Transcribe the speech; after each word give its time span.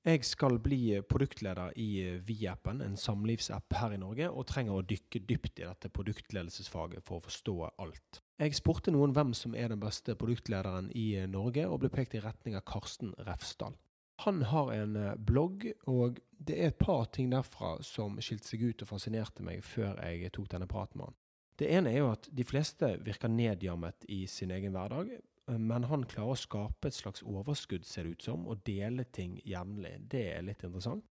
Jeg 0.00 0.24
skal 0.24 0.56
bli 0.64 0.94
produktleder 1.04 1.74
i 1.76 2.16
Vi-appen, 2.24 2.78
en 2.80 2.96
samlivsapp 2.96 3.74
her 3.76 3.92
i 3.92 3.98
Norge, 4.00 4.30
og 4.32 4.46
trenger 4.48 4.78
å 4.78 4.84
dykke 4.88 5.20
dypt 5.28 5.60
i 5.60 5.66
dette 5.66 5.90
produktledelsesfaget 5.92 7.04
for 7.04 7.18
å 7.18 7.24
forstå 7.26 7.56
alt. 7.68 8.22
Jeg 8.40 8.56
spurte 8.56 8.94
noen 8.94 9.12
hvem 9.12 9.34
som 9.36 9.52
er 9.52 9.68
den 9.68 9.82
beste 9.82 10.16
produktlederen 10.16 10.88
i 10.96 11.20
Norge, 11.28 11.66
og 11.68 11.82
ble 11.82 11.92
pekt 11.92 12.16
i 12.16 12.22
retning 12.24 12.56
av 12.56 12.64
Karsten 12.70 13.12
Refsdal. 13.26 13.76
Han 14.24 14.40
har 14.48 14.72
en 14.72 14.96
eh, 14.96 15.16
blogg, 15.16 15.66
og 15.88 16.20
det 16.32 16.56
er 16.56 16.72
et 16.72 16.80
par 16.80 17.06
ting 17.12 17.28
derfra 17.32 17.76
som 17.84 18.16
skilte 18.24 18.48
seg 18.48 18.64
ut 18.70 18.84
og 18.84 18.90
fascinerte 18.94 19.44
meg 19.44 19.60
før 19.64 20.00
jeg 20.00 20.32
tok 20.32 20.48
denne 20.52 20.68
praten 20.68 21.00
med 21.00 21.10
han. 21.10 21.18
Det 21.60 21.68
ene 21.76 21.92
er 21.92 22.00
jo 22.00 22.10
at 22.14 22.28
de 22.32 22.44
fleste 22.48 22.94
virker 23.04 23.32
nedjammet 23.32 24.08
i 24.08 24.22
sin 24.28 24.52
egen 24.56 24.72
hverdag, 24.72 25.12
men 25.58 25.86
han 25.90 26.04
klarer 26.06 26.34
å 26.34 26.38
skape 26.38 26.90
et 26.90 26.96
slags 26.96 27.24
overskudd, 27.26 27.86
ser 27.86 28.06
det 28.06 28.18
ut 28.18 28.26
som, 28.28 28.44
og 28.46 28.62
dele 28.66 29.06
ting 29.10 29.38
jevnlig. 29.46 29.96
Det 30.12 30.26
er 30.34 30.44
litt 30.46 30.62
interessant. 30.66 31.04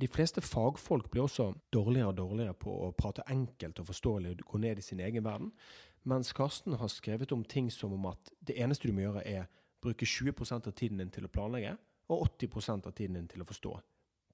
De 0.00 0.08
fleste 0.08 0.40
fagfolk 0.40 1.10
blir 1.12 1.26
også 1.26 1.50
dårligere 1.74 2.08
og 2.12 2.16
dårligere 2.16 2.56
på 2.56 2.72
å 2.86 2.92
prate 2.96 3.26
enkelt 3.28 3.82
og 3.82 3.90
forståelig 3.90 4.32
og 4.32 4.44
gå 4.54 4.60
ned 4.62 4.80
i 4.80 4.84
sin 4.84 5.02
egen 5.04 5.26
verden, 5.26 5.50
mens 6.08 6.32
Karsten 6.32 6.78
har 6.80 6.88
skrevet 6.88 7.32
om 7.36 7.44
ting 7.44 7.68
som 7.70 7.92
om 7.92 8.06
at 8.08 8.32
det 8.40 8.56
eneste 8.62 8.88
du 8.88 8.96
må 8.96 9.04
gjøre, 9.04 9.26
er 9.28 9.50
bruke 9.82 10.06
20 10.08 10.54
av 10.56 10.72
tiden 10.72 11.02
din 11.02 11.12
til 11.12 11.26
å 11.28 11.32
planlegge, 11.32 11.74
og 12.10 12.24
80% 12.40 12.88
av 12.88 12.94
tiden 12.96 13.18
din 13.20 13.28
til 13.28 13.44
å 13.44 13.48
forstå. 13.48 13.74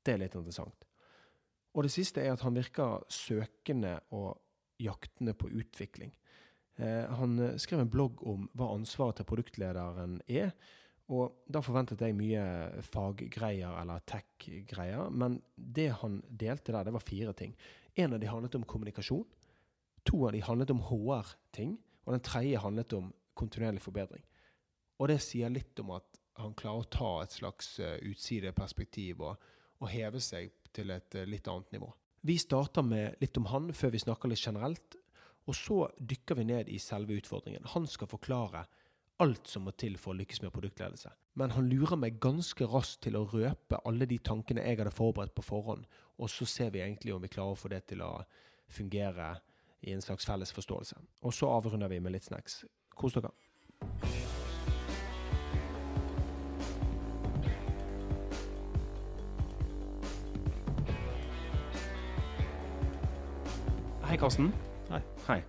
Det 0.07 0.15
er 0.15 0.23
litt 0.23 0.37
interessant. 0.39 0.87
Og 1.75 1.85
det 1.85 1.93
siste 1.93 2.23
er 2.23 2.33
at 2.33 2.45
han 2.47 2.57
virker 2.57 3.03
søkende 3.13 3.99
og 4.17 4.39
jaktende 4.81 5.35
på 5.37 5.51
utvikling. 5.51 6.15
Eh, 6.77 7.05
han 7.19 7.39
eh, 7.39 7.57
skrev 7.57 7.81
en 7.81 7.93
blogg 7.93 8.21
om 8.29 8.49
hva 8.57 8.69
ansvaret 8.75 9.21
til 9.21 9.29
produktlederen 9.29 10.19
er. 10.29 10.53
Og 11.13 11.47
da 11.47 11.63
forventet 11.63 12.03
jeg 12.03 12.17
mye 12.19 12.43
faggreier 12.83 13.77
eller 13.81 14.03
tech-greier, 14.11 15.13
men 15.15 15.39
det 15.55 15.93
han 16.01 16.19
delte 16.27 16.75
der, 16.75 16.89
det 16.89 16.97
var 16.97 17.05
fire 17.05 17.35
ting. 17.39 17.55
En 17.95 18.17
av 18.17 18.21
de 18.21 18.29
handlet 18.29 18.59
om 18.59 18.67
kommunikasjon. 18.67 19.27
To 20.07 20.25
av 20.27 20.35
de 20.35 20.43
handlet 20.45 20.73
om 20.75 20.83
HR-ting. 20.89 21.77
Og 22.07 22.15
den 22.15 22.27
tredje 22.27 22.59
handlet 22.63 22.93
om 22.95 23.13
kontinuerlig 23.39 23.83
forbedring. 23.83 24.23
Og 24.99 25.11
det 25.11 25.21
sier 25.25 25.51
litt 25.53 25.79
om 25.83 25.95
at 25.97 26.21
han 26.41 26.55
klarer 26.59 26.85
å 26.85 26.91
ta 26.93 27.11
et 27.23 27.33
slags 27.33 27.71
uh, 27.81 27.97
utsideperspektiv 28.05 29.23
og, 29.25 29.47
og, 29.81 29.89
heve 29.91 30.21
seg 30.21 30.53
til 30.77 30.93
et 30.93 31.17
litt 31.29 31.49
annet 31.49 31.73
nivå. 31.73 31.89
Vi 32.27 32.37
starter 32.41 32.85
med 32.85 33.17
litt 33.23 33.37
om 33.41 33.49
han 33.49 33.71
før 33.77 33.95
vi 33.95 34.03
snakker 34.03 34.31
litt 34.31 34.43
generelt. 34.43 34.97
Og 35.47 35.55
så 35.55 35.85
dykker 35.99 36.41
vi 36.41 36.45
ned 36.49 36.69
i 36.69 36.79
selve 36.83 37.17
utfordringen. 37.21 37.67
Han 37.75 37.87
skal 37.87 38.11
forklare 38.11 38.65
alt 39.23 39.49
som 39.49 39.65
må 39.65 39.73
til 39.79 39.97
for 40.01 40.13
å 40.13 40.19
lykkes 40.19 40.43
med 40.43 40.53
produktledelse. 40.53 41.13
Men 41.39 41.53
han 41.55 41.69
lurer 41.71 41.97
meg 42.01 42.19
ganske 42.21 42.67
raskt 42.69 43.05
til 43.07 43.17
å 43.17 43.27
røpe 43.31 43.81
alle 43.89 44.09
de 44.09 44.19
tankene 44.19 44.65
jeg 44.65 44.81
hadde 44.81 44.93
forberedt 44.93 45.37
på 45.37 45.45
forhånd, 45.47 45.87
og 46.19 46.33
så 46.33 46.49
ser 46.49 46.73
vi 46.75 46.83
egentlig 46.83 47.15
om 47.15 47.23
vi 47.23 47.33
klarer 47.33 47.57
å 47.57 47.61
få 47.61 47.71
det 47.73 47.85
til 47.93 48.03
å 48.05 48.13
fungere 48.73 49.37
i 49.87 49.93
en 49.95 50.03
slags 50.03 50.27
felles 50.27 50.53
forståelse. 50.53 50.99
Og 51.23 51.35
så 51.35 51.49
avrunder 51.53 51.93
vi 51.93 52.01
med 52.01 52.17
litt 52.17 52.27
snacks. 52.27 52.65
Kos 52.97 53.17
dere. 53.17 53.33
Hei, 64.07 64.17
Karsten. 64.17 64.53
Hei. 65.27 65.41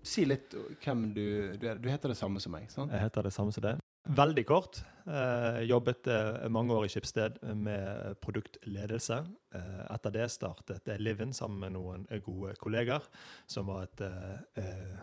Si 0.00 0.22
litt 0.24 0.54
hvem 0.80 1.00
du, 1.12 1.24
du 1.60 1.66
er. 1.68 1.76
Du 1.76 1.90
heter 1.92 2.08
det 2.08 2.16
samme 2.16 2.40
som 2.40 2.54
meg, 2.56 2.70
sant? 2.72 2.92
Jeg 2.92 3.04
heter 3.04 3.26
det 3.26 3.32
samme 3.36 3.52
som 3.52 3.64
deg. 3.64 3.82
Veldig 4.16 4.44
kort. 4.48 4.78
Eh, 5.04 5.58
jobbet 5.68 6.08
eh, 6.08 6.46
mange 6.52 6.72
år 6.72 6.86
i 6.86 6.92
Skipsted 6.92 7.36
med 7.52 8.16
produktledelse. 8.24 9.18
Eh, 9.56 9.82
etter 9.92 10.14
det 10.14 10.30
startet 10.32 10.88
jeg 10.88 11.04
Livin 11.04 11.36
sammen 11.36 11.60
med 11.66 11.76
noen 11.76 12.08
gode 12.24 12.56
kolleger, 12.60 13.04
som 13.44 13.68
var 13.68 13.84
et 13.90 14.04
eh, 14.06 14.96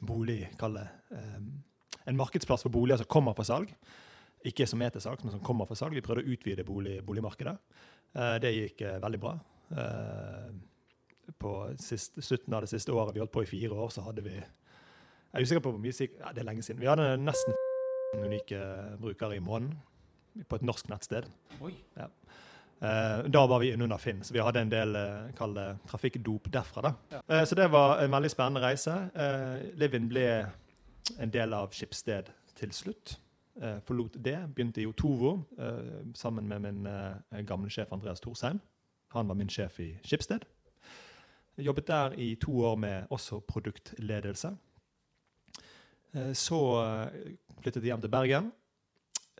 bolig, 0.00 0.46
kall 0.60 0.80
det 0.80 0.88
en 2.08 2.18
markedsplass 2.18 2.64
for 2.64 2.72
boliger 2.72 3.04
som 3.04 3.12
kommer 3.12 3.36
for 3.36 3.46
salg. 3.46 3.76
Ikke 4.48 4.64
som 4.66 4.80
er 4.80 4.96
til 4.96 5.04
salg, 5.04 5.20
men 5.22 5.36
som 5.36 5.44
kommer 5.44 5.68
for 5.68 5.76
salg. 5.76 5.92
Vi 5.92 6.02
prøvde 6.04 6.24
å 6.24 6.32
utvide 6.32 6.64
bolig, 6.66 7.02
boligmarkedet. 7.04 7.54
det 8.42 8.56
gikk 8.56 8.82
veldig 9.04 9.20
bra 9.22 9.36
på 11.42 11.52
siste, 11.82 12.22
slutten 12.22 12.54
av 12.54 12.64
det 12.64 12.72
siste 12.72 12.94
året, 12.94 13.14
vi 13.14 13.22
holdt 13.22 13.34
på 13.34 13.44
i 13.44 13.50
fire 13.50 13.74
år, 13.74 13.90
så 13.94 14.04
hadde 14.06 14.24
vi 14.24 14.36
Jeg 14.36 15.40
er 15.40 15.46
usikker 15.46 15.64
på 15.64 15.72
hvor 15.72 15.80
mye 15.80 15.94
ja, 15.96 16.32
Det 16.32 16.42
er 16.42 16.48
lenge 16.48 16.62
siden. 16.62 16.80
Vi 16.80 16.90
hadde 16.90 17.16
nesten 17.16 17.54
unike 18.20 18.58
brukere 19.00 19.36
i 19.36 19.40
måneden 19.40 19.78
på 20.48 20.56
et 20.56 20.64
norsk 20.64 20.88
nettsted. 20.88 21.28
Oi. 21.60 21.72
Ja. 21.96 22.08
Eh, 22.82 23.24
da 23.30 23.46
var 23.46 23.60
vi 23.62 23.72
innunder 23.72 23.98
Finn, 23.98 24.24
så 24.24 24.34
vi 24.34 24.42
hadde 24.42 24.60
en 24.60 24.70
del 24.70 24.96
eh, 24.96 25.48
det, 25.54 25.66
trafikkdop 25.86 26.48
derfra. 26.50 26.82
da. 26.82 26.94
Ja. 27.10 27.20
Eh, 27.28 27.44
så 27.44 27.54
det 27.54 27.68
var 27.70 28.02
en 28.02 28.10
veldig 28.10 28.30
spennende 28.30 28.62
reise. 28.64 28.96
Livin 29.78 30.08
ble 30.10 30.26
en 31.18 31.30
del 31.30 31.54
av 31.54 31.70
Skipsted 31.70 32.32
til 32.58 32.72
slutt. 32.72 33.18
Forlot 33.86 34.16
det, 34.24 34.38
begynte 34.56 34.80
i 34.80 34.86
Otovo 34.88 35.42
sammen 36.16 36.46
med 36.48 36.62
min 36.64 36.86
gamle 37.44 37.68
sjef 37.70 37.92
Andreas 37.92 38.22
Thorsheim. 38.24 38.62
Han 39.12 39.28
var 39.28 39.36
min 39.36 39.50
sjef 39.52 39.76
i 39.84 39.90
Skipsted. 40.02 40.46
Jobbet 41.60 41.86
der 41.86 42.14
i 42.16 42.34
to 42.40 42.54
år 42.64 42.76
med 42.80 43.10
også 43.12 43.40
produktledelse. 43.44 44.54
Eh, 46.12 46.32
så 46.32 46.58
eh, 46.82 47.32
flyttet 47.60 47.82
jeg 47.82 47.92
hjem 47.92 48.04
til 48.04 48.12
Bergen. 48.12 48.50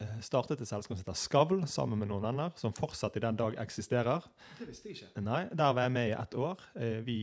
Eh, 0.00 0.18
startet 0.24 0.60
et 0.60 0.68
selskap 0.68 0.96
som 0.96 1.02
heter 1.02 1.18
Skavl, 1.18 1.62
sammen 1.68 2.00
med 2.00 2.10
noen 2.10 2.24
venner, 2.24 2.52
som 2.60 2.74
fortsatt 2.76 3.16
i 3.16 3.24
den 3.24 3.38
dag 3.40 3.56
eksisterer. 3.60 4.24
Det 4.58 4.68
visste 4.68 4.90
jeg 4.90 4.98
ikke. 4.98 5.24
Nei, 5.24 5.44
Der 5.52 5.72
var 5.72 5.88
jeg 5.88 5.94
med 5.96 6.10
i 6.10 6.16
ett 6.16 6.36
år. 6.36 6.66
Vi 7.06 7.18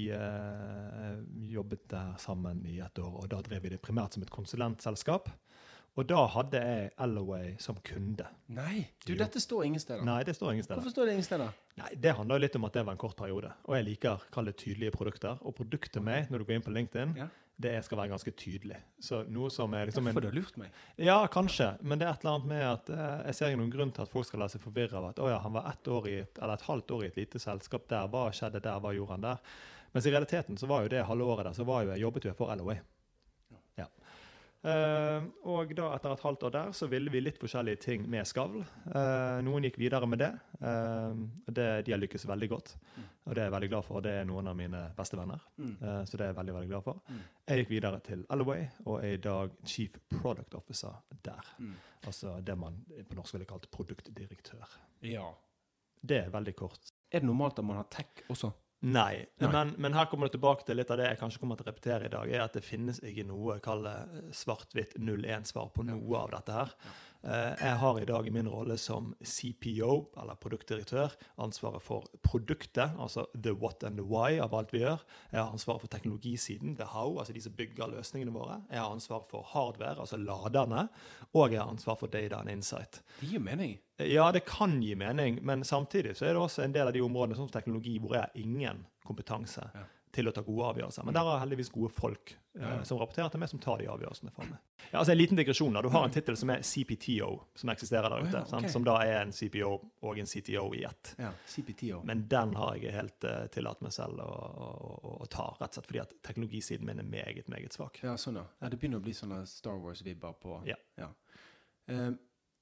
jobbet 1.50 1.85
der 1.89 2.16
sammen 2.21 2.66
i 2.66 2.79
ett 2.85 3.00
år, 3.00 3.13
og 3.23 3.29
da 3.29 3.41
drev 3.45 3.66
vi 3.66 3.73
det 3.75 3.81
primært 3.81 4.17
som 4.17 4.25
et 4.25 4.33
konsulentselskap. 4.33 5.29
Og 6.00 6.06
da 6.08 6.20
hadde 6.32 6.60
jeg 6.64 6.92
Alloway 7.04 7.58
som 7.60 7.76
kunde. 7.84 8.24
Nei, 8.56 8.86
du, 9.04 9.12
dette 9.20 9.42
står 9.44 9.66
ingen 9.68 9.82
steder. 9.84 10.06
Nei, 10.08 10.22
det 10.24 10.38
står 10.38 10.54
ingen 10.54 10.64
steder. 10.64 10.80
Hvorfor 10.80 10.94
står 10.94 11.10
det 11.10 11.16
ingen 11.18 11.28
steder? 11.28 11.58
Nei, 11.82 11.90
Det 12.00 12.14
handler 12.16 12.40
jo 12.40 12.44
litt 12.46 12.56
om 12.56 12.68
at 12.70 12.78
det 12.78 12.84
var 12.88 12.96
en 12.96 13.02
kort 13.02 13.18
periode. 13.20 13.52
Og 13.68 13.76
jeg 13.76 13.88
liker 13.90 14.24
kall 14.32 14.48
det 14.48 14.56
tydelige 14.62 14.94
produkter. 14.96 15.42
Og 15.44 15.58
produktet 15.58 16.04
meg, 16.06 16.30
når 16.32 16.40
du 16.40 16.48
går 16.48 16.56
inn 16.56 16.64
på 16.64 16.72
LinkedIn, 16.72 17.12
ja. 17.20 17.26
det 17.66 17.74
skal 17.84 18.00
være 18.00 18.14
ganske 18.14 18.32
tydelig. 18.32 18.78
Så 19.04 19.26
noe 19.28 19.52
som 19.52 19.76
er 19.76 19.90
liksom 19.90 20.08
Derfor 20.08 20.24
du 20.24 20.30
har 20.30 20.38
lurt 20.38 20.62
meg? 20.62 20.78
Ja, 20.96 21.18
kanskje. 21.34 21.74
Men 21.84 22.00
det 22.00 22.08
er 22.08 22.14
et 22.14 22.24
eller 22.24 22.38
annet 22.38 22.52
med 22.54 22.64
at 22.70 22.94
eh, 22.96 23.18
jeg 23.31 23.40
ser 23.42 23.58
ingen 23.58 23.74
grunn 23.74 23.92
til 23.96 24.06
at 24.06 24.14
folk 24.14 24.30
skal 24.30 24.46
la 24.46 24.48
seg 24.54 24.64
forvirre 24.64 25.02
av 25.02 25.10
at 25.10 25.20
å 25.20 25.28
ja, 25.34 25.42
han 25.44 25.58
var 25.58 25.68
ett 25.74 25.90
år 25.98 26.08
i 26.08 26.16
eller 26.22 26.56
et 26.56 26.70
halvt 26.70 26.96
år 26.96 27.04
i 27.04 27.12
et 27.12 27.20
lite 27.20 27.44
selskap 27.44 27.92
der. 27.92 28.08
Hva 28.08 28.30
skjedde 28.31 28.64
der? 28.64 28.80
Hva 28.80 28.96
gjorde 28.96 29.18
han 29.18 29.28
der? 29.28 29.44
Mens 29.92 30.08
i 30.08 30.16
realiteten 30.16 30.56
så 30.62 30.70
var 30.70 30.86
jo 30.86 30.94
det 30.96 31.04
halve 31.10 31.28
året 31.28 31.50
der, 31.50 31.60
så 31.60 31.68
var 31.68 31.84
jo 31.84 31.92
jeg 31.92 32.06
jobbet 32.06 32.30
jo 32.30 32.38
for 32.38 32.56
LOA. 32.56 32.78
Uh, 34.59 35.24
og 35.47 35.70
da 35.72 35.86
etter 35.96 36.12
et 36.12 36.24
halvt 36.25 36.42
år 36.50 36.52
der 36.52 36.72
så 36.75 36.90
ville 36.92 37.12
vi 37.14 37.22
litt 37.24 37.38
forskjellige 37.40 37.80
ting 37.86 38.03
med 38.12 38.28
Skavl. 38.28 38.59
Uh, 38.92 39.40
noen 39.46 39.64
gikk 39.64 39.80
videre 39.80 40.09
med 40.09 40.20
det. 40.20 40.34
Uh, 40.59 41.16
det. 41.47 41.68
De 41.88 41.96
har 41.96 42.02
lykkes 42.02 42.28
veldig 42.28 42.50
godt, 42.52 42.74
og 43.24 43.38
det 43.38 43.46
er 43.46 43.48
jeg 43.48 43.56
veldig 43.56 43.72
glad 43.72 43.88
for. 43.88 44.03
Det 44.03 44.18
er 44.19 44.28
noen 44.28 44.52
av 44.52 44.58
mine 44.59 44.84
beste 44.98 45.19
venner. 45.19 45.46
Mm. 45.59 45.75
så 45.80 46.18
det 46.18 46.25
er 46.25 46.31
jeg 46.34 46.40
veldig 46.42 46.56
veldig 46.58 46.72
glad 46.74 46.86
for. 46.86 47.00
Mm. 47.08 47.22
Jeg 47.48 47.62
gikk 47.62 47.74
videre 47.78 48.00
til 48.03 48.25
Alloway 48.36 48.66
og 48.86 48.96
er 49.00 49.16
i 49.16 49.22
dag 49.24 49.56
Chief 49.68 49.96
Product 50.12 50.56
Officer 50.59 51.00
der. 51.24 51.53
Mm. 51.59 51.75
Altså 52.09 52.40
det 52.44 52.58
man 52.59 52.81
på 52.90 53.19
norsk 53.19 53.38
ville 53.38 53.48
kalt 53.48 53.69
produktdirektør. 53.72 54.80
Ja. 55.08 55.30
Det 56.00 56.25
er 56.25 56.34
veldig 56.34 56.56
kort. 56.56 56.92
Er 57.12 57.24
det 57.24 57.28
normalt 57.28 57.59
at 57.59 57.68
man 57.68 57.80
har 57.80 57.88
tech 57.92 58.28
også? 58.31 58.52
Nei, 58.79 59.25
Nei. 59.38 59.51
Men, 59.51 59.73
men, 59.78 59.94
her 59.94 60.07
kommer 60.07 60.29
det 60.29 60.38
tilbake 60.38 60.63
til 60.63 60.78
litt 60.79 60.91
av 60.94 61.01
det 61.01 61.09
jeg 61.09 61.19
kanskje 61.19 61.41
kommer 61.41 61.59
til 61.59 61.67
å 61.67 61.72
repetere 61.73 62.07
i 62.07 62.13
dag, 62.13 62.29
er 62.31 62.45
at 62.45 62.53
det 62.56 62.63
finnes 62.63 63.01
ikke 63.03 63.25
noe 63.28 63.57
svart-hvitt 64.31 64.95
0-1-svar 65.03 65.73
på 65.75 65.84
noe 65.84 66.00
ja. 66.00 66.22
av 66.22 66.31
dette 66.38 66.56
her. 66.56 66.72
Ja. 66.85 66.94
Eh, 67.24 67.53
jeg 67.59 67.75
har 67.81 68.00
i 68.00 68.06
dag 68.07 68.28
i 68.28 68.31
min 68.31 68.47
rolle 68.47 68.78
som 68.80 69.12
CPO, 69.19 69.96
eller 70.22 70.38
produktdirektør, 70.40 71.12
ansvaret 71.44 71.83
for 71.83 72.07
produktet, 72.24 72.95
altså 72.95 73.25
the 73.36 73.51
what 73.51 73.83
and 73.83 74.00
the 74.00 74.06
why 74.07 74.39
av 74.39 74.56
alt 74.56 74.71
vi 74.74 74.86
gjør. 74.86 75.04
Jeg 75.33 75.42
har 75.42 75.51
ansvaret 75.51 75.83
for 75.83 75.92
teknologisiden, 75.92 76.77
the 76.80 76.88
how, 76.94 77.19
altså 77.19 77.36
de 77.36 77.44
som 77.44 77.57
bygger 77.60 77.92
løsningene 77.92 78.31
våre. 78.31 78.62
Jeg 78.71 78.80
har 78.80 78.95
ansvar 78.95 79.27
for 79.31 79.44
hardware, 79.51 80.00
altså 80.00 80.18
laderne, 80.18 80.88
og 81.33 81.51
jeg 81.51 81.60
har 81.60 81.69
ansvar 81.69 82.00
for 82.00 82.07
data 82.07 82.39
and 82.39 82.56
insight. 82.56 83.04
Det 83.19 83.33
gir 83.33 83.44
mening. 83.44 83.77
Ja, 84.00 84.31
det 84.31 84.45
kan 84.48 84.80
gi 84.81 84.95
mening, 84.95 85.44
men 85.44 85.63
samtidig 85.63 86.16
så 86.16 86.25
er 86.25 86.33
det 86.33 86.42
også 86.42 86.63
en 86.63 86.74
del 86.74 86.88
av 86.88 86.95
de 86.95 87.04
områdene 87.04 87.36
som 87.36 87.51
teknologi 87.51 88.00
hvor 88.00 88.16
jeg 88.16 88.30
har 88.30 88.44
ingen 88.48 88.86
kompetanse. 89.04 89.68
Ja 89.75 89.88
til 90.11 90.29
å 90.29 90.31
ta 90.33 90.41
gode 90.41 90.71
avgjørelser. 90.73 91.06
Men 91.06 91.13
der 91.13 91.27
har 91.27 91.41
heldigvis 91.44 91.69
gode 91.73 91.91
folk 91.94 92.31
eh, 92.57 92.79
som 92.88 92.97
rapporterer 92.97 93.29
til 93.33 93.41
meg, 93.41 93.51
som 93.51 93.61
tar 93.61 93.81
de 93.81 93.89
avgjørelsene 93.94 94.31
for 94.33 94.50
meg. 94.50 94.61
Ja, 94.88 95.01
altså 95.01 95.13
En 95.13 95.19
liten 95.19 95.38
digresjon. 95.38 95.73
da, 95.73 95.83
Du 95.85 95.89
har 95.94 96.06
en 96.07 96.13
tittel 96.13 96.38
som 96.39 96.50
er 96.50 96.63
CPTO, 96.65 97.29
som 97.61 97.69
eksisterer 97.73 98.09
der 98.09 98.23
ute. 98.23 98.41
Oh, 98.41 98.47
ja, 98.50 98.57
okay. 98.57 98.71
Som 98.73 98.88
da 98.88 98.95
er 99.06 99.19
en 99.21 99.33
CPO 99.35 99.69
og 100.01 100.21
en 100.21 100.29
CTO 100.29 100.63
i 100.77 100.83
ett. 100.89 101.13
Ja, 101.21 101.29
CPTO. 101.47 102.01
Men 102.09 102.25
den 102.31 102.56
har 102.57 102.79
jeg 102.79 102.95
helt 102.95 103.27
uh, 103.29 103.44
tillatt 103.53 103.85
meg 103.85 103.94
selv 103.94 104.23
å, 104.25 104.31
å, 104.31 105.13
å, 105.19 105.29
ta, 105.29 105.51
rett 105.59 105.69
og 105.69 105.79
slett 105.79 105.91
fordi 105.91 106.03
at 106.06 106.17
teknologisiden 106.25 106.89
min 106.89 107.03
er 107.03 107.11
meget, 107.11 107.51
meget 107.53 107.77
svak. 107.77 108.01
Ja, 108.06 108.17
sånn 108.17 108.41
da. 108.41 108.47
Ja, 108.63 108.73
Det 108.73 108.81
begynner 108.81 109.03
å 109.03 109.06
bli 109.06 109.13
sånne 109.17 109.44
Star 109.50 109.77
Wars-vibber 109.83 110.33
på 110.41 110.61
Ja. 110.69 110.79
ja. 110.97 111.13
Uh, 111.89 112.11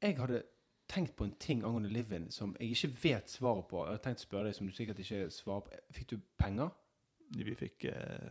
jeg 0.03 0.19
hadde 0.19 0.43
tenkt 0.87 1.15
på 1.15 1.25
en 1.27 1.33
ting 1.39 1.63
angående 1.63 1.89
Livin 1.91 2.29
som 2.31 2.55
jeg 2.59 2.75
ikke 2.75 2.91
vet 3.03 3.31
svaret 3.31 3.67
på. 3.71 3.83
Jeg 3.85 3.97
har 3.97 4.03
tenkt 4.03 4.23
å 4.23 4.27
spørre 4.27 4.49
deg 4.49 4.55
som 4.55 4.67
du 4.67 4.75
sikkert 4.75 5.01
ikke 5.03 5.25
svarer 5.33 5.65
på. 5.65 5.81
Fikk 5.95 6.11
du 6.13 6.19
penger? 6.39 6.71
Vi 7.35 7.55
fikk 7.59 7.85
eh, 7.91 8.27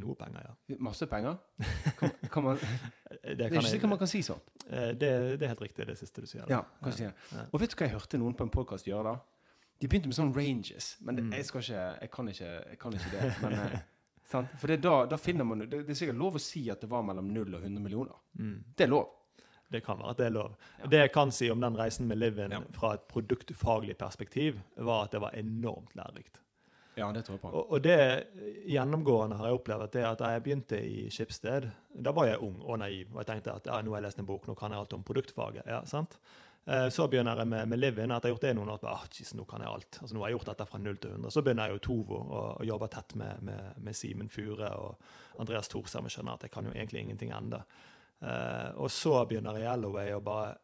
noe 0.00 0.14
penger, 0.18 0.44
ja. 0.48 0.76
Masse 0.84 1.06
penger? 1.06 1.36
Kan, 1.98 2.10
kan 2.32 2.44
man, 2.44 2.58
Det, 3.24 3.36
det 3.38 3.46
er 3.46 3.50
ikke 3.52 3.62
sikkert 3.70 3.88
man 3.94 3.98
kan 4.02 4.10
si 4.10 4.20
sånn. 4.26 4.40
eh, 4.68 4.90
det, 4.98 5.10
det 5.38 5.46
er 5.46 5.52
helt 5.54 5.62
riktig, 5.64 5.86
det 5.88 5.96
siste 5.98 6.20
du 6.20 6.26
sier. 6.28 6.44
Ja, 6.50 6.62
det. 6.84 6.96
Ja. 7.00 7.12
Og 7.52 7.60
vet 7.62 7.70
du 7.72 7.76
hva 7.78 7.86
jeg 7.88 7.94
hørte 7.96 8.18
noen 8.20 8.34
på 8.36 8.44
en 8.44 8.52
podkast 8.52 8.86
gjøre 8.90 9.14
da? 9.14 9.16
De 9.80 9.88
begynte 9.90 10.08
med 10.10 10.16
sånn 10.16 10.34
ranges. 10.36 10.94
Men 11.00 11.16
det, 11.18 11.24
Mm. 11.24 11.32
jeg, 11.34 11.44
ikke, 11.48 11.62
jeg, 12.00 12.10
kan 12.12 12.28
ikke, 12.28 12.52
jeg 12.70 12.78
kan 12.78 12.92
ikke 13.00 13.10
det. 13.16 13.32
Men, 13.42 13.52
eh, 13.64 13.80
sant? 14.32 14.52
For 14.60 14.70
det 14.70 14.80
da, 14.84 14.94
da 15.10 15.16
finner 15.20 15.44
man 15.48 15.64
det, 15.64 15.70
det 15.86 15.90
er 15.90 15.98
sikkert 15.98 16.20
lov 16.20 16.36
å 16.38 16.42
si 16.42 16.66
at 16.72 16.80
det 16.84 16.88
var 16.90 17.02
mellom 17.04 17.32
0 17.34 17.54
og 17.58 17.60
100 17.64 17.82
millioner. 17.82 18.16
Mm. 18.38 18.56
Det 18.76 18.86
er 18.86 18.92
lov. 18.92 19.10
Det 19.74 19.80
kan 19.82 19.98
være 19.98 20.12
at 20.14 20.18
det 20.20 20.26
er 20.28 20.34
lov. 20.36 20.54
Ja. 20.78 20.86
Det 20.92 20.98
jeg 21.00 21.10
kan 21.16 21.32
si 21.34 21.48
om 21.50 21.60
den 21.64 21.76
reisen 21.80 22.06
med 22.06 22.18
Livin 22.20 22.52
Ja. 22.54 22.60
fra 22.76 22.92
et 22.94 23.06
produktfaglig 23.10 23.96
perspektiv, 23.98 24.60
var 24.76 25.04
at 25.08 25.12
det 25.16 25.20
var 25.24 25.34
enormt 25.34 25.94
lærerikt. 25.98 26.38
Ja, 26.96 27.08
det 27.12 27.24
tror 27.26 27.34
jeg 27.36 27.42
på. 27.42 27.50
Og, 27.50 27.72
og 27.74 27.82
det 27.82 27.98
gjennomgående 28.70 29.38
har 29.40 29.50
jeg 29.50 29.58
opplevd 29.58 29.86
at 29.88 29.96
det 29.96 30.06
at 30.06 30.20
da 30.22 30.30
jeg 30.34 30.44
begynte 30.44 30.78
i 30.78 31.08
Skipsted, 31.10 31.66
da 32.06 32.12
var 32.14 32.28
jeg 32.30 32.42
ung 32.44 32.60
og 32.62 32.78
naiv. 32.82 33.10
Og 33.12 33.20
jeg 33.22 33.30
tenkte 33.32 33.54
at 33.54 33.66
ja, 33.70 33.80
nå 33.82 33.94
har 33.94 34.02
jeg 34.02 34.08
lest 34.08 34.22
en 34.22 34.28
bok, 34.28 34.46
nå 34.46 34.54
kan 34.58 34.74
jeg 34.74 34.84
alt 34.84 34.96
om 34.96 35.06
produktfaget. 35.06 35.66
ja, 35.66 35.82
sant? 35.90 36.18
Eh, 36.66 36.88
Så 36.88 37.08
begynner 37.08 37.36
jeg 37.36 37.48
med, 37.48 37.68
med 37.68 37.78
Livin. 37.78 38.10
Etter 38.10 38.28
jeg 38.28 38.34
har 38.34 38.36
gjort 38.36 38.46
det 38.46 38.52
noen 38.56 38.72
år, 38.72 38.84
ah, 38.88 39.04
jeez, 39.12 39.34
nå 39.36 39.44
kan 39.48 39.64
jeg 39.64 39.70
alt. 39.70 39.98
Altså, 40.00 40.14
nå 40.14 40.22
har 40.22 40.30
jeg 40.30 40.38
gjort 40.38 40.50
dette 40.52 40.66
fra 40.70 40.78
0 40.80 41.00
til 41.02 41.16
100. 41.16 41.34
Så 41.34 41.42
begynner 41.44 41.68
jeg 41.68 41.76
jo 41.76 41.82
Tovo 41.88 42.20
og, 42.20 42.46
og 42.60 42.68
jobber 42.68 42.92
tett 42.94 43.16
med, 43.20 43.42
med, 43.44 43.72
med 43.84 43.98
Simen 43.98 44.30
Fure 44.32 44.70
og 44.80 45.42
Andreas 45.42 45.68
Thorsheim 45.72 46.08
og 46.08 46.14
skjønner 46.14 46.38
at 46.38 46.46
jeg 46.46 46.54
kan 46.54 46.70
jo 46.70 46.72
egentlig 46.72 47.04
ingenting 47.04 47.34
enda. 47.36 47.64
Uh, 48.24 48.70
og 48.80 48.88
så 48.94 49.18
begynner 49.28 49.58
Yellowway 49.60 50.14
og 50.16 50.22
bare 50.24 50.54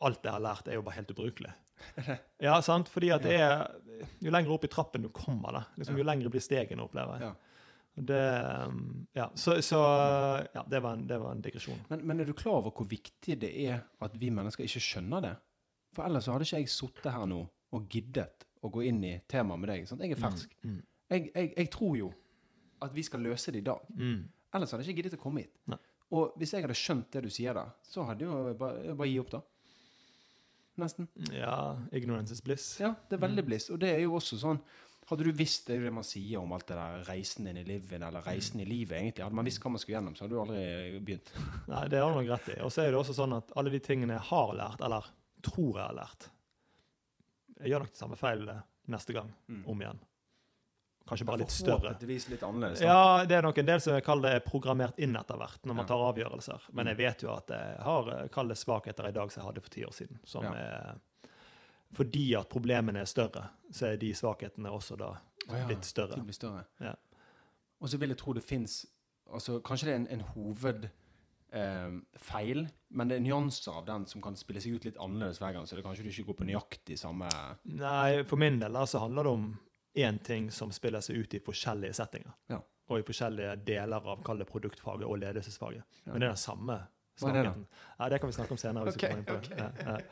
Alt 0.00 0.24
jeg 0.24 0.32
har 0.32 0.40
lært, 0.40 0.68
er 0.68 0.78
jo 0.78 0.82
bare 0.86 0.96
helt 0.96 1.10
ubrukelig. 1.12 1.50
Ja, 2.46 2.56
sant? 2.64 2.88
Fordi 2.92 3.10
at 3.14 3.22
det 3.26 3.36
er 3.40 3.66
Jo 4.24 4.32
lenger 4.32 4.54
opp 4.54 4.64
i 4.64 4.70
trappen 4.72 5.02
du 5.04 5.10
kommer, 5.14 5.52
da, 5.58 5.62
liksom, 5.76 5.98
jo 6.00 6.04
lengre 6.06 6.30
blir 6.32 6.40
stegene, 6.44 6.82
opplever 6.86 7.18
jeg. 7.20 7.28
Ja. 7.30 7.34
Det, 8.00 8.20
um, 8.70 9.06
ja, 9.18 9.26
så, 9.34 9.56
så 9.66 9.78
ja, 10.54 10.62
det 10.70 10.78
var 10.80 10.94
en, 10.96 11.02
det 11.10 11.18
var 11.20 11.34
en 11.34 11.42
digresjon. 11.44 11.80
Men, 11.90 12.04
men 12.06 12.20
er 12.22 12.28
du 12.30 12.32
klar 12.38 12.60
over 12.62 12.72
hvor 12.76 12.86
viktig 12.88 13.36
det 13.42 13.50
er 13.66 13.82
at 14.00 14.14
vi 14.16 14.30
mennesker 14.32 14.64
ikke 14.64 14.80
skjønner 14.86 15.24
det? 15.26 15.34
For 15.96 16.06
ellers 16.06 16.28
hadde 16.30 16.46
ikke 16.46 16.62
jeg 16.62 16.70
sittet 16.72 17.10
her 17.12 17.26
nå 17.28 17.42
og 17.74 17.88
giddet 17.92 18.46
å 18.64 18.70
gå 18.72 18.84
inn 18.88 19.02
i 19.04 19.12
temaet 19.28 19.60
med 19.60 19.72
deg. 19.72 19.84
Sant? 19.90 20.00
Jeg 20.06 20.14
er 20.16 20.20
fersk. 20.22 20.54
Mm, 20.64 20.78
Jeg, 21.10 21.30
jeg, 21.34 21.52
jeg 21.58 21.70
tror 21.74 21.96
jo 21.98 22.08
at 22.86 22.94
vi 22.96 23.02
skal 23.04 23.20
løse 23.26 23.52
det 23.52 23.64
i 23.64 23.66
dag. 23.66 23.82
mm. 23.98 24.20
Ellers 24.54 24.72
hadde 24.74 24.82
jeg 24.82 24.94
ikke 24.94 25.02
giddet 25.04 25.18
å 25.18 25.22
komme 25.22 25.44
hit. 25.44 25.52
Nei. 25.70 25.76
Og 26.16 26.32
hvis 26.40 26.50
jeg 26.56 26.64
hadde 26.64 26.74
skjønt 26.74 27.10
det 27.14 27.20
du 27.22 27.28
sier 27.30 27.54
da, 27.54 27.68
så 27.86 28.02
hadde 28.08 28.24
jo 28.26 28.38
jeg 28.48 28.56
bare, 28.58 28.94
bare 28.98 29.06
gi 29.12 29.18
opp 29.22 29.28
da. 29.30 29.38
Nesten. 30.80 31.08
Ja, 31.36 31.76
ignorance 31.92 32.32
is 32.32 32.40
bliss. 32.44 32.68
Ja, 32.80 32.94
det 33.08 33.18
er 33.18 33.22
veldig 33.28 33.44
bliss. 33.46 33.68
Og 33.70 33.78
det 33.82 33.92
er 33.94 34.00
jo 34.06 34.14
også 34.20 34.38
sånn 34.40 34.62
Hadde 35.10 35.24
du 35.26 35.32
visst 35.34 35.64
det 35.66 35.80
det 35.82 35.90
man 35.90 36.04
sier 36.06 36.38
om 36.38 36.52
alt 36.54 36.68
det 36.68 36.76
der 36.78 37.00
reisen 37.08 37.48
inn 37.50 37.56
i 37.58 37.64
livet, 37.66 37.96
eller 37.98 38.22
reisen 38.22 38.60
i 38.62 38.66
livet, 38.68 38.92
egentlig. 39.00 39.24
Hadde 39.24 39.34
man 39.34 39.48
visst 39.48 39.58
hva 39.64 39.72
man 39.72 39.80
skulle 39.82 39.96
gjennom, 39.96 40.14
så 40.14 40.22
hadde 40.22 40.36
du 40.36 40.40
aldri 40.44 41.00
begynt. 41.02 41.32
Nei, 41.72 41.80
det 41.90 41.98
har 41.98 42.12
du 42.12 42.20
nok 42.20 42.28
rett 42.30 42.50
i. 42.52 42.58
Og 42.62 42.70
så 42.70 42.84
er 42.84 42.92
det 42.92 43.00
også 43.00 43.16
sånn 43.16 43.34
at 43.34 43.50
alle 43.58 43.72
de 43.74 43.80
tingene 43.82 44.14
jeg 44.14 44.26
har 44.28 44.52
lært, 44.54 44.84
eller 44.86 45.08
tror 45.42 45.72
jeg 45.80 45.82
har 45.88 45.96
lært 45.98 46.28
Jeg 47.58 47.72
gjør 47.72 47.82
nok 47.86 47.96
de 47.96 48.02
samme 48.04 48.20
feilene 48.20 48.56
neste 48.94 49.16
gang, 49.16 49.32
Mm. 49.50 49.64
om 49.72 49.82
igjen. 49.82 49.98
Kanskje 51.08 51.26
bare 51.26 51.38
litt 51.42 51.50
større. 51.50 51.80
Forhåpentligvis 51.80 52.28
litt 52.30 52.42
annerledes. 52.46 52.78
da. 52.80 52.86
Ja, 52.86 53.24
det 53.26 53.36
er 53.38 53.42
nok 53.42 53.58
en 53.58 53.66
del 53.66 53.80
som 53.82 53.94
jeg 53.96 54.04
kaller 54.06 54.36
det 54.36 54.44
programmert 54.46 54.98
inn 55.02 55.16
etter 55.18 55.36
hvert, 55.40 55.64
når 55.66 55.74
man 55.80 55.86
tar 55.88 56.04
avgjørelser. 56.06 56.60
Men 56.72 56.86
jeg 56.92 56.96
vet 57.00 57.22
jo 57.24 57.32
at 57.34 57.50
jeg 57.50 57.78
har 57.82 58.10
eh, 58.14 58.44
det 58.52 58.58
svakheter 58.60 59.08
i 59.08 59.12
dag 59.16 59.32
som 59.32 59.40
jeg 59.42 59.48
hadde 59.48 59.64
for 59.64 59.70
ti 59.74 59.84
år 59.84 59.94
siden. 59.96 60.20
Som 60.24 60.44
Ja. 60.44 60.52
er 60.54 61.00
Fordi 61.92 62.34
at 62.38 62.48
problemene 62.48 63.00
er 63.00 63.04
større, 63.10 63.48
så 63.72 63.86
er 63.88 63.96
de 63.96 64.12
svakhetene 64.14 64.70
også 64.70 64.96
da 64.96 65.16
litt 65.66 65.84
større. 65.84 66.14
De 66.14 66.22
blir 66.22 66.34
større. 66.36 66.64
Ja. 66.80 66.94
Og 67.80 67.88
så 67.88 67.98
vil 67.98 68.08
jeg 68.12 68.18
tro 68.20 68.32
det 68.32 68.44
fins 68.44 68.86
altså, 69.32 69.60
Kanskje 69.64 69.86
det 69.88 69.92
er 69.94 69.96
en, 69.96 70.06
en 70.10 70.20
hovedfeil, 71.50 72.68
men 72.90 73.08
det 73.10 73.16
er 73.16 73.20
nyanser 73.24 73.72
av 73.72 73.86
den 73.88 74.06
som 74.06 74.22
kan 74.22 74.36
spille 74.38 74.60
seg 74.62 74.74
ut 74.76 74.84
litt 74.86 74.98
annerledes 75.02 75.40
hver 75.42 75.52
gang. 75.56 75.66
Så 75.66 75.74
det 75.76 75.84
kanskje 75.86 76.04
du 76.06 76.10
ikke 76.12 76.28
går 76.30 76.38
på 76.42 76.48
nøyaktig 76.50 76.98
samme 77.00 77.28
Nei, 77.64 78.22
for 78.28 78.36
min 78.40 78.60
del 78.62 78.72
så 78.84 78.86
så 78.94 78.98
handler 79.06 79.22
det 79.26 79.32
om 79.32 79.58
én 79.94 80.18
ting 80.18 80.50
som 80.54 80.72
spiller 80.72 81.02
seg 81.04 81.16
ut 81.16 81.34
i 81.34 81.40
forskjellige 81.42 81.96
settinger. 81.98 82.32
Ja. 82.52 82.60
Og 82.90 83.00
i 83.00 83.06
forskjellige 83.06 83.56
deler 83.66 84.06
av 84.12 84.22
kall 84.26 84.42
det 84.42 84.48
produktfaget 84.50 85.06
og 85.06 85.18
ledelsesfaget. 85.22 85.84
Ja. 86.04 86.12
Men 86.12 86.20
det 86.20 86.28
er 86.28 86.34
den 86.34 86.42
samme 86.42 86.80
er 87.28 87.42
det. 87.44 87.52
Ja, 87.98 88.08
det 88.08 88.18
kan 88.18 88.26
vi 88.26 88.32
snakke 88.32 88.54
om 88.54 88.58
senere. 88.58 88.88
okay. 88.88 89.22
på 89.22 89.32
det. 89.32 90.04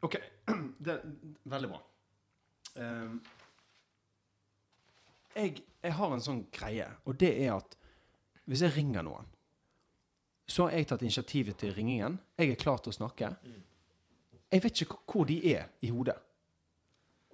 ok. 0.00 0.16
Det 0.78 0.92
er 0.92 1.00
veldig 1.44 1.68
bra. 1.68 1.80
Um, 2.76 3.22
jeg, 5.34 5.62
jeg 5.82 5.94
har 5.94 6.12
en 6.14 6.22
sånn 6.22 6.44
greie, 6.52 6.86
og 7.04 7.16
det 7.18 7.30
er 7.44 7.56
at 7.56 7.74
hvis 8.48 8.62
jeg 8.64 8.74
ringer 8.76 9.04
noen, 9.06 9.26
så 10.48 10.66
har 10.66 10.78
jeg 10.78 10.88
tatt 10.88 11.02
initiativet 11.04 11.58
til 11.60 11.74
ringingen. 11.76 12.16
Jeg 12.38 12.54
er 12.54 12.60
klar 12.60 12.80
til 12.80 12.94
å 12.94 12.96
snakke. 12.96 13.32
Jeg 14.48 14.64
vet 14.64 14.82
ikke 14.84 15.00
hvor 15.04 15.28
de 15.28 15.36
er 15.50 15.68
i 15.84 15.90
hodet. 15.92 16.16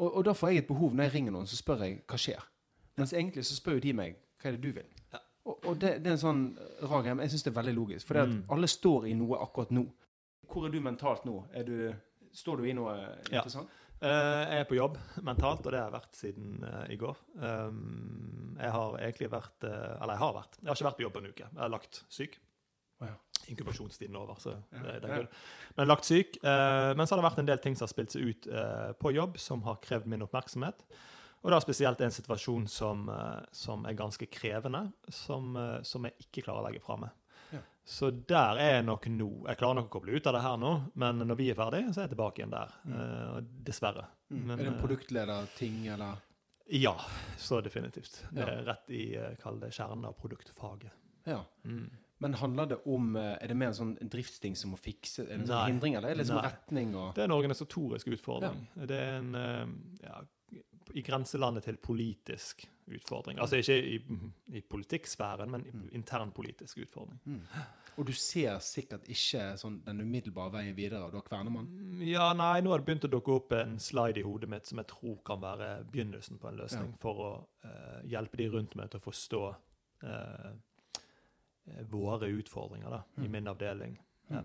Og, 0.00 0.08
og 0.16 0.24
da 0.26 0.32
får 0.34 0.50
jeg 0.54 0.64
et 0.64 0.68
behov 0.68 0.94
når 0.94 1.04
jeg 1.08 1.14
ringer 1.14 1.32
noen, 1.36 1.46
så 1.46 1.56
spør 1.56 1.84
jeg 1.86 2.00
hva 2.10 2.18
skjer. 2.18 2.42
Mens 2.98 3.12
egentlig 3.14 3.44
så 3.46 3.54
spør 3.58 3.78
jo 3.78 3.84
de 3.88 3.92
meg 3.94 4.16
hva 4.42 4.50
er 4.50 4.56
det 4.56 4.62
du 4.64 4.72
vil. 4.80 4.88
Ja. 5.14 5.20
Og, 5.44 5.58
og 5.68 5.78
det, 5.80 5.92
det 6.02 6.08
er 6.10 6.16
en 6.16 6.22
sånn 6.22 6.42
rar 6.88 7.02
greie, 7.04 7.14
men 7.14 7.24
jeg 7.26 7.34
syns 7.34 7.44
det 7.46 7.52
er 7.52 7.58
veldig 7.60 7.74
logisk. 7.76 8.06
For 8.08 8.14
det 8.18 8.22
at 8.26 8.32
Mm. 8.34 8.42
alle 8.56 8.68
står 8.70 9.06
i 9.10 9.14
noe 9.14 9.38
akkurat 9.44 9.70
nå. 9.76 9.84
Hvor 10.50 10.66
er 10.66 10.72
du 10.74 10.80
mentalt 10.80 11.24
nå? 11.28 11.38
Er 11.54 11.64
du, 11.68 11.74
står 12.32 12.56
du 12.62 12.64
i 12.70 12.72
noe 12.76 12.94
Ja. 13.30 13.40
interessant? 13.42 13.68
Eh, 14.04 14.10
jeg 14.10 14.60
er 14.60 14.64
på 14.68 14.76
jobb 14.76 14.96
mentalt, 15.24 15.64
og 15.66 15.72
det 15.72 15.78
har 15.80 15.86
jeg 15.90 15.94
vært 15.94 16.16
siden 16.18 16.64
uh, 16.64 16.84
i 16.92 16.96
går. 17.00 17.16
Um, 17.38 18.56
jeg 18.58 18.70
har 18.74 18.96
egentlig 18.98 19.30
vært 19.32 19.64
uh, 19.64 20.02
Eller 20.02 20.12
jeg 20.16 20.22
har 20.24 20.34
vært. 20.36 20.58
Jeg 20.60 20.68
har 20.68 20.74
ikke 20.76 20.88
vært 20.88 20.98
på 20.98 21.04
jobb 21.06 21.16
en 21.20 21.28
uke. 21.30 21.46
Jeg 21.46 21.60
har 21.62 21.72
lagt 21.72 22.00
syk. 22.12 22.36
Oh, 23.00 23.06
ja. 23.08 23.14
Inkubasjonstiden 23.52 24.14
er 24.16 24.22
over, 24.22 24.38
så 24.40 24.56
det, 24.72 25.00
det 25.02 25.08
er 25.08 25.22
gull. 25.22 25.26
Men 25.78 25.90
lagt 25.90 26.08
syk. 26.08 26.38
eh, 26.42 26.92
men 26.96 27.06
så 27.06 27.14
har 27.14 27.22
det 27.22 27.28
vært 27.28 27.42
en 27.42 27.50
del 27.50 27.60
ting 27.64 27.76
som 27.76 27.86
har 27.86 27.92
spilt 27.92 28.14
seg 28.14 28.30
ut 28.30 28.48
eh, 28.48 28.92
på 29.00 29.12
jobb, 29.16 29.36
som 29.42 29.64
har 29.68 29.82
krevd 29.84 30.08
min 30.10 30.24
oppmerksomhet. 30.26 30.86
Og 31.44 31.52
da 31.52 31.60
spesielt 31.60 32.00
en 32.00 32.14
situasjon 32.14 32.68
som, 32.72 33.08
eh, 33.12 33.40
som 33.52 33.84
er 33.84 33.98
ganske 33.98 34.26
krevende, 34.32 34.86
som, 35.12 35.56
eh, 35.56 35.82
som 35.82 36.08
jeg 36.08 36.16
ikke 36.26 36.46
klarer 36.46 36.62
å 36.62 36.68
legge 36.70 36.80
fra 36.84 36.96
meg. 36.96 37.10
Ja. 37.52 37.60
Så 37.84 38.08
der 38.10 38.56
er 38.56 38.70
jeg 38.78 38.86
nok 38.86 39.06
nå. 39.12 39.30
Jeg 39.50 39.60
klarer 39.60 39.80
nok 39.80 39.90
å 39.90 39.98
koble 39.98 40.16
ut 40.16 40.26
av 40.26 40.38
det 40.38 40.44
her 40.46 40.56
nå, 40.56 40.72
men 40.94 41.20
når 41.20 41.36
vi 41.36 41.50
er 41.52 41.58
ferdig, 41.58 41.82
så 41.92 42.00
er 42.00 42.08
jeg 42.08 42.14
tilbake 42.14 42.40
igjen 42.40 42.54
der. 42.54 42.78
Mm. 42.88 43.02
og 43.34 43.50
dessverre. 43.66 44.06
Mm. 44.30 44.38
Men, 44.46 44.54
er 44.58 44.62
det 44.62 44.70
en 44.70 44.78
eh, 44.78 44.80
produktlederting, 44.86 45.82
eller? 45.92 46.22
Ja, 46.66 46.96
så 47.38 47.60
definitivt. 47.60 48.22
Det 48.32 48.40
er 48.42 48.64
rett 48.64 48.90
i 48.90 49.04
eh, 49.20 49.36
kall 49.42 49.60
det 49.60 49.74
kjernen 49.76 50.08
av 50.08 50.16
produktfaget. 50.16 50.92
Ja. 51.28 51.42
Mm. 51.64 51.90
Men 52.20 52.34
handler 52.34 52.66
det 52.70 52.78
om 52.86 53.16
eh, 53.16 53.36
Er 53.40 53.48
det 53.48 53.56
mer 53.56 53.66
en 53.72 53.74
sånn 53.74 53.94
driftsting 54.10 54.54
som 54.56 54.70
må 54.70 54.78
fikse? 54.78 55.22
Er 55.24 55.32
det 55.32 55.40
en 55.40 55.46
sånn 55.46 55.56
Nei. 55.58 55.70
hindring, 55.72 55.96
eller 55.96 56.08
er 56.08 56.14
det 56.14 56.22
liksom 56.24 56.36
Nei. 56.40 56.50
retning 56.50 56.94
og 56.96 57.14
Det 57.14 57.22
er 57.24 57.30
en 57.30 57.36
organisatorisk 57.38 58.06
utfordring. 58.14 58.66
Det 58.76 59.00
er 59.00 59.18
en 59.18 59.34
eh, 59.34 59.66
ja, 60.06 60.20
i 60.94 61.02
grenselandet 61.02 61.64
til 61.64 61.76
politisk 61.76 62.66
utfordring. 62.86 63.38
Altså 63.40 63.56
ikke 63.58 63.78
i, 63.82 63.96
i 64.58 64.60
politikksfæren, 64.60 65.50
men 65.50 65.64
Mm. 65.64 65.88
intern 65.92 66.30
politisk 66.32 66.78
utfordring. 66.78 67.18
mm. 67.24 67.40
Og 67.96 68.06
du 68.06 68.12
ser 68.12 68.58
sikkert 68.58 69.04
ikke 69.08 69.56
sånn 69.58 69.80
den 69.84 70.00
umiddelbare 70.00 70.50
veien 70.52 70.74
videre, 70.76 71.04
og 71.04 71.12
da 71.12 71.20
kverner 71.20 71.50
man? 71.50 71.66
Mm, 71.66 72.02
Ja, 72.06 72.32
nei, 72.34 72.60
nå 72.60 72.70
har 72.70 72.78
det 72.78 72.86
begynt 72.86 73.04
å 73.06 73.10
dukke 73.10 73.34
opp 73.36 73.52
en 73.52 73.78
slide 73.78 74.18
i 74.18 74.22
hodet 74.22 74.48
mitt 74.48 74.66
som 74.66 74.78
jeg 74.78 74.86
tror 74.88 75.16
kan 75.24 75.40
være 75.40 75.84
begynnelsen 75.90 76.38
på 76.38 76.48
en 76.48 76.56
løsning 76.58 76.90
Ja. 76.90 76.96
for 77.00 77.14
å 77.14 77.30
uh, 77.64 78.02
hjelpe 78.04 78.36
de 78.36 78.48
rundt 78.50 78.74
meg 78.76 78.90
til 78.90 79.00
å 79.00 79.04
forstå 79.04 79.42
eh, 80.04 80.50
våre 81.90 82.28
utfordringer 82.28 82.90
da, 82.90 83.02
i 83.16 83.26
Mm. 83.26 83.30
min 83.32 83.46
avdeling. 83.48 83.98
Ja. 84.30 84.42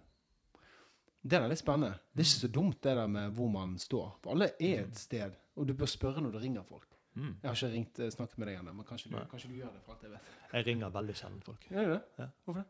Det 1.22 1.34
er 1.36 1.48
litt 1.52 1.60
spennende. 1.60 2.00
Det 2.16 2.24
er 2.24 2.28
ikke 2.30 2.48
så 2.48 2.52
dumt 2.52 2.82
det 2.82 2.96
der 2.96 3.08
med 3.08 3.34
hvor 3.36 3.50
man 3.52 3.78
står. 3.78 4.14
For 4.24 4.32
alle 4.32 4.52
er 4.60 4.86
et 4.86 4.96
sted, 4.98 5.36
og 5.58 5.68
du 5.68 5.74
bør 5.74 5.86
spørre 5.92 6.22
når 6.24 6.32
du 6.32 6.40
ringer 6.40 6.64
folk. 6.64 6.88
Mm. 7.16 7.36
Jeg 7.44 7.50
har 7.50 7.56
ikke 7.56 7.72
ringt, 7.74 8.00
eh, 8.00 8.10
snakket 8.10 8.38
med 8.38 8.48
deg 8.48 8.60
ennå, 8.60 8.74
men 8.74 8.86
kanskje 8.86 9.10
du, 9.12 9.18
kanskje 9.28 9.50
du 9.50 9.56
gjør 9.60 9.74
det 9.74 9.82
for 9.84 9.94
alt 9.94 10.02
jeg 10.04 10.12
vet. 10.12 10.22
Jeg 10.54 10.66
ringer 10.66 10.90
veldig 10.92 11.16
sjelden 11.16 11.42
folk. 11.44 11.66
Gjør 11.70 11.86
du 11.86 11.94
det? 11.94 12.04
Ja. 12.20 12.28
Hvorfor 12.46 12.62
det? 12.64 12.66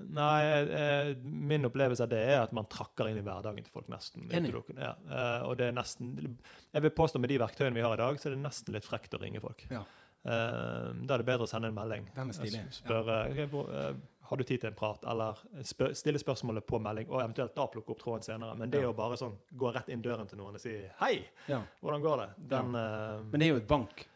Nei, 0.00 0.44
eh, 0.62 1.14
min 1.24 1.64
opplevelse 1.66 2.00
av 2.06 2.08
det 2.08 2.20
er 2.30 2.40
at 2.42 2.52
man 2.56 2.64
trakker 2.64 3.10
inn 3.10 3.18
i 3.18 3.24
hverdagen 3.26 3.62
til 3.62 3.72
folk 3.74 3.88
nesten. 3.88 4.30
Enig. 4.32 4.54
Ja, 4.78 4.94
eh, 5.10 5.42
og 5.44 5.58
det 5.58 5.66
er 5.68 5.72
nesten 5.76 6.38
Jeg 6.72 6.82
vil 6.82 6.90
påstå 6.90 7.20
med 7.20 7.28
de 7.28 7.38
verktøyene 7.38 7.74
vi 7.74 7.82
har 7.82 7.92
i 7.92 7.96
dag, 8.00 8.16
så 8.16 8.30
er 8.30 8.36
det 8.36 8.42
nesten 8.44 8.72
litt 8.72 8.84
frekt 8.86 9.12
å 9.12 9.20
ringe 9.20 9.40
folk. 9.42 9.66
Ja. 9.70 9.84
Eh, 10.24 10.88
da 11.06 11.14
er 11.14 11.22
det 11.22 11.26
bedre 11.26 11.46
å 11.46 11.48
sende 11.48 11.70
en 11.70 11.76
melding. 11.76 12.08
Den 12.14 12.28
er 12.32 12.36
stilig. 12.36 12.62
Spørre 12.76 13.20
ja. 13.34 13.46
hvor, 13.48 13.70
eh, 13.72 13.94
har 14.30 14.36
du 14.36 14.44
tid 14.44 14.60
til 14.60 14.68
en 14.70 14.76
prat, 14.78 15.04
eller 15.10 15.40
spør, 15.66 15.94
stille 15.96 16.20
spørsmålet 16.22 16.66
på 16.66 16.78
melding, 16.78 17.08
og 17.10 17.22
eventuelt 17.22 17.54
da 17.56 17.66
plukke 17.72 17.94
opp 17.96 18.02
tråden 18.02 18.22
senere. 18.22 18.54
Men 18.58 18.70
det 18.70 18.82
Ja. 18.82 18.92
å 18.92 18.94
bare 18.94 19.16
sånn 19.16 19.34
gå 19.56 19.72
rett 19.74 19.88
inn 19.88 20.02
døren 20.02 20.28
til 20.28 20.38
noen 20.38 20.54
og 20.54 20.60
si 20.60 20.76
'hei, 21.00 21.24
Ja. 21.48 21.62
hvordan 21.82 22.02
går 22.02 22.16
det', 22.18 22.48
den 22.48 22.74
uh, 22.74 23.22
Men 23.30 23.40
det 23.40 23.42
er 23.48 23.52
jo 23.54 23.56
et 23.56 23.68
bank. 23.68 24.06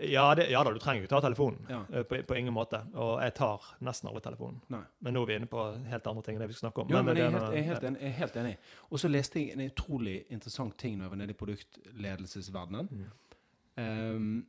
Ja, 0.00 0.34
det, 0.34 0.50
ja 0.50 0.62
da, 0.64 0.72
du 0.72 0.78
trenger 0.78 1.02
jo 1.02 1.06
ikke 1.06 1.20
ta 1.20 1.20
telefonen. 1.20 1.66
Ja. 1.68 1.84
eh, 1.92 2.02
På, 2.02 2.16
på 2.22 2.34
ingen 2.34 2.54
måte. 2.54 2.80
Og 2.94 3.20
jeg 3.20 3.34
tar 3.34 3.60
nesten 3.82 4.08
aldri 4.08 4.22
telefonen. 4.22 4.60
Nei. 4.72 4.80
Men 5.00 5.14
nå 5.14 5.22
er 5.22 5.26
vi 5.26 5.34
inne 5.34 5.46
på 5.46 5.86
helt 5.86 6.06
andre 6.06 6.22
ting 6.22 6.34
enn 6.36 6.40
det 6.40 6.48
vi 6.48 6.54
skal 6.54 6.70
snakke 6.70 6.82
om. 6.82 6.88
Jo, 6.88 6.96
men 6.96 7.04
men 7.04 7.16
jeg 7.16 7.26
er 7.26 7.30
helt, 7.30 7.52
jeg 7.52 7.58
er 7.58 7.68
helt, 7.68 7.84
enig, 7.84 8.00
jeg 8.00 8.08
er 8.08 8.18
helt 8.18 8.36
enig. 8.36 8.56
Og 8.90 8.98
så 8.98 9.10
leste 9.12 9.38
jeg 9.38 9.52
en 9.52 9.70
utrolig 9.70 10.24
interessant 10.30 10.76
ting 10.78 10.96
når 10.96 11.04
jeg 11.04 11.10
var 11.10 11.16
nede 11.16 11.30
i 11.30 11.40
produktledelsesverdenen. 11.44 12.88
Mm. 12.90 14.16
Um, 14.16 14.46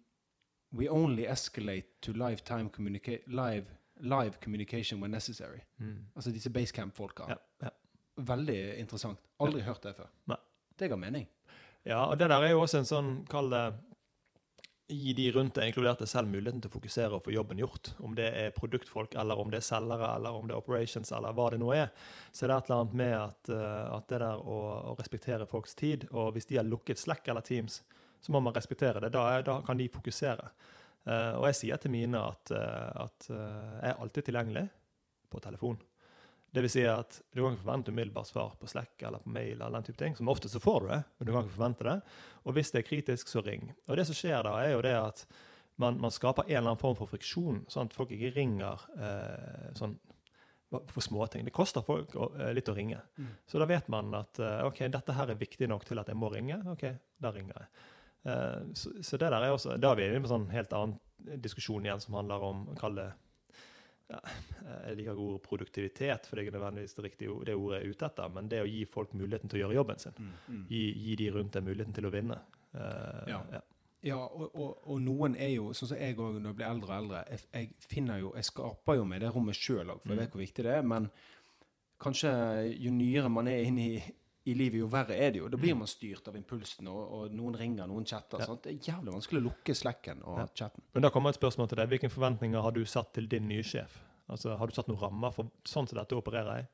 we 0.74 0.90
only 0.90 1.28
escalate 1.28 1.86
to 2.02 2.14
lifetime 2.14 2.70
communica 2.70 3.20
live, 3.28 3.66
live 4.00 4.40
communication 4.40 5.02
when 5.02 5.12
necessary. 5.12 5.62
Mm. 5.80 6.06
Altså 6.16 6.32
disse 6.32 6.50
basecamp-folka. 6.50 7.30
Ja, 7.30 7.38
ja. 7.62 7.70
Veldig 8.18 8.58
interessant. 8.80 9.20
Aldri 9.42 9.62
hørt 9.66 9.84
det 9.84 9.96
før. 9.98 10.10
Nei. 10.30 10.38
Det 10.80 10.90
ga 10.90 10.98
mening. 10.98 11.26
Ja, 11.86 12.06
og 12.06 12.18
det 12.20 12.30
der 12.30 12.42
er 12.42 12.54
jo 12.54 12.62
også 12.64 12.82
en 12.82 12.90
sånn, 12.90 13.10
kall 13.30 13.52
det 13.54 13.66
Gi 14.94 15.14
de 15.16 15.30
rundt 15.32 15.56
deg, 15.56 15.70
inkludert 15.72 16.02
deg 16.04 16.10
selv, 16.12 16.28
muligheten 16.28 16.60
til 16.62 16.70
å 16.70 16.74
fokusere 16.74 17.16
og 17.16 17.24
få 17.24 17.32
jobben 17.32 17.58
gjort. 17.62 17.94
Om 18.04 18.18
det 18.18 18.26
er 18.36 18.52
produktfolk, 18.54 19.16
eller 19.18 19.40
om 19.40 19.50
det 19.50 19.62
er 19.62 19.66
selgere, 19.66 20.10
eller 20.18 20.36
om 20.36 20.50
det 20.50 20.54
er 20.54 20.60
operations, 20.60 21.10
eller 21.16 21.34
hva 21.34 21.46
det 21.54 21.60
nå 21.62 21.70
er. 21.74 21.88
Så 22.36 22.44
det 22.44 22.52
er 22.52 22.58
et 22.58 22.68
eller 22.68 22.82
annet 22.82 22.98
med 23.00 23.14
at, 23.16 23.52
eh, 23.56 23.96
at 23.96 24.10
det 24.12 24.20
der 24.26 24.44
å, 24.44 24.58
å 24.92 24.96
respektere 25.00 25.48
folks 25.50 25.74
tid, 25.80 26.04
og 26.12 26.34
hvis 26.36 26.50
de 26.52 26.60
har 26.60 26.68
lukket 26.68 27.00
Slack 27.00 27.32
eller 27.32 27.48
Teams, 27.48 27.80
så 28.24 28.32
må 28.32 28.40
man 28.40 28.56
respektere 28.56 29.02
det. 29.04 29.12
Da, 29.12 29.42
da 29.44 29.60
kan 29.66 29.78
de 29.78 29.90
fokusere. 29.92 30.48
Uh, 31.04 31.36
og 31.36 31.50
jeg 31.50 31.58
sier 31.60 31.80
til 31.84 31.92
mine 31.92 32.20
at, 32.20 32.52
uh, 32.56 33.04
at 33.04 33.26
uh, 33.28 33.80
jeg 33.82 33.90
er 33.90 33.98
alltid 34.00 34.30
tilgjengelig 34.30 34.64
på 35.34 35.42
telefon. 35.44 35.82
Det 36.54 36.62
vil 36.64 36.72
si 36.72 36.84
at 36.88 37.18
du 37.34 37.42
kan 37.42 37.56
ikke 37.56 37.64
forvente 37.66 37.92
umiddelbart 37.92 38.30
svar 38.30 38.54
på 38.60 38.70
Slack 38.70 39.02
eller 39.04 39.20
på 39.20 39.34
mail. 39.34 39.58
eller 39.58 39.74
den 39.82 39.88
type 39.90 40.00
ting. 40.00 40.16
Som 40.16 40.30
ofte 40.32 40.50
så 40.50 40.62
får 40.64 40.80
du 40.82 40.88
det, 40.94 41.02
men 41.18 41.28
du 41.28 41.34
kan 41.34 41.44
ikke 41.44 41.58
forvente 41.58 41.88
det. 41.88 41.98
Og 42.46 42.56
hvis 42.56 42.72
det 42.72 42.84
er 42.84 42.88
kritisk, 42.88 43.28
så 43.28 43.42
ring. 43.44 43.74
Og 43.90 43.98
det 43.98 44.06
som 44.08 44.16
skjer 44.16 44.46
da, 44.46 44.54
er 44.62 44.76
jo 44.76 44.84
det 44.86 44.94
at 44.96 45.26
man, 45.82 45.98
man 46.00 46.14
skaper 46.14 46.46
en 46.46 46.54
eller 46.54 46.70
annen 46.70 46.80
form 46.80 46.96
for 46.96 47.10
friksjon, 47.10 47.64
sånn 47.74 47.90
at 47.90 47.98
folk 47.98 48.14
ikke 48.14 48.36
ringer 48.36 48.84
sånn 49.74 49.96
for 50.70 51.02
småting. 51.02 51.48
Det 51.50 51.56
koster 51.58 51.82
folk 51.82 52.14
å, 52.14 52.30
litt 52.54 52.70
å 52.70 52.78
ringe. 52.78 53.02
Mm. 53.18 53.34
Så 53.50 53.58
da 53.58 53.66
vet 53.70 53.90
man 53.90 54.14
at 54.22 54.38
OK, 54.70 54.86
dette 54.94 55.18
her 55.18 55.34
er 55.34 55.42
viktig 55.42 55.68
nok 55.74 55.90
til 55.90 56.00
at 56.00 56.14
jeg 56.14 56.22
må 56.22 56.30
ringe. 56.32 56.62
OK, 56.70 56.86
da 57.18 57.34
ringer 57.34 57.58
jeg. 57.58 57.72
Eh, 58.24 58.62
så, 58.80 58.94
så 59.04 59.20
det 59.20 59.30
der 59.34 59.44
er 59.44 59.52
også 59.52 59.76
Da 59.82 59.92
er 59.92 60.00
vi 60.00 60.06
inne 60.08 60.22
på 60.24 60.30
en 60.30 60.36
sånn 60.38 60.52
helt 60.54 60.74
annen 60.78 61.40
diskusjon 61.44 61.84
igjen, 61.84 62.00
som 62.04 62.16
handler 62.16 62.46
om 62.48 62.62
å 62.72 62.78
kalle 62.80 63.10
ja, 64.12 64.20
Jeg 64.86 64.98
liker 65.00 65.12
ikke 65.12 65.26
ordet 65.26 65.44
produktivitet, 65.48 66.28
for 66.28 66.36
det 66.36 66.44
er 66.44 66.48
ikke 66.48 66.58
nødvendigvis 66.58 66.96
det 66.96 67.06
riktige 67.08 67.36
det 67.48 67.58
ordet 67.58 67.82
jeg 67.82 67.90
er 67.90 67.98
ute 67.98 68.10
etter, 68.10 68.32
men 68.36 68.50
det 68.52 68.64
å 68.64 68.70
gi 68.70 68.82
folk 68.88 69.14
muligheten 69.16 69.52
til 69.52 69.60
å 69.60 69.64
gjøre 69.66 69.78
jobben 69.80 70.02
sin. 70.04 70.32
Gi, 70.70 70.82
gi 71.06 71.16
de 71.20 71.30
rundt 71.36 71.56
deg 71.56 71.68
muligheten 71.68 71.96
til 71.96 72.08
å 72.08 72.14
vinne. 72.14 72.40
Uh, 72.76 73.24
Ja. 73.32 73.44
ja. 73.58 73.62
Ja, 74.04 74.18
og, 74.20 74.50
og, 74.60 74.82
og 74.92 74.98
noen 75.00 75.38
er 75.40 75.54
jo, 75.54 75.70
sånn 75.72 75.94
som 75.94 76.00
jeg 76.00 76.18
òg 76.20 76.36
når 76.36 76.50
jeg 76.50 76.58
blir 76.60 76.68
eldre 76.68 76.90
og 76.90 76.98
eldre, 76.98 77.22
jeg, 77.32 77.46
jeg 77.54 77.88
finner 77.88 78.20
jo 78.20 78.34
Jeg 78.36 78.50
skaper 78.50 78.98
jo 79.00 79.06
meg 79.08 79.22
det 79.24 79.30
rommet 79.32 79.56
sjøl 79.56 79.94
òg, 79.94 80.02
for 80.04 80.12
jeg 80.12 80.20
vet 80.20 80.34
hvor 80.36 80.44
viktig 80.44 80.66
det 80.68 80.74
er. 80.76 80.84
Men 80.92 81.08
kanskje 82.04 82.34
jo 82.84 82.92
nyere 82.92 83.32
man 83.32 83.48
er 83.48 83.64
inne 83.64 83.86
i, 83.94 84.02
i 84.46 84.54
livet, 84.60 84.80
jo 84.82 84.88
verre 84.92 85.16
er 85.16 85.32
det 85.32 85.40
jo. 85.40 85.48
Da 85.48 85.58
blir 85.58 85.76
man 85.80 85.88
styrt 85.88 86.28
av 86.28 86.36
impulsen, 86.36 86.88
og, 86.92 87.12
og 87.16 87.32
noen 87.36 87.56
ringer, 87.56 87.88
noen 87.88 88.06
chatter. 88.06 88.42
Ja. 88.44 88.56
Det 88.60 88.74
er 88.74 88.90
jævlig 88.92 89.14
vanskelig 89.14 89.40
å 89.40 89.46
lukke 89.46 89.76
slekken 89.76 90.24
og 90.28 90.40
Ja. 90.42 90.48
chatten. 90.54 90.84
Men 90.94 91.06
da 91.06 91.10
kommer 91.10 91.30
et 91.32 91.40
spørsmål 91.40 91.70
til 91.72 91.78
deg. 91.80 91.88
Hvilke 91.94 92.10
forventninger 92.12 92.62
har 92.62 92.72
du 92.76 92.82
satt 92.86 93.14
til 93.14 93.28
din 93.32 93.48
nye 93.48 93.64
sjef? 93.64 94.02
Altså, 94.30 94.58
Har 94.58 94.68
du 94.68 94.74
satt 94.76 94.88
noen 94.88 95.00
rammer 95.00 95.32
for 95.32 95.52
sånn 95.64 95.88
som 95.88 95.98
dette 96.00 96.16
opererer 96.16 96.58
jeg? 96.58 96.68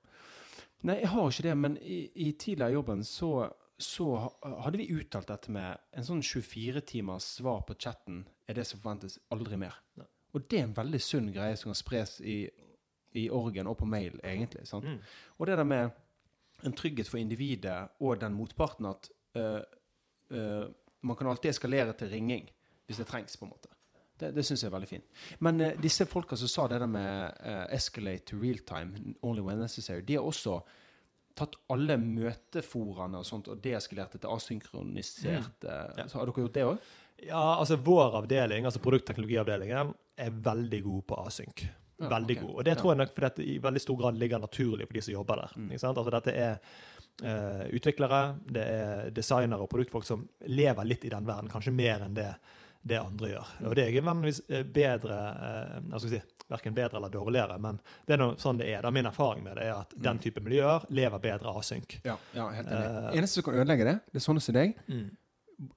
Nei, 0.83 0.95
jeg 1.01 1.09
har 1.11 1.29
ikke 1.29 1.43
det, 1.43 1.57
men 1.57 1.77
i, 1.81 1.99
i 2.15 2.31
tidligere 2.31 2.73
jobben 2.73 3.03
så, 3.03 3.51
så 3.77 4.05
hadde 4.63 4.77
vi 4.79 4.89
uttalt 4.95 5.27
dette 5.27 5.51
med 5.51 5.77
en 5.93 6.03
sånn 6.07 6.21
24 6.23 6.81
timers 6.87 7.23
svar 7.37 7.61
på 7.67 7.75
chatten 7.77 8.23
er 8.47 8.53
det 8.57 8.65
som 8.65 8.79
forventes 8.79 9.19
aldri 9.29 9.57
mer. 9.59 9.75
Ja. 9.99 10.05
Og 10.33 10.45
det 10.49 10.59
er 10.59 10.63
en 10.69 10.73
veldig 10.77 11.01
sunn 11.01 11.31
greie 11.33 11.57
som 11.57 11.69
kan 11.73 11.75
spres 11.77 12.19
i, 12.21 12.47
i 13.17 13.27
orgen 13.29 13.67
og 13.67 13.77
på 13.81 13.85
mail, 13.89 14.19
egentlig. 14.23 14.65
sant? 14.69 14.85
Mm. 14.85 14.99
Og 15.37 15.45
det 15.49 15.57
der 15.57 15.67
med 15.67 15.91
en 16.67 16.75
trygghet 16.75 17.09
for 17.09 17.21
individet 17.21 17.77
og 18.03 18.19
den 18.21 18.35
motparten 18.35 18.89
at 18.89 19.09
uh, 19.39 19.61
uh, 20.35 20.65
man 21.01 21.15
kan 21.15 21.29
alltid 21.31 21.53
eskalere 21.53 21.93
til 21.97 22.11
ringing 22.11 22.49
hvis 22.89 22.97
det 22.97 23.05
trengs, 23.07 23.37
på 23.37 23.45
en 23.45 23.53
måte. 23.53 23.69
Det, 24.19 24.33
det 24.35 24.43
syns 24.43 24.63
jeg 24.63 24.71
er 24.71 24.73
veldig 24.73 24.89
fint. 24.89 25.05
Men 25.45 25.61
uh, 25.61 25.71
disse 25.79 26.07
folka 26.09 26.35
som 26.39 26.51
sa 26.51 26.67
det 26.67 26.81
der 26.81 26.91
med 26.91 27.43
escalate 27.75 28.31
to 28.31 28.39
real 28.41 28.59
time, 28.67 29.15
only 29.21 29.45
when 29.45 29.61
necessary, 29.61 30.01
de 30.01 30.17
har 30.17 30.27
også 30.27 30.59
tatt 31.39 31.55
alle 31.71 31.97
møteforaene 32.01 33.21
og 33.21 33.27
sånt 33.27 33.49
og 33.51 33.61
deeskalert 33.63 34.17
til 34.17 34.27
asynkronisert. 34.27 35.63
øh, 35.63 35.69
Mm. 35.69 35.97
Ja. 35.97 36.07
Så 36.07 36.17
har 36.17 36.25
dere 36.25 36.43
gjort 36.43 36.55
det 36.55 36.65
òg? 36.65 36.77
Ja, 37.27 37.59
altså 37.59 37.75
Vår 37.75 38.15
avdeling, 38.15 38.65
altså 38.65 38.79
produktteknologiavdelingen, 38.79 39.93
er 40.17 40.29
veldig 40.29 40.83
god 40.83 41.01
på 41.07 41.15
async. 41.27 41.65
Veldig 41.99 42.37
okay. 42.37 42.45
god. 42.45 42.55
Og 42.55 42.65
det 42.65 42.77
tror 42.79 42.93
jeg 42.93 43.01
nok 43.01 43.11
fordi 43.15 43.31
det 43.35 43.49
i 43.51 43.57
veldig 43.63 43.81
stor 43.83 43.99
grad 43.99 44.17
ligger 44.19 44.39
naturlig 44.39 44.87
for 44.87 44.99
de 44.99 45.03
som 45.03 45.13
jobber 45.13 45.43
der. 45.43 45.57
Mm. 45.57 45.69
Altså 45.75 46.05
Dette 46.15 46.35
er 46.35 46.53
uh, 47.23 47.65
utviklere, 47.75 48.21
det 48.47 48.63
er 48.63 49.11
designere 49.15 49.65
og 49.65 49.71
produktfolk 49.71 50.07
som 50.07 50.25
lever 50.47 50.87
litt 50.87 51.05
i 51.05 51.11
den 51.11 51.27
verden, 51.27 51.51
kanskje 51.51 51.75
mer 51.75 52.05
enn 52.05 52.15
det, 52.15 52.29
det 52.81 52.99
andre 53.01 53.33
gjør. 53.33 53.53
Og 53.67 53.75
det 53.75 53.83
er 53.83 53.91
ikke 53.93 54.05
vanligvis 54.07 54.41
eh, 54.47 54.63
bedre 54.63 55.17
uh, 55.35 55.79
jeg 55.91 56.03
skal 56.05 56.13
si, 56.15 56.25
Verken 56.49 56.73
bedre 56.73 56.97
eller 56.97 57.11
dårligere, 57.13 57.59
men 57.61 57.75
det 58.07 58.15
er 58.15 58.17
noe, 58.23 58.33
sånn 58.41 58.57
det 58.57 58.71
er. 58.73 58.79
da 58.81 58.89
Min 58.89 59.05
erfaring 59.05 59.43
med 59.45 59.59
det 59.59 59.67
er 59.69 59.83
at 59.83 59.91
den 59.93 60.17
type 60.17 60.41
miljøer 60.41 60.87
lever 60.97 61.21
bedre 61.21 61.51
async. 61.59 61.99
Ja, 62.01 62.15
ja, 62.33 62.47
helt 62.55 62.71
enig. 62.73 62.87
Uh, 62.89 63.11
Eneste 63.19 63.37
som 63.37 63.45
kan 63.45 63.59
ødelegge 63.59 63.85
det, 63.85 63.93
det 64.09 64.17
er 64.17 64.25
sånne 64.25 64.41
som 64.41 64.57
deg. 64.57 64.73
Mm. 64.89 65.03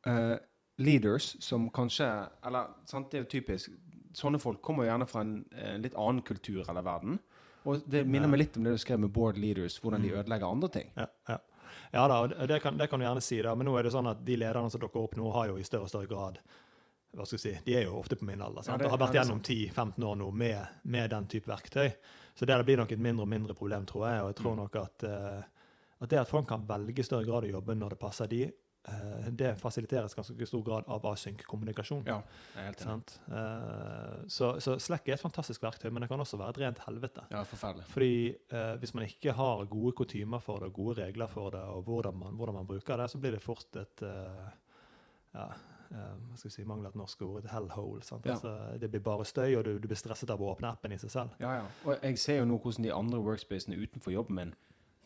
Uh, 0.09 0.39
leaders 0.81 1.37
som 1.45 1.67
kanskje 1.75 2.07
Eller 2.47 2.73
sant, 2.89 3.11
det 3.13 3.21
er 3.21 3.27
jo 3.27 3.31
typisk. 3.35 3.75
Sånne 4.13 4.39
folk 4.41 4.61
kommer 4.63 4.85
gjerne 4.85 5.07
fra 5.09 5.21
en, 5.25 5.45
en 5.53 5.83
litt 5.83 5.95
annen 5.95 6.23
kultur 6.23 6.65
eller 6.69 6.83
verden. 6.83 7.19
Og 7.65 7.83
det 7.89 8.07
minner 8.07 8.29
meg 8.29 8.39
litt 8.43 8.57
om 8.59 8.65
det 8.65 8.73
du 8.75 8.79
skrev 8.83 8.99
med 9.01 9.13
board 9.15 9.37
leaders, 9.39 9.79
hvordan 9.81 10.03
de 10.03 10.11
ødelegger 10.13 10.47
andre 10.51 10.69
ting. 10.69 10.91
Ja, 10.97 11.07
ja. 11.29 11.39
ja 11.93 12.09
da, 12.09 12.17
og 12.27 12.49
det 12.49 12.59
kan, 12.63 12.77
det 12.77 12.89
kan 12.91 12.99
du 13.01 13.07
gjerne 13.07 13.23
si, 13.23 13.39
da. 13.43 13.55
Men 13.55 13.67
nå 13.71 13.77
er 13.79 13.83
det 13.87 13.93
sånn 13.95 14.11
at 14.11 14.25
de 14.27 14.37
lederne 14.37 14.71
som 14.71 14.81
dukker 14.83 15.01
opp 15.07 15.15
nå, 15.17 15.31
har 15.33 15.47
jo 15.53 15.57
i 15.57 15.63
større 15.65 15.87
og 15.87 15.93
større 15.93 16.11
grad 16.11 16.41
hva 17.13 17.27
skal 17.29 17.37
jeg 17.37 17.43
si, 17.45 17.61
De 17.67 17.75
er 17.77 17.83
jo 17.85 17.99
ofte 18.01 18.17
på 18.17 18.25
min 18.25 18.41
alder. 18.41 18.63
sant? 18.65 18.73
Ja, 18.73 18.79
det- 18.79 18.87
og 18.87 18.95
har 18.99 19.07
vært 19.07 19.17
gjennom 19.19 19.41
10-15 19.45 20.03
år 20.09 20.17
nå 20.17 20.31
med, 20.33 20.67
med 20.85 21.11
den 21.11 21.27
type 21.29 21.47
verktøy. 21.47 21.93
Så 22.35 22.47
det 22.49 22.57
blir 22.65 22.79
nok 22.81 22.91
et 22.93 22.99
mindre 22.99 23.23
og 23.23 23.29
mindre 23.29 23.55
problem, 23.55 23.85
tror 23.87 24.07
jeg. 24.09 24.23
Og 24.23 24.29
jeg 24.33 24.37
Mm. 24.39 24.43
tror 24.43 24.57
nok 24.57 24.77
at, 24.77 25.05
uh, 25.05 25.43
at 26.01 26.09
det 26.09 26.19
at 26.19 26.29
folk 26.29 26.49
kan 26.49 26.65
velge 26.67 26.99
i 26.99 27.03
større 27.03 27.27
grad 27.27 27.45
å 27.45 27.51
jobbe 27.53 27.77
når 27.77 27.91
det 27.91 27.99
passer 28.01 28.27
de, 28.27 28.43
eh, 28.45 28.51
det 29.31 29.53
fasiliteres 29.61 30.15
ganske 30.15 30.47
stor 30.47 30.63
grad 30.67 30.89
av 30.91 31.05
asynk-kommunikasjon. 31.07 32.03
Ja. 32.07 32.23
Eh, 32.59 32.95
så, 34.27 34.61
så 34.61 34.75
Slack 34.83 35.07
er 35.09 35.15
et 35.15 35.23
fantastisk 35.23 35.63
verktøy, 35.63 35.91
men 35.91 36.03
det 36.03 36.09
kan 36.11 36.21
også 36.21 36.41
være 36.41 36.57
et 36.57 36.63
rent 36.65 36.81
helvete. 36.87 37.27
Ja, 37.31 37.45
forferdelig. 37.47 37.87
Fordi 37.93 38.15
eh, 38.33 38.73
Hvis 38.83 38.95
man 38.99 39.07
ikke 39.07 39.37
har 39.39 39.65
gode 39.71 39.95
kutymer 40.03 40.43
for 40.43 40.65
det, 40.65 40.73
gode 40.75 40.99
regler 41.05 41.31
for 41.31 41.55
det, 41.55 41.63
og 41.63 41.87
hvordan 41.87 42.19
man, 42.25 42.35
hvordan 42.35 42.59
man 42.59 42.67
bruker 42.67 42.99
det, 42.99 43.11
så 43.11 43.21
blir 43.23 43.37
det 43.37 43.43
fort 43.45 43.79
et 43.79 44.03
eh, 44.09 44.51
ja, 45.37 45.47
eh, 45.93 46.17
skal 46.35 46.51
vi 46.51 46.55
si, 46.57 46.67
mangler 46.67 46.91
et 46.91 46.99
norsk 46.99 47.23
ord, 47.23 47.39
et 47.45 47.53
hellhole. 47.55 48.03
Sant? 48.03 48.27
Ja. 48.27 48.35
Altså, 48.35 48.57
det 48.83 48.91
blir 48.91 49.05
bare 49.07 49.29
støy, 49.29 49.55
og 49.61 49.65
du, 49.69 49.77
du 49.79 49.87
blir 49.87 50.01
stresset 50.01 50.35
av 50.35 50.43
å 50.43 50.51
åpne 50.57 50.75
appen 50.75 50.97
i 50.97 50.99
seg 50.99 51.15
selv. 51.15 51.39
Ja, 51.43 51.61
ja. 51.61 51.71
Og 51.87 52.03
jeg 52.03 52.19
ser 52.19 52.43
jo 52.43 52.51
nå 52.51 52.59
hvordan 52.59 52.89
de 52.89 52.95
andre 52.99 53.23
workspacene 53.23 53.79
utenfor 53.79 54.15
jobben 54.17 54.41
min 54.41 54.55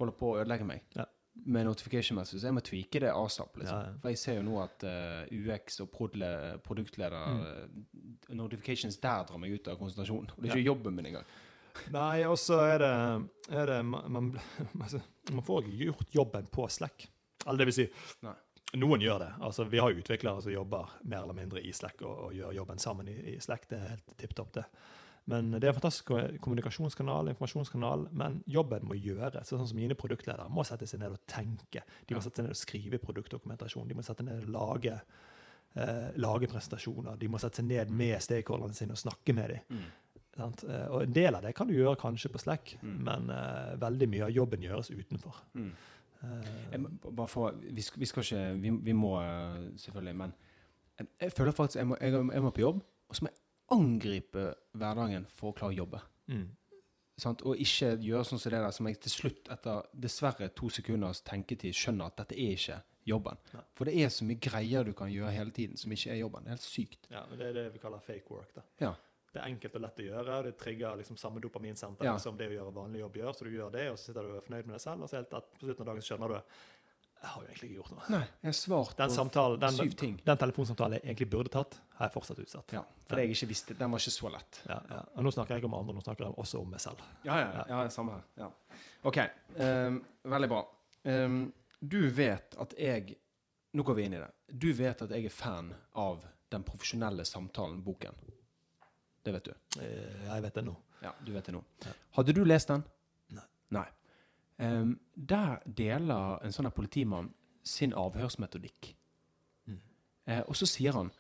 holder 0.01 0.17
på 0.17 0.33
å 0.33 0.41
ødelegge 0.41 0.69
meg. 0.69 0.89
Ja. 0.97 1.05
Med 1.45 1.67
notification-message. 1.69 2.41
Så 2.41 2.47
jeg 2.49 2.55
må 2.57 2.61
tweake 2.65 3.01
det 3.05 3.11
asap. 3.15 3.57
Liksom. 3.61 3.77
Ja, 3.77 3.91
ja. 3.93 3.99
For 4.03 4.09
jeg 4.11 4.19
ser 4.19 4.39
jo 4.41 4.47
nå 4.49 4.57
at 4.65 4.87
uh, 4.89 5.29
UX 5.31 5.81
og 5.85 5.91
prodle, 5.93 6.31
produktleder 6.65 7.27
Mm. 7.27 7.43
uh, 7.45 8.37
Notifications 8.41 8.97
der 9.03 9.27
drar 9.29 9.39
meg 9.39 9.53
ut 9.55 9.69
av 9.69 9.77
konsentrasjonen. 9.79 10.31
Og 10.35 10.41
det 10.43 10.51
er 10.51 10.57
ikke 10.57 10.67
jobben 10.73 10.97
min 10.97 11.07
engang. 11.13 11.29
Nei, 11.93 12.25
og 12.25 12.39
så 12.41 12.57
er 12.65 12.79
det, 12.81 12.91
er 13.53 13.67
det 13.71 13.79
man, 13.85 14.09
man, 14.17 14.33
altså, 14.81 15.03
man 15.31 15.45
får 15.45 15.67
ikke 15.69 15.91
gjort 15.93 16.15
jobben 16.19 16.47
på 16.51 16.67
Slack. 16.73 17.07
Eller 17.47 17.59
det 17.63 17.67
vil 17.69 17.77
si, 17.77 17.87
Nei. 18.27 18.33
noen 18.81 19.05
gjør 19.05 19.21
det. 19.23 19.31
Altså, 19.47 19.69
vi 19.71 19.79
har 19.79 19.95
utviklere 19.95 20.43
som 20.43 20.51
jobber 20.55 20.97
mer 21.05 21.21
eller 21.23 21.37
mindre 21.37 21.61
i 21.63 21.71
Slack 21.77 22.01
og, 22.03 22.25
og 22.31 22.35
gjør 22.35 22.57
jobben 22.59 22.81
sammen 22.83 23.13
i, 23.13 23.19
i 23.37 23.41
Slack. 23.45 23.69
Det 23.71 23.79
er 23.79 23.93
helt 23.93 24.17
tipp 24.19 24.35
topp, 24.35 24.55
det. 24.57 24.65
Men 25.27 25.51
det 25.57 25.65
er 25.65 25.73
en 25.73 25.81
fantastisk 25.81 26.07
kommunikasjonskanal, 26.41 27.29
informasjonskanal, 27.33 28.05
men 28.15 28.43
jobben 28.47 28.85
må 28.87 28.95
gjøres. 28.95 29.49
Sånn 29.51 29.67
som 29.67 29.77
mine 29.79 29.97
produktledere 29.99 30.47
må 30.55 30.63
sette 30.65 30.87
seg 30.87 31.01
ned 31.03 31.17
og 31.17 31.23
tenke. 31.27 31.83
De 32.07 32.15
må 32.15 32.21
sette 32.23 32.37
seg 32.39 32.47
ned 32.47 32.55
og 32.55 32.61
skrive 32.61 33.01
produktdokumentasjon. 33.03 33.89
De 33.91 33.95
må 33.99 34.05
sette 34.07 34.23
seg 34.23 34.29
ned 34.31 34.45
og 34.45 34.53
lage, 34.55 35.01
eh, 35.75 36.11
lage 36.23 36.47
presentasjoner. 36.53 37.19
De 37.19 37.29
må 37.29 37.41
sette 37.43 37.57
seg 37.59 37.67
ned 37.67 37.91
med 37.91 38.21
stakeholderne 38.23 38.75
sine 38.79 38.95
og 38.95 39.03
snakke 39.03 39.35
med 39.35 39.51
dem. 39.57 39.83
Sant? 40.37 40.63
Eh, 40.69 40.87
Og 40.93 41.03
en 41.03 41.13
del 41.13 41.35
av 41.35 41.43
det 41.43 41.55
kan 41.57 41.67
du 41.67 41.75
gjøre 41.75 41.97
kanskje 41.99 42.31
på 42.31 42.39
Slack, 42.39 42.77
Mm. 42.83 42.97
men 43.05 43.31
eh, 43.31 43.77
veldig 43.83 44.09
mye 44.09 44.25
av 44.25 44.31
jobben 44.31 44.61
gjøres 44.63 44.91
utenfor. 44.95 45.35
Mm. 45.55 45.73
Eh, 46.23 46.79
bare 47.11 47.29
for, 47.29 47.51
vi, 47.61 47.83
skal, 47.83 48.01
vi 48.01 48.07
skal 48.07 48.23
ikke 48.23 48.61
Vi, 48.61 48.71
vi 48.71 48.93
må 48.93 49.17
selvfølgelig, 49.77 50.17
men 50.17 50.33
jeg 51.21 51.33
føler 51.33 51.53
faktisk 51.53 51.77
jeg 51.77 51.87
må, 51.87 51.97
jeg, 52.01 52.13
jeg 52.13 52.43
må 52.43 52.51
på 52.51 52.61
jobb, 52.63 52.81
og 53.09 53.17
så 53.17 53.25
må 53.25 53.29
jeg 53.33 53.43
angripe 53.75 54.55
hverdagen 54.77 55.27
for 55.33 55.51
å 55.53 55.57
klare 55.59 55.75
å 55.75 55.79
jobbe. 55.83 56.01
mm. 56.29 56.47
Sant? 57.19 57.41
Og 57.49 57.57
ikke 57.57 57.95
gjøre 58.05 58.27
sånn 58.29 58.39
som 58.39 58.53
det 58.53 58.59
der 58.61 58.75
som 58.77 58.87
jeg 58.91 58.99
til 59.01 59.11
slutt, 59.15 59.47
etter 59.49 59.87
dessverre 59.97 60.51
to 60.53 60.69
sekunders 60.69 61.23
tenketid, 61.25 61.73
skjønner 61.73 62.11
at 62.11 62.17
dette 62.21 62.37
er 62.37 62.53
ikke 62.53 62.77
jobben. 63.09 63.39
Nei. 63.55 63.63
For 63.79 63.89
det 63.89 63.95
er 64.05 64.11
så 64.13 64.27
mye 64.29 64.37
greier 64.45 64.85
du 64.85 64.93
kan 64.93 65.09
gjøre 65.09 65.31
hele 65.33 65.51
tiden 65.57 65.77
som 65.81 65.91
ikke 65.97 66.11
er 66.13 66.19
jobben. 66.21 66.45
Det 66.45 66.51
er 66.53 66.59
helt 66.59 66.67
sykt. 66.67 67.09
Ja, 67.09 67.23
men 67.31 67.39
Det 67.41 67.47
er 67.49 67.53
det 67.55 67.73
vi 67.73 67.79
kaller 67.81 68.05
fake 68.05 68.29
work. 68.29 68.53
da. 68.55 68.63
Ja. 68.85 68.93
Det 69.33 69.41
er 69.43 69.49
enkelt 69.49 69.75
og 69.77 69.81
lett 69.87 69.97
å 70.01 70.05
gjøre, 70.11 70.37
og 70.39 70.45
det 70.45 70.59
trigger 70.59 70.97
liksom 70.97 71.17
samme 71.17 71.41
dopaminsenter 71.41 72.05
Ja. 72.05 72.19
som 72.19 72.37
det 72.37 72.49
å 72.51 72.53
gjøre 72.53 72.75
vanlig 72.75 73.01
jobb 73.01 73.15
gjør. 73.17 73.33
Så 73.37 73.45
du 73.45 73.51
gjør 73.51 73.73
det, 73.73 73.91
og 73.91 73.97
så 73.99 74.05
sitter 74.13 74.23
du 74.23 74.41
fornøyd 74.41 74.67
med 74.67 74.75
deg 74.77 74.81
selv, 74.81 75.03
og 75.03 75.09
så 75.09 75.17
helt 75.17 75.33
at 75.35 75.51
på 75.57 75.61
slutten 75.65 75.81
av 75.81 75.87
dagen 75.95 76.03
skjønner 76.03 76.29
du 76.29 76.43
jeg 77.27 77.33
har 77.35 77.43
jo 77.43 77.49
egentlig 77.51 77.69
ikke 77.73 77.79
gjort 77.81 77.93
noe. 77.97 78.05
Nei, 78.15 78.21
jeg 78.45 78.49
har 78.53 78.55
svart 78.57 78.97
Den, 79.01 79.15
på 79.35 79.45
den, 79.65 79.75
syv 79.81 79.95
ting. 79.99 80.13
den 80.29 80.39
telefonsamtalen 80.39 80.97
jeg 81.01 81.03
egentlig 81.09 81.27
burde 81.33 81.51
tatt, 81.57 81.77
har 81.99 82.07
jeg 82.07 82.15
fortsatt 82.15 82.39
utsatt. 82.45 82.75
Ja, 82.77 82.83
for 83.11 83.19
jeg 83.23 83.35
ikke 83.35 83.49
visste, 83.51 83.75
den 83.81 83.91
var 83.91 84.03
ikke 84.05 84.15
så 84.15 84.31
lett. 84.31 84.61
Ja, 84.71 84.77
ja. 84.93 85.01
Og 85.17 85.27
nå 85.27 85.33
snakker 85.35 85.57
jeg 85.57 85.65
ikke 85.65 85.71
om 85.73 85.77
andre, 85.81 85.97
nå 85.99 86.05
snakker 86.07 86.29
jeg 86.29 86.39
også 86.45 86.61
om 86.63 86.71
meg 86.71 86.83
selv. 86.85 87.03
Ja, 87.27 87.41
ja, 87.43 87.65
ja, 87.73 87.81
samme 87.91 88.17
her. 88.21 88.25
Ja. 88.45 88.51
OK, 89.11 89.19
Um, 89.57 89.99
veldig 90.29 90.49
bra. 90.53 90.63
Um, 91.09 91.39
du 91.81 91.99
vet 92.13 92.57
at 92.61 92.75
jeg 92.79 93.17
Nå 93.77 93.83
går 93.85 93.95
vi 93.99 94.05
inn 94.09 94.15
i 94.17 94.21
det. 94.23 94.31
Du 94.57 94.71
vet 94.73 95.03
at 95.05 95.11
jeg 95.13 95.27
er 95.29 95.33
fan 95.35 95.67
av 96.01 96.23
Den 96.53 96.63
profesjonelle 96.65 97.25
samtalen, 97.29 97.83
boken. 97.85 98.15
Det 99.27 99.33
vet 99.35 99.45
du. 99.51 99.53
Eh, 99.83 100.27
Jeg 100.31 100.43
vet 100.45 100.55
det 100.55 100.63
nå. 100.65 100.77
Ja, 101.03 101.11
du 101.27 101.33
vet 101.35 101.45
det 101.51 101.53
nå. 101.57 101.61
Ja. 101.85 101.93
Hadde 102.17 102.33
du 102.33 102.45
lest 102.47 102.69
den? 102.71 102.85
Nei. 103.37 103.45
Nei. 103.77 103.85
Ehm, 104.59 104.99
der 105.15 105.59
deler 105.67 106.39
en 106.45 106.53
sånn 106.55 106.71
politimann 106.73 107.33
sin 107.67 107.93
avhørsmetodikk. 107.93 108.93
Mm. 109.67 109.81
Uh, 110.29 110.43
og 110.49 110.57
så 110.57 110.69
sier 110.71 110.95
han 110.97 111.11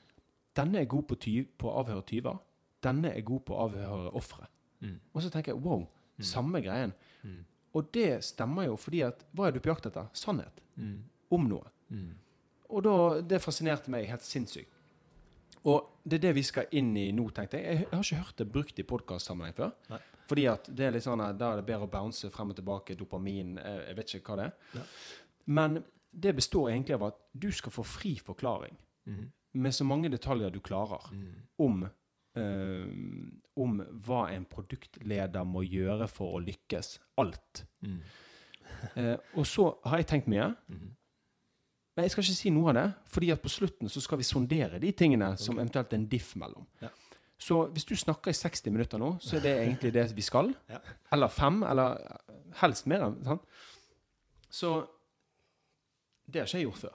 denne 0.56 0.80
er 0.80 0.88
god 0.88 1.02
på, 1.10 1.18
tyv, 1.20 1.48
på 1.58 1.68
å 1.68 1.80
avhøre 1.82 2.04
tyver. 2.08 2.38
Denne 2.84 3.10
er 3.12 3.24
god 3.26 3.42
på 3.44 3.54
å 3.56 3.66
avhøre 3.66 4.12
ofre. 4.16 4.46
Mm. 4.80 4.94
Og 5.12 5.22
så 5.22 5.28
tenker 5.32 5.52
jeg 5.52 5.60
wow, 5.64 5.82
samme 6.22 6.62
greien. 6.64 6.94
Mm. 7.22 7.42
Og 7.76 7.90
det 7.92 8.22
stemmer 8.24 8.70
jo 8.70 8.78
fordi 8.80 9.02
at 9.04 9.20
hva 9.36 9.48
er 9.48 9.52
du 9.56 9.60
på 9.60 9.68
jakt 9.72 9.90
etter? 9.90 10.08
Sannhet 10.16 10.62
Mm. 10.76 11.02
om 11.30 11.44
noe. 11.48 11.70
Mm. 11.88 12.14
Og 12.68 12.82
da, 12.84 13.20
det 13.20 13.38
fascinerte 13.40 13.90
meg 13.90 14.08
helt 14.10 14.24
sinnssykt. 14.24 14.72
Og 15.64 15.86
det 16.04 16.18
er 16.18 16.28
det 16.28 16.34
vi 16.36 16.42
skal 16.42 16.66
inn 16.76 16.90
i 16.96 17.06
nå, 17.16 17.30
tenkte 17.34 17.56
jeg. 17.58 17.78
Jeg 17.80 17.88
har 17.90 18.02
ikke 18.04 18.20
hørt 18.22 18.38
det 18.38 18.46
brukt 18.52 18.78
i 18.78 18.84
podkastsammenheng 18.86 19.54
før. 19.56 19.72
Nei. 19.90 20.00
Fordi 20.26 20.46
at 20.50 20.64
det 20.74 20.86
er 20.86 20.90
litt 20.96 21.04
sånn 21.06 21.20
at 21.22 21.36
da 21.38 21.52
er 21.52 21.56
det 21.60 21.66
bedre 21.66 21.86
å 21.86 21.90
bounce 21.90 22.30
frem 22.34 22.50
og 22.50 22.56
tilbake, 22.58 22.96
dopamin, 22.98 23.58
eh, 23.58 23.86
jeg 23.88 23.96
vet 23.96 24.14
ikke 24.18 24.32
hva 24.32 24.36
det 24.36 24.46
er. 24.46 24.52
Ja. 24.74 24.82
Men 25.46 25.84
det 26.12 26.34
består 26.34 26.70
egentlig 26.72 26.94
av 26.94 27.04
at 27.12 27.18
du 27.38 27.50
skal 27.52 27.70
få 27.72 27.84
fri 27.84 28.16
forklaring 28.18 28.76
Mm. 29.06 29.30
med 29.54 29.72
så 29.72 29.84
mange 29.86 30.08
detaljer 30.10 30.50
du 30.50 30.58
klarer 30.60 31.10
Mm. 31.12 31.34
om, 31.58 31.84
eh, 32.34 33.60
om 33.62 33.78
hva 34.02 34.28
en 34.34 34.44
produktleder 34.44 35.44
må 35.44 35.62
gjøre 35.62 36.08
for 36.08 36.40
å 36.40 36.44
lykkes. 36.44 36.98
Alt. 37.18 37.64
Mm. 37.82 38.00
Eh, 38.96 39.16
og 39.36 39.44
så 39.46 39.76
har 39.84 39.98
jeg 39.98 40.06
tenkt 40.06 40.26
mye. 40.28 40.56
Mm. 40.68 40.90
Men 41.96 42.02
jeg 42.04 42.10
skal 42.10 42.22
ikke 42.24 42.34
si 42.36 42.50
noe 42.50 42.68
av 42.68 42.74
det, 42.74 42.94
fordi 43.08 43.30
at 43.32 43.42
på 43.42 43.48
slutten 43.48 43.88
så 43.88 44.02
skal 44.02 44.18
vi 44.18 44.24
sondere 44.24 44.78
de 44.80 44.90
tingene 44.92 45.36
som 45.38 45.56
eventuelt 45.56 45.92
er 45.92 45.96
en 45.96 46.08
diff 46.08 46.34
mellom. 46.36 46.66
Ja. 46.82 46.88
Så 47.38 47.66
hvis 47.66 47.84
du 47.84 47.96
snakker 47.96 48.32
i 48.32 48.34
60 48.36 48.70
minutter 48.72 48.98
nå, 48.98 49.10
så 49.20 49.36
er 49.36 49.44
det 49.44 49.54
egentlig 49.60 49.92
det 49.94 50.06
vi 50.16 50.24
skal. 50.24 50.54
Ja. 50.72 50.78
Eller 51.12 51.28
fem, 51.28 51.62
eller 51.62 51.98
helst 52.62 52.86
mer. 52.86 53.04
Sant? 53.24 53.42
Så 54.50 54.70
det 56.26 56.40
har 56.40 56.48
ikke 56.48 56.58
jeg 56.58 56.68
gjort 56.68 56.84
før. 56.86 56.94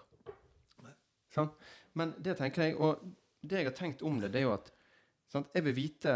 Sant? 1.31 1.67
Men 1.93 2.13
det 2.23 2.37
tenker 2.39 2.63
jeg, 2.63 2.75
og 2.75 3.03
det 3.41 3.61
jeg 3.61 3.69
har 3.69 3.75
tenkt 3.75 4.01
om 4.01 4.19
det, 4.19 4.31
det 4.33 4.41
er 4.41 4.47
jo 4.49 4.55
at 4.55 4.71
sant? 5.31 5.47
jeg 5.53 5.65
vil 5.65 5.75
vite 5.75 6.15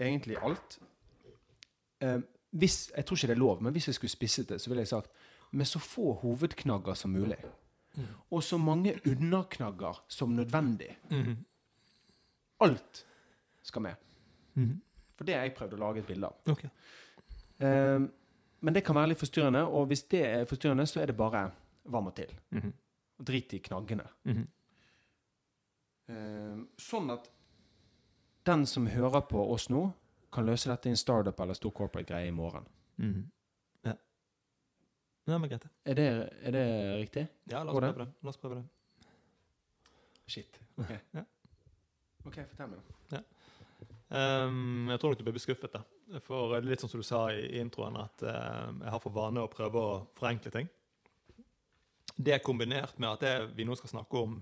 egentlig 0.00 0.38
alt. 0.42 0.78
Eh, 2.00 2.18
hvis, 2.50 2.90
jeg 2.96 3.06
tror 3.06 3.16
ikke 3.16 3.30
det 3.30 3.36
er 3.36 3.42
lov, 3.42 3.62
men 3.62 3.72
hvis 3.72 3.88
jeg 3.88 3.98
skulle 3.98 4.10
spisset 4.10 4.48
det, 4.48 4.60
så 4.60 4.70
ville 4.70 4.80
jeg 4.80 4.88
sagt 4.88 5.10
med 5.52 5.68
så 5.68 5.78
få 5.78 6.12
hovedknagger 6.22 6.94
som 6.94 7.10
mulig. 7.10 7.38
Mm. 7.94 8.06
Og 8.30 8.42
så 8.42 8.58
mange 8.58 8.96
underknagger 9.06 10.04
som 10.08 10.34
nødvendig. 10.36 10.98
Mm. 11.10 11.36
Alt 12.60 13.06
skal 13.66 13.82
med. 13.82 13.96
Mm. 14.56 14.74
For 15.16 15.24
det 15.28 15.34
har 15.36 15.46
jeg 15.46 15.54
prøvd 15.56 15.76
å 15.76 15.80
lage 15.82 16.02
et 16.02 16.08
bilde 16.08 16.28
av. 16.30 16.36
Ok. 16.52 16.64
Eh, 17.58 18.06
men 18.66 18.74
det 18.74 18.82
kan 18.84 18.96
være 18.96 19.12
litt 19.12 19.20
forstyrrende, 19.20 19.62
og 19.68 19.86
hvis 19.90 20.04
det 20.12 20.22
er 20.26 20.48
forstyrrende, 20.48 20.86
så 20.88 21.00
er 21.02 21.10
det 21.12 21.16
bare 21.18 21.46
hva 21.86 22.00
må 22.02 22.12
til. 22.16 22.32
Mhm. 22.56 22.72
Drit 23.26 23.54
i 23.56 23.62
knaggene. 23.64 24.04
Mhm. 24.28 24.46
Eh, 26.08 26.58
sånn 26.78 27.10
at 27.14 27.30
den 28.46 28.66
som 28.66 28.86
hører 28.86 29.24
på 29.26 29.40
oss 29.52 29.68
nå, 29.72 29.88
kan 30.32 30.44
løse 30.46 30.68
dette 30.68 30.90
i 30.90 30.92
en 30.92 30.96
startup 31.00 31.38
eller 31.40 31.56
stor 31.56 31.72
corporate 31.72 32.06
greie 32.10 32.28
i 32.28 32.34
morgen. 32.34 32.66
Mhm. 33.00 33.22
Ja. 33.86 33.94
Nei, 35.26 35.38
men 35.38 35.48
greit. 35.50 35.62
det. 35.62 35.70
Er 35.86 35.94
det, 35.94 36.06
er 36.42 36.50
det 36.52 36.64
riktig? 37.00 37.28
Ja, 37.50 37.62
la 37.64 37.72
oss 37.72 37.80
det? 37.80 37.92
prøve 37.94 38.04
det. 38.04 38.14
La 38.22 38.28
oss 38.28 38.36
prøve 38.36 38.54
det. 38.60 38.64
Shit. 40.26 40.60
Ok, 40.78 40.90
Ja. 41.14 41.24
Ok, 42.26 42.34
fortell 42.50 42.68
meg. 42.68 42.78
da. 43.10 43.20
Ehm, 44.14 44.86
jeg 44.92 45.00
tror 45.00 45.12
nok 45.12 45.18
du 45.18 45.26
blir 45.26 45.42
skuffet. 45.42 45.72
da. 45.72 46.20
For 46.22 46.54
litt 46.62 46.82
sånn 46.82 46.92
som 46.92 47.02
du 47.02 47.06
sa 47.06 47.26
i 47.34 47.58
introen, 47.60 47.98
at 47.98 48.22
uh, 48.22 48.70
jeg 48.70 48.92
har 48.94 49.02
for 49.02 49.14
vane 49.14 49.42
å 49.42 49.50
prøve 49.50 49.82
å 49.82 49.96
forenkle 50.18 50.52
ting. 50.54 50.68
Det 52.16 52.38
kombinert 52.44 52.98
med 53.02 53.10
at 53.10 53.24
det 53.24 53.34
vi 53.58 53.66
nå 53.66 53.76
skal 53.76 53.96
snakke 53.96 54.22
om, 54.22 54.38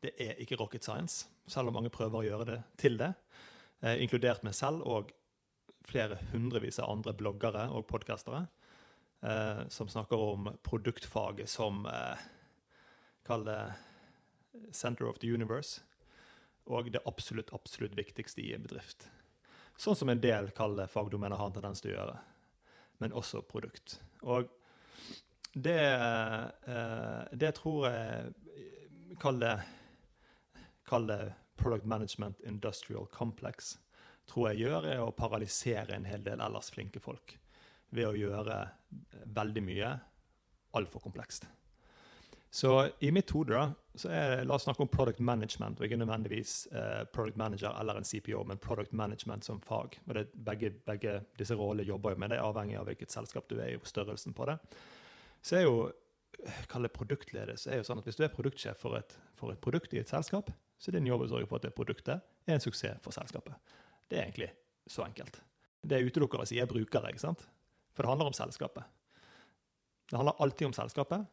det 0.00 0.14
er 0.16 0.38
ikke 0.40 0.56
rocket 0.60 0.86
science, 0.86 1.26
selv 1.50 1.68
om 1.68 1.76
mange 1.76 1.92
prøver 1.92 2.20
å 2.20 2.28
gjøre 2.28 2.46
det 2.52 2.60
til 2.80 3.00
det. 3.00 3.12
uh, 3.82 3.96
inkludert 3.96 4.44
meg 4.46 4.54
selv 4.54 4.86
og 4.86 5.10
flere 5.88 6.20
hundrevis 6.30 6.78
av 6.78 6.90
andre 6.92 7.14
bloggere 7.16 7.66
og 7.74 7.88
podkastere 7.88 8.44
uh, 9.24 9.66
som 9.72 9.88
snakker 9.88 10.20
om 10.20 10.50
produktfaget 10.62 11.48
som 11.50 11.86
eh, 11.88 12.28
Kall 13.26 13.44
det 13.44 13.72
center 14.72 15.06
of 15.06 15.18
the 15.18 15.28
universe 15.28 15.80
og 16.70 16.90
det 16.94 17.02
absolutt, 17.08 17.52
absolutt 17.56 17.96
viktigste 17.98 18.42
i 18.44 18.52
en 18.54 18.62
bedrift. 18.62 19.08
Sånn 19.80 19.96
som 19.96 20.10
en 20.12 20.20
del 20.22 20.50
kaller 20.54 20.90
fagdomener 20.90 21.40
har 21.40 21.50
en 21.50 21.56
tendens 21.56 21.82
til 21.82 21.92
å 21.92 21.96
gjøre, 21.96 22.16
men 23.02 23.16
også 23.16 23.42
produkt. 23.48 23.98
Og 24.22 24.50
det, 25.52 25.80
eh, 25.80 27.22
det 27.32 27.54
tror 27.58 27.88
jeg 27.90 28.34
Kall 29.20 29.40
det, 29.42 29.56
kall 30.88 31.08
det 31.08 31.34
product 31.58 31.84
management 31.84 32.38
industrial 32.40 33.08
complex. 33.12 33.74
Tror 34.30 34.48
jeg 34.48 34.62
gjør 34.62 34.86
er 34.86 35.02
å 35.02 35.10
paralysere 35.12 35.92
en 35.96 36.06
hel 36.08 36.22
del 36.24 36.40
ellers 36.40 36.70
flinke 36.72 37.02
folk 37.02 37.34
ved 37.90 38.06
å 38.06 38.14
gjøre 38.16 38.56
veldig 39.36 39.64
mye 39.66 39.90
altfor 40.78 41.02
komplekst. 41.04 41.44
Så 42.50 42.72
i 43.02 43.10
mitt 43.12 43.30
hode 43.34 43.58
da, 43.58 43.66
så 43.94 44.10
er 44.14 44.44
la 44.46 44.54
oss 44.54 44.64
snakke 44.68 44.84
om 44.84 44.90
product 44.90 45.18
management, 45.18 45.80
og 45.80 45.86
ikke 45.86 45.98
nødvendigvis 45.98 46.68
eh, 46.72 47.02
product 47.10 47.38
manager 47.40 47.74
eller 47.80 47.98
en 47.98 48.06
CPO, 48.06 48.44
men 48.46 48.60
product 48.62 48.92
management 48.92 49.44
som 49.44 49.58
fag. 49.60 49.98
Og 50.06 50.14
det, 50.14 50.28
begge, 50.46 50.70
begge 50.86 51.16
disse 51.38 51.56
rollene 51.58 51.88
jobber 51.88 52.14
jo 52.14 52.20
med 52.22 52.30
det, 52.30 52.38
avhengig 52.38 52.78
av 52.78 52.86
hvilket 52.86 53.10
selskap 53.10 53.48
du 53.50 53.56
er 53.58 53.72
i, 53.72 53.80
og 53.80 53.88
størrelsen 53.90 54.36
på 54.36 54.46
det. 54.46 54.56
Så 55.42 55.58
er 55.58 55.66
jo, 55.66 55.90
kall 56.70 56.86
det 56.86 56.92
produktledelse, 56.94 57.72
er 57.72 57.82
jo 57.82 57.88
sånn 57.88 58.00
at 58.00 58.06
hvis 58.06 58.20
du 58.20 58.24
er 58.28 58.32
produktsjef 58.34 58.78
for 58.78 58.98
et, 59.00 59.16
for 59.36 59.52
et 59.52 59.62
produkt 59.62 59.96
i 59.96 60.02
et 60.04 60.12
selskap, 60.12 60.52
så 60.80 60.90
er 60.90 61.00
din 61.00 61.10
jobb 61.10 61.26
å 61.26 61.30
sørge 61.34 61.50
for 61.50 61.58
at 61.58 61.66
det 61.66 61.74
produktet 61.76 62.22
er 62.46 62.56
en 62.56 62.62
suksess 62.62 63.02
for 63.04 63.16
selskapet. 63.16 63.58
Det 64.08 64.20
er 64.20 64.28
egentlig 64.28 64.52
så 64.88 65.02
enkelt. 65.04 65.42
Det 65.82 65.98
utelukker 66.06 66.40
å 66.40 66.46
si 66.48 66.62
er 66.62 66.70
brukere, 66.70 67.10
ikke 67.10 67.26
sant? 67.26 67.42
For 67.96 68.04
det 68.06 68.12
handler 68.12 68.30
om 68.30 68.36
selskapet. 68.36 68.86
Det 70.10 70.18
handler 70.18 70.38
alltid 70.42 70.70
om 70.70 70.76
selskapet, 70.76 71.26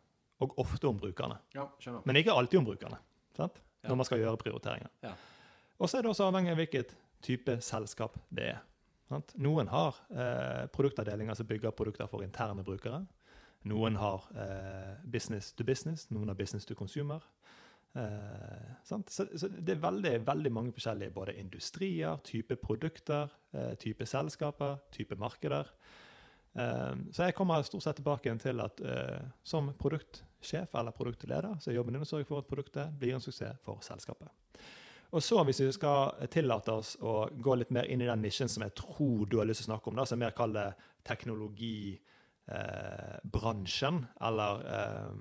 og 0.44 0.54
ofte 0.62 0.88
om 0.90 1.00
brukerne. 1.00 1.40
Ja, 1.56 1.68
skjønner. 1.82 2.06
Men 2.06 2.20
ikke 2.20 2.36
alltid 2.36 2.62
om 2.62 2.70
brukerne, 2.70 3.00
sant? 3.38 3.62
Ja. 3.84 3.92
når 3.92 4.00
man 4.00 4.08
skal 4.10 4.22
gjøre 4.22 4.40
prioriteringer. 4.42 4.90
Ja. 5.06 5.14
Og 5.78 5.90
så 5.90 5.98
er 5.98 6.06
det 6.06 6.10
også 6.10 6.28
avhengig 6.28 6.52
av 6.52 6.58
hvilket 6.60 6.96
type 7.24 7.60
selskap 7.62 8.18
det 8.34 8.50
er. 8.56 8.64
Sant? 9.08 9.32
Noen 9.40 9.70
har 9.72 10.00
eh, 10.12 10.66
produktavdelinger 10.74 11.38
som 11.38 11.48
bygger 11.48 11.76
produkter 11.78 12.10
for 12.12 12.26
interne 12.26 12.66
brukere. 12.66 13.06
Noen 13.68 13.96
har 14.02 14.26
eh, 14.36 14.96
business 15.06 15.54
to 15.56 15.64
business, 15.68 16.10
noen 16.12 16.32
har 16.32 16.38
business 16.40 16.68
to 16.68 16.76
consumer. 16.76 17.24
Eh, 17.98 18.74
sant? 18.84 19.10
Så, 19.14 19.28
så 19.38 19.50
det 19.50 19.78
er 19.78 19.86
veldig, 19.86 20.14
veldig 20.28 20.52
mange 20.54 20.74
forskjellige 20.76 21.16
både 21.16 21.38
industrier, 21.40 22.20
type 22.28 22.58
produkter, 22.62 23.32
eh, 23.54 23.74
type 23.80 24.06
selskaper, 24.06 24.78
type 24.94 25.16
markeder. 25.20 25.72
Eh, 26.58 26.96
så 27.14 27.28
jeg 27.28 27.36
kommer 27.38 27.64
stort 27.64 27.86
sett 27.86 28.00
tilbake 28.00 28.34
til 28.42 28.62
at 28.64 28.82
eh, 28.82 29.22
som 29.46 29.70
produktsjef 29.78 30.74
eller 30.76 30.96
produktleder, 30.96 31.60
så 31.62 31.72
er 31.72 31.78
jobben 31.78 31.98
din 31.98 32.06
å 32.06 32.10
sørge 32.10 32.26
for 32.30 32.42
at 32.42 32.50
produktet 32.50 32.96
blir 32.98 33.18
en 33.18 33.24
suksess 33.24 33.62
for 33.66 33.84
selskapet. 33.86 34.32
Og 35.16 35.24
så 35.24 35.40
hvis 35.48 35.62
vi 35.62 35.70
skal 35.72 36.28
tillate 36.34 36.74
oss 36.74 36.96
å 37.00 37.30
gå 37.32 37.56
litt 37.56 37.70
mer 37.72 37.88
inn 37.88 38.02
i 38.04 38.10
den 38.10 38.26
nisjen 38.26 38.50
som 38.52 38.66
jeg 38.66 38.76
tror 38.76 39.24
du 39.30 39.38
har 39.40 39.48
lyst 39.48 39.64
til 39.64 39.70
å 39.70 39.76
snakke 39.76 39.92
om, 39.92 40.00
da, 40.00 40.06
som 40.10 40.20
mer 40.20 40.36
kaller 40.36 40.74
teknologi, 41.08 41.96
eh, 42.48 43.18
bransjen, 43.24 44.06
eller 44.22 44.62
eh, 44.76 45.12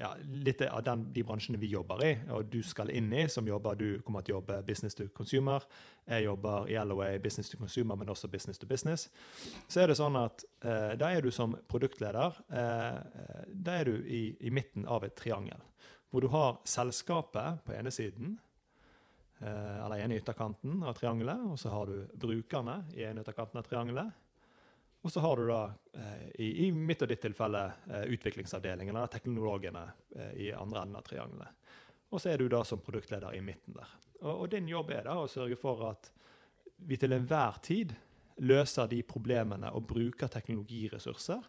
ja, 0.00 0.10
litt 0.24 0.62
av 0.62 0.82
den, 0.86 1.06
de 1.12 1.24
bransjene 1.26 1.58
vi 1.58 1.70
jobber 1.72 2.04
i, 2.04 2.12
og 2.34 2.48
du 2.50 2.60
skal 2.66 2.90
inn 2.94 3.12
i, 3.12 3.26
som 3.28 3.46
jobber 3.48 3.78
Du 3.78 3.88
kommer 4.06 4.22
til 4.22 4.34
å 4.34 4.38
jobbe 4.38 4.60
business 4.66 4.94
to 4.94 5.08
consumer. 5.14 5.64
Jeg 6.06 6.26
jobber 6.26 6.68
i 6.70 6.78
LOA 6.78 7.18
business 7.18 7.50
to 7.50 7.58
consumer, 7.60 7.96
men 7.96 8.10
også 8.10 8.28
business 8.28 8.58
to 8.58 8.66
business. 8.66 9.08
Så 9.68 9.82
er 9.82 9.90
det 9.90 9.98
sånn 9.98 10.18
at 10.20 10.44
eh, 10.64 10.94
da 11.00 11.12
er 11.12 11.24
du 11.24 11.30
som 11.34 11.56
produktleder 11.70 12.40
eh, 12.48 12.98
da 13.48 13.78
er 13.78 13.90
du 13.90 13.94
i, 14.06 14.24
i 14.40 14.50
midten 14.54 14.86
av 14.90 15.06
et 15.06 15.16
triangel. 15.18 15.60
Hvor 16.10 16.22
du 16.22 16.30
har 16.30 16.58
selskapet 16.68 17.64
på 17.66 17.74
ene 17.74 17.90
siden, 17.94 18.36
eh, 19.40 19.78
eller 19.84 20.04
ene 20.04 20.20
ytterkanten 20.20 20.82
av 20.86 20.98
triangelet, 20.98 21.48
og 21.50 21.58
så 21.58 21.72
har 21.74 21.90
du 21.90 22.20
brukerne 22.26 22.84
i 22.94 23.06
ene 23.08 23.24
ytterkanten 23.24 23.58
av 23.58 23.66
triangelet. 23.66 24.20
Og 25.04 25.12
så 25.12 25.20
har 25.20 25.36
du 25.36 25.46
da, 25.48 25.72
eh, 25.92 26.28
i, 26.40 26.46
i 26.66 26.70
mitt 26.72 27.02
og 27.04 27.10
ditt 27.10 27.20
tilfelle, 27.20 27.60
eh, 27.90 28.06
utviklingsavdelingen, 28.16 28.96
eller 28.96 29.10
teknologene 29.12 29.82
eh, 30.16 30.30
i 30.46 30.52
andre 30.56 30.80
enden 30.80 30.96
av 30.96 31.04
triangelet. 31.04 31.60
Og 32.08 32.22
så 32.22 32.32
er 32.32 32.40
du 32.40 32.48
da 32.48 32.62
som 32.64 32.80
produktleder 32.80 33.36
i 33.36 33.42
midten 33.44 33.76
der. 33.76 33.90
Og, 34.22 34.30
og 34.32 34.46
din 34.54 34.70
jobb 34.70 34.94
er 34.96 35.04
da 35.04 35.18
å 35.20 35.28
sørge 35.28 35.58
for 35.60 35.84
at 35.90 36.08
vi 36.88 36.96
til 37.00 37.12
enhver 37.12 37.60
tid 37.64 37.92
løser 38.48 38.88
de 38.88 39.02
problemene 39.06 39.74
og 39.76 39.84
bruker 39.92 40.32
teknologiressurser 40.32 41.44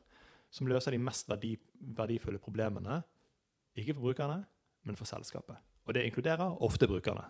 som 0.52 0.68
løser 0.68 0.92
de 0.92 1.00
mest 1.02 1.32
verdi, 1.32 1.56
verdifulle 1.96 2.44
problemene, 2.44 3.00
ikke 3.76 3.96
for 3.96 4.10
brukerne, 4.10 4.42
men 4.84 5.00
for 5.00 5.08
selskapet. 5.08 5.58
Og 5.88 5.96
det 5.96 6.04
inkluderer 6.08 6.60
ofte 6.64 6.88
brukerne. 6.92 7.24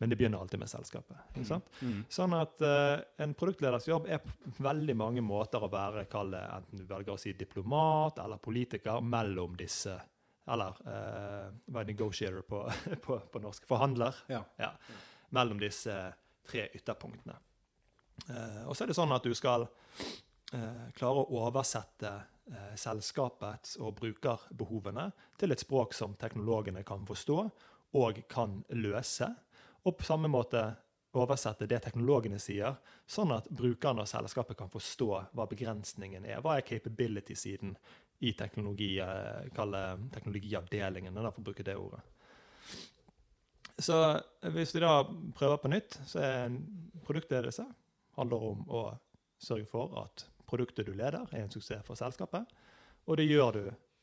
Men 0.00 0.10
det 0.10 0.16
begynner 0.16 0.40
alltid 0.40 0.62
med 0.62 0.70
selskapet. 0.72 1.16
sant? 1.44 1.66
Mm. 1.84 1.98
Sånn 2.08 2.32
at 2.38 2.62
uh, 2.64 3.02
En 3.20 3.34
produktleders 3.36 3.88
jobb 3.88 4.08
er 4.08 4.22
på 4.24 4.32
veldig 4.64 4.96
mange 4.96 5.24
måter 5.24 5.60
å 5.60 5.68
være 5.72 6.06
kalle, 6.08 6.40
enten 6.56 6.80
du 6.80 6.86
velger 6.88 7.12
å 7.14 7.20
si 7.20 7.34
diplomat 7.36 8.22
eller 8.24 8.40
politiker 8.40 9.04
mellom 9.04 9.58
disse 9.60 9.98
Eller 10.50 10.80
uh, 10.88 11.52
hva 11.68 11.82
er 11.84 11.92
negotiator 11.92 12.48
på, 12.48 12.64
på, 13.04 13.20
på 13.32 13.44
norsk? 13.44 13.68
Forhandler. 13.68 14.24
Ja. 14.32 14.72
Mellom 15.36 15.60
disse 15.60 16.00
tre 16.48 16.66
ytterpunktene. 16.74 17.36
Uh, 18.24 18.66
og 18.68 18.74
så 18.74 18.84
er 18.84 18.90
det 18.90 18.98
sånn 18.98 19.12
at 19.14 19.24
du 19.24 19.36
skal 19.36 19.68
eh, 20.52 20.86
klare 20.96 21.22
å 21.22 21.40
oversette 21.44 22.10
eh, 22.50 22.72
selskapets 22.78 23.76
og 23.80 23.96
brukerbehovene 24.00 25.08
til 25.40 25.54
et 25.54 25.62
språk 25.62 25.94
som 25.96 26.16
teknologene 26.20 26.84
kan 26.86 27.06
forstå 27.08 27.38
og 28.00 28.20
kan 28.30 28.60
løse. 28.76 29.30
Og 29.84 29.96
på 29.98 30.06
samme 30.06 30.28
måte 30.28 30.62
oversette 31.16 31.66
det 31.66 31.80
teknologene 31.82 32.38
sier, 32.38 32.76
sånn 33.08 33.32
at 33.34 33.48
brukerne 33.50 34.04
og 34.04 34.10
selskapet 34.10 34.58
kan 34.58 34.70
forstå 34.70 35.10
hva 35.34 35.46
begrensningen 35.50 36.26
er. 36.28 36.42
Hva 36.44 36.58
er 36.58 36.66
capability-siden 36.66 37.74
i 38.20 38.34
teknologi, 38.38 38.98
eh, 39.00 39.48
teknologiavdelingen, 40.14 41.14
for 41.14 41.40
å 41.40 41.46
bruke 41.48 41.64
det 41.66 41.76
ordet. 41.76 42.00
Så 43.80 43.96
hvis 44.52 44.74
vi 44.74 44.80
da 44.80 45.04
prøver 45.34 45.56
på 45.56 45.70
nytt, 45.72 45.96
så 46.06 46.20
er 46.20 46.58
produktledelse 47.06 47.64
handler 48.20 48.44
om 48.50 48.66
å 48.68 48.82
sørge 49.40 49.68
for 49.70 49.94
at 50.02 50.26
produktet 50.50 50.86
du 50.86 50.92
leder, 50.92 51.24
er 51.32 51.44
en 51.44 51.52
suksess 51.52 51.84
for 51.86 51.98
selskapet. 51.98 52.44
Og 53.08 53.16
det 53.16 53.28
gjør 53.30 53.56
du 53.56 53.62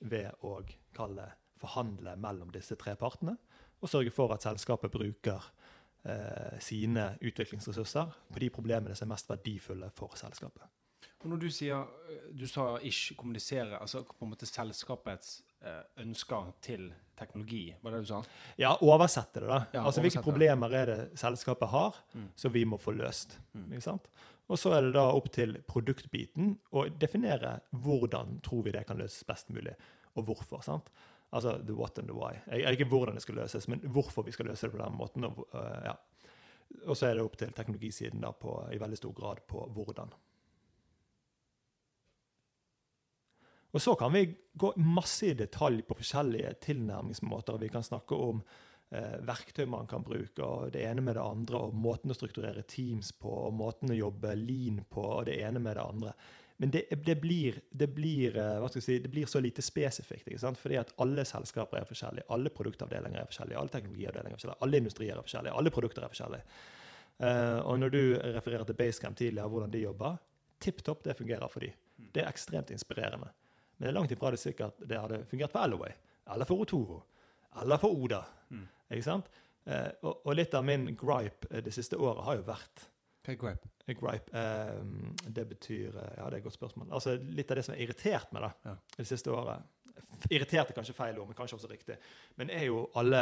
ved 0.09 0.31
å 0.41 0.57
kalle 0.97 1.27
forhandle 1.57 2.15
mellom 2.21 2.51
disse 2.53 2.77
tre 2.79 2.95
partene, 2.97 3.37
og 3.77 3.91
sørge 3.91 4.13
for 4.13 4.33
at 4.33 4.45
selskapet 4.45 4.93
bruker 4.93 5.43
eh, 6.07 6.57
sine 6.63 7.09
utviklingsressurser 7.21 8.11
på 8.33 8.39
de 8.43 8.49
problemene 8.53 8.95
som 8.95 9.07
er 9.07 9.13
mest 9.15 9.29
verdifulle 9.29 9.89
for 9.95 10.15
selskapet. 10.19 10.63
Og 11.23 11.31
når 11.31 11.39
du 11.41 11.47
sier 11.49 11.87
Du 12.37 12.45
sa 12.47 12.77
ikke 12.77 13.15
kommunisere, 13.17 13.79
altså 13.81 14.03
på 14.05 14.25
en 14.25 14.29
måte 14.31 14.45
selskapets 14.45 15.41
eh, 15.65 15.83
ønsker 16.03 16.51
til 16.61 16.89
teknologi, 17.17 17.73
var 17.81 17.91
det 17.91 17.99
det 18.03 18.05
du 18.07 18.11
sa? 18.11 18.19
Ja, 18.61 18.75
oversette 18.85 19.41
det, 19.41 19.47
da. 19.49 19.59
Ja, 19.73 19.85
altså 19.89 20.01
Hvilke 20.05 20.21
problemer 20.21 20.73
er 20.77 20.85
det 20.85 20.97
selskapet 21.17 21.69
har, 21.71 21.95
Mm. 22.13 22.27
som 22.35 22.53
vi 22.53 22.63
må 22.65 22.77
få 22.77 22.91
løst? 22.93 23.39
Mm. 23.53 23.71
Ikke 23.73 23.81
sant? 23.87 24.07
Og 24.49 24.57
så 24.61 24.71
er 24.77 24.81
det 24.85 24.93
da 24.93 25.07
opp 25.11 25.31
til 25.33 25.57
produktbiten 25.67 26.53
å 26.71 26.85
definere 26.99 27.59
hvordan 27.73 28.39
tror 28.45 28.63
vi 28.63 28.71
det 28.71 28.85
kan 28.87 28.97
løses 28.97 29.23
best 29.27 29.49
mulig, 29.49 29.73
og 30.15 30.25
hvorfor. 30.25 30.61
sant? 30.63 30.89
Altså 31.35 31.57
the 31.59 31.75
what 31.75 31.97
and 31.99 32.07
the 32.07 32.15
why. 32.15 32.37
Jeg 32.47 32.63
er 32.63 32.77
ikke 32.77 32.87
hvordan 32.91 33.17
det 33.17 33.25
skal 33.25 33.41
løses, 33.41 33.67
men 33.67 33.81
hvorfor 33.83 34.23
vi 34.23 34.31
skal 34.35 34.47
løse 34.47 34.67
det 34.67 34.75
på 34.77 34.83
den 34.83 34.95
måten. 34.95 35.27
Og, 35.27 35.43
uh, 35.51 35.81
ja. 35.83 35.95
og 36.85 36.95
så 36.95 37.09
er 37.09 37.17
det 37.17 37.25
opp 37.27 37.35
til 37.39 37.51
teknologisiden 37.55 38.23
da 38.23 38.31
på, 38.31 38.55
i 38.71 38.79
veldig 38.79 38.99
stor 39.01 39.15
grad 39.17 39.43
på 39.47 39.65
hvordan. 39.75 40.15
Og 43.75 43.81
så 43.81 43.95
kan 43.95 44.13
vi 44.13 44.23
gå 44.53 44.71
masse 44.79 45.27
i 45.27 45.35
detalj 45.37 45.83
på 45.85 45.97
forskjellige 45.99 46.53
tilnærmingsmåter. 46.63 47.59
Vi 47.61 47.69
kan 47.69 47.83
snakke 47.83 48.15
om 48.15 48.39
eh, 48.89 49.17
verktøy 49.27 49.67
man 49.69 49.89
kan 49.91 50.05
bruke, 50.07 50.41
og 50.43 50.71
det 50.73 50.85
ene 50.87 51.03
med 51.03 51.17
det 51.19 51.25
andre, 51.25 51.59
og 51.67 51.75
måten 51.75 52.13
å 52.13 52.17
strukturere 52.17 52.63
teams 52.63 53.11
på, 53.11 53.29
og 53.29 53.53
måten 53.59 53.91
å 53.91 53.99
jobbe 53.99 54.33
lean 54.39 54.79
på, 54.89 55.03
og 55.03 55.27
det 55.27 55.41
ene 55.43 55.61
med 55.61 55.77
det 55.77 55.83
andre. 55.83 56.15
Men 56.57 56.71
det, 56.73 56.83
det, 57.05 57.15
blir, 57.15 57.59
det, 57.69 57.87
blir, 57.87 58.37
eh, 58.37 58.67
si, 58.79 58.99
det 58.99 59.11
blir 59.13 59.25
så 59.25 59.39
lite 59.39 59.61
spesifikt, 59.61 60.27
ikke 60.27 60.41
sant? 60.41 60.57
fordi 60.57 60.79
at 60.81 60.93
alle 61.03 61.25
selskaper 61.25 61.77
er 61.77 61.85
forskjellige, 61.85 62.25
alle 62.33 62.49
produktavdelinger 62.49 63.21
er 63.21 63.29
forskjellige, 63.29 63.59
alle 63.61 63.73
teknologiavdelinger 63.75 64.33
er 64.33 64.39
forskjellige, 64.39 64.63
alle 64.65 64.81
industrier 64.81 65.19
er 65.19 65.27
forskjellige, 65.27 65.53
alle 65.61 65.73
produkter 65.75 66.07
er 66.07 66.13
forskjellige. 66.15 66.57
Uh, 67.17 67.59
og 67.65 67.77
når 67.81 67.93
du 67.93 68.01
refererer 68.37 68.65
til 68.65 68.77
Basecamp 68.77 69.17
tidligere, 69.17 69.49
hvordan 69.53 69.71
de 69.73 69.83
jobber, 69.83 70.17
tipp 70.61 70.81
topp, 70.85 71.05
det 71.05 71.17
fungerer 71.17 71.53
for 71.53 71.65
de. 71.65 71.69
Det 72.13 72.23
er 72.23 72.29
ekstremt 72.29 72.73
inspirerende. 72.73 73.29
Men 73.77 73.85
det 73.85 73.91
er 73.91 73.97
langt 73.99 74.17
ifra 74.17 74.33
det 74.33 74.41
sikkert 74.41 74.81
det 74.81 74.97
hadde 75.01 75.23
fungert 75.29 75.53
for 75.53 75.61
Alloway, 75.61 75.93
eller 76.33 76.49
for 76.49 76.65
Otoro, 76.65 77.03
eller 77.61 77.81
for 77.81 78.01
Oda. 78.01 78.23
Mm. 78.49 78.67
Ikke 78.89 79.05
sant? 79.05 79.29
Uh, 79.69 79.89
og, 80.01 80.13
og 80.25 80.37
litt 80.41 80.57
av 80.57 80.65
min 80.65 80.89
gripe 80.97 81.61
det 81.61 81.73
siste 81.75 82.01
året 82.01 82.25
har 82.25 82.41
jo 82.41 82.49
vært 82.49 82.89
Hva 83.27 83.33
er 83.33 83.39
gripe? 83.41 83.69
eh, 83.87 83.95
Gripe 83.99 84.31
eh, 84.39 85.31
Det 85.35 85.43
betyr 85.49 85.97
eh, 85.99 86.13
Ja, 86.17 86.29
det 86.29 86.37
er 86.37 86.39
et 86.39 86.43
godt 86.47 86.55
spørsmål. 86.57 86.87
Altså 86.95 87.17
Litt 87.19 87.51
av 87.51 87.59
det 87.59 87.65
som 87.67 87.75
har 87.75 87.81
irritert 87.83 88.31
meg 88.35 88.45
da, 88.47 88.51
Ja. 88.71 88.75
det 88.97 89.07
siste 89.09 89.33
året 89.35 89.61
Irritert 90.31 90.71
er 90.71 90.73
kanskje 90.77 90.95
feil 90.95 91.17
ord, 91.19 91.27
men 91.27 91.35
kanskje 91.37 91.57
også 91.59 91.69
riktig. 91.69 91.97
Men 92.39 92.49
er 92.49 92.63
jo 92.69 92.85
alle 92.97 93.19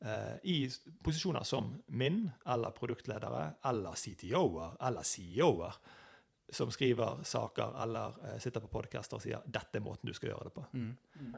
eh, 0.00 0.36
i 0.44 0.56
posisjoner 1.04 1.42
som 1.44 1.72
min, 1.88 2.30
eller 2.46 2.70
produktledere, 2.76 3.42
eller 3.68 3.96
CTO-er, 3.98 4.76
eller 4.88 5.02
CEO-er, 5.04 5.76
som 6.50 6.70
skriver 6.72 7.20
saker 7.28 7.74
eller 7.82 8.16
eh, 8.30 8.38
sitter 8.42 8.60
på 8.64 8.70
podkaster 8.72 9.16
og 9.18 9.22
sier 9.22 9.42
'dette 9.46 9.76
er 9.78 9.84
måten 9.84 10.06
du 10.08 10.14
skal 10.14 10.30
gjøre 10.32 10.44
det 10.48 10.54
på'. 10.54 10.66
Mm. 10.72 11.34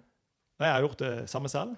Og 0.59 0.67
jeg 0.67 0.73
har 0.73 0.81
gjort 0.87 0.99
det 0.99 1.29
samme 1.31 1.49
selv, 1.49 1.77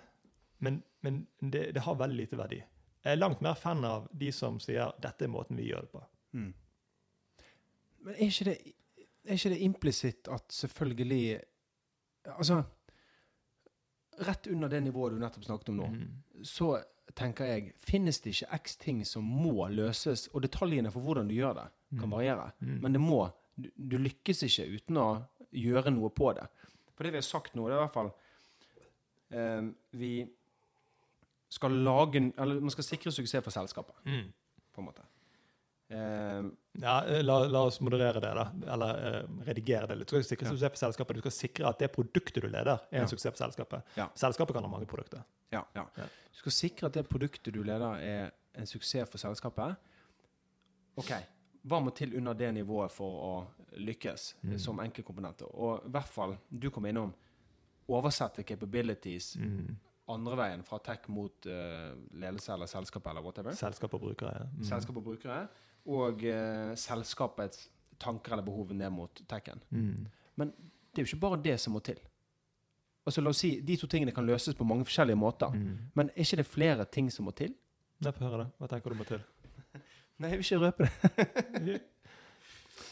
men, 0.59 0.83
men 1.01 1.27
det, 1.40 1.75
det 1.75 1.83
har 1.83 1.94
veldig 1.94 2.16
lite 2.16 2.37
verdi. 2.37 2.61
Jeg 3.05 3.12
er 3.12 3.16
langt 3.20 3.40
mer 3.40 3.55
fan 3.55 3.85
av 3.85 4.09
de 4.12 4.33
som 4.33 4.61
sier 4.61 4.92
'dette 5.01 5.25
er 5.25 5.29
måten 5.33 5.57
vi 5.57 5.70
gjør 5.70 5.81
det 5.81 5.92
på'. 5.92 6.05
Mm. 6.35 6.53
Men 8.05 8.14
er 8.14 8.27
ikke 8.27 8.44
det, 8.51 8.57
er 9.25 9.38
ikke 9.38 9.53
det 9.55 9.61
implisitt 9.64 10.29
at 10.29 10.53
selvfølgelig 10.53 11.40
Altså 12.38 12.62
Rett 14.27 14.47
under 14.47 14.68
det 14.70 14.83
nivået 14.83 15.12
du 15.12 15.18
nettopp 15.18 15.44
snakket 15.44 15.68
om 15.73 15.77
nå, 15.77 15.87
Mm. 15.90 16.44
så 16.47 16.68
tenker 17.16 17.44
jeg 17.44 17.73
Finnes 17.83 18.20
det 18.20 18.31
ikke 18.35 18.59
x 18.62 18.77
ting 18.77 19.05
som 19.07 19.25
må 19.25 19.68
løses, 19.68 20.29
og 20.35 20.42
detaljene 20.42 20.90
for 20.90 21.01
hvordan 21.01 21.29
du 21.29 21.35
gjør 21.35 21.55
det, 21.55 21.66
kan 21.99 22.09
Mm. 22.09 22.12
variere. 22.12 22.51
Mm. 22.61 22.79
Men 22.83 22.92
det 22.92 23.01
må 23.01 23.31
du, 23.57 23.68
du 23.90 23.97
lykkes 23.99 24.42
ikke 24.42 24.68
uten 24.77 24.97
å 24.97 25.25
gjøre 25.53 25.90
noe 25.90 26.11
på 26.11 26.33
det. 26.35 26.47
For 26.94 27.05
det 27.05 27.12
vi 27.12 27.16
har 27.18 27.23
sagt 27.27 27.55
nå, 27.55 27.66
det 27.68 27.75
er 27.75 27.83
i 27.83 27.87
hvert 27.87 27.94
fall 27.94 28.12
eh, 29.31 29.62
Vi 29.92 30.27
skal 31.51 31.70
lage 31.70 32.33
Eller 32.38 32.61
man 32.61 32.70
skal 32.70 32.85
sikre 32.85 33.11
suksess 33.12 33.42
for 33.44 33.51
selskapet, 33.51 33.94
Mm. 34.07 34.33
på 34.73 34.81
en 34.81 34.87
måte. 34.87 35.03
Eh, 35.94 36.42
Ja, 36.83 36.94
eh, 37.07 37.22
la, 37.22 37.37
la 37.46 37.61
oss 37.68 37.76
moderere 37.80 38.20
det, 38.20 38.30
da. 38.35 38.44
Eller 38.74 39.22
uh, 39.22 39.44
redigere 39.46 39.87
det 39.87 39.96
litt. 40.00 40.09
Du 40.11 40.16
skal 40.16 40.24
sikre 40.37 40.48
Ja. 40.48 40.52
suksess 40.57 40.70
for 40.74 40.80
selskapet. 40.87 41.14
Du 41.14 41.20
skal 41.20 41.30
sikre 41.37 41.68
at 41.68 41.78
det 41.78 41.92
produktet 41.94 42.42
du 42.42 42.48
leder, 42.48 42.80
er 42.90 42.96
en 42.98 43.04
Ja. 43.04 43.07
suksess 43.07 43.30
for 43.37 43.44
selskapet. 43.44 43.83
Ja. 43.96 44.09
Selskapet 44.14 44.54
kan 44.57 44.64
ha 44.64 44.68
mange 44.72 44.87
produkter. 44.90 45.22
Ja, 45.52 45.62
ja. 45.76 45.85
Ja. 45.96 46.04
Du 46.33 46.38
skal 46.42 46.52
sikre 46.52 46.87
at 46.87 46.92
det 46.98 47.09
produktet 47.09 47.54
du 47.54 47.62
leder, 47.62 47.94
er 48.02 48.30
en 48.57 48.66
suksess 48.66 49.09
for 49.09 49.18
selskapet. 49.18 49.76
OK, 50.96 51.11
hva 51.66 51.80
må 51.83 51.94
til 51.94 52.16
under 52.16 52.35
det 52.35 52.52
nivået 52.54 52.90
for 52.90 53.22
å 53.22 53.46
lykkes 53.78 54.35
Mm. 54.42 54.59
som 54.59 54.78
enkeltkomponenter? 54.80 55.46
Og 55.54 55.85
i 55.87 55.90
hvert 55.90 56.09
fall, 56.09 56.37
du 56.50 56.70
kom 56.70 56.85
innom 56.87 57.14
oversette 57.88 58.42
capabilities 58.44 59.37
Mm. 59.37 59.76
andre 60.09 60.37
veien, 60.37 60.62
fra 60.64 60.78
tech 60.78 61.09
mot 61.09 61.46
uh, 61.46 61.94
ledelse 62.12 62.52
eller 62.52 62.66
selskap 62.66 63.07
eller 63.07 63.22
whatever. 63.22 63.52
Selskap 63.52 63.94
og 63.94 64.00
brukere. 64.00 64.33
ja. 64.33 64.44
Mm. 64.59 64.64
Selskap 64.64 64.96
og 64.96 65.04
brukere. 65.04 65.48
Og 65.85 66.25
eh, 66.25 66.73
selskapets 66.81 67.68
tanker 68.01 68.33
eller 68.33 68.47
behov 68.47 68.73
ned 68.73 68.90
mot 68.92 69.23
techen. 69.29 69.61
Mm. 69.70 70.07
Men 70.40 70.53
det 70.57 71.03
er 71.03 71.07
jo 71.07 71.12
ikke 71.12 71.25
bare 71.27 71.42
det 71.44 71.59
som 71.61 71.75
må 71.77 71.83
til. 71.85 72.01
Altså, 73.05 73.20
la 73.20 73.33
oss 73.35 73.42
si, 73.44 73.59
De 73.61 73.77
to 73.77 73.88
tingene 73.90 74.14
kan 74.16 74.25
løses 74.25 74.57
på 74.57 74.64
mange 74.64 74.87
forskjellige 74.88 75.18
måter. 75.20 75.53
Mm. 75.53 75.90
Men 75.94 76.11
er 76.14 76.25
ikke 76.25 76.40
det 76.40 76.47
flere 76.49 76.85
ting 76.85 77.11
som 77.12 77.29
må 77.29 77.35
til? 77.37 77.53
Jeg 78.05 78.14
får 78.16 78.27
høre 78.27 78.44
det. 78.44 78.47
Hva 78.59 78.70
tenker 78.70 78.94
du 78.94 78.99
må 79.01 79.07
til? 79.09 79.20
Nei, 80.18 80.31
jeg 80.31 80.40
vil 80.40 80.47
ikke 80.47 80.62
røpe 80.64 80.88
det. 80.88 81.83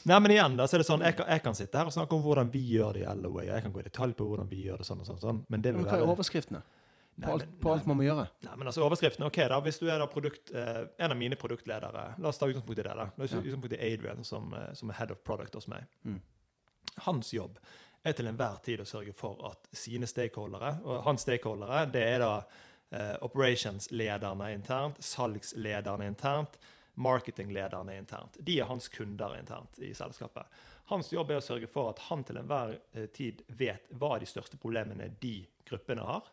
Nei, 0.02 0.18
men 0.18 0.32
igjen, 0.34 0.56
da, 0.58 0.66
så 0.66 0.76
er 0.76 0.82
det 0.82 0.88
sånn, 0.88 1.02
jeg 1.06 1.14
kan, 1.14 1.28
jeg 1.30 1.42
kan 1.44 1.56
sitte 1.56 1.78
her 1.78 1.88
og 1.88 1.94
snakke 1.94 2.16
om 2.16 2.22
hvordan 2.24 2.48
vi 2.50 2.62
gjør 2.74 2.96
det 2.96 3.04
i 3.04 3.12
LOA. 3.20 3.44
Jeg 3.46 3.64
kan 3.64 3.74
gå 3.74 3.82
i 3.82 3.86
detalj 3.86 4.16
på 4.18 4.26
hvordan 4.26 4.48
vi 4.50 4.64
gjør 4.66 4.82
det 4.82 4.86
sånn 4.88 5.02
og 5.04 5.06
sånn. 5.08 5.20
sånn 5.22 5.42
men 5.52 5.62
det 5.62 5.72
vil 5.72 5.84
Men 5.84 5.90
hva 5.90 5.98
er 6.00 6.10
overskriftene? 6.10 6.62
Nei, 6.62 6.81
På 7.20 7.32
alt, 7.32 7.60
på 7.60 7.72
alt 7.72 7.86
man 7.86 7.98
må 7.98 8.06
gjøre? 8.06 8.24
Nei, 8.46 8.54
men 8.56 8.70
altså 8.70 8.82
overskriften, 8.86 9.26
ok 9.26 9.38
da, 9.52 9.60
Hvis 9.60 9.78
du 9.82 9.86
er 9.90 10.00
da 10.00 10.06
produkt, 10.10 10.50
eh, 10.56 10.82
en 10.98 11.12
av 11.12 11.16
mine 11.16 11.36
produktledere 11.36 12.04
La 12.18 12.28
oss 12.28 12.40
ta 12.40 12.48
utgangspunkt 12.48 12.78
i 12.78 12.82
det. 12.82 12.88
da. 12.88 13.08
La 13.16 13.24
oss 13.24 13.30
ta 13.30 13.38
utgangspunkt 13.42 13.76
i 13.76 13.92
Adrian, 13.92 14.24
som, 14.24 14.52
eh, 14.54 14.72
som 14.74 14.90
er 14.90 14.94
head 14.94 15.12
of 15.12 15.22
product 15.24 15.54
hos 15.54 15.68
meg. 15.68 15.84
Mm. 16.04 16.20
Hans 17.06 17.32
jobb 17.34 17.58
er 18.02 18.12
til 18.12 18.26
enhver 18.26 18.60
tid 18.64 18.80
å 18.80 18.88
sørge 18.88 19.14
for 19.14 19.38
at 19.50 19.68
sine 19.72 20.06
stakeholdere 20.06 20.80
Og 20.84 21.04
hans 21.04 21.22
stakeholdere 21.22 21.84
det 21.92 22.02
er 22.02 22.18
da 22.24 22.32
eh, 22.90 23.16
operations-lederne 23.20 24.52
internt, 24.54 24.98
salgslederne 25.04 26.06
internt, 26.06 26.58
marketinglederne 26.94 27.96
internt. 27.96 28.36
De 28.40 28.58
er 28.60 28.68
hans 28.68 28.88
kunder 28.88 29.36
internt 29.38 29.78
i 29.78 29.94
selskapet. 29.94 30.46
Hans 30.90 31.12
jobb 31.12 31.30
er 31.30 31.40
å 31.40 31.44
sørge 31.44 31.70
for 31.72 31.92
at 31.92 32.02
han 32.10 32.24
til 32.24 32.40
enhver 32.42 32.76
eh, 32.92 33.08
tid 33.14 33.44
vet 33.48 33.88
hva 33.96 34.18
de 34.20 34.28
største 34.28 34.58
problemene 34.60 35.08
de 35.22 35.38
gruppene 35.68 36.04
har. 36.04 36.28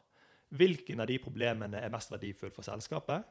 Hvilken 0.49 1.01
av 1.03 1.09
de 1.09 1.19
problemene 1.21 1.81
er 1.81 1.91
mest 1.93 2.11
verdifull 2.11 2.53
for 2.53 2.65
selskapet? 2.65 3.27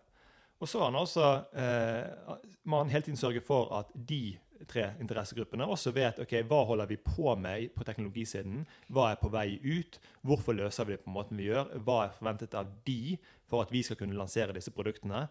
Og 0.59 0.69
så 0.69 0.81
har 0.81 0.91
han 0.91 0.99
også 0.99 1.27
eh, 1.55 2.37
må 2.67 2.83
han 2.83 2.91
hele 2.91 3.07
tiden 3.07 3.19
sørge 3.19 3.43
for 3.47 3.71
at 3.79 3.91
de 3.95 4.39
tre 4.67 4.89
interessegruppene 4.99 5.67
også 5.71 5.93
vet 5.95 6.19
ok, 6.23 6.33
hva 6.51 6.65
holder 6.67 6.89
vi 6.91 6.97
på 6.99 7.35
med 7.39 7.69
på 7.77 7.87
teknologisiden, 7.87 8.65
hva 8.91 9.13
er 9.13 9.21
på 9.21 9.31
vei 9.31 9.53
ut, 9.63 10.01
hvorfor 10.27 10.57
løser 10.59 10.89
vi 10.89 10.97
det 10.97 11.05
på 11.05 11.15
måten 11.15 11.39
vi 11.39 11.47
gjør, 11.47 11.77
hva 11.87 12.01
er 12.05 12.17
forventet 12.17 12.57
av 12.59 12.73
de 12.87 13.15
for 13.47 13.63
at 13.63 13.71
vi 13.73 13.85
skal 13.87 14.01
kunne 14.01 14.19
lansere 14.19 14.57
disse 14.57 14.75
produktene, 14.75 15.29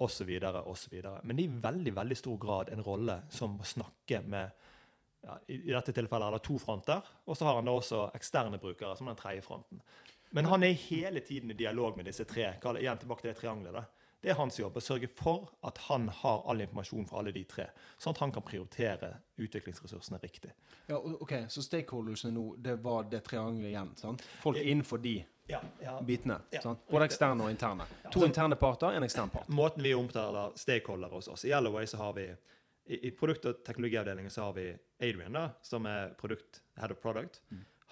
osv. 0.00 0.30
osv. 0.64 0.94
Men 1.22 1.36
det 1.36 1.44
er 1.44 1.50
i 1.50 1.62
veldig 1.62 1.92
veldig 1.96 2.16
stor 2.16 2.38
grad 2.40 2.70
en 2.72 2.84
rolle 2.84 3.18
som 3.28 3.58
må 3.58 3.66
snakke 3.68 4.22
med 4.24 4.68
ja, 5.20 5.34
I 5.52 5.74
dette 5.74 5.92
tilfellet 5.92 6.30
er 6.30 6.38
det 6.38 6.44
to 6.46 6.56
fronter, 6.56 7.04
og 7.28 7.36
så 7.36 7.44
har 7.44 7.58
han 7.58 7.68
da 7.68 7.74
også 7.76 8.06
eksterne 8.16 8.60
brukere 8.62 8.94
som 8.96 9.10
den 9.10 9.18
tredje 9.18 9.44
fronten. 9.44 9.82
Men 10.30 10.44
han 10.46 10.62
er 10.62 10.72
hele 10.78 11.20
tiden 11.20 11.50
i 11.50 11.54
dialog 11.58 11.96
med 11.96 12.06
disse 12.06 12.24
tre. 12.24 12.52
Igjen 12.78 12.98
tilbake 13.02 13.24
til 13.24 13.32
det 13.32 13.40
triangelet. 13.40 13.84
Det 14.20 14.28
er 14.30 14.36
hans 14.36 14.58
jobb 14.60 14.74
å 14.76 14.80
sørge 14.84 15.08
for 15.16 15.46
at 15.64 15.78
han 15.88 16.08
har 16.12 16.42
all 16.50 16.60
informasjon 16.60 17.06
fra 17.08 17.22
alle 17.22 17.32
de 17.32 17.40
tre, 17.48 17.64
sånn 17.96 18.12
at 18.12 18.18
han 18.20 18.32
kan 18.34 18.44
prioritere 18.44 19.14
utviklingsressursene 19.40 20.18
riktig. 20.20 20.50
Ja, 20.90 20.98
ok, 21.00 21.32
Så 21.48 21.62
stakeholdersene 21.64 22.34
nå, 22.36 22.42
det 22.60 22.74
var 22.84 23.06
det 23.08 23.22
triangelet 23.24 23.70
igjen? 23.72 23.94
sant? 23.96 24.22
Folk 24.42 24.58
innenfor 24.60 24.98
de 25.00 25.24
Ja, 25.48 25.62
ja. 25.82 25.96
bitene. 26.04 26.36
Sant? 26.62 26.84
Både 26.90 27.08
eksterne 27.08 27.42
og 27.46 27.50
interne. 27.50 27.86
To 28.12 28.20
interne 28.26 28.56
parter, 28.60 28.92
en 28.92 29.02
ekstern 29.08 29.30
part. 29.32 29.48
Måten 29.48 29.82
vi 29.82 29.94
omtaler 29.94 30.52
stakeholdere 30.54 31.10
hos 31.16 31.28
oss 31.28 31.44
I 31.44 31.54
Yellowway 31.54 31.86
så 31.86 31.96
har 31.96 32.12
vi 32.12 32.28
i, 32.86 33.00
i 33.08 33.10
produkt- 33.10 33.46
og 33.48 33.64
teknologiavdelingen 33.64 34.30
så 34.30 34.42
har 34.42 34.52
vi 34.52 34.68
Adrian, 35.00 35.32
da, 35.32 35.48
som 35.62 35.86
er 35.86 36.12
produkt, 36.20 36.60
head 36.76 36.92
of 36.92 37.00
product. 37.00 37.40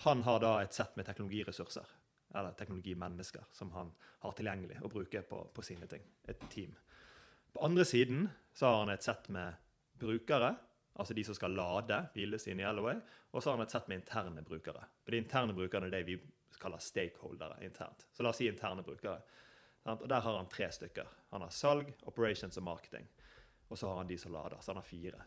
Han 0.04 0.22
har 0.22 0.40
da 0.40 0.58
et 0.62 0.72
sett 0.76 0.94
med 0.96 1.06
teknologiressurser, 1.06 1.86
eller 2.34 2.52
teknologimennesker, 2.52 3.44
som 3.52 3.70
han 3.72 3.92
har 4.24 4.34
tilgjengelig 4.36 4.82
å 4.84 4.90
bruke 4.92 5.22
på, 5.22 5.40
på 5.54 5.64
sine 5.64 5.86
ting. 5.88 6.04
Et 6.28 6.48
team. 6.50 6.74
På 7.52 7.64
andre 7.64 7.84
siden 7.88 8.28
så 8.52 8.66
har 8.66 8.82
han 8.82 8.92
et 8.92 9.06
sett 9.06 9.28
med 9.32 9.54
brukere, 9.98 10.54
altså 10.98 11.14
de 11.14 11.24
som 11.24 11.36
skal 11.36 11.56
lade 11.56 12.02
bilene 12.14 12.40
sine 12.42 12.62
i 12.62 12.68
Alloway, 12.68 13.00
og 13.32 13.42
så 13.42 13.50
har 13.50 13.58
han 13.58 13.66
et 13.66 13.74
sett 13.74 13.88
med 13.88 14.02
interne 14.02 14.44
brukere. 14.44 14.84
Og 15.06 15.12
De 15.12 15.20
interne 15.22 15.56
brukerne 15.56 15.88
er 15.88 15.96
det 15.96 16.04
vi 16.08 16.18
kaller 16.58 16.82
stakeholdere 16.82 17.62
internt. 17.64 18.06
Så 18.12 18.22
la 18.22 18.32
oss 18.32 18.40
si 18.40 18.48
interne 18.50 18.82
brukere. 18.82 19.20
Og 19.88 20.08
Der 20.08 20.20
har 20.20 20.36
han 20.36 20.48
tre 20.50 20.70
stykker. 20.72 21.06
Han 21.30 21.44
har 21.44 21.54
salg, 21.54 21.92
operations 22.02 22.56
og 22.58 22.66
marketing. 22.66 23.06
Og 23.68 23.78
så 23.78 23.88
har 23.88 23.96
han 24.02 24.08
de 24.08 24.18
som 24.18 24.32
lader. 24.32 24.60
Så 24.60 24.72
han 24.72 24.80
har 24.80 24.88
fire. 24.88 25.22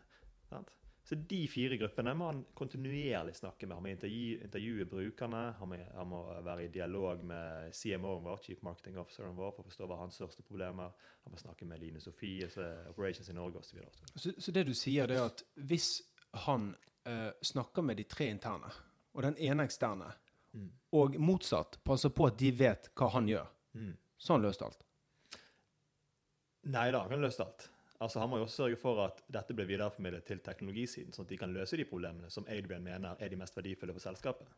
Sant? 0.48 0.70
Så 1.02 1.16
de 1.18 1.40
fire 1.50 1.76
gruppene 1.80 2.12
må 2.14 2.28
han 2.30 2.44
kontinuerlig 2.54 3.34
snakke 3.34 3.66
med. 3.66 3.74
Han 3.74 3.82
må 3.82 3.90
intervjue, 3.90 4.36
intervjue 4.46 4.84
brukerne, 4.86 5.40
han 5.58 5.68
må, 5.68 5.78
han 5.96 6.08
må 6.08 6.20
være 6.46 6.68
i 6.68 6.70
dialog 6.70 7.24
med 7.26 7.72
CMO-en 7.74 8.22
vår, 8.28 8.38
Chief 8.44 8.62
Marketing 8.62 9.00
Officeren 9.02 9.34
vår, 9.34 9.50
for 9.56 9.64
å 9.64 9.70
forstå 9.72 9.88
hva 9.90 9.98
hans 9.98 10.20
største 10.20 10.46
problemer 10.46 10.92
Han 11.24 11.34
må 11.34 11.40
snakke 11.42 11.66
med 11.66 11.82
Line 11.82 12.00
Sofie, 12.00 12.46
er 12.46 12.88
Operations 12.90 13.28
i 13.30 13.34
Norge 13.34 13.58
osv. 13.58 13.82
Så, 14.14 14.32
så 14.38 14.54
det 14.54 14.64
du 14.68 14.74
sier, 14.78 15.10
det 15.10 15.18
er 15.18 15.26
at 15.26 15.42
hvis 15.54 15.90
han 16.46 16.70
eh, 17.04 17.30
snakker 17.42 17.82
med 17.82 17.98
de 17.98 18.06
tre 18.06 18.30
interne, 18.30 18.70
og 19.12 19.26
den 19.26 19.36
ene 19.42 19.66
eksterne, 19.66 20.08
og 20.92 21.18
motsatt, 21.18 21.78
passer 21.84 22.12
på 22.12 22.26
at 22.28 22.38
de 22.38 22.50
vet 22.62 22.90
hva 22.94 23.10
han 23.16 23.28
gjør, 23.30 23.50
Mm. 23.72 23.96
så 24.18 24.32
har 24.32 24.38
han 24.38 24.42
løst 24.44 24.62
alt. 24.62 24.82
Nei 26.68 26.90
da, 26.92 26.98
han 27.00 27.08
kan 27.08 27.22
løse 27.24 27.40
alt. 27.40 27.70
Altså, 28.02 28.20
Han 28.20 28.30
må 28.32 28.40
jo 28.40 28.46
også 28.48 28.64
sørge 28.64 28.76
for 28.80 28.98
at 29.04 29.22
dette 29.30 29.54
blir 29.54 29.68
videreformidlet 29.68 30.24
til 30.26 30.40
teknologisiden, 30.42 31.14
sånn 31.14 31.28
at 31.28 31.34
de 31.34 31.38
kan 31.38 31.52
løse 31.54 31.78
de 31.78 31.86
problemene 31.86 32.30
som 32.34 32.46
Adrian 32.50 32.82
mener 32.82 33.18
er 33.18 33.30
de 33.30 33.38
mest 33.38 33.56
verdifulle 33.56 33.94
for 33.94 34.02
selskapet. 34.02 34.50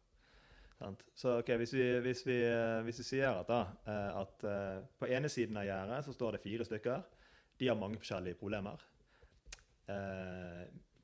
Sant? 0.78 1.04
Så 1.14 1.37
ok, 1.38 1.52
hvis 1.61 1.74
vi, 1.76 1.85
hvis, 2.02 2.24
vi, 2.26 2.38
eh, 2.48 2.80
hvis 2.87 2.98
vi 3.02 3.07
sier 3.07 3.30
at, 3.30 3.50
da, 3.50 3.61
eh, 3.87 4.16
at 4.22 4.46
eh, 4.48 4.80
på 4.98 5.11
ene 5.12 5.30
siden 5.30 5.61
av 5.61 5.68
gjerdet 5.68 6.00
så 6.07 6.14
står 6.16 6.37
det 6.37 6.42
fire 6.42 6.66
stykker. 6.66 7.04
De 7.61 7.68
har 7.70 7.78
mange 7.78 8.00
forskjellige 8.02 8.40
problemer. 8.40 8.83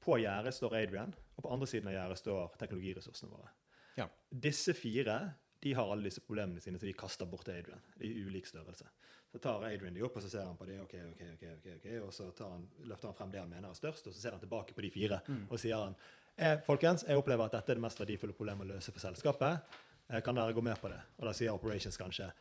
På 0.01 0.17
gjerdet 0.19 0.55
står 0.57 0.75
Adrian, 0.79 1.13
og 1.37 1.45
på 1.45 1.51
andre 1.53 1.67
siden 1.69 1.91
av 1.91 1.95
gjerdet 1.95 2.19
står 2.19 2.57
teknologiressursene 2.59 3.31
våre. 3.31 3.53
Ja. 4.01 4.07
Disse 4.33 4.75
fire 4.75 5.19
de 5.61 5.73
har 5.77 5.93
alle 5.93 6.09
disse 6.09 6.23
problemene 6.25 6.61
sine, 6.61 6.79
så 6.81 6.89
de 6.89 6.93
kaster 6.97 7.29
bort 7.29 7.49
Adrian 7.53 7.83
i 8.01 8.13
ulik 8.25 8.47
størrelse. 8.49 8.87
Så 9.33 9.39
tar 9.39 9.65
Adrian 9.69 9.95
de 9.95 10.03
opp, 10.03 10.17
og 10.17 10.25
så 10.25 10.31
ser 10.33 10.47
han 10.47 10.57
på 10.59 10.67
de, 10.67 10.79
ok, 10.83 10.95
ok, 11.13 11.21
ok, 11.35 11.45
ok, 11.57 11.67
ok, 11.77 11.89
og 12.07 12.15
så 12.17 12.31
tar 12.37 12.55
han, 12.55 12.65
løfter 12.89 13.11
han 13.11 13.19
frem 13.19 13.35
det 13.35 13.43
han 13.43 13.53
mener 13.53 13.69
er 13.69 13.79
størst, 13.79 14.09
og 14.09 14.17
så 14.17 14.23
ser 14.23 14.35
han 14.35 14.41
tilbake 14.43 14.75
på 14.75 14.83
de 14.87 14.91
fire, 14.91 15.21
og 15.49 15.61
sier 15.61 15.77
han, 15.85 15.95
eh, 16.37 16.57
folkens, 16.67 17.05
jeg 17.07 17.21
opplever 17.21 17.45
at 17.45 17.59
dette 17.59 17.75
er 17.75 17.79
det 17.79 17.85
mest 17.85 18.01
verdifulle 18.01 18.35
problemet 18.35 18.67
å 18.67 18.73
løse 18.73 18.91
for 18.93 19.05
selskapet. 19.05 19.77
Eh, 20.09 20.21
kan 20.27 20.35
dere 20.35 20.57
gå 20.57 20.65
med 20.65 20.81
på 20.81 20.89
det? 20.89 21.01
Og 21.19 21.29
da 21.29 21.33
sier 21.37 21.53
Operations 21.53 21.97
kanskje, 22.01 22.33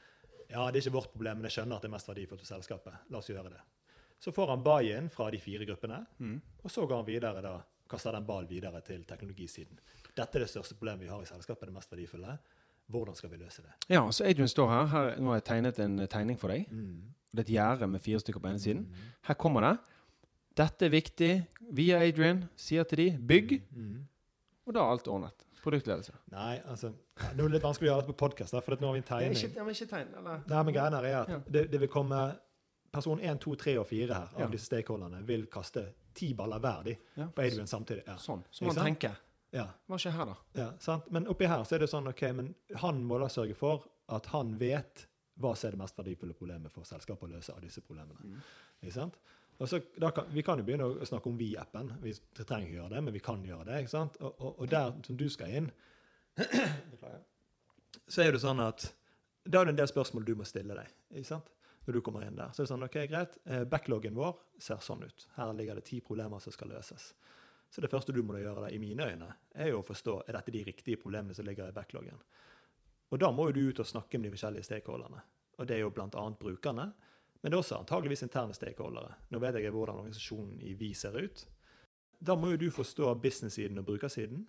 ja, 0.50 0.64
det 0.72 0.80
er 0.80 0.88
ikke 0.88 0.96
vårt 0.96 1.12
problem, 1.14 1.38
men 1.38 1.50
jeg 1.50 1.60
skjønner 1.60 1.76
at 1.76 1.84
det 1.84 1.92
er 1.92 1.94
mest 1.94 2.08
verdifullt 2.10 2.42
for 2.42 2.50
selskapet. 2.56 2.94
La 3.12 3.20
oss 3.20 3.30
gjøre 3.30 3.52
det. 3.54 3.60
Så 4.20 4.32
får 4.34 4.48
han 4.50 4.64
buy-in 4.64 5.10
fra 5.14 5.30
de 5.32 5.38
fire 5.40 5.66
gruppene, 5.66 6.00
og 6.64 6.72
så 6.72 6.88
går 6.88 7.04
han 7.04 7.06
videre 7.06 7.44
da, 7.46 7.60
kaster 7.90 8.12
den 8.12 8.26
ballen 8.26 8.50
videre 8.50 8.82
til 8.82 9.04
teknologisiden. 9.06 9.78
Dette 10.16 10.38
er 10.38 10.44
det 10.44 10.50
største 10.50 10.76
problemet 10.76 11.06
vi 11.06 11.12
har 11.12 11.22
i 11.22 11.30
selskapet, 11.30 11.70
det 11.70 11.76
mest 11.76 11.92
verdifulle. 11.92 12.34
Hvordan 12.90 13.16
skal 13.16 13.30
vi 13.30 13.38
løse 13.38 13.62
det? 13.62 13.72
Ja, 13.90 14.02
så 14.12 14.26
Adrian 14.26 14.48
står 14.50 14.70
her. 14.70 14.86
her 14.94 15.20
nå 15.22 15.30
har 15.34 15.36
jeg 15.42 15.44
tegnet 15.46 15.80
en 15.80 15.98
tegning 16.08 16.40
for 16.42 16.50
deg. 16.50 16.66
Det 17.32 17.44
er 17.44 17.46
et 17.46 17.54
gjerde 17.54 17.88
med 17.88 18.02
fire 18.02 18.20
stykker 18.20 18.42
på 18.42 18.50
ene 18.50 18.60
siden. 18.60 18.88
Her 19.28 19.36
kommer 19.38 19.62
det. 19.62 19.76
Dette 20.58 20.86
er 20.86 20.90
viktig. 20.90 21.30
Via 21.78 22.00
Adrian 22.02 22.48
sier 22.58 22.84
til 22.90 22.98
de 22.98 23.10
bygg. 23.30 23.62
Og 24.66 24.74
da 24.74 24.80
er 24.82 24.92
alt 24.96 25.08
ordnet. 25.08 25.46
Produktledelse. 25.62 26.14
Nei, 26.32 26.62
altså, 26.72 26.94
det 27.20 27.34
er 27.36 27.44
jo 27.44 27.48
litt 27.52 27.64
vanskelig 27.64 27.90
å 27.90 27.92
gjøre 27.92 28.02
dette 28.06 28.14
på 28.16 28.20
podkast, 28.26 28.56
for 28.64 28.80
nå 28.80 28.88
har 28.88 28.94
vi 28.96 29.02
en 29.02 29.08
tegning. 29.10 29.34
Ikke, 29.36 29.58
ja, 29.60 29.64
men 29.68 29.76
ikke 29.76 29.88
tegn, 29.92 30.14
eller? 30.22 30.44
Nei, 30.48 30.62
men 30.64 30.74
greia 30.74 31.02
er 31.02 31.08
at 31.22 31.30
Ja. 31.34 31.40
det, 31.52 31.64
det 31.74 31.80
vil 31.82 31.90
komme 31.92 32.20
person 32.92 33.20
1, 33.20 33.40
2, 33.44 33.56
3 33.56 33.74
og 33.78 33.86
4 33.88 34.14
her 34.14 34.30
av 34.34 34.40
Ja. 34.40 34.48
disse 34.48 34.66
stakeholderne 34.72 35.20
vil 35.28 35.46
kaste 35.48 35.84
ti 36.16 36.34
baller 36.34 36.60
hver 36.60 36.84
de 36.88 36.96
på 37.36 37.42
Adrian 37.44 37.68
samtidig. 37.68 38.04
Ja. 38.08 38.16
Sånn. 38.16 38.42
Så 38.50 38.64
Ikke 38.66 38.74
man 38.76 38.86
tenker. 38.86 39.20
Ja, 39.56 39.66
Hva 39.90 39.98
skjer 39.98 40.14
her, 40.14 40.30
da? 40.30 40.36
ja, 40.62 40.68
sant? 40.84 41.08
Men 41.10 41.26
oppi 41.32 41.48
her 41.50 41.64
så 41.66 41.76
er 41.78 41.84
det 41.84 41.90
sånn, 41.90 42.10
ok, 42.12 42.22
men 42.38 42.52
han 42.84 43.02
må 43.08 43.18
da 43.22 43.30
sørge 43.34 43.56
for 43.58 43.88
at 44.14 44.30
han 44.34 44.54
vet 44.62 45.08
hva 45.40 45.56
som 45.56 45.70
er 45.70 45.76
det 45.76 45.82
mest 45.82 45.98
verdifulle 45.98 46.36
problemet 46.38 46.74
for 46.74 46.86
selskapet 46.86 47.26
å 47.26 47.32
løse 47.32 47.54
av 47.56 47.62
disse 47.64 47.82
problemene. 47.82 48.42
Ikke 48.84 48.94
sant? 48.94 49.18
Og 49.60 49.68
så, 49.68 49.80
kan, 50.00 50.28
vi 50.32 50.44
kan 50.46 50.60
jo 50.60 50.66
begynne 50.68 50.88
å 50.88 51.08
snakke 51.08 51.32
om 51.32 51.38
Vi-appen. 51.40 51.90
Vi 52.04 52.14
trenger 52.40 52.68
ikke 52.68 52.78
gjøre 52.78 52.94
det, 52.94 53.02
men 53.08 53.16
vi 53.16 53.22
kan 53.24 53.42
gjøre 53.44 53.66
det. 53.68 53.82
ikke 53.84 53.92
sant? 53.92 54.20
Og, 54.24 54.36
og, 54.38 54.62
og 54.64 54.70
der 54.72 54.94
som 55.08 55.18
du 55.20 55.26
skal 55.32 55.56
inn, 55.60 55.72
så 58.14 58.24
er 58.24 58.36
det 58.36 58.44
sånn 58.44 58.62
at 58.64 58.86
da 59.50 59.62
er 59.62 59.70
det 59.70 59.74
en 59.74 59.82
del 59.82 59.90
spørsmål 59.90 60.28
du 60.28 60.36
må 60.40 60.48
stille 60.48 60.78
deg. 60.78 60.94
ikke 61.16 61.32
sant? 61.32 61.50
Når 61.88 61.98
du 61.98 62.02
kommer 62.06 62.24
inn 62.28 62.38
der. 62.38 62.52
Så 62.54 62.62
er 62.62 62.68
det 62.68 62.72
sånn, 62.74 62.86
ok, 62.86 62.98
greit, 63.10 63.40
eh, 63.50 63.64
Backloggen 63.68 64.18
vår 64.20 64.36
ser 64.62 64.84
sånn 64.86 65.04
ut. 65.08 65.28
Her 65.36 65.52
ligger 65.58 65.80
det 65.80 65.88
ti 65.90 66.00
problemer 66.06 66.44
som 66.44 66.54
skal 66.54 66.70
løses. 66.76 67.14
Så 67.70 67.82
det 67.82 67.92
første 67.92 68.14
du 68.16 68.24
må 68.26 68.40
gjøre, 68.40 68.66
da, 68.66 68.70
i 68.74 68.80
mine 68.82 69.06
øyne, 69.12 69.28
er 69.54 69.70
jo 69.72 69.82
å 69.84 69.86
forstå 69.86 70.16
er 70.26 70.38
dette 70.40 70.54
de 70.54 70.64
riktige 70.66 70.98
problemene 71.02 71.36
som 71.38 71.46
ligger 71.46 71.70
i 71.70 71.76
backloggen. 71.76 72.18
Og 73.10 73.22
da 73.22 73.30
må 73.34 73.50
jo 73.50 73.56
du 73.58 73.62
ut 73.70 73.82
og 73.82 73.90
snakke 73.90 74.18
med 74.18 74.30
de 74.30 74.34
forskjellige 74.36 74.68
stakeholderne. 74.68 75.22
Og 75.60 75.68
det 75.68 75.78
er 75.78 75.84
jo 75.84 75.94
bl.a. 75.94 76.26
brukerne, 76.40 76.88
men 77.42 77.52
det 77.52 77.56
er 77.56 77.62
også 77.62 77.80
antageligvis 77.80 78.26
interne 78.26 78.56
stakeholdere. 78.56 79.16
Nå 79.32 79.40
vet 79.42 79.60
jeg 79.62 79.74
hvordan 79.74 80.02
organisasjonen 80.02 80.60
i 80.66 80.74
Vi 80.80 80.92
ser 80.98 81.16
ut. 81.16 81.46
Da 82.20 82.36
må 82.36 82.52
jo 82.52 82.60
du 82.60 82.70
forstå 82.74 83.14
business-siden 83.24 83.80
og 83.80 83.88
brukersiden. 83.88 84.44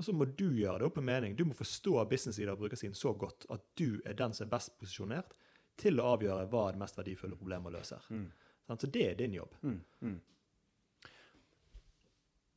Og 0.00 0.06
så 0.06 0.14
må 0.16 0.24
du 0.24 0.46
gjøre 0.56 0.78
det 0.80 0.86
opp 0.88 0.96
med 1.00 1.08
mening. 1.10 1.36
Du 1.36 1.44
må 1.44 1.56
forstå 1.56 1.98
business-siden 2.08 2.54
og 2.54 2.62
brukersiden 2.62 2.96
så 2.96 3.12
godt 3.12 3.44
at 3.52 3.66
du 3.78 4.00
er 4.08 4.16
den 4.16 4.32
som 4.32 4.46
er 4.46 4.54
best 4.54 4.72
posisjonert 4.80 5.34
til 5.80 6.00
å 6.00 6.14
avgjøre 6.14 6.48
hva 6.52 6.66
er 6.68 6.76
det 6.76 6.82
mest 6.82 6.98
verdifulle 6.98 7.36
problemet 7.36 7.74
løser. 7.74 8.06
Mm. 8.08 8.26
Så 8.72 8.88
det 8.88 9.04
er 9.10 9.18
din 9.18 9.36
jobb. 9.36 9.52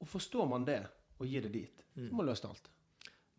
Og 0.06 0.14
forstår 0.14 0.48
man 0.50 0.68
det, 0.68 0.80
og 1.18 1.28
gir 1.28 1.46
det 1.48 1.54
dit, 1.56 1.86
så 1.98 2.08
må 2.12 2.22
man 2.22 2.30
løse 2.30 2.48
alt. 2.48 2.72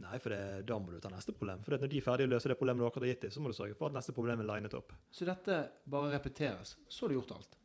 Nei, 0.03 0.19
for 0.21 0.35
det, 0.35 0.43
da 0.69 0.77
må 0.83 0.93
du 0.93 1.01
ta 1.01 1.09
neste 1.09 1.33
problem. 1.33 1.63
For 1.65 1.73
når 1.73 1.89
de 1.89 2.01
er 2.03 2.05
ferdige 2.05 2.29
å 2.29 2.35
løse 2.35 2.51
det 2.51 2.59
problemet 2.59 2.83
du 2.83 2.89
akkurat 2.91 3.07
har 3.07 3.15
gitt 3.15 3.29
dem, 3.29 3.33
så 3.33 3.41
må 3.41 3.53
du 3.53 3.57
sørge 3.57 3.79
for 3.79 3.89
at 3.89 3.97
neste 3.97 4.13
problem 4.17 4.43
er 4.43 4.51
linet 4.51 4.77
opp. 4.77 4.93
Så 5.09 5.25
dette 5.29 5.63
bare 5.89 6.13
repeteres. 6.19 6.77
Så 6.91 7.07
har 7.07 7.15
du 7.15 7.21
gjort 7.21 7.37
alt. 7.39 7.61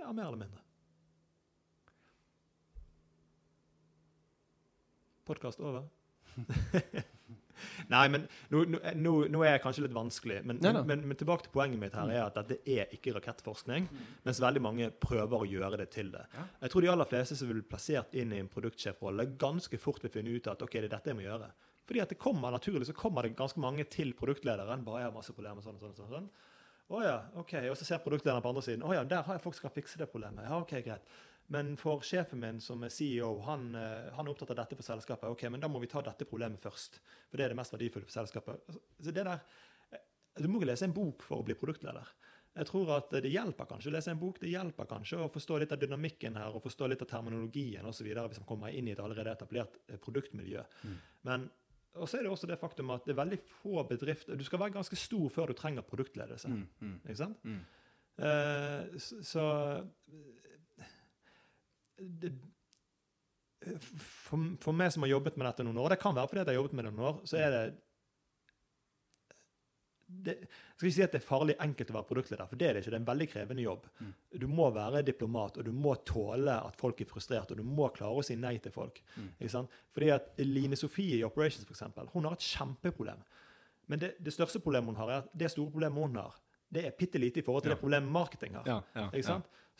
Ja, 0.00 0.10
mer 0.10 0.32
eller 0.32 0.40
mindre. 0.40 0.64
podkast 5.24 5.60
over. 5.60 5.88
Nei, 7.94 8.04
men 8.12 8.26
nå, 8.52 8.64
nå, 8.70 9.14
nå, 9.30 9.42
er 9.44 9.56
jeg 9.56 9.64
kanskje 9.64 9.86
litt 9.86 9.96
vanskelig. 9.96 10.40
Men, 10.48 10.60
Nei 10.64 10.72
men, 10.80 11.04
men 11.10 11.20
tilbake 11.20 11.46
til 11.46 11.54
poenget 11.54 11.80
mitt 11.80 11.98
her 11.98 12.12
er 12.12 12.22
at 12.26 12.38
dette 12.40 12.60
er 12.70 12.94
ikke 12.96 13.16
rakettforskning, 13.18 13.88
mens 14.26 14.42
veldig 14.42 14.64
mange 14.64 14.90
prøver 15.02 15.44
å 15.44 15.50
gjøre 15.50 15.80
det 15.82 15.90
til 15.94 16.10
det. 16.14 16.24
Ja. 16.34 16.48
Jeg 16.64 16.74
tror 16.74 16.86
de 16.86 16.92
aller 16.94 17.10
fleste 17.10 17.38
som 17.38 17.50
vil 17.50 17.60
bli 17.60 17.68
plassert 17.74 18.16
inn 18.18 18.34
i 18.34 18.40
en 18.42 18.50
produktsjefrolle, 18.52 19.30
ganske 19.40 19.80
fort 19.82 20.02
vil 20.04 20.14
finne 20.14 20.34
ut 20.34 20.50
at 20.50 20.64
ok, 20.64 20.80
det 20.80 20.88
er 20.88 20.96
dette 20.96 21.12
jeg 21.12 21.20
må 21.20 21.26
gjøre. 21.26 21.52
Fordi 21.84 22.00
at 22.00 22.12
det 22.14 22.20
kommer 22.20 22.52
naturlig 22.54 22.88
så 22.88 22.96
kommer 22.96 23.26
det 23.26 23.36
ganske 23.36 23.60
mange 23.60 23.84
til 23.92 24.14
produktlederen. 24.16 24.84
bare 24.84 25.02
jeg 25.02 25.10
har 25.10 25.16
masse 25.16 25.36
problemer, 25.36 25.64
sånn 25.64 25.80
sånn, 25.80 25.96
sånn, 25.96 26.10
sånn. 26.12 26.28
Å 26.92 27.00
ja, 27.00 27.14
ok. 27.40 27.52
Og 27.72 27.76
så 27.80 27.86
ser 27.86 28.02
produktlederen 28.04 28.44
på 28.44 28.50
andre 28.52 28.64
siden. 28.64 28.84
Å 28.84 28.96
ja, 28.96 29.04
der 29.08 29.24
har 29.24 29.38
jeg 29.38 29.44
folk 29.44 29.56
som 29.56 29.68
kan 29.68 29.74
fikse 29.76 30.00
det 30.00 30.08
problemet. 30.12 30.44
Ja, 30.44 30.58
ok, 30.60 30.74
greit. 30.84 31.14
Men 31.52 31.74
for 31.76 32.00
sjefen 32.06 32.40
min 32.40 32.60
som 32.64 32.82
er 32.86 32.92
CEO, 32.92 33.34
han, 33.44 33.74
eh, 33.76 34.10
han 34.16 34.26
er 34.26 34.32
opptatt 34.32 34.54
av 34.54 34.62
dette 34.62 34.78
for 34.78 34.86
selskapet. 34.86 35.28
Ok, 35.30 35.44
men 35.52 35.60
da 35.60 35.68
må 35.68 35.80
vi 35.82 35.90
ta 35.92 36.00
dette 36.02 36.24
problemet 36.28 36.62
først. 36.62 37.00
For 37.28 37.36
det 37.36 37.46
er 37.46 37.52
det 37.52 37.58
mest 37.58 37.74
verdifulle 37.74 38.08
for 38.08 38.16
selskapet. 38.16 38.78
Så 39.00 39.12
det 39.12 39.24
der, 39.24 39.40
eh, 39.92 39.98
Du 40.36 40.48
må 40.48 40.58
ikke 40.58 40.72
lese 40.72 40.84
en 40.84 40.92
bok 40.92 41.22
for 41.22 41.38
å 41.38 41.44
bli 41.44 41.54
produktleder. 41.54 42.06
Jeg 42.56 42.66
tror 42.66 42.96
at 42.96 43.10
det 43.10 43.30
hjelper 43.30 43.66
kanskje 43.66 43.90
å 43.90 43.92
lese 43.92 44.08
en 44.10 44.18
bok. 44.18 44.38
Det 44.40 44.48
hjelper 44.48 44.86
kanskje 44.86 45.18
å 45.18 45.30
forstå 45.30 45.58
litt 45.58 45.72
av 45.72 45.78
dynamikken 45.78 46.36
her, 46.36 46.54
og 46.54 46.62
forstå 46.62 46.88
litt 46.88 47.02
av 47.02 47.08
terminologien 47.08 47.84
osv. 47.84 48.06
hvis 48.06 48.40
man 48.40 48.46
kommer 48.46 48.68
inn 48.68 48.88
i 48.88 48.92
et 48.92 48.98
allerede 48.98 49.30
etablert 49.30 49.78
produktmiljø. 50.00 50.64
produktmiljø. 50.64 50.98
Men 51.24 51.50
og 51.94 52.08
så 52.08 52.18
er 52.18 52.26
det 52.26 52.30
også 52.32 52.48
det 52.50 52.58
faktum 52.58 52.90
at 52.90 53.04
det 53.06 53.14
er 53.14 53.20
veldig 53.22 53.38
få 53.62 53.82
bedrifter 53.86 54.38
Du 54.38 54.44
skal 54.46 54.58
være 54.58 54.74
ganske 54.74 54.96
stor 54.98 55.28
før 55.30 55.46
du 55.52 55.58
trenger 55.58 55.82
produktledelse. 55.86 56.48
Mm, 56.50 56.66
mm, 56.80 57.00
Ikke 57.04 57.16
sant? 57.16 57.44
mm. 57.44 57.64
Uh, 58.14 58.98
så 58.98 59.16
så 59.26 59.44
eh, 59.82 60.43
det, 61.98 62.32
for, 63.98 64.50
for 64.60 64.76
meg 64.76 64.92
som 64.92 65.04
har 65.06 65.14
jobbet 65.14 65.38
med 65.40 65.48
dette 65.48 65.64
noen 65.66 65.78
år, 65.80 65.88
og 65.88 65.94
det 65.94 66.02
kan 66.02 66.16
være 66.16 66.30
fordi 66.30 66.42
jeg 66.42 66.50
har 66.52 66.60
jobbet 66.60 66.78
med 66.78 66.88
det 66.88 66.94
noen 66.94 67.08
år, 67.10 67.20
så 67.28 67.40
er 67.40 67.50
det 67.54 67.64
det, 70.04 70.34
jeg 70.44 70.48
skal 70.76 70.88
ikke 70.88 70.94
si 70.94 71.02
at 71.04 71.14
det 71.14 71.18
er 71.18 71.24
farlig 71.26 71.54
enkelt 71.64 71.90
å 71.90 71.94
være 71.96 72.06
produktleder, 72.10 72.48
for 72.50 72.60
det 72.60 72.66
er 72.68 72.76
det 72.76 72.82
ikke. 72.82 72.90
Det 72.92 72.96
er 72.98 73.02
en 73.02 73.08
veldig 73.08 73.26
krevende 73.32 73.64
jobb. 73.64 73.86
Mm. 73.98 74.10
Du 74.42 74.46
må 74.52 74.66
være 74.74 75.00
diplomat, 75.06 75.56
og 75.58 75.66
du 75.66 75.72
må 75.72 75.94
tåle 76.06 76.54
at 76.68 76.76
folk 76.78 77.00
er 77.00 77.08
frustrert, 77.08 77.50
og 77.50 77.58
du 77.58 77.64
må 77.66 77.88
klare 77.94 78.20
å 78.20 78.24
si 78.26 78.36
nei 78.38 78.52
til 78.62 78.74
folk. 78.74 79.00
Mm. 79.16 79.30
Fordi 79.96 80.10
at 80.14 80.28
Line 80.44 80.78
Sofie 80.78 81.18
i 81.18 81.24
Operations 81.26 81.64
for 81.64 81.74
eksempel, 81.74 82.10
hun 82.12 82.28
har 82.28 82.36
et 82.36 82.46
kjempeproblem. 82.46 83.24
Men 83.90 84.04
det, 84.04 84.14
det 84.24 84.36
største 84.36 84.60
problemet 84.64 84.92
hun 84.92 85.00
har, 85.02 85.10
er 85.10 85.24
at 85.24 85.34
det 85.34 85.50
store 85.52 85.72
problemet 85.72 86.06
hun 86.06 86.20
har, 86.20 86.36
det 86.74 86.84
er 86.88 86.94
bitte 86.98 87.20
lite 87.20 87.40
i 87.40 87.46
forhold 87.46 87.64
til 87.64 87.72
Ja. 87.72 87.76
det 87.78 87.82
problemet 87.82 88.12
marketing 88.12 88.60
har. 88.60 88.68
Ja, 88.68 88.78
ja? 88.94 89.08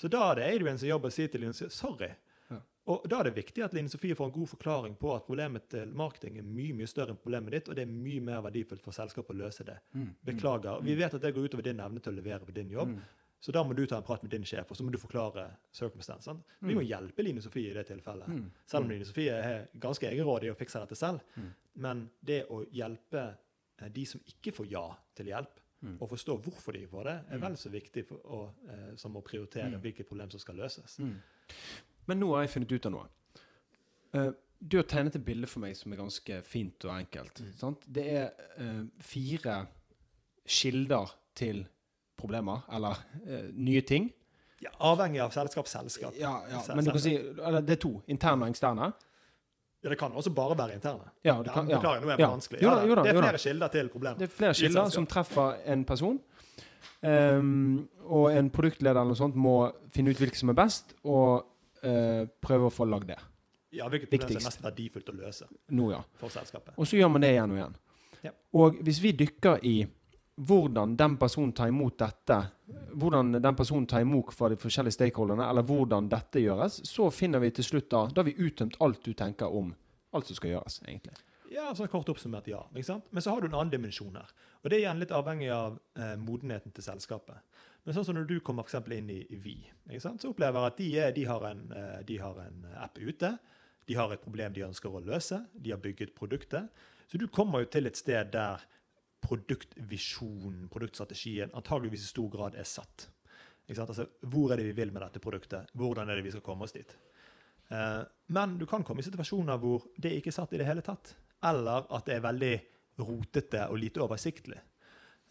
Så 0.01 0.11
da 0.11 0.23
er 0.31 0.41
det 0.41 0.47
Adrian 0.53 0.79
som 0.79 0.89
jobber 0.89 1.13
og 1.13 1.17
sier 1.17 1.31
til 1.31 1.45
Line 1.45 1.55
Sofie 1.57 1.75
sorry. 1.75 2.11
Ja. 2.51 2.61
Og 2.93 3.05
da 3.09 3.21
er 3.21 3.31
det 3.31 3.37
viktig 3.39 3.65
at 3.65 3.75
Line 3.77 3.91
Sofie 3.93 4.17
får 4.19 4.31
en 4.31 4.37
god 4.37 4.51
forklaring 4.51 4.97
på 5.01 5.13
at 5.15 5.27
problemet 5.27 5.69
til 5.73 5.93
marketing 5.97 6.39
er 6.41 6.47
mye 6.47 6.77
mye 6.77 6.91
større 6.91 7.15
enn 7.15 7.21
problemet 7.21 7.55
ditt, 7.55 7.71
og 7.71 7.79
det 7.79 7.87
er 7.87 7.93
mye 7.93 8.23
mer 8.25 8.43
verdifullt 8.45 8.85
for 8.85 8.97
selskapet 8.97 9.37
å 9.37 9.43
løse 9.45 9.67
det. 9.67 9.79
Mm, 9.95 10.11
Beklager. 10.31 10.83
Vi 10.85 10.97
vet 10.99 11.15
at 11.15 11.23
det 11.23 11.35
går 11.37 11.47
utover 11.49 11.69
din 11.69 11.85
evne 11.85 12.03
til 12.03 12.13
å 12.13 12.19
levere 12.19 12.45
på 12.49 12.57
din 12.57 12.75
jobb. 12.75 12.97
Mm. 12.97 13.05
Så 13.45 13.53
da 13.53 13.61
må 13.65 13.75
du 13.77 13.83
ta 13.85 13.99
en 14.01 14.05
prat 14.07 14.23
med 14.25 14.33
din 14.33 14.45
sjef, 14.49 14.71
og 14.73 14.77
så 14.77 14.85
må 14.87 14.93
du 14.93 14.97
forklare 14.97 15.43
circumstance. 15.77 16.33
Mm. 16.33 16.69
Vi 16.71 16.77
må 16.79 16.85
hjelpe 16.87 17.25
Line 17.27 17.43
Sofie 17.45 17.71
i 17.71 17.75
det 17.77 17.83
tilfellet. 17.91 18.31
Mm. 18.33 18.47
Selv 18.65 18.87
om 18.87 18.93
Line 18.95 19.05
Sofie 19.05 19.35
er 19.37 19.67
ganske 19.83 20.09
egenrådig 20.09 20.49
og 20.53 20.57
fikser 20.57 20.81
dette 20.81 20.97
selv. 20.97 21.21
Mm. 21.37 21.51
Men 21.85 22.01
det 22.25 22.39
å 22.49 22.63
hjelpe 22.73 23.27
eh, 23.27 23.91
de 23.93 24.07
som 24.09 24.23
ikke 24.33 24.55
får 24.57 24.71
ja 24.73 24.87
til 25.19 25.29
hjelp, 25.29 25.61
Mm. 25.85 25.99
forstå 26.09 26.37
hvorfor 26.41 26.73
de 26.73 26.81
gjør 26.87 27.05
det, 27.05 27.15
er 27.31 27.39
vel 27.43 27.57
så 27.61 27.69
viktig 27.69 28.07
å, 28.25 28.39
eh, 28.73 28.97
som 28.97 29.17
å 29.17 29.23
prioritere 29.23 29.71
Mm. 29.77 29.81
hvilket 29.83 30.07
problem 30.09 30.31
som 30.31 30.41
skal 30.41 30.57
løses. 30.57 30.99
Mm. 30.99 31.21
Men 32.07 32.21
nå 32.21 32.31
har 32.35 32.43
jeg 32.43 32.51
funnet 32.51 32.73
ut 32.73 32.87
av 32.87 32.93
noe. 32.93 33.07
Uh, 34.15 34.33
du 34.61 34.77
har 34.79 34.85
tegnet 34.89 35.17
et 35.17 35.25
bilde 35.25 35.47
for 35.47 35.61
meg 35.61 35.77
som 35.77 35.93
er 35.93 35.97
ganske 35.97 36.43
fint 36.43 36.85
og 36.85 36.95
enkelt. 36.95 37.41
Mm. 37.41 37.53
Sant? 37.59 37.85
Det 37.95 38.05
er 38.13 38.31
uh, 38.61 38.85
fire 39.01 39.67
kilder 40.47 41.15
til 41.35 41.67
problemer, 42.17 42.65
eller 42.73 43.01
uh, 43.29 43.51
nye 43.53 43.81
ting. 43.81 44.13
Ja, 44.63 44.71
avhengig 44.81 45.21
av 45.21 45.33
selskap, 45.35 45.69
selskap. 45.69 46.15
Ja, 46.17 46.39
ja, 46.49 46.63
men 46.75 46.85
du 46.85 46.91
kan 46.91 47.01
si, 47.01 47.17
eller 47.17 47.61
det 47.61 47.77
er 47.77 47.81
to. 47.83 48.01
Interne 48.09 48.47
og 48.47 48.55
eksterne. 48.55 48.93
Ja, 49.85 49.91
det 49.93 49.99
kan 50.01 50.15
også 50.17 50.31
bare 50.33 50.57
være 50.57 50.79
interne. 50.79 51.11
Ja, 51.27 51.35
det 51.45 51.53
kan, 51.53 51.69
ja. 51.69 51.77
Beklager, 51.77 52.01
nå 52.01 52.09
er 52.09 52.17
det 52.17 52.25
Ja. 52.25 52.31
vanskelig. 52.33 52.63
Jo 52.63 52.71
da, 52.71 52.87
jo 52.89 52.95
da, 52.95 53.03
det 53.05 53.11
er 53.13 53.21
flere 53.21 53.39
kilder 53.43 53.69
til 53.75 53.89
problemet. 53.93 54.19
Det 54.19 54.31
er 54.31 54.33
flere 54.33 54.55
kilder 54.55 54.89
som 54.95 55.07
treffer 55.07 55.59
en 55.75 55.85
person. 55.85 56.21
Um, 57.05 57.89
og 58.09 58.31
en 58.33 58.49
produktleder 58.51 58.97
eller 58.97 59.13
noe 59.13 59.19
sånt 59.19 59.37
må 59.37 59.55
finne 59.93 60.15
ut 60.15 60.17
hvilket 60.23 60.41
som 60.41 60.49
er 60.55 60.57
best, 60.57 60.95
og 61.05 61.45
uh, 61.85 62.25
prøve 62.41 62.71
å 62.71 62.73
få 62.73 62.87
lagd 62.89 63.11
det. 63.13 63.19
Ja, 63.75 63.91
hvilket 63.93 64.09
problem 64.09 64.41
som 64.41 64.41
er 64.41 64.49
mest 64.49 64.65
verdifullt 64.65 65.11
å 65.11 65.17
løse 65.19 65.49
Nå, 65.75 65.91
ja. 65.93 66.01
for 66.17 66.33
selskapet. 66.33 66.73
Og 66.79 66.89
så 66.89 66.97
gjør 66.97 67.11
man 67.13 67.27
det 67.27 67.35
igjen 67.35 67.53
og 67.53 67.61
igjen. 67.61 67.77
Ja. 68.25 68.33
Og 68.57 68.81
hvis 68.87 69.03
vi 69.05 69.13
dykker 69.21 69.61
i 69.69 69.75
hvordan 70.37 70.97
den 70.97 71.17
personen 71.17 71.53
tar 71.53 71.71
imot 71.71 71.99
dette, 71.99 72.39
hvordan 72.93 73.37
den 73.39 73.57
personen 73.57 73.87
tar 73.87 74.03
imot 74.03 74.33
fra 74.35 74.49
de 74.51 74.59
forskjellige 74.59 74.97
stakeholderne, 74.97 75.47
eller 75.47 75.67
hvordan 75.67 76.09
dette 76.11 76.43
gjøres, 76.43 76.81
så 76.89 77.11
finner 77.15 77.43
vi 77.45 77.53
til 77.55 77.65
slutt 77.65 77.91
da 77.91 78.07
Da 78.11 78.23
har 78.23 78.31
vi 78.31 78.49
uttømt 78.49 78.81
alt 78.81 79.05
du 79.05 79.13
tenker 79.13 79.47
om 79.47 79.75
alt 80.15 80.27
som 80.27 80.37
skal 80.37 80.55
gjøres, 80.55 80.81
egentlig. 80.87 81.15
Ja, 81.55 81.69
sånn 81.77 81.91
kort 81.91 82.09
oppsummert, 82.11 82.49
ja. 82.51 82.65
Ikke 82.75 82.89
sant? 82.89 83.07
Men 83.15 83.23
så 83.23 83.31
har 83.35 83.43
du 83.43 83.47
en 83.47 83.55
annen 83.55 83.71
dimensjon 83.71 84.17
her. 84.19 84.31
Og 84.63 84.71
det 84.71 84.79
er 84.79 84.85
igjen 84.87 85.03
litt 85.03 85.13
avhengig 85.15 85.51
av 85.55 85.77
eh, 85.99 86.15
modenheten 86.19 86.75
til 86.75 86.87
selskapet. 86.87 87.43
Men 87.85 87.95
sånn 87.95 88.07
som 88.09 88.17
når 88.17 88.27
du 88.31 88.39
kommer 88.43 88.67
for 88.67 88.95
inn 88.97 89.11
i, 89.13 89.21
i 89.29 90.01
sant? 90.01 90.23
så 90.23 90.33
opplever 90.33 90.59
jeg 90.59 90.73
at 90.73 90.79
de, 90.79 90.89
er, 90.99 91.13
de, 91.15 91.27
har 91.29 91.47
en, 91.51 91.67
eh, 91.71 92.01
de 92.09 92.19
har 92.19 92.41
en 92.47 92.65
app 92.81 92.99
ute. 92.99 93.31
De 93.87 93.99
har 93.99 94.11
et 94.11 94.23
problem 94.23 94.55
de 94.57 94.65
ønsker 94.67 94.91
å 94.91 95.03
løse. 95.05 95.43
De 95.53 95.75
har 95.75 95.83
bygget 95.83 96.15
produktet. 96.17 96.71
Så 97.07 97.21
du 97.21 97.29
kommer 97.29 97.63
jo 97.63 97.71
til 97.75 97.87
et 97.87 98.01
sted 98.01 98.33
der 98.33 98.65
produktvisjonen, 99.25 100.69
produktstrategien, 100.73 101.51
antageligvis 101.55 102.05
i 102.07 102.13
stor 102.13 102.31
grad 102.33 102.55
er 102.61 102.67
satt. 102.69 103.09
Altså, 103.73 104.07
hvor 104.29 104.53
er 104.53 104.61
det 104.61 104.67
vi 104.69 104.77
vil 104.83 104.93
med 104.93 105.03
dette 105.07 105.23
produktet? 105.25 105.71
Hvordan 105.73 106.11
er 106.13 106.19
det 106.21 106.27
vi 106.27 106.35
skal 106.35 106.45
komme 106.45 106.67
oss 106.67 106.75
dit? 106.77 106.91
Eh, 107.73 108.03
men 108.37 108.59
du 108.61 108.67
kan 108.69 108.85
komme 108.85 109.01
i 109.01 109.07
situasjoner 109.07 109.57
hvor 109.63 109.87
det 109.97 110.13
ikke 110.19 110.29
er 110.33 110.37
satt 110.37 110.53
i 110.53 110.61
det 110.61 110.67
hele 110.69 110.85
tatt. 110.85 111.15
Eller 111.45 111.87
at 111.93 112.07
det 112.09 112.19
er 112.19 112.25
veldig 112.25 112.55
rotete 113.05 113.65
og 113.71 113.81
lite 113.81 114.03
oversiktlig. 114.05 114.61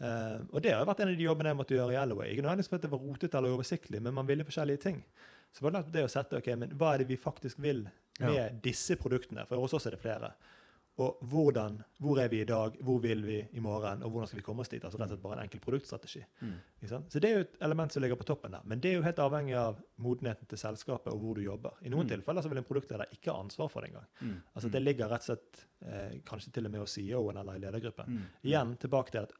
Eh, 0.03 0.39
og 0.49 0.63
det 0.65 0.73
har 0.73 0.87
vært 0.89 1.03
en 1.05 1.13
av 1.13 1.19
de 1.19 1.27
jobbene 1.29 1.53
jeg 1.53 1.59
måtte 1.61 1.77
gjøre 1.77 1.93
i 1.95 1.99
Alloway. 2.01 2.31
Ikke 2.33 2.45
nødvendigvis 2.45 2.71
fordi 2.73 2.87
det 2.87 2.93
var 2.95 3.05
rotete 3.05 3.39
eller 3.39 3.55
oversiktlig, 3.55 4.01
men 4.01 4.17
man 4.17 4.27
ville 4.29 4.47
forskjellige 4.47 4.81
ting. 4.87 5.03
Så 5.53 5.61
var 5.67 5.75
det 5.77 5.83
det 5.93 6.07
å 6.07 6.09
sette 6.11 6.39
ok, 6.41 6.49
men 6.57 6.73
hva 6.79 6.95
er 6.95 7.03
det 7.03 7.11
vi 7.13 7.19
faktisk 7.21 7.61
vil 7.61 7.85
med 8.19 8.33
Ja. 8.33 8.49
disse 8.49 8.97
produktene? 8.97 9.45
For 9.45 9.61
hos 9.61 9.73
oss 9.77 9.85
er 9.85 9.91
det 9.93 10.01
flere. 10.01 10.33
Og 11.01 11.17
hvordan, 11.25 11.79
hvor 12.05 12.19
er 12.21 12.27
vi 12.29 12.41
i 12.41 12.45
dag, 12.45 12.75
hvor 12.85 12.99
vil 13.01 13.23
vi 13.25 13.39
i 13.57 13.59
morgen, 13.59 14.03
og 14.03 14.11
hvordan 14.11 14.27
skal 14.29 14.37
vi 14.37 14.43
komme 14.45 14.61
oss 14.61 14.69
dit? 14.69 14.83
Altså 14.85 14.99
rett 14.99 15.07
og 15.09 15.15
slett 15.15 15.23
bare 15.23 15.37
en 15.39 15.43
enkel 15.47 15.59
produktstrategi. 15.63 16.21
Mm. 16.41 16.51
Så 17.09 17.19
det 17.19 17.29
er 17.31 17.33
jo 17.33 17.45
et 17.47 17.55
element 17.65 17.91
som 17.91 18.01
ligger 18.03 18.15
på 18.19 18.23
toppen 18.29 18.51
der. 18.53 18.61
Men 18.69 18.79
det 18.79 18.91
er 18.91 18.99
jo 18.99 19.01
helt 19.07 19.17
avhengig 19.23 19.55
av 19.57 19.79
modenheten 19.97 20.45
til 20.51 20.57
selskapet 20.61 21.09
og 21.13 21.19
hvor 21.23 21.33
du 21.35 21.41
jobber. 21.41 21.71
I 21.81 21.89
noen 21.89 22.05
Mm. 22.05 22.09
tilfeller 22.13 22.41
så 22.45 22.49
vil 22.49 22.57
en 22.61 22.63
produktleder 22.69 23.09
ikke 23.11 23.31
ha 23.33 23.39
ansvar 23.41 23.69
for 23.73 23.81
det 23.81 23.89
engang. 23.89 24.05
Mm. 24.21 24.41
Altså 24.55 24.69
Det 24.71 24.81
ligger 24.83 25.09
rett 25.09 25.25
og 25.29 25.37
slett 25.37 25.65
eh, 25.81 26.19
kanskje 26.29 26.51
til 26.53 26.65
og 26.65 26.71
med 26.71 26.79
hos 26.85 26.91
CEO-en 26.93 27.37
eller 27.37 27.55
i 27.55 27.59
ledergruppen. 27.65 28.05
Mm. 28.07 28.25
Igjen 28.43 28.77
tilbake 28.77 29.11
til 29.11 29.21
at 29.25 29.33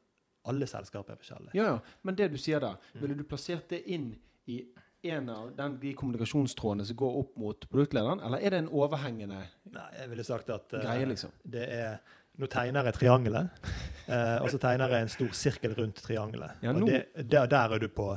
alle 0.45 0.65
selskaper 0.67 1.13
er 1.13 1.17
forskjellige. 1.21 1.53
Ja, 1.53 1.63
ja. 1.63 1.79
Men 2.01 2.15
det 2.15 2.31
du 2.31 2.37
sier 2.37 2.59
der, 2.59 2.77
Mm. 2.95 3.01
ville 3.01 3.15
du 3.15 3.23
plassert 3.23 3.69
det 3.69 3.83
inn 3.85 4.15
i 4.47 4.63
en 5.03 5.29
av 5.29 5.49
den, 5.55 5.77
de 5.81 5.93
kommunikasjonstrådene 5.99 6.85
som 6.87 6.95
går 6.99 7.15
opp 7.19 7.37
mot 7.39 7.65
produktlederen, 7.69 8.21
eller 8.23 8.39
er 8.39 8.53
det 8.55 8.59
en 8.63 8.69
overhengende 8.71 9.41
Nei, 9.73 9.87
jeg 9.99 10.09
ville 10.11 10.23
sagt 10.27 10.51
at 10.53 10.75
uh, 10.75 10.79
greie, 10.83 11.07
liksom? 11.09 11.33
det 11.43 11.65
er 11.75 11.97
Nå 12.41 12.47
tegner 12.49 12.87
jeg 12.89 12.95
triangelet, 12.97 13.65
eh, 14.09 14.39
og 14.41 14.47
så 14.49 14.57
tegner 14.57 14.89
jeg 14.89 15.05
en 15.05 15.11
stor 15.13 15.35
sirkel 15.37 15.75
rundt 15.77 15.99
triangelet. 16.01 16.55
Ja, 16.65 16.71
og 16.73 16.87
det, 16.89 17.03
der, 17.29 17.45
der 17.45 17.75
er 17.75 17.83
du 17.83 17.85
på 17.93 18.07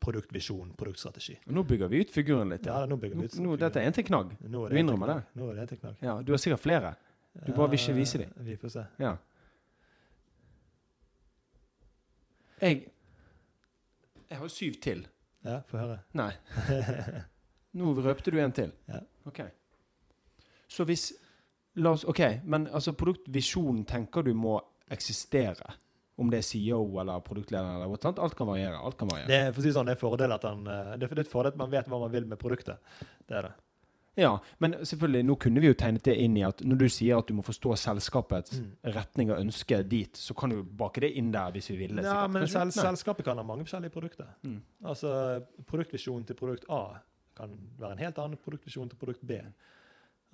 produktvisjon, 0.00 0.70
produktstrategi. 0.78 1.34
Nå 1.52 1.62
bygger 1.68 1.90
vi 1.92 2.00
ut 2.00 2.14
figuren 2.14 2.48
litt. 2.48 2.64
Ja, 2.64 2.86
nå 2.88 2.96
bygger 2.96 3.20
vi 3.20 3.28
ut. 3.28 3.36
nå, 3.44 3.58
dette 3.60 3.82
er 3.82 3.90
en 3.90 3.98
til 3.98 4.06
knagg. 4.08 4.32
Du 4.40 4.56
innrømmer 4.72 5.12
det? 5.12 5.18
Nå 5.36 5.50
er 5.50 5.58
det 5.60 5.66
en 5.66 5.70
til 5.74 5.82
knagg. 5.82 6.00
Ja, 6.00 6.14
du 6.24 6.32
har 6.32 6.40
sikkert 6.40 6.64
flere. 6.64 6.94
Du 7.44 7.52
bare 7.52 7.68
vil 7.74 7.82
ikke 7.82 7.98
vise 8.00 8.22
dem. 8.24 8.32
Eh, 8.40 8.48
Vi 8.48 8.56
får 8.64 8.72
se. 8.78 8.86
Ja. 9.04 9.12
Jeg 12.62 12.86
Jeg 14.30 14.38
har 14.38 14.48
syv 14.48 14.80
til. 14.80 15.06
Ja, 15.42 15.58
få 15.66 15.80
høre. 15.80 15.98
Nei. 16.18 16.30
Nå 17.78 17.92
røpte 18.04 18.32
du 18.32 18.38
en 18.42 18.54
til. 18.54 18.72
Ja. 18.90 19.00
Ok. 19.28 19.42
Så 20.70 20.86
hvis 20.88 21.10
La 21.80 21.94
oss 21.96 22.04
OK, 22.04 22.20
men 22.44 22.66
altså 22.68 22.92
produktvisjonen 22.92 23.86
tenker 23.88 24.26
du 24.26 24.34
må 24.36 24.58
eksistere? 24.92 25.78
Om 26.20 26.28
det 26.28 26.42
er 26.42 26.44
CEO 26.44 26.82
eller 27.00 27.22
produktleder 27.24 27.78
eller 27.78 27.88
noe 27.88 27.98
sånt. 28.00 28.18
Alt 28.20 28.36
kan 28.36 28.46
variere. 28.50 28.76
Alt 28.76 28.98
kan 29.00 29.08
variere. 29.08 29.30
Det 29.30 29.38
er, 29.38 29.52
for 29.54 29.62
å 29.62 29.64
si 29.64 29.72
sånn, 29.72 29.88
det 29.88 29.94
er 29.96 30.00
fordel 30.02 30.34
at 30.36 30.44
eh, 30.44 30.58
det 30.60 30.74
er 30.76 31.00
det 31.00 31.08
er 31.08 31.22
et 31.24 31.30
fordel 31.30 31.54
at 31.54 31.60
man 31.62 31.70
vet 31.72 31.88
hva 31.88 32.02
man 32.02 32.12
vil 32.12 32.26
med 32.28 32.38
produktet. 32.38 32.92
Det 33.24 33.38
er 33.38 33.48
det. 33.48 33.52
Ja, 34.16 34.38
men 34.60 34.74
selvfølgelig, 34.84 35.24
nå 35.24 35.34
kunne 35.40 35.60
vi 35.60 35.66
jo 35.70 35.74
tegnet 35.74 36.02
det 36.04 36.16
inn 36.20 36.36
i 36.36 36.42
at 36.44 36.60
når 36.60 36.78
du 36.82 36.88
sier 36.92 37.18
at 37.22 37.28
du 37.28 37.34
må 37.34 37.42
forstå 37.46 37.76
selskapets 37.80 38.58
Mm. 38.60 38.66
retning 38.94 39.30
og 39.32 39.38
ønske 39.40 39.82
dit, 39.88 40.16
så 40.16 40.34
kan 40.34 40.50
du 40.50 40.62
bake 40.62 41.00
det 41.00 41.12
inn 41.16 41.30
der 41.32 41.50
hvis 41.52 41.70
vi 41.70 41.76
ville. 41.76 42.02
Ja, 42.02 42.26
men 42.28 42.46
sel 42.48 42.70
selskapet 42.72 43.24
kan 43.24 43.36
ha 43.36 43.42
mange 43.42 43.64
forskjellige 43.64 43.90
produkter. 43.94 44.26
Mm. 44.42 44.60
Altså, 44.84 45.42
produktvisjonen 45.66 46.26
til 46.26 46.34
produkt 46.36 46.64
A 46.68 46.98
kan 47.36 47.56
være 47.78 47.92
en 47.92 47.98
helt 47.98 48.18
annen 48.18 48.36
produktvisjon 48.36 48.88
til 48.90 48.96
produkt 49.00 49.24
B. 49.26 49.32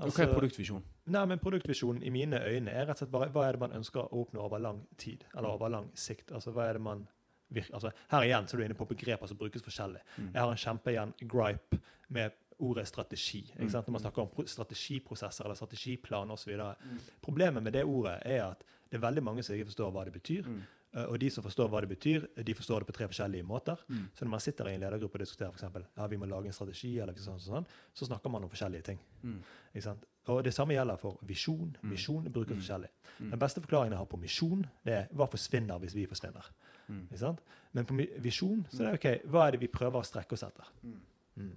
Altså, 0.01 0.23
hva 0.23 0.29
er 0.29 0.35
produktvisjon? 0.35 0.83
Nei, 1.07 1.25
men 1.27 1.39
Produktvisjonen 1.39 2.03
i 2.03 2.11
mine 2.11 2.39
øyne 2.47 2.71
er 2.71 2.87
rett 2.87 2.91
og 2.91 2.99
slett 3.03 3.11
bare 3.11 3.31
hva 3.35 3.47
er 3.49 3.53
det 3.57 3.61
man 3.61 3.73
ønsker 3.79 4.01
å 4.05 4.21
oppnå 4.25 4.41
over 4.45 4.59
lang 4.63 4.83
tid, 4.97 5.25
eller 5.37 5.49
over 5.49 5.69
lang 5.69 5.89
sikt. 5.95 6.31
Altså, 6.33 6.53
hva 6.55 6.69
er 6.69 6.73
det 6.79 6.83
man 6.83 7.07
virker, 7.51 7.75
altså, 7.75 7.91
Her 8.11 8.23
igjen 8.23 8.47
så 8.47 8.55
er 8.55 8.59
du 8.61 8.65
inne 8.65 8.75
på 8.79 8.87
begreper 8.87 9.27
som 9.27 9.37
brukes 9.41 9.63
forskjellig. 9.63 10.01
Mm. 10.19 10.29
Jeg 10.35 10.41
har 10.43 10.51
en 10.51 10.57
kjempeigjen 10.57 11.15
gripe 11.29 11.81
med 12.09 12.31
ordet 12.61 12.87
strategi. 12.89 13.43
Ikke 13.53 13.63
Mm. 13.65 13.71
sant? 13.71 13.87
Når 13.87 13.93
man 13.93 14.01
snakker 14.03 14.23
om 14.23 14.47
strategiprosesser 14.47 15.45
eller 15.45 15.55
strategiplan 15.55 16.31
osv. 16.31 16.51
Mm. 16.57 16.99
Problemet 17.23 17.63
med 17.63 17.73
det 17.73 17.85
ordet 17.85 18.23
er 18.25 18.45
at 18.51 18.65
det 18.91 18.97
er 18.99 19.11
veldig 19.11 19.23
mange 19.23 19.43
som 19.43 19.55
ikke 19.55 19.67
forstår 19.71 19.93
hva 19.93 20.05
det 20.05 20.13
betyr. 20.13 20.47
Mm. 20.47 20.61
Eh, 20.95 21.05
Og 21.05 21.19
de 21.21 21.29
som 21.31 21.45
forstår 21.45 21.69
hva 21.69 21.81
det 21.81 21.89
betyr, 21.91 22.27
de 22.45 22.55
forstår 22.55 22.79
det 22.81 22.87
på 22.87 22.93
tre 22.93 23.07
forskjellige 23.09 23.45
måter. 23.45 23.77
Mm. 23.89 24.09
Så 24.15 24.25
når 24.25 24.31
man 24.31 24.41
sitter 24.41 24.65
i 24.69 24.75
en 24.75 24.81
ledergruppe 24.81 25.15
og 25.15 25.21
diskuterer 25.21 25.51
for 25.53 25.59
eksempel, 25.59 25.85
ja, 25.97 26.07
vi 26.07 26.17
må 26.17 26.25
lage 26.27 26.47
en 26.47 26.53
strategi, 26.53 26.99
eller 26.99 27.13
sånn, 27.13 27.39
sånn, 27.39 27.55
sånn, 27.55 27.67
så 27.95 28.07
snakker 28.07 28.31
man 28.31 28.43
om 28.45 28.49
forskjellige 28.51 28.83
ting. 28.85 28.99
Mm. 29.23 29.43
Ikke 29.75 29.83
sant? 29.83 30.05
Og 30.29 30.43
Det 30.45 30.53
samme 30.55 30.73
gjelder 30.75 30.97
for 30.99 31.19
visjon. 31.23 31.77
Mm. 31.83 31.91
Misjon 31.91 32.25
brukes 32.33 32.53
Mm. 32.57 32.61
forskjellig. 32.61 32.89
Mm. 33.21 33.31
Den 33.31 33.39
beste 33.39 33.61
forklaringen 33.61 33.91
jeg 33.93 33.99
har 33.99 34.07
på 34.07 34.19
misjon, 34.19 34.67
det 34.85 34.93
er 34.95 35.07
hva 35.15 35.27
forsvinner 35.29 35.79
hvis 35.81 35.95
vi 35.95 36.07
forsvinner. 36.07 36.45
Mm. 36.89 37.03
Ikke 37.09 37.19
sant? 37.19 37.41
Men 37.75 37.85
på 37.85 37.95
visjon 38.21 38.67
så 38.73 38.81
er 38.89 38.93
det 38.93 39.05
ok, 39.05 39.31
hva 39.31 39.47
er 39.49 39.51
det 39.53 39.61
vi 39.61 39.67
prøver 39.69 40.01
å 40.01 40.05
strekke 40.05 40.33
oss 40.33 40.43
etter? 40.43 40.65
Mm. 41.37 41.53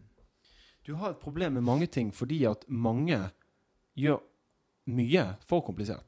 Du 0.86 0.94
har 0.98 1.12
et 1.14 1.20
problem 1.22 1.54
med 1.54 1.62
mange 1.68 1.88
ting 1.88 2.10
fordi 2.16 2.44
at 2.50 2.64
mange 2.68 3.20
gjør 4.00 4.22
mye 4.92 5.26
for 5.48 5.62
komplisert. 5.62 6.06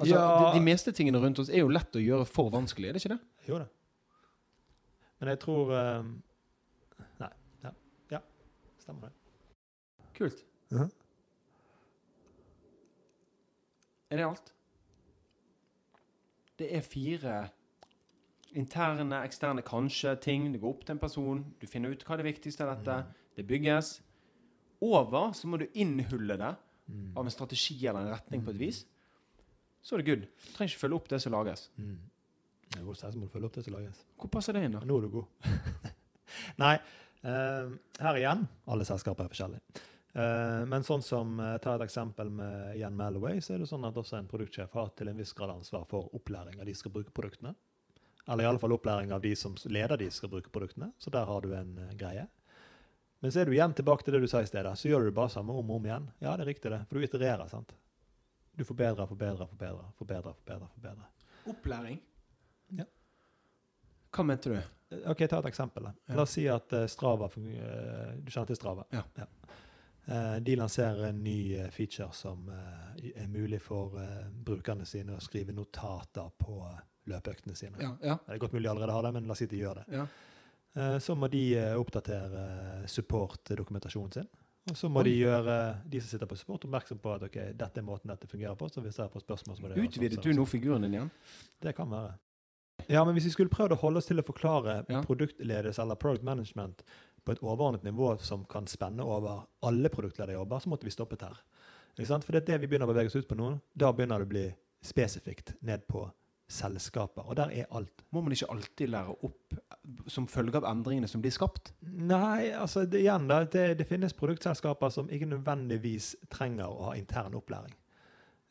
Altså, 0.00 0.14
Ja. 0.16 0.52
de, 0.52 0.58
de 0.58 0.64
meste 0.64 0.92
tingene 0.96 1.20
rundt 1.20 1.38
oss 1.42 1.50
er 1.52 1.60
jo 1.60 1.68
lett 1.68 1.92
å 1.96 2.00
gjøre 2.00 2.24
for 2.26 2.48
vanskelig, 2.50 2.88
er 2.88 2.92
det 2.96 3.02
ikke 3.04 3.12
det? 3.16 3.20
Jo 3.50 3.58
da. 3.60 3.66
Men 5.20 5.28
jeg 5.34 5.40
tror 5.42 5.72
um, 5.76 6.14
Nei. 7.20 7.28
Ja. 7.66 7.72
ja. 8.14 8.20
Stemmer 8.80 9.10
det. 9.10 9.12
Kult. 10.16 10.40
Mhm. 10.72 10.88
Er 14.10 14.16
det 14.16 14.24
alt? 14.26 14.48
Det 16.58 16.70
er 16.76 16.80
fire 16.82 17.34
interne, 18.58 19.22
eksterne, 19.24 19.62
kanskje 19.66 20.16
ting. 20.20 20.48
Det 20.52 20.60
går 20.62 20.74
opp 20.74 20.84
til 20.84 20.96
en 20.96 21.02
person. 21.02 21.44
Du 21.60 21.66
finner 21.70 21.92
ut 21.94 22.02
hva 22.04 22.16
er 22.16 22.22
det 22.22 22.32
viktigste 22.32 22.66
av 22.66 22.72
dette. 22.74 22.96
Det 23.36 23.46
bygges. 23.46 24.00
Over 24.80 25.34
så 25.36 25.48
må 25.50 25.60
du 25.60 25.68
innhulle 25.74 26.38
det 26.40 26.54
Mm. 26.90 27.16
av 27.16 27.24
en 27.24 27.30
strategi 27.30 27.86
eller 27.86 28.00
en 28.00 28.14
retning 28.14 28.44
på 28.44 28.50
et 28.50 28.60
vis. 28.60 28.84
Så 29.82 29.94
er 29.94 30.02
det 30.02 30.08
good. 30.08 30.24
Du 30.26 30.54
trenger 30.54 30.72
ikke 30.72 30.82
følge 30.82 30.98
opp 30.98 31.08
det 31.08 31.20
som 31.22 31.32
lages. 31.32 31.68
Mm. 31.78 31.98
Det 32.70 32.96
så 32.96 33.10
må 33.16 33.26
du 33.26 33.32
følge 33.32 33.46
opp 33.46 33.54
det 33.54 33.64
som 33.66 33.74
lages. 33.74 34.02
Hvor 34.18 34.30
passer 34.30 34.54
det 34.54 34.64
inn, 34.66 34.74
da? 34.76 34.82
Nå 34.86 34.98
er 34.98 35.06
du 35.06 35.12
god. 35.14 35.24
Nei, 36.62 36.74
uh, 37.26 37.70
her 37.98 38.18
igjen 38.20 38.44
alle 38.70 38.86
selskaper 38.86 39.26
er 39.26 39.32
forskjellige. 39.32 39.86
Uh, 40.10 40.66
men 40.66 40.82
sånn 40.86 41.02
som 41.06 41.36
uh, 41.38 41.56
Ta 41.62 41.76
et 41.76 41.84
eksempel 41.86 42.30
med 42.34 42.76
Ian 42.78 42.96
Malloway, 42.98 43.38
så 43.42 43.54
er 43.54 43.62
det 43.62 43.70
sånn 43.70 43.86
at 43.86 43.98
også 43.98 44.18
en 44.18 44.30
produktsjef 44.30 44.74
har 44.74 44.90
til 44.98 45.10
en 45.10 45.18
viss 45.18 45.34
grad 45.38 45.52
ansvar 45.54 45.86
for 45.90 46.10
opplæring 46.18 46.58
av 46.60 46.66
de 46.66 46.74
skal 46.74 46.94
bruke 46.94 47.14
produktene. 47.14 47.54
Eller 48.28 48.44
i 48.44 48.46
alle 48.46 48.58
fall 48.58 48.72
opplæring 48.72 49.12
av 49.12 49.20
de 49.20 49.32
som 49.36 49.56
leder 49.64 49.96
de 49.96 50.10
skal 50.10 50.30
bruke 50.32 50.52
produktene. 50.52 50.92
Så 50.98 51.10
der 51.10 51.24
har 51.26 51.40
du 51.40 51.54
en 51.56 51.78
eh, 51.78 51.94
greie. 51.98 52.26
Men 53.20 53.32
så 53.32 53.40
er 53.40 53.48
du 53.48 53.52
igjen 53.52 53.74
tilbake 53.76 54.04
til 54.04 54.16
det 54.16 54.22
du 54.24 54.28
sa 54.32 54.40
i 54.42 54.48
stedet. 54.48 54.72
Så 54.78 54.88
gjør 54.88 55.04
du 55.04 55.10
det 55.10 55.16
bare 55.16 55.32
samme 55.32 55.52
om 55.52 55.70
og 55.70 55.80
om 55.80 55.86
igjen. 55.88 56.10
Ja, 56.18 56.36
det 56.36 56.46
er 56.46 56.52
riktig, 56.54 56.70
det. 56.72 56.84
For 56.88 56.96
du 56.96 57.04
itererer, 57.04 57.48
sant. 57.52 57.74
Du 58.56 58.64
forbedrer, 58.64 59.06
forbedrer, 59.06 59.46
forbedrer, 59.46 59.90
forbedrer, 59.98 60.36
forbedrer. 60.40 60.68
forbedrer. 60.74 61.08
Opplæring? 61.52 62.00
Ja. 62.78 62.86
Hva 64.10 64.24
mente 64.24 64.52
du? 64.52 64.56
Ok, 65.06 65.26
ta 65.28 65.38
et 65.38 65.50
eksempel. 65.52 65.90
Ja. 65.90 66.14
La 66.16 66.24
oss 66.24 66.34
si 66.34 66.46
at 66.50 66.72
eh, 66.74 66.88
Strava 66.90 67.28
eh, 67.36 68.16
Du 68.18 68.30
kjenner 68.32 68.48
til 68.50 68.58
Strava? 68.58 68.86
Ja. 68.90 69.04
ja. 69.20 69.28
de 70.40 70.56
lanserer 70.56 71.10
en 71.10 71.20
ny 71.22 71.54
eh, 71.60 71.68
feature 71.70 72.10
som 72.16 72.48
eh, 72.50 73.12
er 73.14 73.28
mulig 73.28 73.60
for 73.62 74.00
eh, 74.00 74.26
brukerne 74.32 74.88
sine 74.88 75.14
å 75.14 75.22
skrive 75.22 75.54
notater 75.54 76.32
på 76.40 76.56
eh, 76.66 76.80
løpeøktene 77.10 77.56
sine. 77.58 77.76
Ja, 77.82 77.92
ja, 78.02 78.16
Det 78.26 78.34
er 78.36 78.42
godt 78.42 78.52
mulig 78.56 78.64
de 78.68 78.70
allerede 78.74 78.92
har 78.96 79.02
det, 79.08 79.12
men 79.18 79.26
la 79.28 79.32
oss 79.36 79.38
si 79.42 79.46
de 79.50 79.60
gjør 79.62 79.82
det. 79.82 79.86
ja. 79.98 80.06
Eh, 80.78 80.98
så 81.02 81.16
må 81.18 81.26
de 81.28 81.40
eh, 81.58 81.74
oppdatere 81.74 82.42
eh, 82.80 82.86
support-dokumentasjonen 82.86 84.12
sin. 84.12 84.28
Og 84.70 84.76
så 84.76 84.88
må 84.92 85.02
de 85.02 85.10
gjøre 85.16 85.54
de 85.90 86.00
som 86.00 86.12
sitter 86.12 86.28
på 86.30 86.36
support, 86.38 86.62
oppmerksom 86.68 86.98
på 87.02 87.14
at 87.16 87.22
ok, 87.26 87.38
dette 87.58 87.80
er 87.80 87.86
måten 87.86 88.12
dette 88.12 88.28
fungerer 88.30 88.54
på. 88.60 88.68
Så 88.70 88.82
hvis 88.84 88.98
jeg 89.00 89.10
får 89.10 89.24
spørsmål, 89.24 89.56
så 89.56 89.62
må 89.64 89.68
det 89.70 89.78
sånn, 89.80 89.88
Utvidet 89.88 90.18
sånn, 90.20 90.22
du 90.22 90.30
sånn. 90.30 90.38
nå 90.38 90.46
figuren 90.46 90.82
din 90.86 90.94
igjen? 90.94 91.10
Det 91.64 91.72
kan 91.74 91.90
være. 91.90 92.12
Ja, 92.88 93.02
men 93.04 93.16
hvis 93.16 93.26
vi 93.26 93.32
skulle 93.34 93.50
prøvd 93.52 93.74
å 93.74 93.80
holde 93.82 93.98
oss 93.98 94.06
til 94.06 94.20
å 94.22 94.24
forklare 94.24 94.84
Ja. 94.88 95.02
produktledelse 95.02 95.82
eller 95.82 95.96
product 95.96 96.22
management 96.24 96.84
på 97.24 97.32
et 97.32 97.42
overordnet 97.42 97.82
nivå 97.84 98.14
som 98.20 98.44
kan 98.44 98.66
spenne 98.66 99.02
over 99.04 99.42
alle 99.62 99.88
produktlederjobber, 99.88 100.60
så 100.62 100.68
måtte 100.70 100.84
vi 100.86 100.90
stoppet 100.94 101.20
her. 101.26 101.36
For 101.96 102.32
det 102.32 102.42
er 102.42 102.46
det 102.52 102.60
vi 102.60 102.66
begynner 102.68 102.86
å 102.86 102.94
bevege 102.94 103.06
oss 103.10 103.16
ut 103.16 103.28
på 103.28 103.36
nå. 103.36 103.60
Da 103.76 103.92
begynner 103.92 104.18
det 104.22 104.26
å 104.28 104.30
bli 104.30 104.54
spesifikt 104.82 105.56
ned 105.62 105.86
på 105.88 106.10
selskaper. 106.50 107.24
Og 107.30 107.36
der 107.38 107.52
er 107.62 107.68
alt. 107.76 108.02
Må 108.10 108.22
man 108.26 108.34
ikke 108.34 108.48
alltid 108.50 108.90
lære 108.92 109.14
opp 109.26 109.56
som 110.10 110.26
følge 110.30 110.58
av 110.60 110.66
endringene 110.70 111.08
som 111.10 111.22
blir 111.22 111.32
skapt? 111.34 111.72
Nei, 111.86 112.50
altså 112.58 112.84
det, 112.90 113.00
igjen 113.04 113.28
da, 113.30 113.42
det, 113.46 113.66
det 113.78 113.86
finnes 113.88 114.14
produktselskaper 114.18 114.90
som 114.94 115.10
ikke 115.12 115.28
nødvendigvis 115.30 116.12
trenger 116.32 116.68
å 116.70 116.90
ha 116.90 116.96
intern 116.98 117.36
opplæring. 117.38 117.74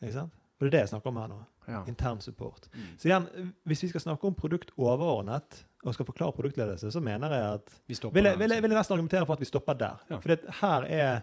Ikke 0.01 0.15
sant? 0.15 0.35
Og 0.59 0.65
det 0.65 0.69
er 0.69 0.75
det 0.77 0.83
jeg 0.85 0.91
snakker 0.93 1.11
om 1.13 1.19
her 1.21 1.27
nå. 1.31 1.39
Ja. 1.69 1.83
Intern 1.87 2.19
support. 2.23 2.65
Mm. 2.73 2.87
Så 2.99 3.07
igjen, 3.11 3.27
hvis 3.69 3.83
vi 3.85 3.91
skal 3.91 4.01
snakke 4.07 4.27
om 4.27 4.35
produkt 4.35 4.71
overordnet, 4.79 5.61
og 5.87 5.93
skal 5.95 6.07
forklare 6.09 6.35
produktledelse, 6.35 6.89
så 6.91 6.99
mener 6.99 7.31
jeg 7.31 7.43
at 7.53 7.69
Vi 7.87 7.95
Vil 7.95 8.01
jeg, 8.03 8.11
vil, 8.11 8.23
jeg, 8.25 8.33
altså. 8.33 8.61
vil 8.61 8.71
jeg 8.73 8.77
nesten 8.79 8.93
argumentere 8.97 9.25
for 9.29 9.33
at 9.37 9.39
vi 9.39 9.47
stopper 9.47 9.77
der. 9.79 10.01
Ja. 10.09 10.17
For 10.19 10.33
det, 10.33 10.39
her 10.59 10.87
er 10.89 11.21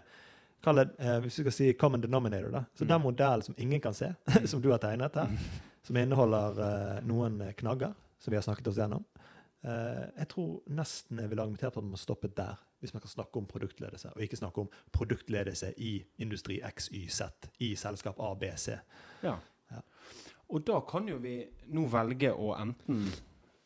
det, 0.73 0.85
eh, 0.97 1.19
hvis 1.21 1.37
vi 1.37 1.43
skal 1.43 1.53
si 1.53 1.67
common 1.73 2.01
denominator, 2.01 2.49
da. 2.51 2.63
Så 2.73 2.83
Mm. 2.85 2.87
den 2.87 3.01
modellen 3.01 3.41
som 3.45 3.55
ingen 3.57 3.81
kan 3.81 3.93
se, 3.93 4.13
som 4.45 4.61
du 4.61 4.71
har 4.71 4.77
tegnet 4.81 5.13
her, 5.15 5.27
som 5.87 5.97
inneholder 5.97 6.61
eh, 6.63 7.01
noen 7.07 7.39
knagger, 7.57 7.95
som 8.19 8.31
vi 8.33 8.37
har 8.39 8.43
snakket 8.45 8.67
oss 8.67 8.79
gjennom, 8.81 9.05
eh, 9.63 10.05
jeg 10.17 10.29
tror 10.33 10.57
nesten 10.75 11.21
jeg 11.23 11.31
vil 11.31 11.39
argumentert 11.43 11.73
for 11.73 11.81
at 11.81 11.87
man 11.87 11.95
må 11.95 12.01
stoppe 12.01 12.31
der, 12.35 12.59
hvis 12.81 12.93
man 12.93 13.01
kan 13.01 13.09
snakke 13.09 13.39
om 13.39 13.47
produktledelse, 13.49 14.11
og 14.13 14.21
ikke 14.21 14.37
snakke 14.37 14.65
om 14.65 14.67
produktledelse 14.93 15.71
i 15.81 15.93
industri 16.21 16.59
X, 16.67 16.91
Y, 16.93 17.07
Z, 17.09 17.49
i 17.63 17.71
selskap 17.79 18.19
A, 18.21 18.33
B, 18.37 18.51
C. 18.59 18.75
Ja. 19.23 19.37
Ja. 19.71 19.81
Og 20.53 20.63
da 20.67 20.77
kan 20.87 21.07
jo 21.09 21.17
vi 21.23 21.39
nå 21.75 21.87
velge 21.91 22.31
å 22.35 22.53
enten 22.55 23.07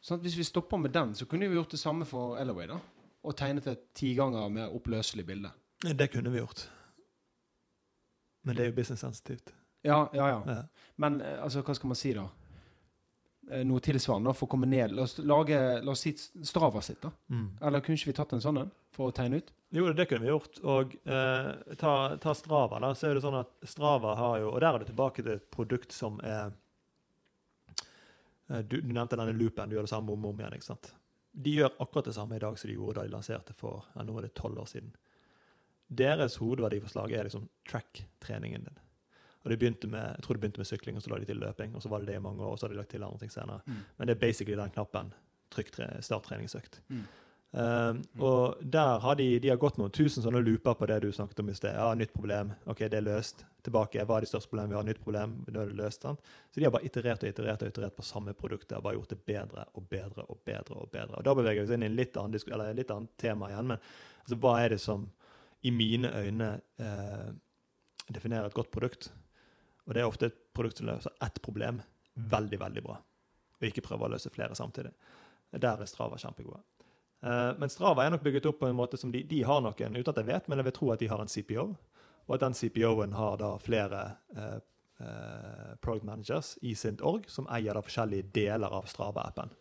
sånn 0.01 0.17
at 0.17 0.23
Hvis 0.25 0.33
vi 0.39 0.43
stopper 0.47 0.79
med 0.81 0.95
den, 0.95 1.11
så 1.13 1.27
kunne 1.29 1.45
vi 1.45 1.53
gjort 1.53 1.75
det 1.75 1.77
samme 1.77 2.07
for 2.09 2.39
Elaway. 2.41 2.65
da, 2.71 2.79
Og 3.21 3.35
tegnet 3.37 3.67
et 3.69 3.83
ti 3.93 4.15
ganger 4.17 4.49
mer 4.49 4.73
oppløselig 4.73 5.25
bilde. 5.27 5.51
Det 5.83 6.07
kunne 6.09 6.31
vi 6.33 6.39
gjort. 6.39 6.63
Men 8.41 8.55
det 8.57 8.63
er 8.63 8.71
jo 8.71 8.77
business-sensitivt. 8.79 9.53
Ja, 9.53 9.60
ja, 9.87 10.09
ja. 10.13 10.27
Ja. 10.45 10.61
Men 11.01 11.21
eh, 11.21 11.39
altså, 11.43 11.63
hva 11.65 11.75
skal 11.77 11.91
man 11.91 11.99
si, 11.99 12.13
da? 12.17 12.27
Eh, 13.51 13.63
Noe 13.67 13.81
tilsvarende 13.83 14.33
for 14.37 14.47
å 14.47 14.51
komme 14.53 14.69
ned. 14.69 14.93
La 14.95 15.07
oss, 15.07 15.17
lage, 15.19 15.57
la 15.83 15.91
oss 15.95 16.05
si 16.05 16.13
Strava 16.17 16.81
sitt, 16.85 17.01
da. 17.03 17.11
Mm. 17.33 17.47
Eller 17.61 17.83
kunne 17.83 17.97
ikke 17.99 18.11
vi 18.11 18.17
tatt 18.19 18.35
en 18.37 18.43
sånn 18.43 18.61
en 18.63 18.71
for 18.95 19.09
å 19.09 19.15
tegne 19.15 19.41
ut? 19.41 19.51
Jo, 19.71 19.87
det 19.95 20.05
kunne 20.09 20.25
vi 20.25 20.31
gjort. 20.31 20.59
Og 20.67 20.95
eh, 21.07 21.51
ta, 21.79 21.93
ta 22.21 22.33
Strava, 22.37 22.79
da, 22.83 22.93
så 22.97 23.09
er 23.09 23.17
det 23.17 23.25
sånn 23.25 23.39
at 23.39 23.53
Strava 23.67 24.15
har 24.19 24.41
jo 24.43 24.51
Og 24.51 24.59
der 24.59 24.75
er 24.75 24.83
det 24.83 24.89
tilbake 24.91 25.23
til 25.23 25.37
et 25.37 25.47
produkt 25.53 25.95
som 25.95 26.19
er 26.27 26.51
eh, 28.51 28.63
du, 28.67 28.81
du 28.81 28.91
nevnte 28.91 29.17
denne 29.19 29.35
loopen. 29.37 29.71
Du 29.71 29.77
gjør 29.77 29.87
det 29.87 29.93
samme 29.93 30.13
om 30.13 30.27
og 30.27 30.35
om 30.35 30.43
igjen. 30.43 30.57
ikke 30.59 30.69
sant? 30.73 30.91
De 31.31 31.55
gjør 31.55 31.71
akkurat 31.79 32.09
det 32.09 32.17
samme 32.17 32.35
i 32.35 32.43
dag 32.43 32.59
som 32.59 32.67
de 32.67 32.75
gjorde 32.75 32.99
da 32.99 33.07
de 33.07 33.15
lanserte 33.15 33.55
for 33.57 33.85
ja, 33.95 34.03
nå 34.03 34.17
er 34.19 34.27
det 34.27 34.35
tolv 34.37 34.59
år 34.61 34.67
siden. 34.67 34.91
Deres 35.91 36.37
hovedverdiforslag 36.39 37.11
er 37.15 37.27
liksom 37.27 37.47
track-treningen 37.67 38.67
din. 38.67 38.79
Og 39.43 39.49
det 39.49 39.57
begynte 39.59 39.87
med, 39.89 40.15
Jeg 40.15 40.23
tror 40.23 40.33
det 40.37 40.41
begynte 40.41 40.61
med 40.61 40.67
sykling, 40.69 40.97
og 40.97 41.03
så 41.03 41.09
la 41.09 41.17
de 41.19 41.25
til 41.25 41.41
løping. 41.41 41.75
Og 41.75 41.81
så 41.81 41.89
var 41.89 41.99
det 41.99 42.07
det 42.07 42.15
i 42.15 42.19
mange 42.21 42.43
år, 42.43 42.51
og 42.51 42.59
så 42.59 42.67
har 42.67 42.73
de 42.73 42.77
lagt 42.77 42.89
til 42.93 43.03
andre 43.03 43.19
ting 43.19 43.31
senere. 43.31 43.61
Mm. 43.65 43.81
Men 43.97 44.07
det 44.07 44.15
er 44.15 44.19
basically 44.27 44.55
den 44.57 44.69
knappen. 44.69 45.13
Trykk 45.51 45.71
tre- 45.71 46.01
starttreningsøkt. 46.01 46.81
Mm. 46.89 47.03
Um, 47.53 47.97
og 48.23 48.61
der 48.63 48.99
har 49.03 49.15
de, 49.19 49.25
de 49.43 49.49
har 49.51 49.57
gått 49.59 49.75
noen 49.75 49.91
tusen 49.91 50.23
sånne 50.23 50.39
looper 50.39 50.77
på 50.79 50.87
det 50.87 51.01
du 51.03 51.09
snakket 51.11 51.41
om 51.43 51.49
i 51.51 51.55
sted. 51.57 51.73
Ja, 51.75 51.89
nytt 51.99 52.13
problem. 52.13 52.53
OK, 52.71 52.85
det 52.87 52.93
er 53.01 53.03
løst. 53.03 53.43
Tilbake. 53.65 54.05
Hva 54.07 54.17
er 54.17 54.23
de 54.23 54.29
største 54.29 54.47
problemene? 54.47 54.71
Vi 54.71 54.79
har 54.79 54.87
nytt 54.87 55.01
problem. 55.03 55.33
Nå 55.51 55.59
er 55.59 55.73
det 55.73 55.75
løst. 55.81 56.05
sant? 56.05 56.21
Så 56.53 56.61
de 56.61 56.65
har 56.69 56.71
bare 56.71 56.87
iterert 56.87 57.25
og 57.25 57.29
iterert 57.29 57.65
og 57.65 57.67
iterert 57.73 57.97
på 57.97 58.05
samme 58.07 58.33
produktet 58.37 58.71
og 58.71 58.77
har 58.79 58.85
bare 58.85 58.99
gjort 59.01 59.11
det 59.11 59.19
bedre 59.27 59.65
og 59.75 59.89
bedre 59.91 60.25
og 60.29 60.39
bedre. 60.47 60.77
Og 60.79 60.91
bedre. 60.93 61.17
Og 61.19 61.27
da 61.27 61.33
beveger 61.35 61.59
vi 61.59 61.67
oss 61.67 61.75
inn 61.75 61.83
i 61.83 61.89
en 61.91 61.99
litt 61.99 62.15
annen, 62.21 62.39
eller 62.47 62.71
en 62.71 62.79
litt 62.79 62.93
annet 62.95 63.17
tema 63.19 63.51
igjen. 63.51 63.67
Men 63.73 63.83
altså, 64.23 64.39
hva 64.45 64.55
er 64.63 64.69
det 64.69 64.79
som 64.85 65.09
i 65.61 65.75
mine 65.75 66.13
øyne 66.23 66.53
eh, 66.79 67.27
definerer 68.15 68.47
et 68.47 68.55
godt 68.55 68.71
produkt? 68.71 69.11
Og 69.87 69.95
det 69.95 70.01
er 70.01 70.09
ofte 70.09 70.29
et 70.29 70.41
produkt 70.55 70.81
som 70.81 70.89
løser 70.89 71.15
ett 71.25 71.41
problem 71.43 71.81
veldig, 72.31 72.59
veldig 72.61 72.83
bra. 72.85 72.97
Og 73.59 73.67
ikke 73.67 73.83
prøver 73.85 74.07
å 74.07 74.13
løse 74.15 74.31
flere 74.33 74.57
samtidig. 74.57 74.91
Der 75.51 75.81
er 75.81 75.89
Strava 75.89 76.19
kjempegode. 76.21 76.61
Eh, 77.21 77.51
men 77.59 77.69
Strava 77.69 78.05
er 78.05 78.13
nok 78.13 78.25
bygget 78.25 78.49
opp 78.49 78.61
på 78.61 78.69
en 78.69 78.77
måte 78.77 78.99
som 78.99 79.13
de, 79.13 79.23
de 79.27 79.41
har 79.45 79.61
noen, 79.63 79.97
uten 79.97 80.13
at 80.13 80.21
jeg 80.21 80.29
vet, 80.29 80.49
men 80.49 80.61
jeg 80.61 80.69
vil 80.69 80.77
tro 80.77 80.91
at 80.93 81.01
de 81.01 81.09
har 81.11 81.23
en 81.23 81.31
CPO. 81.31 81.65
Og 82.27 82.35
at 82.37 82.43
den 82.45 82.57
CPO-en 82.57 83.17
har 83.17 83.39
da 83.41 83.55
flere 83.61 84.03
eh, 84.37 84.59
product 85.81 86.05
managers 86.05 86.53
i 86.61 86.75
sin 86.77 86.99
org 87.01 87.25
som 87.31 87.47
eier 87.49 87.73
da 87.73 87.81
forskjellige 87.81 88.29
deler 88.35 88.73
av 88.73 88.85
Strava-appen. 88.89 89.53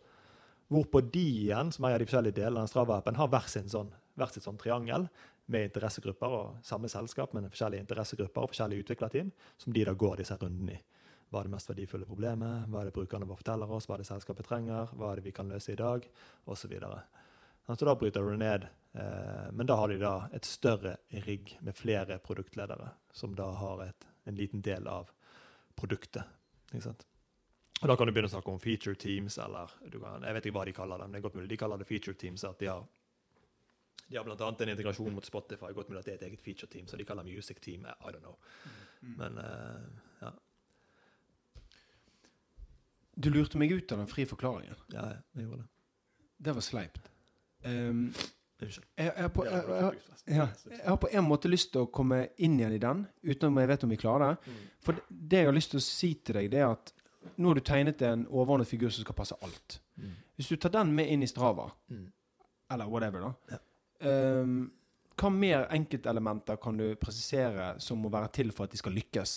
Hvorpå 0.71 1.01
de 1.03 1.25
igjen, 1.47 1.73
som 1.75 1.89
eier 1.89 1.99
de 1.99 2.07
forskjellige 2.07 2.39
delene 2.43 2.67
av 2.67 2.71
Strava-appen, 2.71 3.17
har 3.19 3.31
hver, 3.33 3.49
sin 3.51 3.71
sånn, 3.73 3.91
hvert 4.21 4.37
sitt 4.37 4.47
sånn 4.47 4.61
triangel 4.61 5.09
med 5.51 5.69
interessegrupper 5.69 6.37
og 6.37 6.65
samme 6.67 6.89
selskap, 6.91 7.35
men 7.35 7.51
forskjellige 7.51 7.85
interessegrupper 7.85 8.47
og 8.47 8.53
forskjellige 8.53 8.87
utviklerteam, 8.87 9.33
som 9.59 9.75
de 9.75 9.85
da 9.87 9.95
går 9.99 10.23
disse 10.23 10.39
rundene 10.41 10.79
i. 10.79 10.81
Hva 11.31 11.41
er 11.41 11.47
det 11.47 11.55
mest 11.55 11.71
verdifulle 11.71 12.09
problemet? 12.09 12.67
Hva 12.71 12.81
er 12.81 12.89
det 12.89 12.97
brukerne 12.97 13.27
våre 13.29 13.39
forteller 13.39 13.71
oss? 13.71 13.87
Hva 13.87 13.97
er 13.97 14.03
det 14.03 14.09
selskapet 14.09 14.49
trenger? 14.49 14.91
Hva 14.99 15.13
er 15.13 15.21
det 15.21 15.29
vi 15.29 15.35
kan 15.35 15.51
løse 15.51 15.71
i 15.73 15.79
dag? 15.79 16.07
Og 16.47 16.59
så 16.59 16.71
videre. 16.71 17.05
Så 17.71 17.87
da 17.87 17.95
bryter 17.95 18.27
du 18.27 18.35
ned. 18.37 18.67
Eh, 18.93 19.53
men 19.53 19.67
da 19.67 19.77
har 19.79 19.89
de 19.89 20.01
da 20.01 20.15
et 20.35 20.49
større 20.49 20.97
rigg 21.27 21.55
med 21.63 21.77
flere 21.79 22.19
produktledere, 22.19 22.91
som 23.15 23.37
da 23.39 23.47
har 23.61 23.85
et, 23.85 24.09
en 24.27 24.35
liten 24.35 24.65
del 24.67 24.89
av 24.91 25.13
produktet. 25.79 26.27
Ikke 26.73 26.89
sant? 26.89 27.07
Og 27.81 27.89
Da 27.89 27.97
kan 27.97 28.07
du 28.07 28.13
begynne 28.13 28.29
å 28.29 28.35
snakke 28.35 28.53
om 28.53 28.61
feature 28.61 28.99
teams, 28.99 29.39
eller 29.39 29.71
kan, 29.91 30.25
jeg 30.27 30.35
vet 30.37 30.47
ikke 30.47 30.59
hva 30.59 30.65
de 30.69 30.75
kaller 30.77 30.99
dem. 30.99 31.13
det 31.13 31.19
er 31.19 31.23
godt 31.25 31.39
mulig 31.39 31.49
De 31.49 31.57
kaller 31.57 31.79
det 31.79 31.87
feature 31.89 32.15
teams. 32.15 32.45
at 32.45 32.59
De 32.59 32.67
har, 32.67 32.85
de 34.11 34.17
har 34.17 34.25
bl.a. 34.25 34.55
en 34.59 34.69
integrasjon 34.69 35.15
mot 35.15 35.25
Spotify. 35.25 35.71
Godt 35.75 35.89
mulig 35.89 36.01
at 36.01 36.09
det 36.09 36.13
er 36.13 36.19
et 36.19 36.27
eget 36.31 36.41
feature 36.43 36.67
team, 36.71 36.87
så 36.91 36.99
de 36.99 37.05
kaller 37.07 37.23
music 37.23 37.61
team. 37.63 37.87
I 37.87 38.11
don't 38.11 38.25
know. 38.25 38.35
Mm. 39.03 39.13
Men 39.21 39.39
uh, 39.39 40.01
ja. 40.21 40.33
Du 43.15 43.31
lurte 43.31 43.61
meg 43.61 43.71
ut 43.71 43.93
av 43.93 44.03
den 44.03 44.11
frie 44.11 44.27
forklaringen. 44.27 44.75
Ja, 44.91 45.07
jeg 45.37 45.47
gjorde 45.47 45.63
det. 45.63 45.69
Det 46.41 46.55
var 46.57 46.67
sleipt. 46.67 47.11
Um, 47.63 48.03
jeg, 48.61 48.83
jeg, 48.99 49.31
på, 49.33 49.45
jeg, 49.47 49.63
jeg, 50.27 50.49
jeg, 50.71 50.83
har 50.85 50.99
på 51.01 51.09
en 51.13 51.29
måte 51.29 51.49
lyst 51.49 51.71
til 51.73 51.87
å 51.87 51.93
komme 51.95 52.25
inn 52.43 52.59
igjen 52.59 52.77
i 52.77 52.83
den, 52.83 53.07
uten 53.23 53.49
om 53.53 53.63
jeg 53.63 53.71
vet 53.71 53.87
om 53.87 53.95
vi 53.95 54.01
klarer 54.01 54.27
det. 54.27 54.51
Mm. 54.51 54.69
For 54.85 54.99
det, 54.99 55.21
det 55.31 55.45
jeg 55.45 55.53
har 55.53 55.57
lyst 55.61 55.77
til 55.77 55.81
å 55.81 55.87
si 55.87 56.15
til 56.19 56.41
deg, 56.41 56.51
det 56.51 56.65
er 56.65 56.75
at 56.75 56.95
nå 57.39 57.53
har 57.53 57.61
du 57.61 57.65
tegnet 57.65 58.03
en 58.11 58.27
overordnet 58.27 58.69
figur 58.69 58.91
som 58.91 59.07
skal 59.07 59.23
passe 59.23 59.39
alt. 59.39 59.79
Mm. 60.01 60.19
Hvis 60.35 60.51
du 60.51 60.59
tar 60.59 60.75
den 60.75 60.91
med 60.97 61.13
inn 61.13 61.23
i 61.23 61.31
Strava, 61.31 61.71
eller 62.71 62.91
whatever, 62.91 63.31
da. 63.31 63.61
Um, 64.07 64.55
Hva 65.21 65.31
mer 65.35 65.67
enkeltelementer 65.75 66.57
kan 66.63 66.79
du 66.81 66.95
presisere 67.01 67.75
som 67.83 68.01
må 68.01 68.11
være 68.13 68.33
til 68.41 68.55
for 68.57 68.65
at 68.65 68.75
de 68.75 68.81
skal 68.81 68.97
lykkes? 68.97 69.37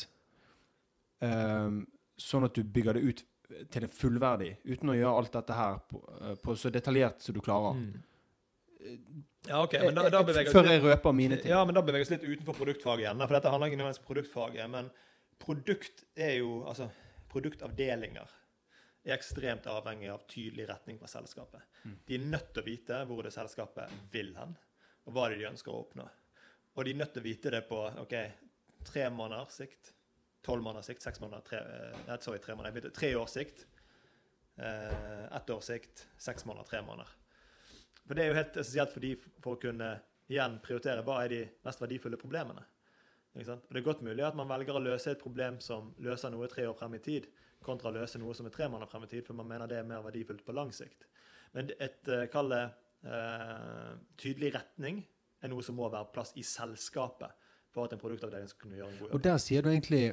Um, 1.24 1.84
sånn 2.20 2.48
at 2.48 2.56
du 2.56 2.64
bygger 2.64 2.98
det 3.00 3.04
ut 3.04 3.24
til 3.72 3.86
det 3.86 3.92
fullverdig, 3.94 4.56
uten 4.66 4.92
å 4.94 4.98
gjøre 4.98 5.20
alt 5.20 5.36
dette 5.36 5.58
her 5.58 5.78
på, 5.90 6.00
eh, 6.22 6.36
på 6.42 6.56
så 6.58 6.72
detaljert 6.74 7.22
som 7.22 7.36
du 7.36 7.42
klarer. 7.44 7.78
Mm. 7.78 9.24
Ja, 9.48 9.60
ok, 9.62 9.76
men 9.84 9.96
da, 9.96 10.08
da 10.12 10.22
Før 10.24 10.68
jeg 10.68 10.82
røper 10.84 11.16
mine 11.16 11.38
ting. 11.40 11.52
Ja, 11.52 11.64
men 11.68 11.76
da 11.76 11.84
beveger 11.84 12.04
vi 12.04 12.08
oss 12.08 12.14
litt 12.14 12.26
utenfor 12.28 12.56
produktfaget 12.58 13.06
igjen. 13.06 13.24
For 13.24 13.36
dette 13.38 13.52
handler 13.52 13.72
ikke 13.72 13.80
nødvendigvis 13.80 14.02
om 14.04 14.08
produktfaget. 14.08 14.70
Men 14.72 14.90
produkt 15.44 16.04
er 16.16 16.38
jo 16.40 16.64
Altså, 16.68 16.90
produktavdelinger 17.32 18.32
er 19.04 19.18
ekstremt 19.18 19.68
avhengig 19.68 20.10
av 20.12 20.24
tydelig 20.32 20.68
retning 20.70 21.00
fra 21.00 21.10
selskapet. 21.12 21.64
Mm. 21.84 21.96
De 22.08 22.16
er 22.16 22.28
nødt 22.32 22.54
til 22.54 22.64
å 22.64 22.68
vite 22.68 23.00
hvor 23.10 23.26
det 23.26 23.34
selskapet 23.36 23.98
vil 24.14 24.32
hen, 24.38 24.56
og 25.04 25.16
hva 25.16 25.28
det 25.30 25.42
de 25.42 25.50
ønsker 25.50 25.74
å 25.74 25.82
oppnå. 25.84 26.08
Og 26.74 26.86
de 26.86 26.94
er 26.94 27.02
nødt 27.02 27.14
til 27.14 27.24
å 27.24 27.28
vite 27.28 27.52
det 27.54 27.66
på 27.70 27.82
ok, 28.02 28.16
tre 28.88 29.10
måneders 29.14 29.60
sikt, 29.60 29.92
tolv 30.44 30.66
måneders 30.66 30.90
sikt, 30.92 31.04
seks 31.06 31.22
måneder, 31.24 31.44
tre, 31.48 31.60
eh, 32.08 32.16
sorry, 32.24 32.40
tre, 32.44 32.56
måneder, 32.60 32.90
tre 32.96 33.14
års 33.20 33.36
sikt, 33.36 33.66
eh, 34.58 35.28
ett 35.36 35.50
års 35.50 35.70
sikt, 35.70 36.08
seks 36.18 36.46
måneder, 36.46 36.70
tre 36.70 36.82
måneder. 36.82 37.12
For 38.08 38.16
det 38.16 38.24
er 38.24 38.32
jo 38.32 38.40
helt 38.40 38.58
essensielt 38.58 38.92
for 38.92 39.04
de 39.04 39.16
for 39.16 39.56
å 39.56 39.62
kunne 39.62 39.94
igjen 40.32 40.60
prioritere 40.64 41.04
hva 41.06 41.22
er 41.24 41.32
de 41.32 41.42
mest 41.64 41.82
verdifulle 41.84 42.20
problemene. 42.20 42.64
Og 43.34 43.42
Det 43.44 43.80
er 43.80 43.86
godt 43.86 44.04
mulig 44.06 44.24
at 44.24 44.36
man 44.38 44.48
velger 44.48 44.78
å 44.78 44.84
løse 44.84 45.12
et 45.12 45.22
problem 45.22 45.60
som 45.60 45.94
løser 46.04 46.30
noe 46.30 46.48
tre 46.48 46.68
år 46.70 46.76
frem 46.78 46.96
i 46.96 47.00
tid, 47.00 47.28
kontra 47.66 47.92
å 47.92 47.96
løse 47.96 48.22
noe 48.22 48.36
som 48.38 48.48
er 48.48 48.54
tre 48.56 48.70
måneder 48.70 48.92
frem 48.92 49.06
i 49.08 49.12
tid, 49.12 49.26
for 49.28 49.38
man 49.38 49.50
mener 49.50 49.70
det 49.72 49.80
er 49.80 49.88
mer 49.88 50.04
verdifullt 50.06 50.44
på 50.46 50.56
lang 50.56 50.74
sikt. 50.76 51.08
Men 51.56 51.72
et 51.78 52.12
uh, 52.12 52.26
kall 52.34 52.52
det 52.54 52.64
uh, 53.08 53.94
tydelig 54.20 54.54
retning 54.58 55.02
er 55.44 55.52
noe 55.52 55.66
som 55.66 55.78
må 55.78 55.90
være 55.92 56.12
plass 56.16 56.34
i 56.40 56.46
selskapet 56.48 57.34
for 57.74 57.88
at 57.88 57.96
en 57.96 58.02
produktavdeling 58.02 58.50
skal 58.52 58.66
kunne 58.66 58.80
gjøre 58.80 58.94
en 58.94 59.00
god 59.02 59.08
jobb. 59.10 59.18
Og 59.18 59.26
der 59.26 59.42
sier 59.42 59.66
du 59.66 59.72
egentlig 59.72 60.04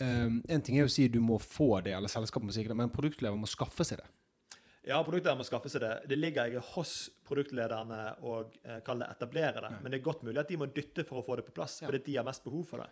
um, 0.00 0.40
En 0.52 0.64
ting 0.64 0.78
er 0.78 0.86
å 0.86 0.92
si 0.92 1.08
du 1.08 1.20
må 1.24 1.40
få 1.42 1.80
det, 1.86 1.94
eller 1.96 2.12
selskapet 2.12 2.48
må 2.48 2.54
si 2.54 2.66
det, 2.66 2.76
men 2.76 2.92
produktlever 2.92 3.40
må 3.40 3.48
skaffe 3.50 3.86
seg 3.88 4.02
det. 4.02 4.08
Ja, 4.88 4.96
produktlederen 5.04 5.40
må 5.40 5.44
skaffe 5.44 5.68
seg 5.68 5.82
det. 5.84 5.92
Det 6.08 6.16
ligger 6.16 6.48
ikke 6.48 6.74
hos 6.74 6.94
produktlederne 7.28 7.98
å 8.24 8.38
eh, 8.64 8.78
det 8.80 9.08
etablere 9.10 9.60
det. 9.60 9.72
Men 9.82 9.92
det 9.92 9.98
er 9.98 10.06
godt 10.06 10.22
mulig 10.24 10.40
at 10.40 10.48
de 10.48 10.56
må 10.60 10.70
dytte 10.72 11.04
for 11.08 11.20
å 11.20 11.24
få 11.26 11.36
det 11.36 11.44
på 11.50 11.54
plass, 11.58 11.82
fordi 11.84 12.00
de 12.06 12.16
har 12.16 12.26
mest 12.26 12.46
behov 12.46 12.64
for 12.70 12.82
det. 12.82 12.88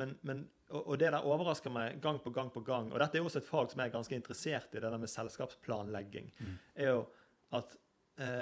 Men, 0.00 0.14
men, 0.26 0.44
og, 0.70 0.80
og, 0.80 0.94
det 0.98 1.10
der 1.14 1.26
overrasker 1.26 1.70
meg 1.70 2.00
gang 2.02 2.18
på 2.22 2.32
gang 2.34 2.50
på 2.54 2.62
gang. 2.66 2.90
Og 2.92 2.98
dette 3.02 3.20
er 3.20 3.26
også 3.26 3.42
et 3.42 3.48
fag 3.48 3.70
som 3.70 3.82
jeg 3.82 3.90
er 3.90 3.94
ganske 3.94 4.16
interessert 4.16 4.72
i, 4.72 4.80
det 4.80 4.88
der 4.88 4.98
med 4.98 5.12
selskapsplanlegging. 5.12 6.32
Mm. 6.38 6.56
er 6.74 6.90
jo 6.90 7.04
at 7.54 7.76
eh, 8.18 8.40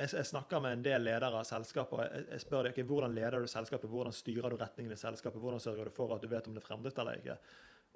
jeg, 0.00 0.12
jeg, 0.14 0.28
snakker 0.30 0.62
med 0.62 0.78
en 0.78 0.84
del 0.84 1.02
ledere 1.08 1.40
av 1.40 1.48
selskaper. 1.48 2.04
Jeg, 2.06 2.28
jeg 2.36 2.44
spør 2.44 2.68
dem 2.68 2.76
okay, 2.76 2.86
hvordan 2.86 3.16
leder 3.16 3.42
du 3.42 3.50
selskapet, 3.50 3.90
hvordan 3.90 4.14
styrer 4.14 4.54
du 4.54 4.60
retningen 4.60 4.94
i 4.94 5.00
selskapet, 5.00 5.42
hvordan 5.42 5.62
sørger 5.62 5.90
du 5.90 5.96
for 5.96 6.14
at 6.14 6.22
du 6.22 6.30
vet 6.30 6.46
om 6.48 6.56
det 6.56 6.62
er 6.62 6.68
fremdrift 6.68 7.02
eller 7.02 7.20
ikke. 7.20 7.36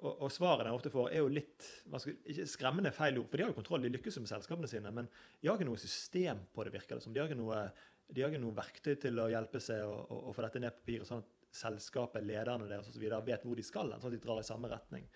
Og, 0.03 0.11
og 0.27 0.31
svarene 0.33 0.69
jeg 0.69 0.77
ofte 0.77 0.91
får, 0.91 1.09
er 1.13 1.23
jo 1.23 1.31
litt 1.31 1.67
skal, 1.87 2.17
ikke 2.27 2.47
skremmende 2.51 2.91
feil 2.95 3.21
ord. 3.21 3.29
For 3.31 3.39
de 3.39 3.45
har 3.45 3.53
jo 3.53 3.59
kontroll, 3.61 3.85
de 3.85 3.93
lykkes 3.95 4.19
med 4.19 4.31
selskapene 4.31 4.69
sine. 4.69 4.91
Men 4.95 5.07
de 5.39 5.47
har 5.47 5.55
ikke 5.55 5.69
noe 5.69 5.81
system 5.81 6.43
på 6.51 6.65
det, 6.67 6.75
virker 6.75 6.99
det 6.99 7.05
som. 7.05 7.15
De 7.15 7.23
har 7.23 7.31
ikke 7.31 7.39
noe, 7.39 7.63
de 8.11 8.25
har 8.25 8.33
ikke 8.33 8.43
noe 8.43 8.57
verktøy 8.59 8.93
til 9.01 9.23
å 9.23 9.29
hjelpe 9.31 9.63
seg 9.63 9.87
å 9.87 10.35
få 10.35 10.45
dette 10.45 10.61
ned 10.61 10.75
på 10.75 10.83
papiret, 10.83 11.09
sånn 11.09 11.23
at 11.23 11.31
selskapet, 11.55 12.25
lederne 12.25 12.67
deres 12.69 12.89
osv. 12.91 13.05
vet 13.25 13.45
hvor 13.47 13.57
de 13.57 13.65
skal 13.65 13.95
sånn 13.95 14.11
at 14.11 14.17
de 14.17 14.23
drar 14.23 14.41
i 14.41 14.47
samme 14.47 14.71
retning. 14.71 15.07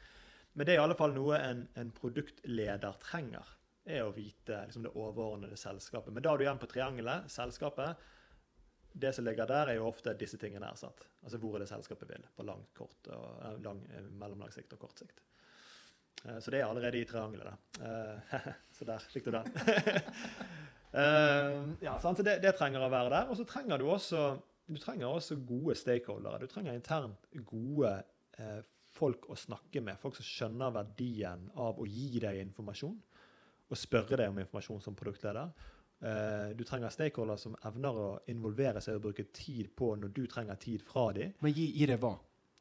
Men 0.53 0.65
det 0.65 0.73
er 0.73 0.79
i 0.79 0.83
alle 0.83 0.97
fall 0.97 1.13
noe 1.15 1.37
en, 1.39 1.65
en 1.79 1.91
produktleder 1.95 3.01
trenger. 3.03 3.55
er 3.89 4.05
å 4.05 4.13
vite 4.13 4.63
liksom, 4.67 4.83
det 4.85 4.95
overordnede 4.95 5.57
selskapet. 5.57 6.13
Men 6.13 6.23
da 6.25 6.33
er 6.33 6.37
du 6.37 6.43
igjen 6.45 6.61
på 6.61 6.69
triangelet, 6.69 7.29
selskapet 7.31 8.09
det 8.93 9.13
som 9.13 9.25
ligger 9.25 9.47
der, 9.47 9.69
er 9.69 9.79
jo 9.79 9.87
ofte 9.87 10.13
disse 10.17 10.37
tingene 10.41 10.69
her. 10.69 10.77
sant? 10.77 11.05
Altså 11.23 11.39
hvor 11.41 11.55
er 11.55 11.63
det 11.63 11.69
selskapet 11.69 12.09
vil 12.09 12.25
på 12.35 12.45
lang, 12.47 12.63
kort 12.77 13.09
og, 13.13 13.27
eh, 13.45 13.57
lang, 13.65 13.81
eh, 13.93 14.07
mellomlang 14.21 14.51
sikt 14.53 14.73
og 14.73 14.79
kort 14.79 14.99
sikt. 14.99 15.21
Uh, 16.25 16.39
så 16.39 16.51
det 16.51 16.59
er 16.59 16.65
allerede 16.67 16.99
i 16.99 17.05
triangelet. 17.07 17.47
da. 17.47 18.41
så 18.75 18.85
der 18.85 18.99
fikk 18.99 19.29
du 19.29 19.31
den. 19.31 19.45
ja, 21.85 21.93
sant? 22.01 22.17
Så 22.19 22.25
det, 22.27 22.41
det, 22.43 22.51
trenger 22.57 22.83
å 22.83 22.91
være 22.91 23.13
der. 23.13 23.29
Og 23.31 23.39
så 23.39 23.45
trenger 23.47 23.79
du 23.79 23.85
også, 23.87 24.33
du 24.70 24.78
trenger 24.80 25.09
også 25.09 25.39
gode 25.43 25.76
stakeholdere. 25.76 26.39
Du 26.43 26.51
trenger 26.51 26.78
internt 26.78 27.26
gode 27.49 27.91
folk 28.95 29.30
å 29.30 29.38
snakke 29.38 29.82
med. 29.84 29.99
Folk 30.01 30.17
som 30.17 30.28
skjønner 30.28 30.74
verdien 30.76 31.49
av 31.59 31.80
å 31.80 31.88
gi 31.89 32.22
deg 32.22 32.39
informasjon 32.43 32.97
og 33.70 33.78
spørre 33.78 34.17
deg 34.17 34.32
om 34.32 34.39
informasjon 34.41 34.82
som 34.82 34.95
produktleder. 34.97 35.51
Eh, 35.99 36.55
du 36.57 36.63
trenger 36.65 36.93
stakeholder 36.93 37.38
som 37.38 37.57
evner 37.67 37.97
å 37.99 38.07
involvere 38.32 38.82
seg 38.82 38.97
og 38.97 39.09
bruke 39.09 39.28
tid 39.36 39.70
på 39.78 39.91
når 39.99 40.13
du 40.15 40.24
trenger 40.32 40.59
tid 40.61 40.84
fra 40.86 41.09
dem. 41.15 41.36
Men 41.43 41.53
gi, 41.53 41.67
gi 41.76 41.89
det 41.89 41.99
hva? 42.01 42.15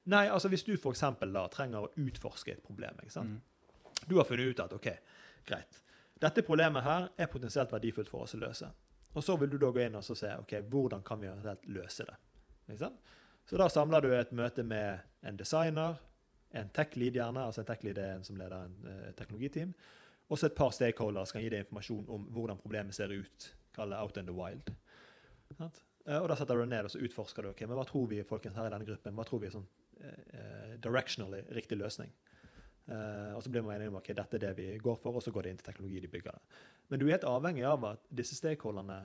Nei, 0.09 0.27
altså 0.33 0.49
Hvis 0.49 0.65
du 0.65 0.75
for 0.77 0.97
eksempel, 0.97 1.33
da 1.33 1.47
trenger 1.53 1.85
å 1.85 1.93
utforske 2.01 2.55
et 2.55 2.65
problem 2.65 3.01
ikke 3.03 3.15
sant? 3.15 3.39
Mm. 3.39 4.05
Du 4.09 4.17
har 4.19 4.29
funnet 4.29 4.53
ut 4.53 4.61
at 4.65 4.73
ok, 4.73 4.89
greit, 5.49 5.81
dette 6.21 6.45
problemet 6.47 6.85
her 6.85 7.09
er 7.17 7.31
potensielt 7.31 7.73
verdifullt 7.73 8.11
for 8.11 8.25
oss 8.25 8.35
å 8.37 8.41
løse. 8.43 8.69
Og 9.17 9.25
Så 9.25 9.37
vil 9.37 9.51
du 9.51 9.59
da 9.59 9.71
gå 9.73 9.81
inn 9.83 9.97
og 9.97 10.05
se 10.05 10.33
ok, 10.39 10.59
hvordan 10.69 11.03
kan 11.03 11.21
vi 11.21 11.31
løse 11.73 12.05
det. 12.05 12.17
Sant? 12.79 13.01
Så 13.49 13.57
da 13.57 13.69
samler 13.73 14.05
du 14.05 14.11
et 14.13 14.33
møte 14.37 14.63
med 14.63 15.01
en 15.25 15.37
designer, 15.37 15.97
en 16.53 16.69
tech-lead 16.77 17.17
gjerne, 17.17 17.47
altså 17.49 17.63
en 17.63 17.69
tech-lead 17.71 17.99
er 17.99 18.17
en 18.17 18.25
som 18.25 18.37
leder 18.37 18.67
en 18.67 18.75
uh, 18.85 19.07
teknologiteam, 19.17 19.73
også 20.29 20.51
et 20.51 20.57
par 20.57 20.75
stakeholders 20.77 21.33
kan 21.33 21.41
gi 21.41 21.49
deg 21.53 21.65
informasjon 21.65 22.11
om 22.13 22.27
hvordan 22.35 22.61
problemet 22.61 22.97
ser 22.97 23.13
ut. 23.13 23.49
Kall 23.77 23.95
det 23.95 24.01
out 24.01 24.21
in 24.21 24.29
the 24.29 24.37
wild. 24.37 24.69
Uh, 25.59 26.19
og 26.21 26.29
Da 26.29 26.37
setter 26.37 26.57
du 26.57 26.65
deg 26.67 26.73
ned 26.75 26.89
og 26.89 26.93
så 26.93 27.01
utforsker 27.05 27.45
du 27.45 27.51
ok, 27.55 27.65
men 27.65 27.81
hva 27.81 27.87
tror 27.89 28.09
vi 28.13 28.21
folkens 28.29 28.57
her 28.61 28.69
i 28.69 28.75
denne 28.75 28.89
gruppen, 28.89 29.17
hva 29.17 29.25
tror 29.29 29.41
vi 29.41 29.49
er 29.49 29.57
sånn 29.57 29.69
uh, 30.05 30.77
directionally 30.85 31.41
riktig 31.57 31.81
løsning. 31.81 32.13
Uh, 32.89 33.37
og 33.37 33.43
så 33.45 33.53
blir 33.53 33.65
man 33.65 33.77
enige 33.77 33.93
om 33.93 33.99
ok, 34.01 34.15
dette 34.17 34.39
er 34.39 34.45
det 34.47 34.55
vi 34.57 34.69
går 34.81 34.97
for, 35.03 35.19
og 35.19 35.25
så 35.25 35.33
går 35.35 35.45
det 35.45 35.51
inn 35.53 35.61
til 35.61 35.69
teknologi 35.69 36.01
de 36.01 36.11
bygger 36.13 36.39
det. 36.39 36.61
Men 36.89 37.01
du 37.01 37.07
er 37.07 37.19
helt 37.19 37.29
avhengig 37.29 37.67
av 37.69 37.85
at 37.91 38.09
disse 38.21 38.39
stakeholderne 38.39 39.03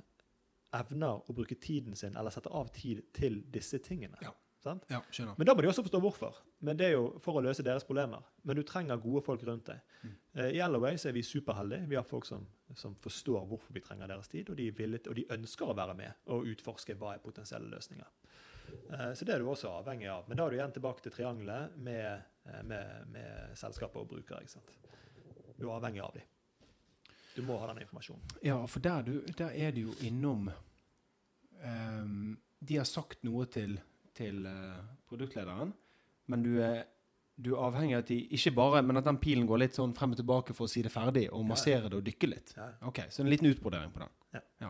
evner 0.74 1.20
å 1.30 1.36
bruke 1.36 1.58
tiden 1.60 1.98
sin, 2.00 2.16
eller 2.18 2.34
setter 2.34 2.56
av 2.56 2.72
tid 2.74 3.04
til 3.14 3.42
disse 3.54 3.82
tingene. 3.84 4.18
Ja. 4.24 4.32
Ja, 4.64 5.02
Men 5.36 5.48
da 5.48 5.54
må 5.54 5.62
de 5.62 5.68
også 5.68 5.84
forstå 5.84 6.00
hvorfor. 6.00 6.38
Men 6.64 6.78
Det 6.78 6.86
er 6.88 6.94
jo 6.96 7.20
for 7.24 7.36
å 7.36 7.42
løse 7.44 7.66
deres 7.66 7.84
problemer. 7.84 8.24
Men 8.44 8.56
du 8.56 8.64
trenger 8.64 9.02
gode 9.02 9.24
folk 9.26 9.44
rundt 9.44 9.68
deg. 9.68 9.82
Mm. 10.04 10.14
Uh, 10.38 10.50
I 10.56 10.62
Alloway 10.64 10.96
er 10.96 11.16
vi 11.16 11.24
superheldige. 11.24 11.88
Vi 11.90 11.98
har 12.00 12.08
folk 12.08 12.26
som, 12.26 12.46
som, 12.76 12.96
forstår 12.96 13.44
hvorfor 13.50 13.76
vi 13.76 13.84
trenger 13.84 14.08
deres 14.08 14.32
tid, 14.32 14.50
og 14.50 14.58
de, 14.58 14.70
villet, 14.72 15.08
og 15.08 15.20
de, 15.20 15.28
ønsker 15.36 15.68
å 15.68 15.76
være 15.76 15.98
med 16.00 16.32
og 16.32 16.48
utforske 16.54 16.96
hva 16.96 17.16
er 17.16 17.24
potensielle 17.24 17.68
løsninger. 17.74 18.08
Uh, 18.88 19.12
så 19.14 19.28
det 19.28 19.36
er 19.36 19.44
du 19.44 19.52
også 19.52 19.74
avhengig 19.82 20.08
av. 20.14 20.30
Men 20.30 20.40
da 20.40 20.46
er 20.46 20.54
du 20.54 20.60
igjen 20.62 20.78
tilbake 20.80 21.04
til 21.04 21.16
triangelet 21.18 21.76
med, 21.84 22.24
med, 22.64 23.08
med 23.14 23.58
selskaper 23.58 24.04
og 24.04 24.10
brukere. 24.12 24.42
ikke 24.44 24.58
sant? 24.58 24.76
Du 25.58 25.68
er 25.70 25.76
avhengig 25.78 26.04
av 26.04 26.14
dem. 26.18 26.30
Du 27.34 27.42
må 27.48 27.58
ha 27.58 27.70
den 27.72 27.82
informasjonen. 27.82 28.36
Ja, 28.46 28.60
for 28.70 28.84
der, 28.84 29.02
du, 29.08 29.16
der 29.38 29.56
er 29.56 29.74
du 29.74 29.88
jo 29.88 29.96
innom 30.06 30.52
um, 31.64 32.38
De 32.60 32.78
har 32.78 32.86
sagt 32.86 33.24
noe 33.26 33.48
til 33.50 33.80
til 34.14 34.44
uh, 34.46 34.82
produktlederen, 35.10 35.72
men 36.30 36.44
du 36.46 36.52
er, 36.62 36.84
du 37.36 37.56
er 37.56 37.64
avhengig 37.66 37.96
av 37.98 38.04
at 38.04 38.12
de 38.12 38.20
ikke 38.38 38.52
bare, 38.54 38.84
men 38.86 39.00
at 39.00 39.08
den 39.08 39.18
pilen 39.22 39.48
går 39.50 39.64
litt 39.64 39.80
sånn 39.80 39.96
frem 39.98 40.14
og 40.14 40.20
tilbake 40.20 40.54
for 40.54 40.68
å 40.68 40.72
si 40.72 40.84
det 40.86 40.92
ferdig, 40.94 41.24
og 41.34 41.46
massere 41.50 41.90
det 41.90 41.98
og 41.98 42.06
dykke 42.06 42.30
litt. 42.30 42.54
Ok, 42.86 43.06
Så 43.10 43.24
en 43.24 43.32
liten 43.32 43.50
utbrodering 43.50 43.90
på 43.94 44.04
den. 44.04 44.14
Ja. 44.38 44.44
ja. 44.68 44.70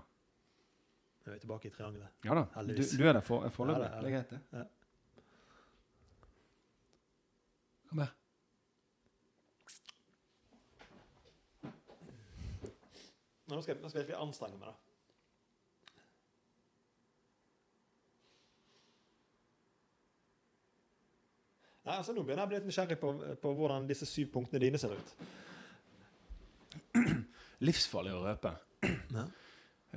Nå 1.23 1.31
er 1.31 1.35
vi 1.35 1.43
tilbake 1.43 1.67
i 1.67 1.73
triangelet. 1.75 2.15
Ja 2.27 2.39
da. 2.39 2.45
Du, 2.67 2.79
du 2.79 3.03
er 3.03 3.19
der 3.19 3.23
for. 3.23 3.43
Ja, 3.43 3.75
det 3.79 3.91
er 3.91 4.15
greit, 4.15 4.31
det. 4.31 4.41
Ja. 4.55 4.63
Kom 7.93 7.99
her. 7.99 8.13
Nå 13.47 13.61
skal, 13.61 13.75
jeg- 13.75 13.81
nå 13.83 13.89
skal 13.89 13.99
jeg 13.99 14.07
virkelig 14.07 14.21
anstrenge 14.27 14.57
meg, 14.57 14.67
da. 14.67 14.73
Nei, 21.83 21.97
altså 21.99 22.13
Nå 22.15 22.23
begynner 22.23 22.43
jeg 22.45 22.47
å 22.47 22.51
bli 22.53 22.59
litt 22.61 22.67
nysgjerrig 22.69 22.97
på, 23.01 23.09
på 23.43 23.53
hvordan 23.57 23.87
disse 23.89 24.07
syv 24.07 24.29
punktene 24.31 24.61
dine 24.63 24.79
ser 24.79 24.93
ut. 24.95 25.09
Livsfarlig 27.67 28.13
å 28.15 28.21
røpe. 28.23 28.53
Ja. 29.13 29.25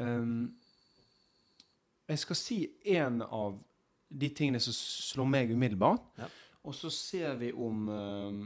Um, 0.03 0.49
jeg 2.11 2.19
skal 2.23 2.39
si 2.39 2.59
en 2.99 3.23
av 3.25 3.57
de 4.11 4.29
tingene 4.35 4.61
som 4.63 4.75
slår 4.77 5.31
meg 5.31 5.55
umiddelbart. 5.55 6.03
Ja. 6.19 6.29
Og 6.67 6.75
så 6.75 6.91
ser 6.91 7.37
vi 7.39 7.53
om 7.53 7.89
um, 7.89 8.39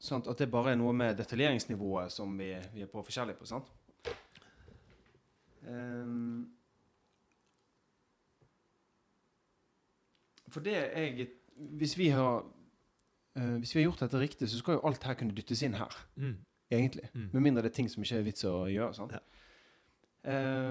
sant, 0.00 0.28
at 0.28 0.38
det 0.40 0.50
bare 0.52 0.74
er 0.74 0.80
noe 0.80 0.92
med 0.96 1.16
detaljeringsnivået 1.16 2.12
som 2.12 2.36
vi, 2.38 2.52
vi 2.74 2.84
er 2.84 2.90
på 2.92 3.02
forskjellig 3.06 3.36
på. 3.38 3.48
sant? 3.48 3.70
Um, 5.64 6.50
for 10.48 10.64
det 10.64 10.72
jeg 10.72 11.28
Hvis 11.54 11.92
vi 11.98 12.08
har 12.08 12.40
uh, 13.36 13.56
Hvis 13.60 13.74
vi 13.74 13.82
har 13.82 13.90
gjort 13.90 14.00
dette 14.00 14.20
riktig, 14.20 14.48
så 14.48 14.58
skal 14.58 14.78
jo 14.78 14.86
alt 14.88 15.04
her 15.04 15.14
kunne 15.14 15.36
dyttes 15.36 15.62
inn 15.62 15.76
her. 15.76 15.96
Egentlig. 16.70 17.08
Mm. 17.14 17.28
Med 17.32 17.40
mindre 17.40 17.62
det 17.62 17.72
er 17.72 17.76
ting 17.80 17.90
som 17.90 18.02
ikke 18.02 18.20
er 18.20 18.26
vits 18.26 18.44
å 18.44 18.66
gjøre. 18.70 18.94
sant? 18.94 19.12
Ja. 19.12 19.20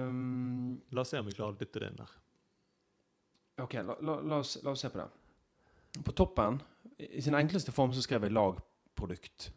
Um, 0.06 0.80
La 0.94 1.02
oss 1.02 1.10
se 1.10 1.18
om 1.18 1.26
vi 1.26 1.34
klarer 1.34 1.56
å 1.56 1.58
dytte 1.58 1.82
det 1.82 1.90
inn 1.90 1.98
der. 1.98 2.12
ok, 3.60 3.74
la, 3.84 3.96
la, 4.00 4.20
la, 4.20 4.36
oss, 4.38 4.54
la 4.62 4.70
oss 4.70 4.80
se 4.80 4.88
på 4.88 4.98
det. 5.02 5.08
På 6.04 6.12
toppen, 6.12 6.60
i 6.98 7.20
sin 7.22 7.34
enkleste 7.34 7.72
form, 7.72 7.92
så 7.92 8.02
skrev 8.04 8.22
jeg 8.22 8.32
lagprodukt. 8.32 9.50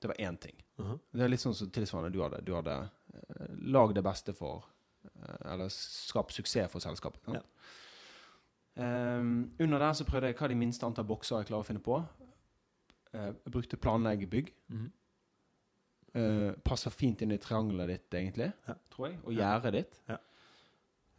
Det 0.00 0.08
var 0.08 0.14
én 0.20 0.36
ting. 0.40 0.56
Mhm. 0.78 0.98
Det 1.12 1.22
er 1.24 1.28
litt 1.28 1.40
sånn 1.40 1.54
som 1.54 1.70
tilsvarende 1.70 2.12
du 2.12 2.22
hadde. 2.22 2.42
Du 2.44 2.54
hadde 2.54 2.74
eh, 3.14 3.46
lag 3.72 3.94
det 3.94 4.02
beste 4.04 4.32
for 4.34 4.64
eh, 5.04 5.52
Eller 5.52 5.68
skap 5.72 6.32
suksess 6.32 6.70
for 6.72 6.80
selskapet. 6.80 7.20
Ja. 7.34 7.40
Um, 8.76 9.52
under 9.60 9.78
der 9.78 9.92
så 9.94 10.04
prøvde 10.04 10.26
jeg 10.32 10.36
hva 10.40 10.48
de 10.50 10.56
minste 10.58 10.86
antall 10.86 11.06
bokser 11.06 11.38
jeg 11.38 11.46
klarer 11.52 11.62
å 11.62 11.68
finne 11.68 11.82
på. 11.84 12.00
Eh, 13.14 13.28
jeg 13.30 13.52
brukte 13.54 13.76
planlegge 13.78 14.26
bygg. 14.30 14.52
Mhm. 14.68 14.92
uh, 16.16 16.52
passer 16.64 16.90
fint 16.94 17.22
inn 17.22 17.32
i 17.34 17.38
triangelet 17.42 17.88
ditt, 17.88 18.14
egentlig, 18.14 18.52
Ja. 18.68 18.74
tror 18.90 19.08
jeg. 19.08 19.18
Og 19.24 19.32
gjerdet 19.34 19.72
ditt. 19.72 20.00
Ja. 20.08 20.16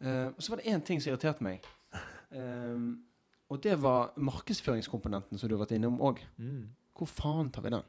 Uh, 0.01 0.27
og 0.27 0.39
så 0.39 0.49
var 0.49 0.57
det 0.61 0.65
én 0.71 0.83
ting 0.85 1.01
som 1.01 1.11
irriterte 1.11 1.43
meg. 1.43 1.65
Ehm, 2.35 3.03
og 3.51 3.61
det 3.61 3.75
var 3.81 4.15
markedsføringskomponenten 4.17 5.37
som 5.37 5.49
du 5.49 5.55
har 5.55 5.65
vært 5.65 5.75
innom 5.77 5.99
òg. 6.03 6.21
Mm. 6.41 6.73
Hvor 6.97 7.09
faen 7.11 7.51
tar 7.53 7.65
vi 7.65 7.73
den? 7.75 7.85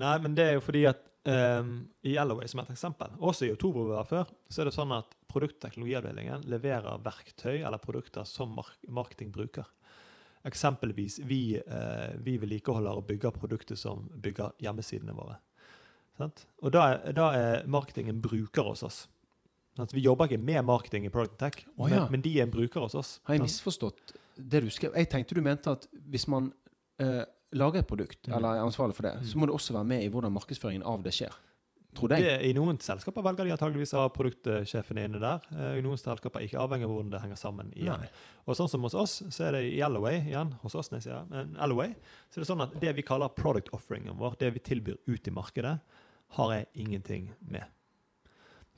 Nei, 0.00 0.14
men 0.24 0.36
det 0.38 0.46
er 0.48 0.56
jo 0.56 0.64
fordi 0.64 0.84
at 0.88 1.02
um, 1.28 1.76
i 2.02 2.14
Yellowway, 2.16 2.48
som 2.50 2.62
et 2.62 2.72
eksempel, 2.72 3.12
også 3.20 3.46
i 3.46 3.52
Oktober 3.52 3.84
vi 3.84 3.94
var 3.98 4.08
før, 4.08 4.32
så 4.48 4.62
er 4.62 4.70
det 4.70 4.76
sånn 4.76 4.94
at 4.96 5.12
produktteknologiavdelingen 5.30 6.46
leverer 6.50 7.02
verktøy 7.04 7.60
eller 7.60 7.82
produkter 7.82 8.26
som 8.28 8.54
mark 8.56 8.78
marketing 8.88 9.32
bruker. 9.34 9.68
Eksempelvis 10.44 11.20
vi, 11.28 11.58
uh, 11.60 12.16
vi 12.24 12.38
vedlikeholder 12.40 13.00
og 13.00 13.08
bygger 13.08 13.36
produkter 13.36 13.78
som 13.80 14.08
bygger 14.08 14.56
hjemmesidene 14.64 15.16
våre. 15.16 15.38
Sant? 16.18 16.46
Og 16.62 16.72
da 16.72 16.88
er, 16.94 17.14
da 17.16 17.30
er 17.36 17.64
marketingen 17.68 18.20
bruker 18.24 18.72
hos 18.72 18.84
oss. 18.86 19.04
Sant? 19.76 19.92
Vi 19.92 20.04
jobber 20.04 20.30
ikke 20.30 20.42
med 20.42 20.64
marketing 20.64 21.08
i 21.08 21.12
Product 21.12 21.36
Tech, 21.40 21.64
oh, 21.76 21.88
ja. 21.90 22.04
men, 22.04 22.12
men 22.14 22.24
de 22.24 22.36
er 22.38 22.46
en 22.46 22.52
bruker 22.54 22.86
hos 22.86 22.94
oss. 22.98 23.16
Har 23.26 23.36
jeg 23.36 23.44
misforstått 23.44 24.14
det 24.36 24.60
du 24.64 24.70
skrev? 24.70 24.94
Jeg 24.94 25.08
tenkte 25.10 25.34
du 25.34 25.42
mente 25.42 25.70
at 25.70 25.86
hvis 26.10 26.26
man 26.28 26.52
eh, 26.98 27.24
lager 27.52 27.78
et 27.80 27.86
produkt, 27.88 28.26
Mm. 28.28 28.36
eller 28.36 28.48
er 28.56 28.64
ansvarlig 28.66 28.94
for 28.94 29.02
det, 29.02 29.14
Mm. 29.20 29.24
så 29.26 29.36
må 29.38 29.46
du 29.46 29.52
også 29.52 29.72
være 29.74 29.84
med 29.84 30.02
i 30.04 30.08
hvordan 30.08 30.32
markedsføringen 30.32 30.82
av 30.84 31.02
det 31.02 31.12
skjer. 31.12 31.32
Tror 31.94 32.10
jeg. 32.10 32.42
I 32.42 32.52
noen 32.52 32.76
selskaper 32.82 33.22
velger 33.22 33.44
de 33.46 33.52
antageligvis 33.54 33.92
ha 33.94 34.08
produktsjefene 34.08 35.04
inne 35.06 35.20
der. 35.20 35.40
Eh, 35.54 35.78
I 35.78 35.82
noen 35.82 35.96
selskaper 35.96 36.42
ikke, 36.42 36.58
avhengig 36.58 36.84
av 36.84 36.90
hvordan 36.90 37.10
det 37.10 37.20
henger 37.22 37.36
sammen. 37.38 37.70
igjen. 37.76 38.00
Nei. 38.00 38.08
Og 38.48 38.56
sånn 38.56 38.68
som 38.68 38.82
hos 38.82 38.94
oss, 38.94 39.22
så 39.30 39.44
er 39.46 39.52
det 39.52 39.72
i 39.72 39.80
Alloway 39.80 40.18
igjen, 40.26 40.52
hos 40.62 40.74
oss, 40.74 40.88
sier 40.88 41.00
det, 41.22 41.30
men 41.30 41.56
Alloway, 41.56 41.94
så 42.30 42.38
er 42.38 42.40
det 42.42 42.48
sånn 42.48 42.62
at 42.62 42.80
det 42.80 42.96
vi 42.96 43.02
kaller 43.02 43.28
product 43.28 43.70
offeringen 43.72 44.16
vår, 44.18 44.36
det 44.38 44.52
vi 44.54 44.58
tilbyr 44.58 44.96
ut 45.06 45.28
i 45.28 45.30
markedet, 45.30 45.80
har 46.30 46.50
jeg 46.52 46.66
ingenting 46.74 47.30
med. 47.46 47.64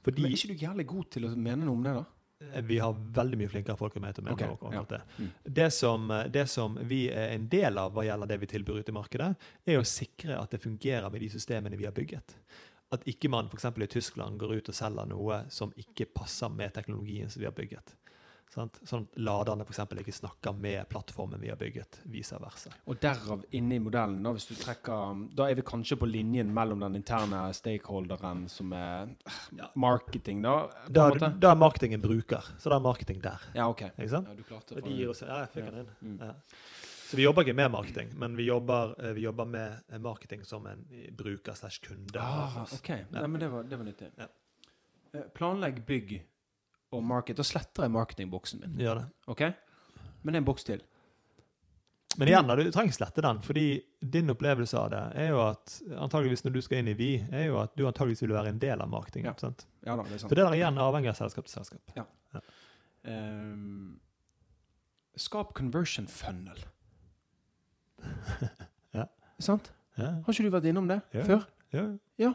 Fordi 0.05 0.23
Men 0.23 0.33
er 0.33 0.37
ikke 0.37 0.49
du 0.59 0.67
jævlig 0.67 0.87
god 0.87 1.11
til 1.11 1.25
å 1.25 1.35
mene 1.37 1.65
noe 1.65 1.73
om 1.75 1.83
det, 1.83 1.95
da? 1.95 2.05
Eh, 2.45 2.63
vi 2.67 2.79
har 2.83 2.97
veldig 3.19 3.41
mye 3.41 3.53
flinkere 3.53 3.79
folk 3.81 3.97
enn 3.97 4.07
meg 4.07 4.17
til 4.17 4.25
å 4.25 4.29
mene 4.29 4.49
okay, 4.53 4.69
om 4.69 4.77
ja. 4.77 5.03
Mm. 5.19 5.33
Det 5.61 5.69
som, 5.75 6.09
det 6.33 6.47
som 6.53 6.79
vi 6.89 7.07
er 7.11 7.35
en 7.35 7.49
del 7.53 7.83
av 7.83 7.97
hva 7.97 8.07
gjelder 8.07 8.33
det 8.33 8.41
vi 8.45 8.51
tilbyr 8.55 8.81
ut 8.81 8.93
i 8.93 8.97
markedet, 8.97 9.33
er 9.67 9.81
å 9.81 9.87
sikre 9.87 10.39
at 10.41 10.55
det 10.55 10.63
fungerer 10.65 11.11
med 11.13 11.25
de 11.25 11.31
systemene 11.33 11.79
vi 11.79 11.89
har 11.89 11.97
bygget. 11.97 12.39
At 12.95 13.07
ikke 13.11 13.31
man 13.33 13.49
f.eks. 13.51 13.67
i 13.83 13.89
Tyskland 13.91 14.39
går 14.39 14.61
ut 14.61 14.69
og 14.71 14.77
selger 14.79 15.09
noe 15.11 15.43
som 15.51 15.73
ikke 15.81 16.07
passer 16.15 16.53
med 16.53 16.75
teknologien 16.77 17.31
som 17.31 17.43
vi 17.43 17.49
har 17.49 17.57
bygget. 17.57 17.97
Sant? 18.55 18.79
Sånn 18.89 19.03
at 19.09 19.17
laderne 19.21 19.65
f.eks. 19.67 19.81
ikke 20.01 20.13
snakker 20.15 20.55
med 20.57 20.87
plattformen 20.89 21.41
vi 21.43 21.49
har 21.51 21.59
bygget, 21.61 21.99
vice 22.09 22.39
versa. 22.41 22.71
Og 22.87 22.97
derav 23.03 23.43
inne 23.59 23.77
i 23.77 23.83
modellen, 23.83 24.23
da, 24.25 24.31
hvis 24.33 24.47
du 24.49 24.55
trekker 24.55 25.25
Da 25.37 25.49
er 25.51 25.59
vi 25.59 25.65
kanskje 25.67 25.99
på 26.01 26.09
linjen 26.09 26.53
mellom 26.55 26.81
den 26.87 26.97
interne 27.01 27.43
stakeholderen, 27.53 28.47
som 28.49 28.73
er 28.73 29.11
marketing, 29.75 30.43
da? 30.47 30.57
På 30.87 30.93
Da, 30.93 31.11
da 31.29 31.51
er 31.53 31.61
marketing 31.61 31.95
en 31.99 32.05
bruker, 32.05 32.47
så 32.59 32.71
da 32.73 32.77
er 32.79 32.85
marketing 32.87 33.21
der. 33.25 33.41
Ja, 33.55 33.69
OK. 33.69 33.83
Ikke 33.99 34.11
sant? 34.15 34.29
Ja, 34.31 34.35
du 34.39 34.43
klarte 34.47 34.75
det. 34.79 34.85
de 34.89 35.07
oss, 35.11 35.21
ja, 35.27 35.41
jeg 35.45 35.51
fikk 35.57 35.65
Ja. 35.67 35.71
den 35.71 35.81
inn. 35.81 36.17
Mm. 36.17 36.19
Ja. 36.27 36.35
Så 37.07 37.17
vi 37.17 37.23
jobber 37.23 37.45
ikke 37.45 37.55
med 37.55 37.71
marketing, 37.71 38.09
men 38.19 38.35
vi 38.37 38.47
jobber, 38.49 38.95
eh, 38.99 39.13
vi 39.15 39.21
jobber 39.23 39.45
med 39.47 39.83
eh, 39.91 39.99
marketing 39.99 40.45
som 40.45 40.67
en 40.67 40.81
bruker 41.17 41.55
slash 41.55 41.79
kunde. 41.83 42.19
Ah, 42.19 42.63
ok, 42.73 42.89
ja. 42.89 43.05
Nei, 43.11 43.27
men 43.27 43.41
det 43.41 43.49
var, 43.53 43.63
det 43.63 43.77
var 43.79 43.85
nyttig. 43.85 44.09
Ja. 44.19 44.27
Eh, 45.15 45.29
Planlegg 45.35 45.85
bygg 45.87 46.17
og 46.93 47.03
market. 47.05 47.37
Da 47.37 47.43
sletter 47.47 47.83
jeg 47.87 47.91
marketingboksen 47.95 48.61
min. 48.63 48.77
Gjør 48.79 49.01
det. 49.03 49.07
OK? 49.33 49.41
Men 50.23 50.33
det 50.33 50.35
er 50.39 50.43
en 50.43 50.49
boks 50.51 50.65
til. 50.65 50.83
Men 52.17 52.29
igjen, 52.31 52.47
du 52.49 52.71
trenger 52.73 52.89
ikke 52.89 52.97
slette 52.97 53.21
den, 53.27 53.41
fordi 53.45 53.65
din 54.01 54.31
opplevelse 54.33 54.79
av 54.81 54.87
det 54.95 55.01
er 55.21 55.27
jo 55.35 55.41
at 55.45 55.75
antageligvis 56.01 56.45
når 56.47 56.55
du 56.55 56.61
skal 56.65 56.79
inn 56.81 56.89
i 56.89 56.95
Vi, 56.97 57.09
er 57.29 57.45
jo 57.51 57.59
at 57.61 57.75
du 57.77 57.83
antageligvis 57.87 58.23
vil 58.25 58.33
være 58.33 58.49
en 58.55 58.59
del 58.63 58.81
av 58.81 58.89
marketing. 58.89 59.27
Ja. 59.29 59.35
sant? 59.37 59.67
Ja 59.85 59.97
da, 59.99 60.03
det 60.07 60.15
er 60.15 60.19
Så 60.23 60.25
sant. 60.25 60.33
det 60.33 60.39
der 60.47 60.57
igjen 60.57 60.79
er 60.79 60.87
avhengig 60.87 61.11
av 61.13 61.19
selskap 61.19 61.45
til 61.51 61.59
selskap. 61.59 62.07
Ehm, 63.05 63.99
skap 65.17 65.53
conversion 65.59 66.07
funnel. 66.09 66.65
Ja. 68.97 69.05
Sant? 69.41 69.71
Ja, 69.97 70.15
Har 70.25 70.33
ikke 70.33 70.45
du 70.49 70.51
vært 70.55 70.67
innom 70.71 70.89
det 70.89 71.01
Ja. 71.13 71.23
før? 71.25 71.45
ja. 72.21 72.33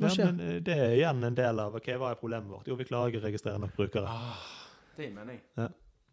Hva 0.00 0.08
ja 0.08 0.14
skjer? 0.14 0.32
men 0.32 0.40
eh, 0.56 0.60
det 0.64 0.74
er 0.78 0.94
igjen 0.96 1.24
en 1.28 1.34
del 1.38 1.60
av 1.60 1.74
ok, 1.76 1.86
hva 2.00 2.10
er 2.14 2.18
problemet 2.20 2.48
vårt. 2.50 2.66
Jo, 2.70 2.74
vi 2.80 2.84
klarer 2.88 3.12
ikke 3.12 3.20
å 3.22 3.26
registrere 3.28 3.60
nok 3.62 3.74
brukere. 3.76 4.08
Ah, 4.08 4.40
det 4.96 5.06
gir 5.08 5.14
mening. 5.14 5.40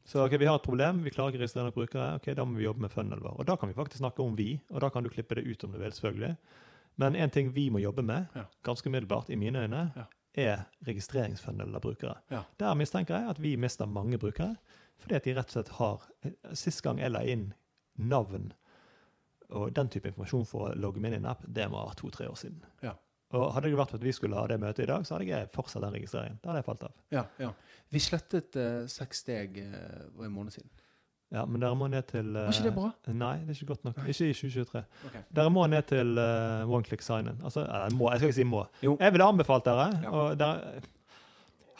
Så 0.08 0.22
ok, 0.24 0.38
vi 0.40 0.46
har 0.48 0.56
et 0.60 0.64
problem, 0.64 1.02
vi 1.04 1.12
klarer 1.12 1.34
ikke 1.34 1.42
å 1.42 1.44
registrere 1.46 1.66
nok 1.68 1.76
brukere. 1.76 2.16
ok, 2.16 2.30
Da 2.36 2.46
må 2.48 2.56
vi 2.58 2.64
jobbe 2.64 2.80
med 2.86 2.92
funnelen 2.92 3.24
vår. 3.24 3.40
Og 3.40 3.46
da 3.50 3.56
kan 3.60 3.68
vi 3.70 3.76
faktisk 3.76 4.00
snakke 4.04 4.24
om 4.24 4.36
vi, 4.38 4.60
og 4.72 4.80
da 4.82 4.90
kan 4.90 5.04
du 5.04 5.10
klippe 5.10 5.36
det 5.36 5.44
ut 5.48 5.64
om 5.64 5.72
du 5.72 5.78
vil, 5.80 5.92
selvfølgelig. 5.92 6.38
Men 6.98 7.16
en 7.16 7.30
ting 7.30 7.52
vi 7.54 7.70
må 7.70 7.80
jobbe 7.82 8.04
med, 8.04 8.28
Ja. 8.36 8.46
ganske 8.64 8.88
umiddelbart 8.90 9.30
i 9.30 9.36
mine 9.36 9.66
øyne, 9.68 9.92
Ja. 9.96 10.06
er 10.36 10.66
registreringsfunnelen 10.86 11.76
av 11.76 11.82
brukere. 11.82 12.16
Ja. 12.32 12.44
Der 12.60 12.74
mistenker 12.76 13.16
jeg 13.20 13.30
at 13.30 13.40
vi 13.42 13.56
mister 13.56 13.86
mange 13.86 14.18
brukere, 14.18 14.56
fordi 15.00 15.16
at 15.16 15.24
de 15.24 15.34
rett 15.34 15.46
og 15.46 15.52
slett 15.66 15.70
har 15.78 16.02
Sist 16.54 16.82
gang 16.84 17.00
jeg 17.00 17.12
la 17.12 17.20
inn 17.24 17.54
navn 17.98 18.52
og 19.50 19.74
den 19.74 19.88
type 19.90 20.08
informasjon 20.08 20.46
for 20.46 20.70
å 20.70 20.76
logge 20.76 21.00
meg 21.00 21.14
inn 21.14 21.22
i 21.24 21.26
en 21.26 21.32
app, 21.32 21.44
det 21.48 21.70
må 21.72 21.78
ha 21.88 21.94
to-tre 21.94 22.28
år 22.28 22.36
siden. 22.36 22.62
Ja. 22.84 22.94
Og 23.36 23.50
hadde 23.52 23.68
det 23.68 23.76
vært 23.76 23.92
for 23.92 24.00
at 24.00 24.06
vi 24.08 24.14
skulle 24.16 24.40
ha 24.40 24.46
det 24.48 24.60
møtet 24.62 24.86
i 24.86 24.88
dag, 24.88 25.04
så 25.04 25.18
hadde 25.18 25.28
jeg 25.28 25.50
fortsatt 25.52 25.84
den 25.84 25.96
registreringen. 25.98 26.38
Da 26.44 26.52
hadde 26.54 26.62
jeg 26.62 26.68
falt 26.70 26.84
av. 26.88 26.94
Ja, 27.12 27.24
ja. 27.44 27.50
Vi 27.92 28.00
slettet 28.04 28.56
uh, 28.56 28.86
seks 28.92 29.24
steg 29.26 29.60
uh, 29.60 30.24
en 30.24 30.32
måned 30.32 30.56
siden. 30.56 30.70
Ja, 31.36 31.42
Men 31.44 31.60
dere 31.60 31.76
må 31.76 31.90
ned 31.92 32.06
til 32.08 32.30
Var 32.32 32.54
ikke 32.54 32.70
det 32.70 32.76
bra? 32.78 32.90
eh, 33.04 33.16
Nei, 33.20 33.34
det 33.44 33.52
er 33.52 33.58
ikke 33.58 33.74
godt 33.74 33.84
nok. 33.84 33.98
Ikke 34.08 34.30
i 34.30 34.36
2023. 34.38 34.84
Okay. 35.10 35.24
Dere 35.36 35.52
må 35.52 35.66
ned 35.68 35.84
til 35.90 36.14
uh, 36.16 36.64
one 36.72 36.88
click 36.88 37.04
sign-in. 37.04 37.42
Altså, 37.44 37.66
eller 37.66 37.96
må, 38.00 38.08
jeg 38.14 38.22
skal 38.22 38.32
ikke 38.32 38.38
si 38.40 38.46
må. 38.48 38.62
Jo. 38.86 38.94
Jeg 39.02 39.12
ville 39.12 39.28
anbefalt 39.28 39.68
dere. 39.68 39.90
Ja. 40.06 40.14
og 40.16 40.40
dere 40.40 40.80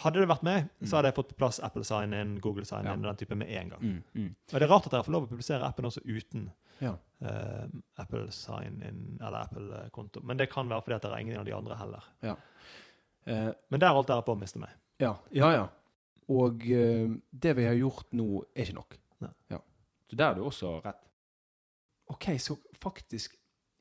hadde 0.04 0.20
det 0.22 0.28
vært 0.30 0.44
meg, 0.46 0.68
Mm. 0.80 0.88
så 0.88 0.96
hadde 0.98 1.10
jeg 1.10 1.16
fått 1.18 1.30
på 1.34 1.38
plass 1.42 1.60
Apple 1.64 1.84
sign-in, 1.84 2.36
Google 2.40 2.66
sign-in 2.66 3.02
og 3.06 3.08
den 3.10 3.16
type 3.18 3.36
med 3.36 3.50
en 3.50 3.70
gang. 3.70 3.82
Mm, 3.82 4.04
mm. 4.14 4.36
Og 4.54 4.60
det 4.60 4.66
er 4.68 4.72
rart 4.72 4.86
at 4.86 4.92
dere 4.94 5.04
får 5.08 5.12
lov 5.16 5.24
å 5.26 5.30
publisere 5.32 5.66
appen 5.66 5.86
også 5.90 6.02
uten 6.06 6.52
Ja. 6.82 6.96
eh, 7.22 7.66
Apple 7.98 8.28
sign-in 8.32 9.18
eller 9.22 9.40
Apple-konto. 9.48 10.22
Men 10.24 10.38
det 10.38 10.50
kan 10.52 10.70
være 10.70 10.82
fordi 10.86 10.96
at 10.96 11.02
dere 11.02 11.14
er 11.18 11.20
ingen 11.26 11.40
av 11.40 11.46
de 11.46 11.54
andre 11.58 11.76
heller. 11.76 12.04
Uh, 13.28 13.52
Men 13.70 13.80
der 13.82 13.92
holdt 13.92 14.08
dere 14.08 14.22
på 14.24 14.36
å 14.36 14.40
miste 14.40 14.60
meg. 14.60 14.70
ja, 15.00 15.16
ja, 15.32 15.50
ja. 15.52 15.68
Og 16.30 16.62
uh, 16.64 17.18
det 17.32 17.56
vi 17.56 17.66
har 17.66 17.74
gjort 17.74 18.12
nå, 18.14 18.44
er 18.56 18.64
ikke 18.66 18.76
nok. 18.76 18.98
Ja. 19.50 19.60
Så 20.10 20.16
der 20.16 20.30
er 20.32 20.36
du 20.36 20.44
også 20.44 20.82
rett. 20.86 21.02
OK, 22.08 22.26
så 22.40 22.56
faktisk 22.80 23.36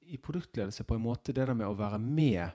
i 0.06 0.16
produktledelse 0.16 0.84
på 0.86 0.94
en 0.96 1.02
måte 1.02 1.32
det 1.34 1.46
der 1.46 1.54
med 1.54 1.66
å 1.66 1.76
være 1.76 1.98
med 2.00 2.50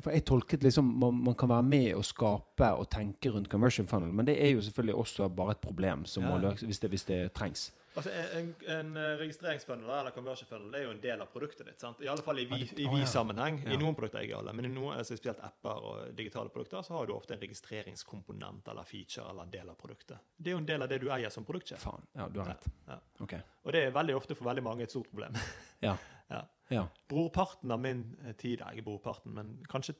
for 0.00 0.10
Jeg 0.10 0.24
tolket 0.24 0.62
liksom 0.62 0.84
man, 0.84 1.14
man 1.24 1.34
kan 1.34 1.48
være 1.48 1.62
med 1.62 1.94
og 1.94 2.04
skape 2.04 2.68
og 2.72 2.90
tenke 2.90 3.30
rundt 3.30 3.48
conversion 3.48 3.86
funnel, 3.86 4.12
men 4.12 4.26
det 4.26 4.36
er 4.44 4.50
jo 4.50 4.60
selvfølgelig 4.60 4.94
også 4.94 5.28
bare 5.28 5.50
et 5.50 5.58
problem 5.58 6.04
som 6.04 6.22
Ja. 6.22 6.30
må 6.30 6.38
løses 6.38 6.62
hvis 6.62 6.78
hvis 6.78 7.04
det 7.04 7.32
trengs. 7.32 7.72
Altså, 7.98 8.10
En, 8.38 8.52
en 8.70 8.90
eh, 8.96 9.16
registreringsfunnel 9.18 9.88
eller 9.90 10.14
conversion 10.14 10.48
funnel 10.48 10.76
er 10.78 10.84
jo 10.84 10.90
en 10.94 11.00
del 11.02 11.22
av 11.24 11.30
produktet 11.32 11.66
ditt. 11.66 11.80
sant? 11.82 12.02
I 12.04 12.10
alle 12.12 12.22
fall 12.22 12.38
i 12.38 12.46
vi-sammenheng. 12.46 13.58
i 13.64 13.68
vi. 13.68 13.74
I 13.74 13.80
noen 13.80 13.96
produkter 13.98 14.22
ikke 14.26 14.38
alle, 14.38 14.54
men 14.54 14.68
i 14.68 14.72
noen, 14.74 14.98
altså 14.98 15.16
spesielt 15.18 15.42
apper 15.46 15.88
og 15.88 16.12
digitale 16.18 16.52
produkter 16.54 16.86
så 16.86 16.94
har 16.98 17.08
du 17.10 17.14
ofte 17.16 17.34
en 17.34 17.42
registreringskomponent 17.42 18.68
eller 18.70 18.86
feature 18.86 19.26
eller 19.30 19.48
en 19.48 19.56
del 19.56 19.72
av 19.72 19.80
produktet. 19.80 20.22
Det 20.36 20.52
er 20.52 20.58
jo 20.58 20.62
en 20.62 20.70
del 20.70 20.86
av 20.86 20.92
det 20.92 21.00
du 21.02 21.08
eier 21.10 21.34
som 21.34 21.46
produktsjef. 21.48 21.82
Faen. 21.82 22.06
Ja, 22.14 22.28
du 22.28 22.38
har 22.42 22.52
rett. 22.52 22.70
Ja. 22.86 23.00
Ok. 23.26 23.34
Og 23.64 23.74
det 23.74 23.84
er 23.88 23.98
veldig 23.98 24.16
ofte 24.16 24.38
for 24.38 24.50
veldig 24.52 24.64
mange 24.68 24.86
et 24.86 24.94
stort 24.94 25.10
problem. 25.10 25.36
Ja. 25.80 25.94
Ja. 26.28 26.42
ja. 26.68 26.82
Brorparten 27.08 27.72
av 27.72 27.80
min 27.80 28.02
tid 28.36 28.50
tid, 28.60 28.64
ikke 28.76 28.84
brorparten, 28.84 29.32
men 29.34 29.54
kanskje 29.70 29.94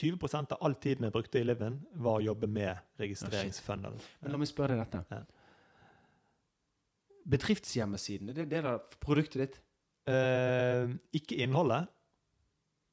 20% 0.00 0.52
av 0.54 0.62
all 0.64 0.74
tiden 0.80 1.06
jeg 1.06 1.12
brukte 1.14 1.40
i 1.40 1.44
Liven, 1.44 1.80
var 1.92 2.20
å 2.20 2.24
jobbe 2.24 2.48
med 2.50 2.78
registreringsfunnel. 3.00 3.98
Men 4.22 4.32
la 4.32 4.40
meg 4.40 4.50
spørre 4.50 4.78
deg 4.78 4.86
dette. 4.86 5.18
Ja. 5.18 5.37
Bedriftshjemmesiden, 7.28 8.30
er 8.30 8.38
det 8.40 8.48
det 8.50 8.64
der 8.64 8.78
produktet 9.02 9.42
ditt? 9.42 9.56
Eh, 10.08 10.88
ikke 11.12 11.36
innholdet, 11.44 11.88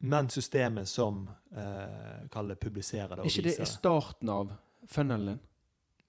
men 0.04 0.28
systemet 0.30 0.90
som 0.92 1.24
eh, 1.56 2.26
kall 2.32 2.52
det 2.52 2.60
viser. 2.76 3.08
det 3.08 3.20
Er 3.24 3.30
ikke 3.30 3.46
det 3.48 3.68
starten 3.70 4.30
av 4.30 4.52
funnelen 4.92 5.36
din? 5.36 5.40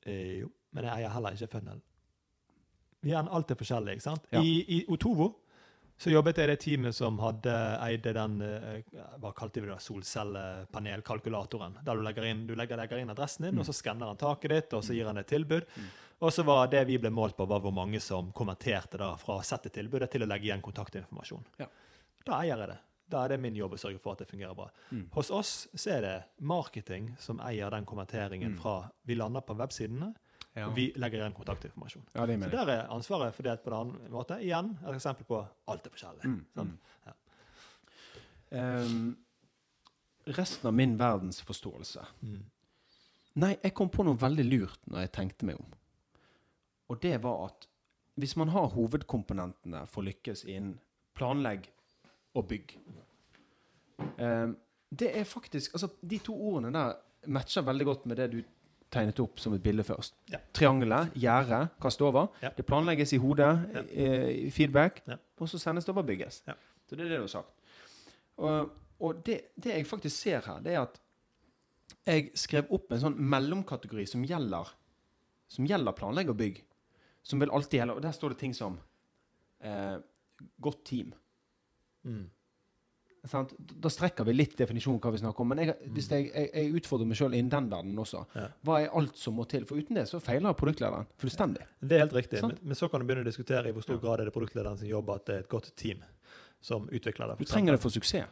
Eh, 0.07 0.33
jo, 0.43 0.51
men 0.75 0.89
jeg 0.89 1.03
eier 1.05 1.15
heller 1.15 1.39
ikke 1.39 1.53
funnel. 1.59 1.79
Vi 3.07 3.15
er 3.15 3.29
alltid 3.31 3.61
forskjellig. 3.61 3.97
ikke 3.97 4.09
sant? 4.09 4.27
Ja. 4.33 4.43
I, 4.43 4.65
I 4.67 4.85
Otovo 4.91 5.31
så 5.99 6.11
jobbet 6.13 6.37
jeg 6.37 6.45
i 6.45 6.51
det 6.53 6.61
teamet 6.61 6.95
som 6.95 7.19
hadde 7.19 7.53
eide 7.87 8.13
den 8.13 8.41
eh, 8.43 8.83
hva 9.23 9.31
kalte 9.33 9.61
vi 9.63 9.69
det, 9.71 9.79
solcellepanelkalkulatoren. 9.81 11.79
Der 11.85 11.97
du 11.97 12.03
legger 12.05 12.25
inn, 12.29 12.47
du 12.47 12.55
legger, 12.59 12.77
legger 12.77 12.99
inn 13.01 13.11
adressen 13.11 13.47
din, 13.47 13.55
Mm. 13.55 13.61
og 13.61 13.67
så 13.67 13.73
skanner 13.73 14.07
han 14.07 14.17
taket 14.17 14.51
ditt, 14.51 14.73
og 14.75 14.83
så 14.85 14.93
gir 14.95 15.07
han 15.07 15.17
et 15.19 15.27
tilbud. 15.27 15.65
Og 16.21 16.33
så 16.33 16.45
var 16.45 16.67
det 16.69 16.87
vi 16.87 16.99
ble 16.99 17.11
målt 17.11 17.37
på, 17.37 17.47
var 17.49 17.61
hvor 17.61 17.73
mange 17.73 18.01
som 18.01 18.33
konverterte 18.33 18.97
da 18.99 19.15
fra 19.17 19.39
å 19.39 19.45
sette 19.45 19.69
tilbudet 19.71 20.11
til 20.11 20.23
å 20.23 20.27
legge 20.27 20.45
igjen 20.49 20.63
kontaktinformasjon. 20.63 21.45
Ja. 21.59 21.67
Da 22.25 22.41
eier 22.43 22.57
jeg 22.59 22.69
det. 22.69 22.79
Da 23.09 23.25
er 23.25 23.29
det 23.29 23.41
min 23.41 23.55
jobb 23.55 23.73
å 23.75 23.79
sørge 23.79 24.01
for 24.03 24.13
at 24.13 24.19
det 24.19 24.29
fungerer 24.29 24.55
bra. 24.55 24.69
Mm. 24.91 25.09
Hos 25.13 25.31
oss 25.31 25.69
så 25.75 25.91
er 25.97 26.01
det 26.03 26.25
marketing 26.41 27.15
som 27.19 27.39
eier 27.41 27.71
den 27.71 27.85
konverteringen 27.87 28.53
Mm. 28.57 28.59
fra 28.61 28.91
vi 29.05 29.15
lander 29.15 29.41
på 29.43 29.55
websidene, 29.57 30.15
Ja. 30.57 30.71
vi 30.73 30.87
legger 30.97 31.21
igjen 31.21 31.35
kontaktinformasjon. 31.37 32.07
ja, 32.15 32.27
Så 32.27 32.51
der 32.51 32.71
er 32.73 32.87
ansvaret 32.89 33.35
fordelt 33.37 33.63
på 33.65 33.71
en 33.71 33.77
annen 33.77 34.11
måte. 34.13 34.39
Igjen 34.41 34.71
et 34.81 34.95
eksempel 34.95 35.29
på 35.29 35.41
alt 35.69 35.87
er 35.87 35.93
forskjellig. 35.93 36.25
Mm, 36.25 36.47
sant? 36.55 36.71
mm. 36.71 37.11
Ja. 37.11 37.17
Um, 38.81 39.17
resten 40.25 40.67
av 40.67 40.75
min 40.75 40.99
verdensforståelse 40.99 42.07
Mm. 42.23 42.45
Nei, 43.37 43.57
jeg 43.63 43.75
kom 43.75 43.91
på 43.93 44.05
noe 44.07 44.17
veldig 44.17 44.45
lurt 44.49 44.87
når 44.89 45.01
jeg 45.05 45.13
tenkte 45.13 45.45
meg 45.45 45.59
om. 45.61 45.73
Og 46.89 47.03
det 47.03 47.19
var 47.23 47.51
at 47.51 47.67
hvis 48.17 48.37
man 48.41 48.49
har 48.49 48.71
hovedkomponentene 48.73 49.83
for 49.93 50.01
å 50.01 50.07
lykkes 50.07 50.47
innen 50.49 50.79
planlegg 51.17 51.69
og 52.37 52.47
bygg 52.49 52.79
um, 54.17 54.57
Det 54.89 55.11
er 55.21 55.25
faktisk 55.25 55.75
Altså, 55.75 55.91
de 56.01 56.19
to 56.25 56.33
ordene 56.33 56.73
der 56.73 56.97
matcher 57.27 57.65
veldig 57.67 57.85
godt 57.85 58.07
med 58.07 58.17
det 58.17 58.31
du 58.33 58.41
tegnet 58.97 59.21
opp 59.23 59.39
som 59.43 59.55
et 59.57 59.63
bilde 59.65 59.85
først. 59.87 60.17
Ja. 60.33 60.41
Triangelet, 60.57 61.13
gjerdet, 61.21 61.63
kaste 61.83 62.05
over. 62.09 62.31
Ja. 62.43 62.51
Det 62.57 62.65
planlegges 62.67 63.13
i 63.17 63.21
hodet, 63.23 63.53
Ja. 63.75 63.83
eh, 63.93 64.51
feedback, 64.51 65.03
Ja. 65.07 65.17
og 65.39 65.49
så 65.53 65.61
sendes 65.63 65.85
det 65.85 65.93
over 65.95 66.03
og 66.03 66.09
bygges. 66.11 66.43
Ja. 66.49 66.55
Så 66.89 66.97
det 66.97 67.07
er 67.07 67.09
det 67.15 67.19
du 67.21 67.27
har 67.29 67.35
sagt. 67.37 67.53
Og, 68.39 68.71
og 69.01 69.23
det, 69.27 69.41
det 69.57 69.73
jeg 69.75 69.87
faktisk 69.87 70.17
ser 70.17 70.41
her, 70.47 70.61
det 70.65 70.75
er 70.75 70.83
at 70.83 71.01
jeg 72.07 72.31
skrev 72.39 72.67
opp 72.75 72.93
en 72.93 73.01
sånn 73.03 73.17
mellomkategori 73.19 74.05
som 74.11 74.23
gjelder, 74.27 74.69
som 75.49 75.67
gjelder 75.67 75.93
planlegg 75.99 76.29
og 76.31 76.37
bygg. 76.39 76.63
Som 77.27 77.41
vil 77.43 77.51
alltid 77.51 77.81
gjelde. 77.81 77.95
Og 77.99 78.03
der 78.03 78.13
står 78.15 78.29
det 78.35 78.39
ting 78.39 78.53
som 78.55 78.77
eh, 79.61 79.97
godt 80.63 80.85
team. 80.87 81.13
Mm. 82.07 82.29
Sant? 83.31 83.55
Da 83.59 83.91
strekker 83.93 84.27
vi 84.29 84.35
litt 84.37 84.57
definisjonen 84.59 85.01
hva 85.03 85.13
vi 85.15 85.21
snakker 85.23 85.45
om. 85.45 85.53
Men 85.53 85.63
jeg, 85.63 85.77
hvis 85.97 86.11
jeg, 86.13 86.29
jeg, 86.33 86.51
jeg 86.53 86.75
utfordrer 86.81 87.11
meg 87.11 87.21
sjøl 87.21 87.37
innen 87.37 87.53
den 87.53 87.71
verdenen 87.73 88.03
også. 88.03 88.25
Ja. 88.37 88.49
Hva 88.67 88.81
er 88.83 88.93
alt 89.01 89.19
som 89.21 89.39
må 89.39 89.47
til? 89.51 89.67
For 89.69 89.81
uten 89.81 89.99
det 89.99 90.07
så 90.11 90.21
feiler 90.23 90.57
produktlederen 90.59 91.09
fullstendig. 91.23 91.67
Det 91.81 91.99
er 91.99 92.07
helt 92.07 92.17
riktig. 92.17 92.43
Men, 92.45 92.59
men 92.63 92.79
så 92.79 92.91
kan 92.93 93.03
du 93.03 93.09
begynne 93.09 93.27
å 93.27 93.31
diskutere 93.31 93.71
i 93.71 93.77
hvor 93.77 93.87
stor 93.87 94.01
grad 94.03 94.23
er 94.23 94.31
det 94.31 94.37
produktlederen 94.37 94.79
sin 94.81 94.93
jobb 94.93 95.11
at 95.17 95.27
det 95.29 95.39
er 95.39 95.47
et 95.47 95.51
godt 95.53 95.73
team 95.79 96.05
som 96.67 96.89
utvikler 96.91 97.31
det. 97.33 97.41
Du 97.45 97.51
trenger 97.51 97.77
det 97.77 97.83
for 97.83 97.95
suksess. 97.95 98.27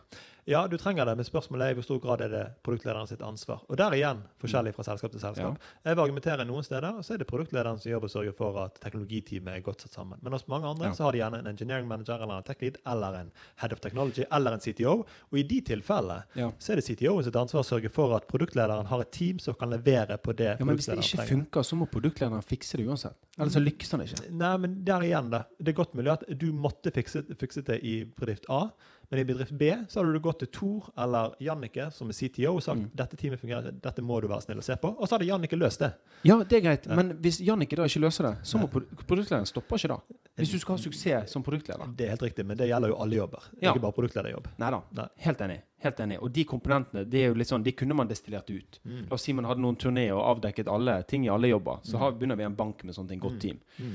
Ja, 0.46 0.66
du 0.68 0.76
trenger 0.76 1.06
det, 1.08 1.14
men 1.16 1.24
spørsmålet 1.24 1.64
er 1.66 1.70
i 1.72 1.76
hvor 1.78 1.84
stor 1.86 2.00
grad 2.02 2.20
er 2.20 2.28
det 2.28 2.42
produktlederen 2.66 3.06
sitt 3.08 3.22
ansvar. 3.24 3.62
Og 3.70 3.78
der 3.80 3.94
igjen 3.96 4.18
forskjellig 4.42 4.74
fra 4.76 4.84
selskap 4.84 5.10
til 5.14 5.20
selskap. 5.22 5.56
Jeg 5.86 5.96
vil 5.96 6.02
argumentere 6.04 6.44
noen 6.44 6.62
steder, 6.66 6.98
og 6.98 7.04
så 7.06 7.14
er 7.14 7.22
det 7.22 7.26
produktlederen 7.30 7.78
som 7.80 7.90
jobber 7.92 8.10
og 8.10 8.12
sørger 8.12 8.34
for 8.36 8.58
at 8.60 8.76
teknologiteamet 8.82 9.54
er 9.56 9.64
godt 9.64 9.80
satt 9.86 9.96
sammen. 9.96 10.18
Men 10.22 10.32
hos 10.36 10.44
mange 10.52 10.68
andre 10.68 10.86
Ja. 10.90 10.92
så 10.92 11.04
har 11.04 11.12
de 11.12 11.18
gjerne 11.22 11.38
en 11.38 11.46
engineering 11.46 11.88
manager 11.88 12.20
eller 12.22 12.36
en 12.36 12.42
tech 12.42 12.60
lead 12.60 12.76
eller 12.86 13.14
en 13.22 13.32
head 13.62 13.72
of 13.72 13.80
technology 13.80 14.24
eller 14.30 14.52
en 14.52 14.60
CTO. 14.60 15.06
Og 15.32 15.38
i 15.38 15.42
de 15.42 15.60
tilfellene 15.62 16.24
Ja. 16.36 16.50
så 16.58 16.72
er 16.72 16.76
det 16.76 16.84
CTO 16.84 17.22
sitt 17.22 17.34
ansvar 17.36 17.62
å 17.62 17.64
sørge 17.64 17.90
for 17.90 18.14
at 18.16 18.28
produktlederen 18.28 18.86
har 18.86 19.00
et 19.00 19.12
team 19.12 19.38
som 19.38 19.54
kan 19.54 19.70
levere 19.70 20.18
på 20.18 20.36
det 20.36 20.58
Ja, 20.60 20.64
men 20.64 20.76
hvis 20.76 20.86
det 20.86 20.98
ikke 20.98 21.24
trenger. 21.24 21.28
funker, 21.46 21.60
så 21.62 21.76
må 21.76 21.88
produktlederen 21.90 22.42
fikse 22.44 22.76
det 22.76 22.86
uansett. 22.86 23.16
Eller 23.38 23.50
så 23.50 23.64
lykkes 23.64 23.90
han 23.92 24.00
ikke. 24.02 24.30
Nei, 24.30 24.56
men 24.58 24.84
der 24.84 25.00
igjen, 25.00 25.30
da. 25.30 25.44
Det 25.58 25.68
er 25.72 25.82
godt 25.84 25.94
mulig 25.94 26.12
at 26.12 26.38
du 26.38 26.52
måtte 26.52 26.92
fikse, 26.92 27.24
fikse 27.38 27.64
det 27.64 27.80
i 27.82 28.04
bedrift 28.04 28.44
A, 28.50 28.70
men 29.10 29.20
i 29.20 29.24
bedrift 29.24 29.52
B 29.58 29.70
så 29.88 30.00
hadde 30.00 30.12
du 30.12 30.20
gått 30.20 30.38
til 30.40 30.48
Tor 30.48 30.90
eller 30.98 31.34
Jannicke, 31.40 31.90
som 31.92 32.08
er 32.08 32.12
CTO, 32.12 32.54
og 32.56 32.62
sagt 32.62 32.78
Mm. 32.80 32.90
dette 32.94 33.16
teamet 33.16 33.40
fungerer 33.40 33.72
dette 33.80 34.02
må 34.02 34.20
du 34.20 34.28
være 34.28 34.42
snill 34.42 34.58
å 34.58 34.62
se 34.62 34.76
på. 34.76 34.94
Og 34.98 35.06
så 35.08 35.16
hadde 35.18 35.26
Jannicke 35.28 35.56
løst 35.58 35.78
det. 35.80 35.92
Ja, 36.24 36.38
det 36.42 36.52
er 36.58 36.60
greit, 36.60 36.86
men 36.88 37.14
hvis 37.20 37.40
Jannicke 37.40 37.76
da 37.76 37.84
ikke 37.84 38.00
løser 38.00 38.22
det, 38.30 38.36
så 38.44 38.58
må 38.58 38.68
produktlederen 38.68 39.46
stoppe 39.46 39.76
ikke 39.76 39.88
da. 39.88 39.98
Hvis 40.36 40.50
du 40.50 40.58
skal 40.58 40.76
ha 40.76 40.82
suksess 40.82 41.30
som 41.30 41.42
produktleder. 41.42 41.94
Det 41.96 42.06
er 42.06 42.10
helt 42.16 42.22
riktig, 42.22 42.44
men 42.46 42.56
det 42.56 42.68
gjelder 42.68 42.88
jo 42.88 42.96
alle 42.96 43.16
jobber. 43.16 43.42
Er 43.60 43.66
Ja. 43.66 43.72
ikke 43.74 43.80
bare 43.82 43.92
produktlederjobb. 43.92 44.46
Nei 44.58 44.70
da. 44.70 45.08
Helt 45.18 45.38
enig. 45.40 45.60
Helt 45.84 45.96
enig. 46.00 46.18
Og 46.22 46.32
de 46.32 46.44
komponentene 46.44 47.04
det 47.08 47.20
er 47.22 47.28
jo 47.28 47.34
litt 47.34 47.46
sånn, 47.48 47.62
de 47.62 47.72
kunne 47.72 47.94
man 47.94 48.08
destillert 48.08 48.48
ut. 48.50 48.78
Mm. 48.86 49.02
La 49.10 49.14
oss 49.14 49.22
si 49.22 49.32
man 49.32 49.44
hadde 49.44 49.60
noen 49.60 49.76
turné 49.76 50.10
og 50.12 50.40
avdekket 50.40 50.66
alle 50.66 51.02
ting 51.06 51.24
i 51.26 51.28
alle 51.28 51.48
jobber. 51.48 51.80
Så 51.84 51.98
har, 51.98 52.12
begynner 52.12 52.36
vi 52.36 52.42
en 52.44 52.54
bank 52.56 52.82
med 52.84 52.94
sånt, 52.94 53.10
en 53.12 53.20
godt 53.20 53.38
team. 53.40 53.60
Mm. 53.78 53.92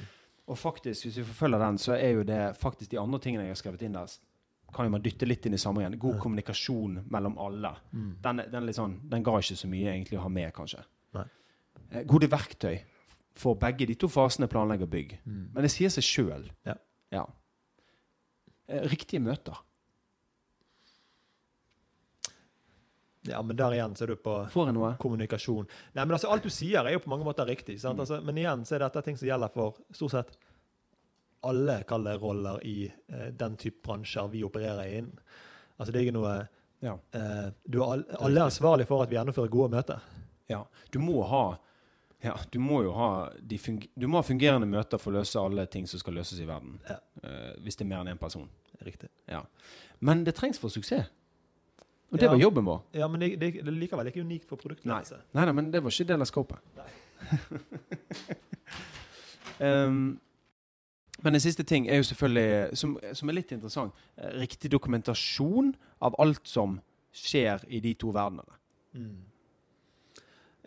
Og 0.49 0.57
faktisk, 0.57 1.05
hvis 1.05 1.17
vi 1.17 1.23
forfølger 1.23 1.59
den, 1.59 1.77
så 1.77 1.93
er 1.93 2.13
jo 2.13 2.23
det 2.23 2.55
faktisk 2.57 2.89
de 2.91 2.97
andre 2.99 3.19
tingene 3.19 3.43
jeg 3.43 3.49
har 3.49 3.55
skrevet 3.55 3.81
inn 3.81 3.93
der, 3.93 4.07
kan 4.73 4.87
jo 4.87 4.93
man 4.93 5.03
dytte 5.03 5.27
litt 5.27 5.45
inn 5.45 5.57
i 5.57 5.61
samme 5.61 5.83
igjen. 5.83 5.97
God 6.01 6.19
kommunikasjon 6.23 6.99
mellom 7.11 7.37
alle. 7.41 7.73
Mm. 7.91 8.11
Den, 8.23 8.43
den, 8.53 8.73
sånn, 8.75 8.95
den 9.11 9.25
ga 9.25 9.35
ikke 9.41 9.57
så 9.59 9.69
mye 9.71 9.93
egentlig 9.93 10.19
å 10.19 10.25
ha 10.25 10.31
med, 10.33 10.49
kanskje. 10.55 10.83
Nei. 11.17 11.25
Eh, 11.89 12.03
Gode 12.09 12.29
verktøy 12.31 12.77
for 13.39 13.59
begge 13.59 13.87
de 13.89 13.95
to 13.99 14.09
fasene 14.11 14.49
planlegg 14.51 14.83
og 14.85 14.91
bygg. 14.93 15.17
Mm. 15.23 15.41
Men 15.55 15.65
det 15.65 15.73
sier 15.73 15.93
seg 15.93 16.05
sjøl. 16.05 16.45
Ja. 16.67 16.75
Ja. 17.15 17.25
Eh, 18.69 18.85
Riktige 18.91 19.23
møter. 19.23 19.63
Ja, 23.27 23.41
men 23.43 23.57
der 23.59 23.73
igjen 23.75 23.95
så 23.99 24.05
er 24.05 24.13
du 24.13 24.21
på 24.23 24.33
kommunikasjon. 25.01 25.67
Nei, 25.93 26.03
men 26.05 26.15
altså, 26.15 26.29
Alt 26.31 26.45
du 26.47 26.53
sier, 26.53 26.85
er 26.85 26.95
jo 26.95 27.01
på 27.03 27.11
mange 27.11 27.27
måter 27.27 27.47
riktig. 27.49 27.77
Mm. 27.83 27.99
Altså, 27.99 28.21
men 28.25 28.39
igjen 28.39 28.63
så 28.65 28.77
er 28.77 28.85
dette 28.85 29.03
ting 29.05 29.17
som 29.19 29.27
gjelder 29.27 29.51
for 29.53 29.81
stort 29.95 30.15
sett 30.15 30.37
alle 31.43 31.83
kaller 31.87 32.11
det 32.17 32.21
roller 32.21 32.59
i 32.67 32.91
eh, 33.07 33.29
den 33.31 33.55
type 33.57 33.81
bransjer 33.85 34.27
vi 34.31 34.43
opererer 34.43 34.97
inn. 34.97 35.11
Altså, 35.79 35.91
det 35.93 35.99
er 36.01 36.07
ikke 36.09 36.17
noe 36.19 36.47
Ja. 36.81 36.93
eh, 37.13 37.49
du 37.67 37.81
all, 37.83 38.05
Alle 38.19 38.39
er 38.39 38.45
ansvarlig 38.49 38.87
for 38.87 39.03
at 39.03 39.09
vi 39.09 39.15
gjennomfører 39.17 39.49
gode 39.49 39.71
møter. 39.75 39.99
ja. 40.49 40.63
Du 40.91 40.99
må 40.99 41.23
ha 41.27 41.57
ja, 42.21 42.33
du 42.51 42.59
må 42.59 42.81
jo 42.83 42.91
ha 42.91 43.29
du 43.39 44.07
må 44.07 44.17
ha 44.17 44.21
fungerende 44.27 44.67
møter 44.67 44.99
for 44.99 45.11
å 45.13 45.19
løse 45.21 45.39
alle 45.39 45.65
ting 45.71 45.85
som 45.87 45.99
skal 46.01 46.13
løses 46.13 46.39
i 46.39 46.45
verden. 46.45 46.79
Ja. 46.89 46.97
Eh, 47.23 47.53
hvis 47.63 47.77
det 47.77 47.85
er 47.85 47.89
mer 47.93 48.01
enn 48.03 48.11
én 48.15 48.19
person. 48.19 48.49
Riktig. 48.83 49.07
Ja. 49.27 49.43
Men 50.01 50.23
det 50.25 50.35
trengs 50.35 50.59
for 50.59 50.67
suksess. 50.69 51.07
Og 52.11 52.17
det 52.19 52.25
Ja. 52.25 52.31
var 52.31 52.37
jobben 52.39 52.65
vår. 52.65 52.81
Ja, 52.93 53.07
men 53.07 53.19
det, 53.21 53.39
det, 53.39 53.53
det 53.63 53.67
er 53.67 53.71
likevel 53.71 54.07
ikke 54.07 54.21
unikt 54.25 54.45
for 54.49 54.57
produktledelse. 54.57 55.19
Nei 55.33 55.45
da, 55.45 55.51
men 55.53 55.71
det 55.71 55.81
var 55.83 55.91
ikke 55.91 56.07
del 56.07 56.21
av 56.21 56.27
scopet. 56.27 56.57
um, 59.59 60.19
men 61.23 61.35
en 61.35 61.43
siste 61.43 61.63
ting 61.67 61.87
er 61.89 61.99
jo 61.99 62.07
selvfølgelig, 62.09 62.77
som, 62.79 62.95
som 63.13 63.31
er 63.31 63.37
litt 63.39 63.51
interessant, 63.55 63.97
eh, 64.17 64.31
riktig 64.39 64.71
dokumentasjon 64.71 65.73
av 66.05 66.15
alt 66.21 66.47
som 66.47 66.79
skjer 67.15 67.65
i 67.67 67.81
de 67.83 67.95
to 67.99 68.13
verdenene. 68.15 68.59
Mm. 68.93 69.17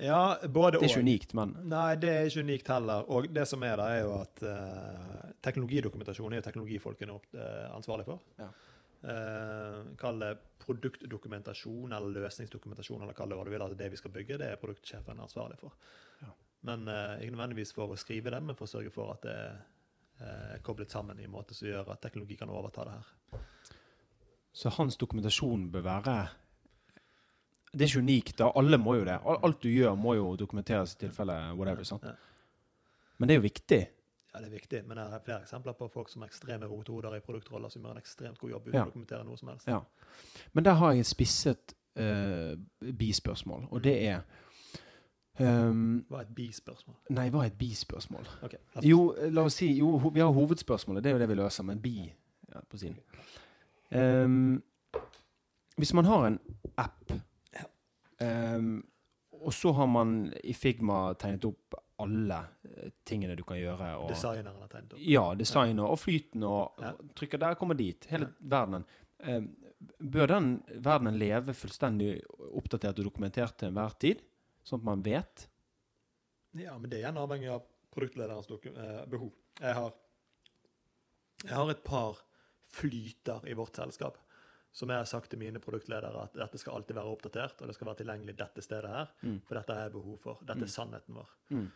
Ja, 0.02 0.38
både 0.48 0.78
Det 0.78 0.86
er 0.86 0.88
ikke 0.88 1.02
og. 1.02 1.06
unikt, 1.06 1.34
men 1.36 1.52
Nei, 1.68 1.94
det 2.00 2.10
er 2.10 2.28
ikke 2.28 2.44
unikt 2.46 2.68
heller. 2.72 3.04
Og 3.12 3.28
det 3.30 3.44
som 3.48 3.62
er 3.66 3.76
da, 3.78 3.88
er 3.92 4.04
jo 4.06 4.14
at 4.18 4.44
uh, 4.46 5.32
teknologidokumentasjon 5.44 6.32
er 6.32 6.40
jo 6.40 6.46
teknologifolkene 6.46 7.18
eh, 7.36 7.66
ansvarlig 7.76 8.06
for. 8.08 8.22
Ja. 8.40 8.48
Uh, 9.02 9.92
kall 9.98 10.22
det 10.22 10.32
produktdokumentasjon 10.62 11.92
eller 11.92 12.22
løsningsdokumentasjon, 12.22 13.02
eller 13.02 13.16
kall 13.18 13.32
det 13.32 13.38
hva 13.38 13.44
du 13.46 13.52
vil. 13.52 13.66
at 13.66 13.76
Det 13.78 13.90
vi 13.92 14.00
skal 14.00 14.14
bygge, 14.14 14.40
det 14.40 14.48
er 14.48 14.62
produktsjefen 14.62 15.20
ansvarlig 15.20 15.60
for. 15.60 15.76
Ja. 16.22 16.32
Men 16.70 16.88
uh, 16.88 17.20
ikke 17.20 17.36
nødvendigvis 17.36 17.76
for 17.76 17.92
å 17.92 18.00
skrive 18.00 18.32
det, 18.32 18.42
men 18.42 18.58
for 18.58 18.70
å 18.70 18.72
sørge 18.72 18.94
for 18.94 19.12
at 19.14 19.26
det 19.26 19.36
er 19.36 19.60
eh, 20.20 20.58
koblet 20.62 20.90
sammen 20.90 21.18
i 21.20 21.24
en 21.24 21.30
måte 21.32 21.54
som 21.54 21.68
gjør 21.68 21.92
at 21.92 22.00
teknologi 22.02 22.36
kan 22.36 22.50
overta 22.50 22.84
det 22.84 22.92
her. 22.92 23.40
Så 24.52 24.68
hans 24.76 24.96
dokumentasjon 25.00 25.70
bør 25.72 25.80
være 25.82 26.28
Det 27.72 27.80
er 27.82 27.88
ikke 27.88 27.98
unikt. 28.04 28.36
da. 28.38 28.50
Alle 28.54 28.76
må 28.78 28.94
jo 28.98 29.04
det. 29.04 29.18
Alt 29.24 29.62
du 29.62 29.68
gjør, 29.68 29.94
må 29.96 30.14
jo 30.14 30.36
dokumenteres 30.36 30.92
i 30.94 30.98
tilfelle 31.06 31.54
whatever. 31.56 31.84
sant? 31.84 32.04
Men 33.18 33.28
det 33.28 33.34
er 33.34 33.38
jo 33.40 33.46
viktig. 33.46 33.78
Ja, 34.34 34.40
det 34.40 34.46
er 34.46 34.50
viktig, 34.52 34.84
men 34.88 34.96
jeg 34.98 35.06
har 35.08 35.20
flere 35.24 35.40
eksempler 35.42 35.72
på 35.72 35.88
folk 35.92 36.08
som 36.08 36.22
er 36.22 36.26
ekstreme 36.26 36.66
rothoder 36.68 37.16
i 37.16 37.20
produktroller 37.20 37.68
som 37.68 37.82
gjør 37.82 37.90
en 37.92 37.98
ekstremt 38.00 38.38
god 38.38 38.50
jobb 38.50 38.66
uten 38.68 38.74
Ja. 38.74 38.82
å 38.82 38.86
dokumentere 38.92 39.24
noe 39.24 39.36
som 39.38 39.48
helst. 39.48 39.66
Ja. 39.68 39.80
Men 40.52 40.64
der 40.64 40.74
har 40.74 40.92
jeg 40.92 41.00
et 41.00 41.06
spisset 41.06 41.74
uh, 41.98 42.54
bispørsmål, 42.98 43.66
og 43.70 43.82
det 43.84 43.96
er 44.08 44.22
Det 45.38 46.10
var 46.12 46.20
et 46.26 46.34
bispørsmål. 46.36 46.96
Nei, 47.16 47.28
hva 47.32 47.44
er 47.44 47.50
et 47.52 47.58
bispørsmål? 47.58 48.26
Okay. 48.44 48.58
Jo, 48.84 49.14
la 49.32 49.46
oss 49.48 49.56
si 49.62 49.70
Jo, 49.78 49.94
vi 50.12 50.20
har 50.20 50.32
hovedspørsmålet. 50.32 51.02
Det 51.04 51.10
er 51.10 51.16
jo 51.16 51.22
det 51.22 51.28
vi 51.30 51.38
løser, 51.40 51.64
men 51.64 51.80
bi 51.80 51.94
ja, 52.04 52.60
på 52.68 52.80
siden. 52.80 52.98
Um, 53.92 54.62
hvis 55.80 55.92
man 55.96 56.04
har 56.04 56.26
en 56.26 56.38
app, 56.76 57.12
ehm, 58.20 58.82
og 59.42 59.52
så 59.56 59.72
har 59.72 59.88
man 59.90 60.32
i 60.44 60.52
Figma 60.54 61.14
tegnet 61.18 61.44
opp 61.48 61.78
alle 62.02 62.38
eh, 62.68 62.90
tingene 63.08 63.34
du 63.38 63.42
kan 63.46 63.58
gjøre 63.58 63.88
og 64.02 64.10
Designeren 64.10 64.60
har 64.60 64.68
tegnet 64.70 64.94
opp. 64.94 65.00
Ja, 65.06 65.24
designer 65.38 65.88
og, 65.88 65.98
flyten 66.02 66.44
og, 66.46 66.78
Ja. 66.82 66.92
og 66.92 67.14
trykker 67.18 67.40
der, 67.40 67.56
kommer 67.58 67.78
dit. 67.78 68.06
Hele 68.10 68.28
verdenen. 68.38 68.84
Bør 69.98 70.26
den 70.30 70.52
verdenen 70.82 71.18
leve 71.18 71.54
fullstendig 71.54 72.20
oppdatert 72.52 72.98
og 73.00 73.08
dokumentert 73.08 73.56
til 73.58 73.70
enhver 73.70 73.96
tid? 73.98 74.22
Sånn 74.64 74.80
at 74.80 74.84
man 74.86 75.02
vet? 75.02 75.48
Ja, 76.54 76.76
men 76.78 76.90
det 76.90 76.98
er 76.98 77.06
igjen 77.06 77.18
avhengig 77.22 77.48
av 77.50 77.62
produktlederens 77.92 78.48
eh, 78.50 79.04
behov. 79.10 79.32
Jeg 79.60 79.74
har, 79.74 79.92
jeg 81.44 81.54
har 81.56 81.70
et 81.72 81.82
par 81.84 82.20
flyter 82.72 83.44
i 83.50 83.54
vårt 83.58 83.76
selskap 83.76 84.18
som 84.72 84.88
jeg 84.88 85.02
har 85.02 85.04
sagt 85.04 85.28
til 85.28 85.38
mine 85.42 85.60
produktledere 85.60 86.22
at 86.24 86.32
dette 86.38 86.56
skal 86.56 86.78
alltid 86.78 86.96
være 86.96 87.10
oppdatert, 87.12 87.58
og 87.60 87.68
det 87.68 87.74
skal 87.76 87.90
være 87.90 87.98
tilgjengelig 87.98 88.34
dette 88.38 88.62
stedet 88.64 88.88
her, 88.88 89.10
Mm. 89.22 89.40
for 89.44 89.54
dette 89.58 89.74
har 89.74 89.82
jeg 89.82 89.92
behov 89.92 90.16
for. 90.22 90.38
Dette 90.40 90.56
Mm. 90.56 90.62
er 90.62 90.66
sannheten 90.72 91.14
vår. 91.14 91.28
Mm. 91.50 91.66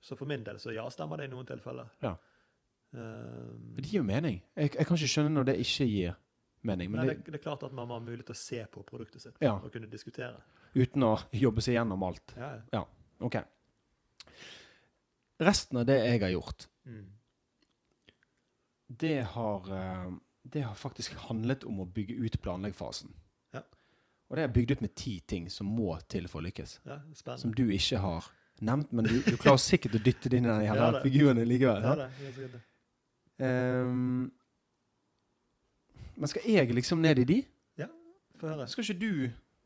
Så 0.00 0.16
for 0.16 0.24
min 0.26 0.42
del 0.44 0.56
så 0.58 0.72
ja, 0.72 0.86
stemmer 0.88 1.18
det 1.18 1.24
i 1.28 1.34
noen 1.34 1.44
tilfeller. 1.46 1.90
Ja. 2.02 2.14
Um, 2.94 3.74
det 3.76 3.84
gir 3.84 3.98
jo 4.00 4.02
mening. 4.02 4.42
Jeg, 4.56 4.74
jeg 4.74 4.86
kan 4.86 4.96
ikke 4.96 5.08
skjønne 5.12 5.30
når 5.34 5.44
det 5.44 5.58
ikke 5.60 5.86
gir 5.88 6.16
mening. 6.64 6.90
Men 6.90 7.00
Nei, 7.06 7.14
det, 7.14 7.24
det, 7.26 7.34
er 7.40 7.42
klart 7.44 7.62
at 7.66 7.72
man 7.74 7.88
må 7.88 7.94
ha 7.98 8.00
mulighet 8.04 8.26
til 8.30 8.36
å 8.36 8.40
se 8.42 8.60
på 8.70 8.82
produktet 8.86 9.20
sitt 9.24 9.36
Ja. 9.42 9.54
og 9.58 9.72
kunne 9.72 9.86
diskutere. 9.90 10.40
uten 10.74 11.02
å 11.02 11.16
jobbe 11.32 11.60
seg 11.64 11.74
gjennom 11.74 12.02
alt. 12.06 12.34
Ja, 12.36 12.52
ja. 12.72 12.84
Ok. 13.20 13.36
Resten 15.42 15.78
av 15.82 15.86
det 15.86 15.98
jeg 16.04 16.20
har 16.22 16.30
gjort, 16.34 16.66
Mm. 16.86 17.06
det 18.88 19.22
har, 19.24 19.60
eh, 19.72 20.10
det 20.44 20.60
har 20.64 20.74
faktisk 20.74 21.14
handlet 21.28 21.64
om 21.64 21.80
å 21.80 21.86
bygge 21.92 22.14
ut 22.26 22.40
planleggfasen. 22.42 23.12
Ja. 23.54 23.62
Og 24.30 24.36
det 24.36 24.44
er 24.44 24.48
bygd 24.52 24.70
ut 24.72 24.80
med 24.80 24.94
ti 24.96 25.20
ting 25.20 25.48
som 25.50 25.66
må 25.66 25.98
til 26.08 26.26
for 26.28 26.40
å 26.40 26.44
lykkes. 26.44 26.78
Som 27.38 27.52
du 27.54 27.68
ikke 27.70 27.98
har 28.00 28.24
nevnt, 28.60 28.92
men 28.92 29.04
du, 29.04 29.20
du 29.22 29.36
klarer 29.36 29.58
sikkert 29.58 29.94
å 29.98 30.02
dytte 30.02 30.28
det 30.30 30.38
inn 30.38 30.46
i 30.46 30.66
den 30.66 31.02
figuren 31.06 31.36
likevel. 31.48 31.82
ja, 31.82 31.94
det, 31.94 32.50
det. 32.52 32.60
Ehm, 33.44 34.30
men 36.16 36.30
skal 36.30 36.44
jeg 36.48 36.74
liksom 36.74 37.02
ned 37.02 37.22
i 37.22 37.24
de? 37.28 37.38
Ja, 37.80 37.88
Få 38.40 38.52
høre. 38.52 38.68
Skal 38.70 38.86
ikke 38.86 39.00
du 39.00 39.14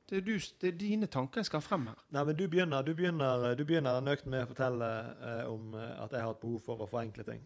det 0.07 0.21
er, 0.21 0.23
du, 0.23 0.37
det 0.61 0.69
er 0.69 0.75
dine 0.79 1.07
tanker 1.11 1.43
jeg 1.43 1.49
skal 1.49 1.59
ha 1.59 1.67
frem 1.67 1.89
her. 1.91 2.03
Nei, 2.15 2.23
men 2.29 2.37
du 2.39 2.45
begynner, 2.47 2.85
du 2.87 2.93
begynner, 2.95 3.47
du 3.59 3.65
begynner 3.67 4.05
nøkt 4.07 4.29
med 4.31 4.45
å 4.45 4.51
fortelle 4.53 4.91
eh, 5.19 5.41
om 5.51 5.75
eh, 5.75 5.95
at 5.99 6.15
jeg 6.15 6.23
har 6.23 6.37
et 6.37 6.43
behov 6.45 6.61
for 6.63 6.85
å 6.85 6.87
forenkle 6.87 7.25
ting. 7.27 7.41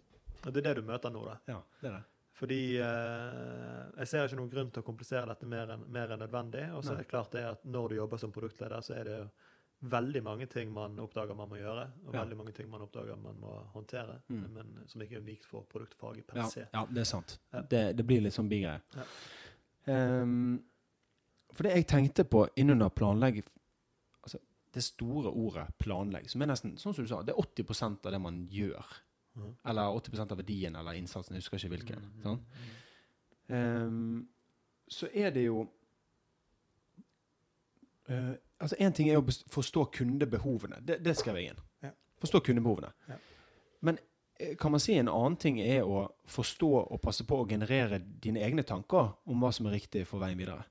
Og 0.45 0.53
det 0.53 0.61
er 0.61 0.67
det 0.67 0.83
du 0.83 0.89
møter 0.91 1.15
nå, 1.15 1.23
da. 1.25 1.39
Ja, 1.49 1.57
det 1.81 1.89
er 1.89 1.95
det. 1.97 2.03
Fordi 2.37 2.61
eh, 2.81 3.81
jeg 4.01 4.11
ser 4.11 4.29
ikke 4.29 4.39
noen 4.43 4.53
grunn 4.53 4.75
til 4.75 4.85
å 4.85 4.87
komplisere 4.87 5.29
dette 5.29 5.49
mer 5.49 5.73
enn 5.73 5.87
mer 5.93 6.13
enn 6.13 6.21
nødvendig. 6.21 6.67
Og 6.77 6.85
så 6.85 6.95
er 6.95 7.01
det 7.01 7.09
klart 7.09 7.33
det 7.37 7.47
at 7.49 7.65
når 7.69 7.93
du 7.93 7.97
jobber 7.99 8.21
som 8.21 8.33
produktleder, 8.33 8.85
så 8.85 8.95
er 8.97 9.09
det 9.09 9.17
jo 9.17 9.25
veldig 9.83 10.23
mange 10.23 10.47
ting 10.47 10.73
man 10.73 10.99
oppdager 11.01 11.35
man 11.35 11.49
må 11.49 11.57
gjøre, 11.57 11.87
og 12.07 12.15
Ja. 12.15 12.21
veldig 12.25 12.37
mange 12.37 12.53
ting 12.53 12.69
man 12.71 12.81
oppdager 12.83 13.17
man 13.17 13.35
må 13.41 13.67
håndtere, 13.73 14.21
Mm. 14.29 14.51
men 14.53 14.83
som 14.87 15.01
ikke 15.01 15.17
er 15.17 15.21
unikt 15.21 15.45
for 15.47 15.63
produktfaget 15.63 16.27
per 16.27 16.37
Ja, 16.37 16.49
se. 16.49 16.67
ja, 16.75 16.85
det 16.87 16.99
er 16.99 17.05
sant. 17.05 17.39
Ja. 17.53 17.63
Det, 17.63 17.97
det 17.97 18.07
blir 18.07 18.21
litt 18.21 18.33
sånn 18.35 18.49
bigreie. 18.51 18.81
Ja. 18.97 20.23
Um, 20.23 20.63
for 21.55 21.63
det 21.63 21.73
jeg 21.75 21.87
tenkte 21.87 22.25
på 22.25 22.47
innunder 22.57 22.91
planlegg 22.91 23.43
altså 24.23 24.39
Det 24.73 24.83
store 24.85 25.31
ordet 25.33 25.67
'planlegg', 25.79 26.29
som 26.31 26.43
er 26.43 26.47
nesten 26.47 26.77
sånn 26.77 26.95
som 26.95 27.05
du 27.05 27.09
sa, 27.09 27.23
det 27.23 27.35
er 27.35 27.41
80% 27.43 28.07
av 28.07 28.13
det 28.13 28.21
man 28.21 28.47
gjør. 28.49 28.85
Mm. 29.37 29.57
Eller 29.65 29.83
80% 29.83 30.31
av 30.33 30.37
verdien 30.39 30.77
eller 30.77 30.93
innsatsen, 30.93 31.35
jeg 31.35 31.43
husker 31.43 31.57
ikke 31.57 31.77
hvilken. 31.77 32.03
Mm, 32.03 32.23
Sånn. 32.23 32.41
Ehm, 33.49 34.29
så 34.89 35.09
er 35.15 35.31
det 35.31 35.45
jo 35.47 35.69
eh, 38.09 38.35
Altså 38.61 38.77
Én 38.77 38.93
ting 38.93 39.09
er 39.09 39.19
å 39.21 39.25
forstå 39.51 39.87
kundebehovene. 39.97 40.81
Det, 40.85 40.99
det 41.05 41.17
skrev 41.17 41.39
jeg 41.41 41.55
inn. 41.55 41.61
Ja. 41.87 41.93
Forstå 42.21 42.43
kundebehovene. 42.45 42.91
Ja. 43.09 43.17
Men 43.89 43.99
eh, 44.37 44.57
kan 44.61 44.75
man 44.75 44.83
si 44.85 44.99
en 45.01 45.09
annen 45.09 45.39
ting 45.41 45.61
er 45.65 45.89
å 45.89 46.03
forstå 46.29 46.71
og 46.83 47.01
passe 47.01 47.25
på 47.25 47.41
å 47.41 47.47
generere 47.49 48.03
dine 48.03 48.43
egne 48.45 48.67
tanker 48.69 49.15
om 49.25 49.41
hva 49.41 49.53
som 49.57 49.71
er 49.71 49.79
riktig 49.79 50.05
for 50.09 50.21
veien 50.21 50.39
videre? 50.39 50.67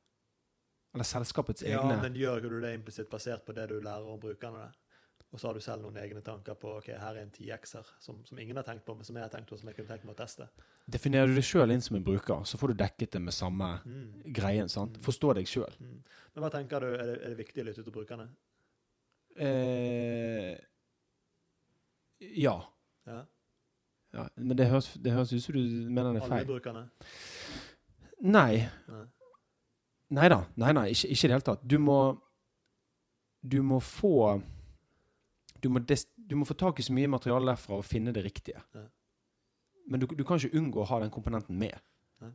Eller 0.94 1.06
selskapets 1.06 1.66
Ja, 1.66 1.82
egne 1.82 1.98
men 2.02 2.18
gjør 2.18 2.42
ikke 2.42 2.54
du 2.54 2.62
det 2.62 2.76
implisitt 2.78 3.10
basert 3.10 3.46
på 3.46 3.54
det 3.58 3.68
du 3.74 3.80
lærer 3.82 4.06
om 4.10 4.22
brukerne? 4.22 4.70
Og 5.32 5.38
så 5.40 5.46
har 5.48 5.54
du 5.54 5.62
selv 5.62 5.84
noen 5.84 5.98
egne 6.02 6.22
tanker 6.26 6.56
på 6.58 6.72
ok, 6.80 6.88
her 6.98 7.16
er 7.16 7.22
en 7.22 7.30
10X-er 7.30 7.86
som, 8.02 8.18
som 8.26 8.40
ingen 8.42 8.58
har 8.58 8.64
tenkt 8.66 8.82
på, 8.88 8.96
men 8.98 9.06
som 9.06 9.16
jeg 9.16 9.22
har 9.28 9.30
tenkt 9.30 9.50
på, 9.52 9.58
som 9.62 9.68
jeg 9.70 9.76
kunne 9.78 9.88
tenkt 9.92 10.08
meg 10.10 10.16
å 10.16 10.18
teste. 10.24 10.48
Definerer 10.90 11.28
du 11.30 11.36
deg 11.38 11.46
sjøl 11.46 11.70
inn 11.76 11.84
som 11.86 12.00
en 12.00 12.04
bruker, 12.08 12.42
så 12.50 12.58
får 12.58 12.72
du 12.74 12.80
dekket 12.80 13.12
det 13.14 13.22
med 13.22 13.34
samme 13.38 13.68
Mm. 13.86 14.34
greien. 14.34 14.68
sant? 14.70 14.98
Forstå 15.06 15.36
deg 15.38 15.46
sjøl. 15.46 15.70
Mm. 15.80 16.00
Men 16.34 16.44
hva 16.44 16.50
tenker 16.56 16.80
du, 16.82 16.88
er 16.96 17.06
det, 17.12 17.18
er 17.22 17.30
det 17.36 17.38
viktig 17.44 17.62
å 17.62 17.66
lytte 17.70 17.84
til 17.86 17.94
brukerne? 17.94 18.26
Eh, 19.38 20.58
ja. 22.20 22.56
Ja. 23.08 23.22
ja. 24.14 24.28
Men 24.36 24.58
det 24.58 24.68
høres, 24.68 24.94
det 24.98 25.14
høres 25.14 25.32
ut 25.34 25.44
som 25.46 25.54
du 25.56 25.62
mener 25.90 26.14
det 26.18 26.24
er 26.24 26.28
feil. 26.28 26.40
Alle 26.42 26.50
brukerne? 26.50 26.84
Nei. 28.22 28.66
Nei. 28.90 29.06
Nei 30.10 30.28
da. 30.34 30.42
Nei, 30.58 30.72
nei, 30.74 30.88
ikke 30.92 31.12
i 31.14 31.30
det 31.30 31.36
hele 31.38 31.46
tatt. 31.46 31.62
Du 31.70 31.78
må 31.80 32.00
Du 33.46 33.62
må 33.64 33.78
få 33.80 34.42
du 35.64 35.70
må, 35.70 35.80
du 35.80 36.36
må 36.36 36.46
få 36.46 36.54
tak 36.58 36.80
i 36.80 36.86
så 36.86 36.94
mye 36.96 37.10
materiale 37.12 37.52
derfra 37.52 37.80
og 37.80 37.86
finne 37.86 38.14
det 38.16 38.24
riktige. 38.26 38.62
Ja. 38.76 38.86
Men 39.90 40.02
du, 40.02 40.08
du 40.14 40.24
kan 40.24 40.38
ikke 40.40 40.58
unngå 40.60 40.84
å 40.84 40.88
ha 40.92 41.00
den 41.04 41.12
komponenten 41.14 41.58
med. 41.60 41.78
Ja. 42.22 42.32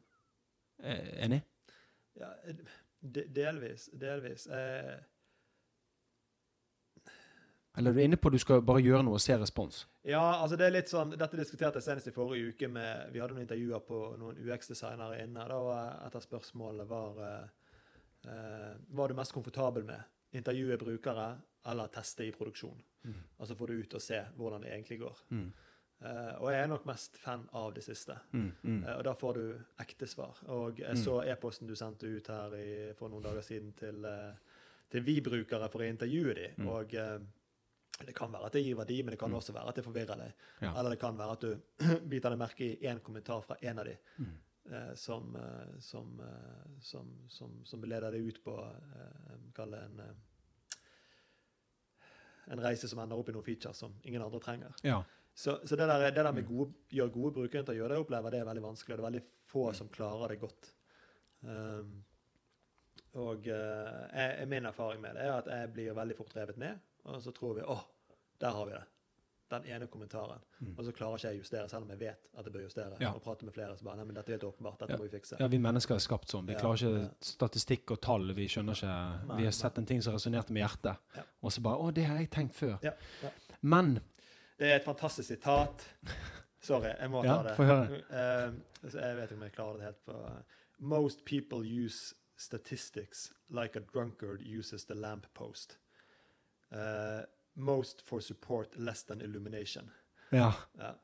Eh, 0.82 1.10
enig? 1.26 1.40
Ja, 2.18 2.30
de, 3.00 3.26
delvis. 3.34 3.88
Delvis. 3.92 4.46
Eh, 4.46 4.96
Eller 7.76 7.90
er 7.90 7.94
du 7.94 8.02
inne 8.04 8.16
på 8.16 8.30
at 8.30 8.36
du 8.36 8.38
skal 8.42 8.62
bare 8.62 8.82
gjøre 8.84 9.02
noe 9.06 9.18
og 9.18 9.22
se 9.22 9.34
respons? 9.38 9.84
ja, 10.04 10.20
altså 10.42 10.56
det 10.60 10.66
er 10.66 10.74
litt 10.76 10.90
sånn, 10.92 11.14
Dette 11.18 11.38
diskuterte 11.40 11.80
jeg 11.80 11.86
senest 11.88 12.10
i 12.10 12.12
forrige 12.14 12.52
uke. 12.52 12.68
med, 12.68 13.08
Vi 13.12 13.18
hadde 13.22 13.34
noen 13.34 13.46
intervjuer 13.46 13.80
på 13.86 14.00
noen 14.20 14.36
UX-designere 14.36 15.22
inne. 15.24 15.46
Da 15.48 15.58
var 15.64 15.96
et 16.06 16.14
av 16.14 16.22
spørsmålene 16.22 16.86
var 16.90 17.22
eh, 17.24 17.48
eh, 18.30 18.74
Hva 18.90 19.04
er 19.06 19.14
du 19.14 19.18
mest 19.18 19.32
komfortabel 19.34 19.86
med? 19.88 20.02
Intervjue 20.34 20.78
brukere 20.78 21.26
eller 21.66 21.86
teste 21.88 22.24
i 22.26 22.32
produksjon? 22.32 22.82
Mm. 23.04 23.20
Altså 23.38 23.54
få 23.56 23.66
det 23.66 23.74
ut 23.84 23.94
og 23.94 24.02
se 24.02 24.18
hvordan 24.36 24.62
det 24.64 24.72
egentlig 24.72 24.98
går. 25.00 25.18
Mm. 25.30 25.52
Uh, 26.04 26.34
og 26.42 26.48
jeg 26.52 26.60
er 26.60 26.68
nok 26.68 26.84
mest 26.88 27.16
fan 27.16 27.46
av 27.56 27.70
det 27.76 27.84
siste. 27.86 28.16
Mm. 28.32 28.48
Mm. 28.62 28.80
Uh, 28.84 28.96
og 28.98 29.04
da 29.06 29.12
får 29.16 29.34
du 29.38 29.44
ekte 29.80 30.06
svar. 30.10 30.40
Og 30.52 30.78
jeg 30.82 30.90
Mm. 30.98 31.04
så 31.04 31.14
e-posten 31.32 31.66
du 31.68 31.74
sendte 31.76 32.06
ut 32.10 32.26
her 32.28 32.54
i, 32.58 32.92
for 32.98 33.08
noen 33.08 33.22
dager 33.24 33.40
siden 33.46 33.72
til, 33.78 34.04
uh, 34.04 34.34
til 34.90 35.02
vi-brukere 35.06 35.68
for 35.72 35.80
å 35.80 35.88
intervjue 35.88 36.34
dem. 36.34 36.52
Mm. 36.58 36.68
Og 36.68 36.90
det 38.04 38.14
kan 38.14 38.32
være 38.32 38.46
at 38.46 38.52
det 38.52 38.64
gir 38.64 38.76
verdi, 38.76 39.02
men 39.02 39.12
det 39.12 39.18
kan 39.18 39.30
Mm. 39.30 39.36
også 39.38 39.52
være 39.54 39.68
at 39.68 39.74
det 39.76 39.84
forvirrer 39.84 40.16
deg. 40.18 40.32
Ja. 40.60 40.74
Eller 40.78 40.90
det 40.90 40.98
kan 41.00 41.16
være 41.16 41.32
at 41.32 41.40
du 41.40 41.60
biter 42.10 42.30
deg 42.30 42.38
merke 42.38 42.64
i 42.64 42.76
én 42.90 43.00
kommentar 43.00 43.40
fra 43.42 43.56
en 43.62 43.78
av 43.78 43.84
dem 43.86 43.96
som, 44.94 45.36
som, 45.78 46.20
som, 46.80 47.08
som, 47.28 47.64
som 47.64 47.82
leder 47.84 48.10
deg 48.12 48.26
ut 48.28 48.38
på 48.44 48.54
eh, 48.64 49.34
Kall 49.54 49.70
det 49.70 49.82
en 49.84 50.00
en 52.52 52.60
reise 52.60 52.88
som 52.88 52.98
ender 52.98 53.16
opp 53.18 53.28
i 53.28 53.32
noen 53.32 53.44
features 53.46 53.76
som 53.78 53.94
ingen 54.04 54.22
andre 54.22 54.40
trenger. 54.40 54.74
Ja. 54.82 55.02
Så, 55.34 55.56
så 55.66 55.76
det, 55.76 55.86
der, 55.90 56.10
det 56.10 56.24
der 56.24 56.32
med 56.32 56.44
Mm. 56.44 56.48
gode, 56.56 56.72
gjør 56.90 57.08
gode 57.12 57.32
brukerintervjuer, 57.34 57.88
det 57.88 57.98
opplever 57.98 58.30
det 58.30 58.40
er 58.40 58.44
veldig 58.44 58.62
vanskelig. 58.62 58.94
og 58.94 58.98
Det 58.98 59.04
er 59.04 59.10
veldig 59.10 59.22
få 59.50 59.68
Mm. 59.68 59.74
som 59.74 59.88
klarer 59.88 60.28
det 60.28 60.40
godt. 60.40 60.74
Um, 61.42 62.04
og 63.14 63.38
uh, 63.46 64.04
jeg, 64.14 64.48
min 64.48 64.66
erfaring 64.66 65.00
med 65.02 65.14
det 65.14 65.22
er 65.26 65.32
at 65.38 65.46
jeg 65.46 65.72
blir 65.72 65.92
veldig 65.94 66.16
fort 66.16 66.36
revet 66.36 66.56
med, 66.56 66.78
og 67.04 67.22
så 67.22 67.30
tror 67.34 67.54
vi 67.54 67.62
åh, 67.62 67.82
der 68.40 68.50
har 68.50 68.64
vi 68.66 68.72
det. 68.72 68.84
Den 69.50 69.64
ene 69.68 69.86
kommentaren. 69.86 70.40
Mm. 70.60 70.70
Og 70.78 70.84
så 70.86 70.92
klarer 70.96 71.18
ikke 71.18 71.28
jeg 71.28 71.36
å 71.36 71.42
justere, 71.42 71.68
selv 71.68 71.84
om 71.84 71.90
jeg 71.90 71.98
vet 72.00 72.28
at 72.38 72.44
jeg 72.46 72.52
bør 72.54 72.62
justere. 72.64 72.96
Ja. 73.00 73.10
Og 73.12 73.22
prate 73.22 73.44
med 73.44 73.52
flere 73.54 73.76
som 73.76 73.84
bare 73.86 73.96
Nei, 74.00 74.04
men 74.08 74.14
dette 74.16 74.32
er 74.32 74.38
helt 74.38 74.46
åpenbart. 74.48 74.78
Dette 74.80 74.92
Ja. 74.92 74.96
må 74.96 75.04
vi 75.04 75.12
fikse. 75.18 75.36
ja, 75.38 75.46
vi 75.52 75.58
mennesker 75.58 75.94
er 75.94 75.98
skapt 75.98 76.28
sånn. 76.32 76.46
Vi 76.46 76.52
Ja, 76.54 76.58
klarer 76.60 76.80
ikke 76.80 77.10
statistikk 77.20 77.90
og 77.90 78.00
tall. 78.00 78.32
Vi 78.34 78.46
skjønner 78.48 78.72
ikke 78.74 79.26
Nei, 79.28 79.36
Vi 79.36 79.44
har 79.44 79.52
sett 79.52 79.78
en 79.78 79.86
ting 79.86 80.00
som 80.02 80.14
resonnerte 80.14 80.50
med 80.52 80.62
hjertet, 80.64 80.96
og 81.42 81.52
så 81.52 81.60
bare 81.62 81.76
Å, 81.76 81.92
det 81.94 82.04
har 82.06 82.16
jeg 82.18 82.30
tenkt 82.30 82.54
før. 82.54 82.78
Men 83.62 84.00
Det 84.58 84.70
er 84.72 84.76
et 84.76 84.84
fantastisk 84.84 85.28
sitat. 85.28 85.84
Sorry, 86.62 86.94
jeg 86.98 87.10
må 87.10 87.22
ta 87.22 87.42
det. 87.42 87.56
få 87.56 87.64
høre. 87.64 88.00
Uh, 88.10 88.54
jeg 88.94 89.16
vet 89.16 89.30
ikke 89.30 89.34
om 89.36 89.42
jeg 89.42 89.52
klarer 89.52 89.76
det 89.76 89.82
helt 89.84 90.04
på 90.06 90.42
Most 90.80 91.24
people 91.26 91.58
use 91.58 92.14
statistics 92.36 93.32
like 93.50 93.76
a 93.76 93.80
drunkard 93.92 94.40
uses 94.40 94.84
the 94.86 94.94
lamp 94.94 95.26
post. 95.34 95.78
Uh, 96.72 97.22
most 97.54 98.02
for 98.02 98.20
support, 98.20 98.76
less 98.76 99.04
than 99.04 99.20
illumination. 99.20 99.90
Ja. 100.30 100.54
Ja. 100.78 100.94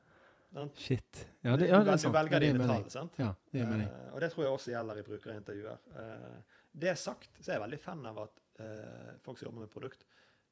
Shit. 0.75 1.27
Ja, 1.41 1.57
det, 1.57 1.67
ja, 1.67 1.79
det 1.79 1.91
er 1.91 1.97
sant. 1.97 2.13
du 2.13 2.17
velger 2.17 2.33
Ja, 2.35 2.39
det 2.39 2.47
dine 2.51 2.67
tall, 2.67 2.89
sant? 2.91 3.19
Ja, 3.19 3.29
det 3.51 3.61
er 3.61 3.69
mening. 3.69 3.87
Uh, 3.87 4.13
og 4.13 4.21
det 4.21 4.29
tror 4.33 4.43
jeg 4.43 4.55
også 4.57 4.73
gjelder 4.73 4.99
i 4.99 5.03
brukerintervjuer. 5.07 5.85
Uh, 5.95 6.57
det 6.83 6.95
sagt, 6.99 7.29
så 7.39 7.51
er 7.51 7.55
jeg 7.55 7.63
veldig 7.63 7.79
fan 7.79 8.03
av 8.09 8.19
at 8.25 8.41
uh, 8.59 9.13
folk 9.23 9.39
som 9.39 9.47
jobber 9.47 9.63
med 9.63 9.71
produkt, 9.71 10.03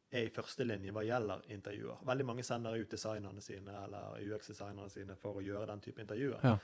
er 0.09 0.25
i 0.25 0.31
førstelinje 0.33 0.93
hva 0.95 1.03
gjelder 1.05 1.43
intervjuer. 1.53 1.99
Veldig 2.07 2.25
mange 2.25 2.45
sender 2.47 2.79
ut 2.79 2.91
designerne 2.95 3.43
sine 3.43 3.75
eller 3.83 4.23
UX-designerne 4.23 4.89
sine 4.89 5.17
for 5.19 5.37
å 5.37 5.43
gjøre 5.45 5.67
den 5.73 5.83
type 5.83 6.01
intervjuer. 6.01 6.47
Ja. 6.47 6.55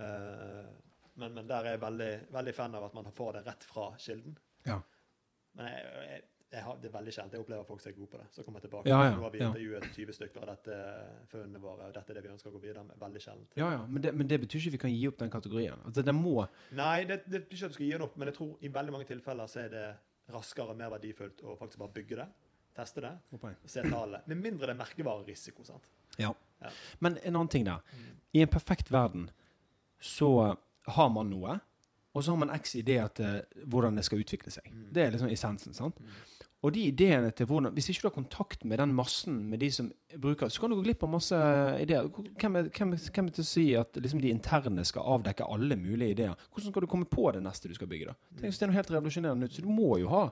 Uh, 0.00 0.66
men, 1.14 1.34
men 1.36 1.46
der 1.46 1.68
er 1.68 1.76
jeg 1.76 1.84
veldig, 1.84 2.10
veldig 2.34 2.56
fan 2.56 2.74
av 2.74 2.88
at 2.88 2.98
man 2.98 3.12
får 3.14 3.38
det 3.38 3.46
rett 3.46 3.64
fra 3.70 3.86
kilden. 4.02 4.34
Ja. 4.66 4.80
Men 5.58 5.70
jeg, 5.70 5.86
jeg 6.10 6.22
har, 6.50 6.78
det 6.82 6.88
er 6.88 6.94
veldig 6.96 7.12
sjelden 7.14 7.36
jeg 7.36 7.44
opplever 7.44 7.66
folk 7.68 7.82
som 7.82 7.92
er 7.92 7.94
gode 7.94 8.10
på 8.10 8.18
det. 8.18 8.26
Så 8.34 8.42
kommer 8.42 8.58
jeg 8.58 8.66
tilbake. 8.66 8.90
Ja, 8.90 9.00
ja, 9.06 9.14
Nå 9.14 9.22
har 9.22 9.30
vi 9.30 9.38
ja. 9.38 9.48
intervjuet 9.52 9.86
20 9.94 10.16
stykker, 10.16 10.42
av 10.42 10.48
dette 10.50 10.78
funnene 11.30 11.62
våre, 11.62 11.88
og 11.88 11.94
dette 11.94 12.10
er 12.10 12.18
det 12.18 12.24
vi 12.24 12.32
ønsker 12.32 12.50
å 12.50 12.54
gå 12.56 12.62
videre 12.64 12.82
med. 12.88 12.98
Veldig 12.98 13.22
sjeldent. 13.22 13.54
Ja, 13.60 13.70
ja, 13.76 13.84
men 13.86 14.02
det, 14.02 14.12
men 14.18 14.30
det 14.30 14.40
betyr 14.42 14.64
ikke 14.64 14.74
vi 14.74 14.82
kan 14.84 14.94
gi 14.94 15.06
opp 15.10 15.20
den 15.22 15.30
kategorien. 15.30 15.78
Altså, 15.86 16.02
det 16.06 16.14
må 16.16 16.34
Nei, 16.74 17.04
det, 17.06 17.22
det 17.30 17.44
betyr 17.44 17.56
ikke 17.56 17.70
at 17.70 17.74
du 17.74 17.78
skal 17.78 17.86
gi 17.86 17.92
den 17.94 18.06
opp, 18.08 18.18
men 18.18 18.32
jeg 18.32 18.38
tror 18.40 18.66
i 18.66 18.72
veldig 18.80 18.96
mange 18.96 19.08
tilfeller 19.12 19.50
så 19.50 19.62
er 19.62 19.72
det 19.76 19.86
raskere 20.34 20.74
og 20.74 20.78
mer 20.78 20.90
verdifullt 20.96 21.42
å 21.46 21.56
faktisk 21.60 21.84
bare 21.84 21.94
bygge 22.00 22.18
det, 22.18 22.28
teste 22.80 23.04
det, 23.04 23.14
og 23.36 23.46
se 23.70 23.86
tallene. 23.86 24.22
Med 24.30 24.42
mindre 24.42 24.70
det 24.70 24.74
er 24.74 24.80
merkevarerisiko. 24.82 25.66
sant? 25.66 25.86
Ja. 26.18 26.34
Ja. 26.60 26.70
Men 26.98 27.18
en 27.22 27.36
annen 27.36 27.48
ting 27.48 27.64
der. 27.66 27.80
I 28.32 28.42
en 28.42 28.50
perfekt 28.50 28.90
verden 28.90 29.30
så 30.00 30.56
har 30.90 31.10
man 31.14 31.30
noe, 31.30 31.58
og 32.10 32.24
så 32.24 32.34
har 32.34 32.40
man 32.42 32.52
x 32.56 32.74
ideer 32.80 33.08
til 33.14 33.64
hvordan 33.70 33.98
det 33.98 34.04
skal 34.06 34.22
utvikle 34.22 34.52
seg. 34.52 34.66
Mm. 34.72 34.86
Det 34.94 35.02
er 35.02 35.14
liksom 35.14 35.30
essensen. 35.30 35.74
sant? 35.76 36.00
Og 36.60 36.74
de 36.76 36.82
ideene 36.90 37.30
til 37.32 37.46
hvordan 37.48 37.72
Hvis 37.72 37.88
ikke 37.88 38.02
du 38.02 38.08
har 38.10 38.14
kontakt 38.14 38.64
med 38.68 38.78
den 38.78 38.92
massen 38.92 39.38
med 39.48 39.62
de 39.62 39.70
som 39.72 39.86
bruker, 40.20 40.48
så 40.52 40.60
kan 40.60 40.70
du 40.70 40.76
gå 40.76 40.82
glipp 40.90 41.02
av 41.06 41.08
masse 41.14 41.38
ideer. 41.80 42.08
Hvem 42.10 42.56
er, 42.60 42.68
hvem, 42.68 42.92
hvem 42.98 43.30
er 43.30 43.36
til 43.38 43.46
å 43.46 43.48
si 43.48 43.64
at 43.80 43.96
liksom 43.96 44.20
de 44.20 44.28
interne 44.34 44.84
skal 44.84 45.08
avdekke 45.16 45.46
alle 45.48 45.78
mulige 45.80 46.10
ideer? 46.18 46.34
Hvordan 46.52 46.74
skal 46.74 46.84
du 46.84 46.90
komme 46.92 47.08
på 47.08 47.30
det 47.32 47.40
neste 47.46 47.70
du 47.70 47.74
skal 47.78 47.88
bygge? 47.88 48.12
da? 48.12 48.14
Tenk 48.36 48.50
hvis 48.52 48.60
det 48.60 48.66
er 48.68 48.72
noe 48.74 48.76
helt 48.76 48.92
revolusjonerende 48.92 49.46
nytt, 49.46 49.56
så 49.56 49.64
du 49.64 49.72
må 49.72 49.96
jo 50.02 50.12
ha 50.12 50.26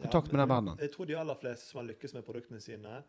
kontakt 0.00 0.32
med 0.32 0.42
den 0.42 0.50
verdenen. 0.50 0.82
Jeg 0.82 0.92
tror 0.96 1.06
de 1.06 1.16
aller 1.18 1.38
fleste 1.38 1.70
som 1.70 1.80
har 1.82 1.88
lykkes 1.92 2.14
med 2.18 2.26
produktene 2.26 2.60
sine, 2.62 3.00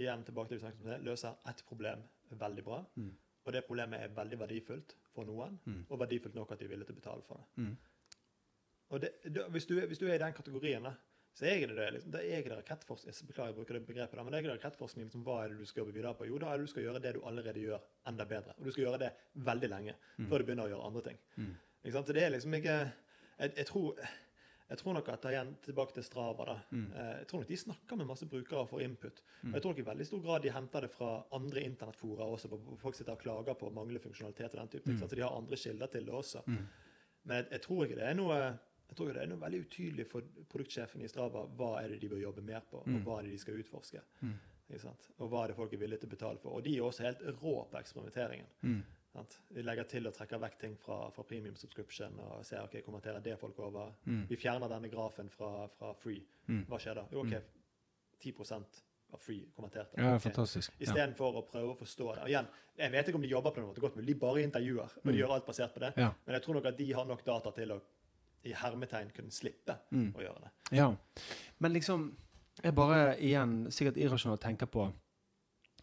igjen 0.00 0.22
tilbake 0.24 0.48
til 0.48 0.56
det 0.56 0.60
vi 0.60 0.66
snakket 0.66 0.84
om 0.84 0.92
det, 0.92 1.00
løser 1.08 1.36
ett 1.48 1.64
problem 1.68 2.04
veldig 2.40 2.64
bra. 2.64 2.84
Mm. 2.96 3.10
Og 3.46 3.52
det 3.56 3.64
problemet 3.66 4.00
er 4.04 4.12
veldig 4.16 4.38
verdifullt 4.40 4.96
for 5.14 5.24
noen, 5.24 5.58
Mm. 5.64 5.84
og 5.88 5.98
verdifullt 6.00 6.34
nok 6.36 6.52
at 6.52 6.58
de 6.60 6.64
er 6.64 6.68
villige 6.68 6.86
til 6.92 6.96
å 6.96 7.00
betale 7.00 7.22
for 7.26 7.40
det. 7.40 7.64
Mm. 7.64 7.76
Og 8.90 9.00
det, 9.00 9.10
hvis, 9.50 9.66
du, 9.66 9.80
hvis 9.86 9.98
du 9.98 10.06
er 10.08 10.14
i 10.14 10.18
den 10.18 10.32
kategorien, 10.36 10.82
da, 10.82 10.92
så 11.34 11.44
er 11.46 11.66
det 11.70 11.76
det. 11.76 11.88
Liksom, 11.94 12.10
det 12.12 12.22
er 12.26 12.42
det 12.42 12.56
rakettforskning. 12.58 13.14
Jeg 13.14 13.26
beklager, 13.28 13.52
jeg 13.52 13.56
bruker 13.60 13.74
det 13.78 13.86
begrepet, 13.86 14.16
da, 14.18 14.22
men 14.26 14.32
det 14.34 14.38
er 14.40 14.48
det 14.48 14.54
rakettforskning. 14.58 15.04
Liksom, 15.06 15.22
hva 15.24 15.36
er 15.44 15.52
det 15.54 15.58
du 15.60 15.66
skal 15.70 15.84
jobbe 15.84 15.94
videre 15.94 16.14
på? 16.18 16.26
Jo, 16.28 16.38
da 16.42 16.50
er 16.52 16.58
det 16.58 16.66
du 16.66 16.72
skal 16.72 16.82
gjøre 16.88 17.02
det 17.04 17.14
du 17.16 17.20
allerede 17.24 17.60
gjør, 17.62 17.84
enda 18.10 18.24
bedre. 18.26 18.56
Og 18.58 18.64
du 18.66 18.70
skal 18.74 18.84
gjøre 18.88 18.98
det 19.04 19.12
veldig 19.50 19.70
lenge 19.70 19.94
før 20.28 20.38
du 20.42 20.44
begynner 20.50 20.66
å 20.66 20.72
gjøre 20.74 20.88
andre 20.90 21.02
ting. 21.06 21.18
Mm. 21.36 21.54
Ikke 21.84 21.94
sant? 21.96 22.10
Så 22.10 22.16
det 22.18 22.24
er 22.26 22.34
liksom 22.34 22.54
ikke 22.60 22.74
Jeg, 23.40 23.52
jeg 23.56 23.66
tror 23.66 23.96
jeg 24.70 24.78
tror 24.78 24.94
nok 24.94 25.08
at 25.10 25.24
igjen 25.26 25.48
tilbake 25.66 25.94
til 25.96 26.04
Strava 26.06 26.44
da, 26.46 26.52
Mm. 26.70 26.92
eh, 26.94 27.14
jeg 27.18 27.26
tror 27.26 27.40
nok 27.40 27.48
de 27.48 27.56
snakker 27.56 27.96
med 27.98 28.06
masse 28.06 28.26
brukere 28.30 28.66
for 28.70 28.78
input. 28.84 29.22
Og 29.42 29.52
jeg 29.56 29.62
tror 29.62 29.72
nok 29.72 29.78
i 29.82 29.86
veldig 29.88 30.06
stor 30.06 30.20
grad 30.22 30.42
de 30.42 30.50
henter 30.54 30.80
det 30.86 30.90
fra 30.94 31.24
andre 31.32 31.60
internettfora 31.66 32.28
også, 32.30 32.48
hvor 32.52 32.76
folk 32.78 32.94
sitter 32.94 33.12
og 33.16 33.18
klager 33.18 33.54
på 33.58 33.70
manglende 33.74 33.98
funksjonalitet 34.04 34.54
og 34.54 34.60
den 34.60 34.68
type. 34.68 34.90
Mm. 34.92 34.98
Så 35.00 35.08
de 35.16 35.22
har 35.24 35.34
andre 35.34 35.56
kilder 35.56 35.86
til 35.90 36.06
det 36.06 36.14
også. 36.14 36.42
Mm. 36.46 36.68
Men 37.24 37.36
jeg, 37.36 37.48
jeg 37.50 37.60
tror 37.62 37.84
ikke 37.84 37.96
det 37.98 38.06
er 38.06 38.14
noe 38.14 38.38
jeg 38.90 38.96
tror 38.98 39.08
jo 39.08 39.14
det 39.14 39.22
er 39.22 39.30
noe 39.30 39.40
veldig 39.40 39.60
utydelig 39.66 40.06
for 40.10 40.22
produktsjefen 40.50 41.02
i 41.04 41.08
Strava 41.08 41.44
hva 41.56 41.68
er 41.82 41.88
det 41.94 42.00
de 42.02 42.08
bør 42.10 42.20
jobbe 42.24 42.42
mer 42.42 42.60
på, 42.70 42.80
og 42.82 42.88
Mm. 42.88 43.04
hva 43.06 43.18
er 43.18 43.22
det 43.28 43.30
de 43.36 43.38
skal 43.38 43.54
utforske. 43.62 44.00
Mm. 44.22 44.38
Og 45.18 45.30
hva 45.30 45.44
er 45.44 45.48
det 45.48 45.56
folk 45.56 45.72
er 45.72 45.78
villige 45.78 46.00
til 46.00 46.08
å 46.08 46.14
betale 46.16 46.38
for. 46.38 46.50
Og 46.58 46.62
de 46.64 46.76
er 46.76 46.82
også 46.82 47.02
helt 47.02 47.20
rå 47.42 47.54
på 47.70 47.78
eksperimenteringen. 47.80 48.46
Mm. 48.62 48.82
Sant? 49.12 49.38
De 49.52 49.62
legger 49.62 49.84
til 49.90 50.06
og 50.06 50.14
trekker 50.14 50.38
vekk 50.38 50.58
ting 50.60 50.76
fra, 50.78 51.10
fra 51.10 51.22
premium 51.26 51.56
subscription 51.56 52.18
og 52.20 52.44
ser 52.46 52.62
ok, 52.62 52.76
kommenterer 52.86 53.20
det 53.22 53.36
folk 53.40 53.58
over. 53.58 53.92
Mm. 54.06 54.26
Vi 54.28 54.36
fjerner 54.36 54.68
denne 54.68 54.88
grafen 54.92 55.28
fra, 55.28 55.66
fra 55.78 55.92
free. 55.94 56.22
Mm. 56.48 56.66
Hva 56.68 56.78
skjer 56.78 56.94
da? 56.94 57.06
Jo, 57.10 57.24
ok, 57.24 57.34
10% 58.22 58.82
av 59.12 59.18
free 59.18 59.48
kommenterte. 59.56 59.98
Ja, 59.98 60.14
Ok. 60.14 60.22
fantastisk. 60.22 60.72
Ja. 60.78 60.86
Istedenfor 60.86 61.34
å 61.34 61.42
prøve 61.50 61.74
å 61.74 61.78
forstå 61.78 62.14
det. 62.14 62.22
Og 62.22 62.28
igjen, 62.28 62.46
Jeg 62.80 62.92
vet 62.92 63.08
ikke 63.08 63.16
om 63.16 63.20
de 63.22 63.28
jobber 63.28 63.50
på 63.50 63.56
den 63.56 63.64
måten 63.66 63.80
godt, 63.82 63.96
men 63.96 64.06
de 64.06 64.14
bare 64.14 64.40
intervjuer. 64.42 64.88
Og 64.96 65.02
de 65.04 65.10
Mm. 65.12 65.18
gjør 65.18 65.30
alt 65.34 65.46
basert 65.46 65.74
på 65.74 65.80
det. 65.80 65.92
Ja. 65.98 66.14
Men 66.24 66.34
jeg 66.34 66.42
tror 66.42 66.54
nok 66.54 66.64
at 66.64 66.76
de 66.78 66.92
har 66.92 67.04
nok 67.04 67.24
data 67.26 67.50
til 67.50 67.68
å 67.72 67.80
i 68.44 68.52
hermetegn 68.56 69.10
kunne 69.14 69.30
slippe 69.30 69.76
Mm. 69.92 70.12
å 70.16 70.20
gjøre 70.22 70.40
det. 70.44 70.50
Ja. 70.78 70.94
Men 71.58 71.72
liksom 71.72 72.16
Jeg 72.62 72.74
bare 72.74 73.16
igjen 73.18 73.70
sikkert 73.72 73.96
irrasjonalt 73.96 74.40
tenker 74.42 74.66
på 74.66 74.92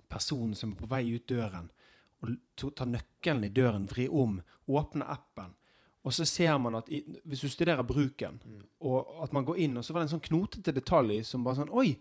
personen 0.09 0.53
som 0.55 0.71
er 0.73 0.75
på 0.75 0.87
vei 0.91 1.15
ut 1.15 1.25
døren, 1.27 1.71
og 2.21 2.35
tar 2.75 2.85
nøkkelen 2.85 3.43
i 3.45 3.49
døren, 3.49 3.87
vri 3.87 4.07
om, 4.09 4.41
åpne 4.67 5.05
appen, 5.09 5.55
og 6.07 6.13
så 6.15 6.25
ser 6.25 6.57
man 6.63 6.75
at 6.79 6.87
i, 6.89 7.01
Hvis 7.27 7.41
du 7.43 7.49
studerer 7.51 7.83
bruken, 7.83 8.39
Mm. 8.45 8.61
og 8.87 9.23
at 9.23 9.33
man 9.35 9.45
går 9.45 9.57
inn, 9.65 9.75
og 9.77 9.83
så 9.83 9.93
var 9.93 10.01
det 10.05 10.11
en 10.13 10.19
sånn 10.19 10.27
knotete 10.29 10.73
detalj 10.73 11.19
som 11.27 11.43
bare 11.43 11.55
sånn 11.59 11.69
Oi, 11.73 11.97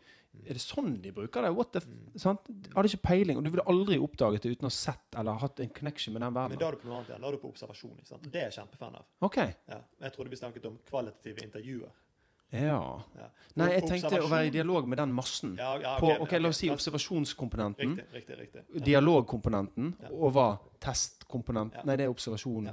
er 0.46 0.52
det 0.52 0.60
sånn 0.62 1.00
de 1.02 1.10
bruker 1.16 1.42
det? 1.42 1.50
What 1.56 1.72
the 1.72 1.78
f 1.80 1.86
Mm. 1.86 2.18
sant? 2.20 2.40
Hadde 2.74 2.88
ikke 2.92 3.02
peiling, 3.02 3.38
og 3.38 3.44
du 3.44 3.50
ville 3.50 3.64
aldri 3.66 3.98
oppdaget 3.98 4.42
det 4.42 4.52
uten 4.58 4.68
å 4.68 4.70
ha 4.70 4.76
sett 4.78 5.16
eller 5.18 5.32
hatt 5.40 5.58
en 5.60 5.70
connection 5.70 6.12
med 6.14 6.22
den 6.22 6.32
Men 6.32 6.42
verdenen. 6.50 6.58
da 6.60 6.68
er 6.68 6.70
du 6.72 6.76
på 6.78 6.86
noe 6.88 6.96
annet 6.98 7.08
igjen. 7.10 7.20
Da 7.22 7.28
er 7.28 7.32
du 7.32 7.38
på 7.38 7.52
observasjon. 7.52 8.04
Sant? 8.04 8.22
Det 8.30 8.34
er 8.42 8.50
jeg 8.50 8.58
kjempefan 8.60 8.94
av. 8.96 9.04
Okay. 9.22 9.54
Ja. 9.68 9.80
Jeg 10.02 10.12
trodde 10.12 10.30
vi 10.30 10.36
snakket 10.36 10.66
om 10.66 10.78
kvalitative 10.90 11.38
intervjuer. 11.42 11.90
Ja. 12.52 13.02
Ja. 13.16 13.28
Nei, 13.56 13.70
jeg 13.72 13.82
tenkte 13.88 14.20
å 14.22 14.28
være 14.30 14.46
i 14.46 14.50
dialog 14.50 14.86
med 14.86 14.98
den 14.98 15.12
massen. 15.12 15.56
Ja, 15.58 15.76
ja, 15.78 15.98
På, 15.98 16.12
ok, 16.20 16.32
La 16.38 16.48
oss 16.48 16.58
si 16.58 16.68
observasjonskomponenten. 16.70 17.96
Riktig, 18.12 18.36
riktig. 18.38 18.62
riktig. 18.68 18.84
Dialogkomponenten 18.84 19.94
og 20.12 20.32
hva? 20.32 20.58
Testkomponent 20.80 21.74
Ja. 21.74 21.82
Nei, 21.84 21.96
det 21.96 22.04
er 22.06 22.12
observasjon. 22.14 22.70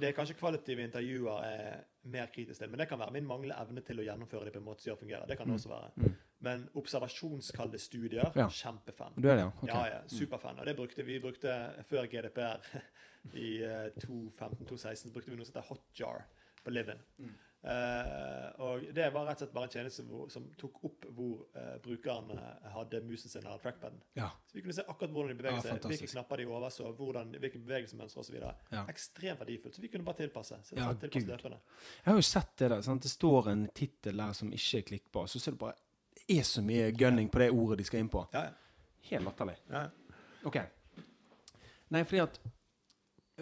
Det 0.00 0.08
er 0.08 0.14
kanskje 0.16 0.34
kvalitative 0.38 0.82
intervjuer 0.88 1.44
er 1.46 1.82
mer 2.10 2.26
kritisk 2.34 2.60
til, 2.60 2.70
men 2.70 2.80
det 2.82 2.88
kan 2.90 2.98
være 2.98 3.14
min 3.14 3.26
manglende 3.26 3.56
evne 3.62 3.82
til 3.86 4.00
å 4.02 4.06
gjennomføre 4.06 4.48
det 4.48 4.52
på 4.56 4.58
en 4.58 4.66
måte 4.66 4.82
som 4.82 4.90
gjør 4.90 5.00
fungerer. 5.04 5.26
Det 5.30 5.36
kan 5.38 5.48
det 5.48 5.54
også 5.60 5.70
være. 5.70 5.90
Mm. 5.96 6.14
Men 6.44 6.64
observasjonskalde 6.74 7.78
studier, 7.80 8.32
Ja. 8.36 8.48
kjempefan. 8.48 9.14
Du 9.16 9.28
er 9.28 9.36
det, 9.36 9.44
ja? 9.46 9.52
Ok. 9.62 9.68
Ja, 9.68 9.84
ja, 9.86 10.00
superfan. 10.10 10.58
Og 10.58 10.66
det 10.66 10.76
brukte 10.76 11.06
vi 11.06 11.18
brukte 11.20 11.54
før 11.88 12.06
GDPR 12.10 12.60
i 13.46 13.62
eh, 13.62 13.90
2015-2016 14.02 15.12
brukte 15.14 15.30
vi 15.30 15.36
noe 15.38 15.46
som 15.46 15.54
heter 15.54 15.68
Hotjar 15.70 16.24
på 16.64 16.70
Livin. 16.74 17.00
Mm. 17.18 17.34
Eh, 17.64 18.48
og 18.60 18.82
det 18.92 19.06
var 19.14 19.24
rett 19.24 19.38
og 19.38 19.46
slett 19.46 19.52
bare 19.54 19.68
en 19.70 19.72
tjeneste 19.72 20.02
som 20.28 20.48
tok 20.60 20.82
opp 20.84 21.06
hvor 21.16 21.46
eh, 21.56 21.76
brukeren 21.84 22.34
eh, 22.36 22.66
hadde 22.74 23.00
musen 23.06 23.30
sin 23.32 23.40
eller 23.46 23.62
trackpaden. 23.62 24.02
Ja. 24.18 24.26
Så 24.46 24.58
vi 24.58 24.64
kunne 24.66 24.74
se 24.76 24.82
akkurat 24.84 25.14
hvordan 25.14 25.30
de 25.32 25.36
beveget 25.38 25.56
Ja, 25.56 25.62
seg, 25.62 25.70
fantastisk. 25.78 26.02
hvilke 26.02 26.12
knapper 26.12 26.42
de 26.42 26.46
overså, 26.50 26.90
hvordan, 26.98 27.30
hvilke 27.40 27.60
bevegelsesmønstre 27.64 28.20
osv. 28.20 28.36
Ja. 28.74 28.82
Ekstremt 28.92 29.40
verdifullt. 29.40 29.78
Så 29.78 29.80
vi 29.84 29.88
kunne 29.88 30.04
bare 30.04 30.18
tilpasse. 30.20 30.58
Så 30.68 30.76
Ja, 30.76 30.90
tilpasse 30.92 31.30
løpende. 31.30 31.60
Jeg 32.04 32.10
har 32.10 32.18
jo 32.20 32.26
sett 32.28 32.52
det 32.60 32.68
der. 32.74 32.82
Sant? 32.84 33.02
Det 33.02 33.12
står 33.14 33.48
en 33.54 33.62
tittel 33.74 34.20
der 34.20 34.32
som 34.36 34.52
ikke 34.52 34.78
er 34.82 34.84
klikkbar. 34.90 35.26
Så 35.32 35.40
ser 35.40 35.56
du 35.56 35.62
bare 35.64 35.78
det 36.26 36.38
er 36.38 36.44
så 36.48 36.62
mye 36.64 36.90
gunning 36.96 37.30
på 37.32 37.40
det 37.40 37.48
ordet 37.52 37.78
de 37.80 37.84
skal 37.88 38.00
inn 38.04 38.08
på. 38.12 38.26
Ja, 38.32 38.44
ja. 38.50 38.52
Helt 39.10 39.24
latterlig. 39.24 39.56
ja. 39.72 39.86
OK. 40.44 40.56
Nei, 41.92 42.02
fordi 42.04 42.20
at 42.20 42.38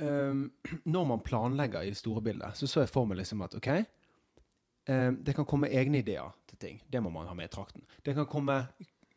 um, 0.02 0.52
Når 0.84 1.04
man 1.10 1.20
planlegger 1.26 1.82
i 1.82 1.94
store 1.94 2.22
bildet, 2.22 2.56
så 2.58 2.66
så 2.70 2.80
jeg 2.84 2.88
for 2.90 3.06
meg 3.06 3.18
liksom 3.18 3.42
at 3.42 3.54
OK 3.58 3.68
Det 4.86 5.34
kan 5.36 5.44
komme 5.46 5.68
egne 5.70 5.98
ideer 6.02 6.32
til 6.50 6.58
ting. 6.58 6.80
Det 6.90 7.00
må 7.02 7.10
man 7.10 7.26
ha 7.26 7.34
med 7.34 7.44
i 7.44 7.54
trakten. 7.54 7.82
Det 8.02 8.14
kan 8.14 8.26
komme 8.26 8.56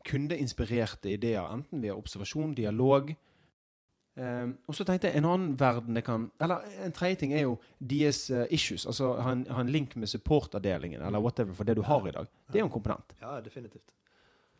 kundeinspirerte 0.05 1.09
ideer, 1.09 1.47
enten 1.53 1.82
via 1.82 1.95
observasjon, 1.97 2.53
dialog. 2.55 3.16
Ehm, 4.18 4.53
og 4.70 4.76
så 4.78 4.86
tenkte 4.88 5.09
jeg 5.09 5.18
en 5.20 5.26
annen 5.28 5.55
verden 5.59 5.97
det 5.97 6.05
kan 6.07 6.30
Eller 6.39 6.61
en 6.86 6.93
tredje 6.95 7.18
ting 7.20 7.34
er 7.36 7.41
jo 7.41 7.57
deres 7.84 8.30
eh, 8.32 8.45
issues. 8.55 8.86
Altså 8.88 9.09
ha 9.20 9.32
en, 9.36 9.41
ha 9.51 9.59
en 9.66 9.72
link 9.74 9.95
med 9.99 10.07
supportavdelingen 10.07 11.01
eller 11.01 11.20
whatever 11.20 11.53
for 11.57 11.68
det 11.68 11.76
du 11.76 11.82
har 11.84 12.07
i 12.07 12.13
dag. 12.16 12.30
Det 12.47 12.55
er 12.55 12.63
jo 12.63 12.70
en 12.70 12.72
komponent. 12.78 13.16
ja, 13.22 13.41
definitivt. 13.41 13.91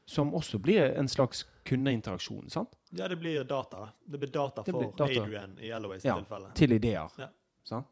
Som 0.06 0.34
også 0.38 0.60
blir 0.62 0.92
en 1.00 1.08
slags 1.08 1.46
kundeinteraksjon. 1.66 2.50
sant? 2.50 2.76
Ja, 2.92 3.08
det 3.08 3.16
blir 3.18 3.44
data. 3.44 3.88
Det 4.06 4.20
blir 4.20 4.30
data 4.30 4.62
Det 4.66 4.72
for 4.74 4.80
blir 4.84 4.92
data. 4.98 5.22
Adrian 5.24 5.56
i 5.62 5.70
Elloways 5.72 6.04
Ja. 6.06 6.16
tilfelle. 6.20 6.52
til 6.56 6.72
ideer. 6.72 7.10
Ja. 7.18 7.28
Sant? 7.64 7.88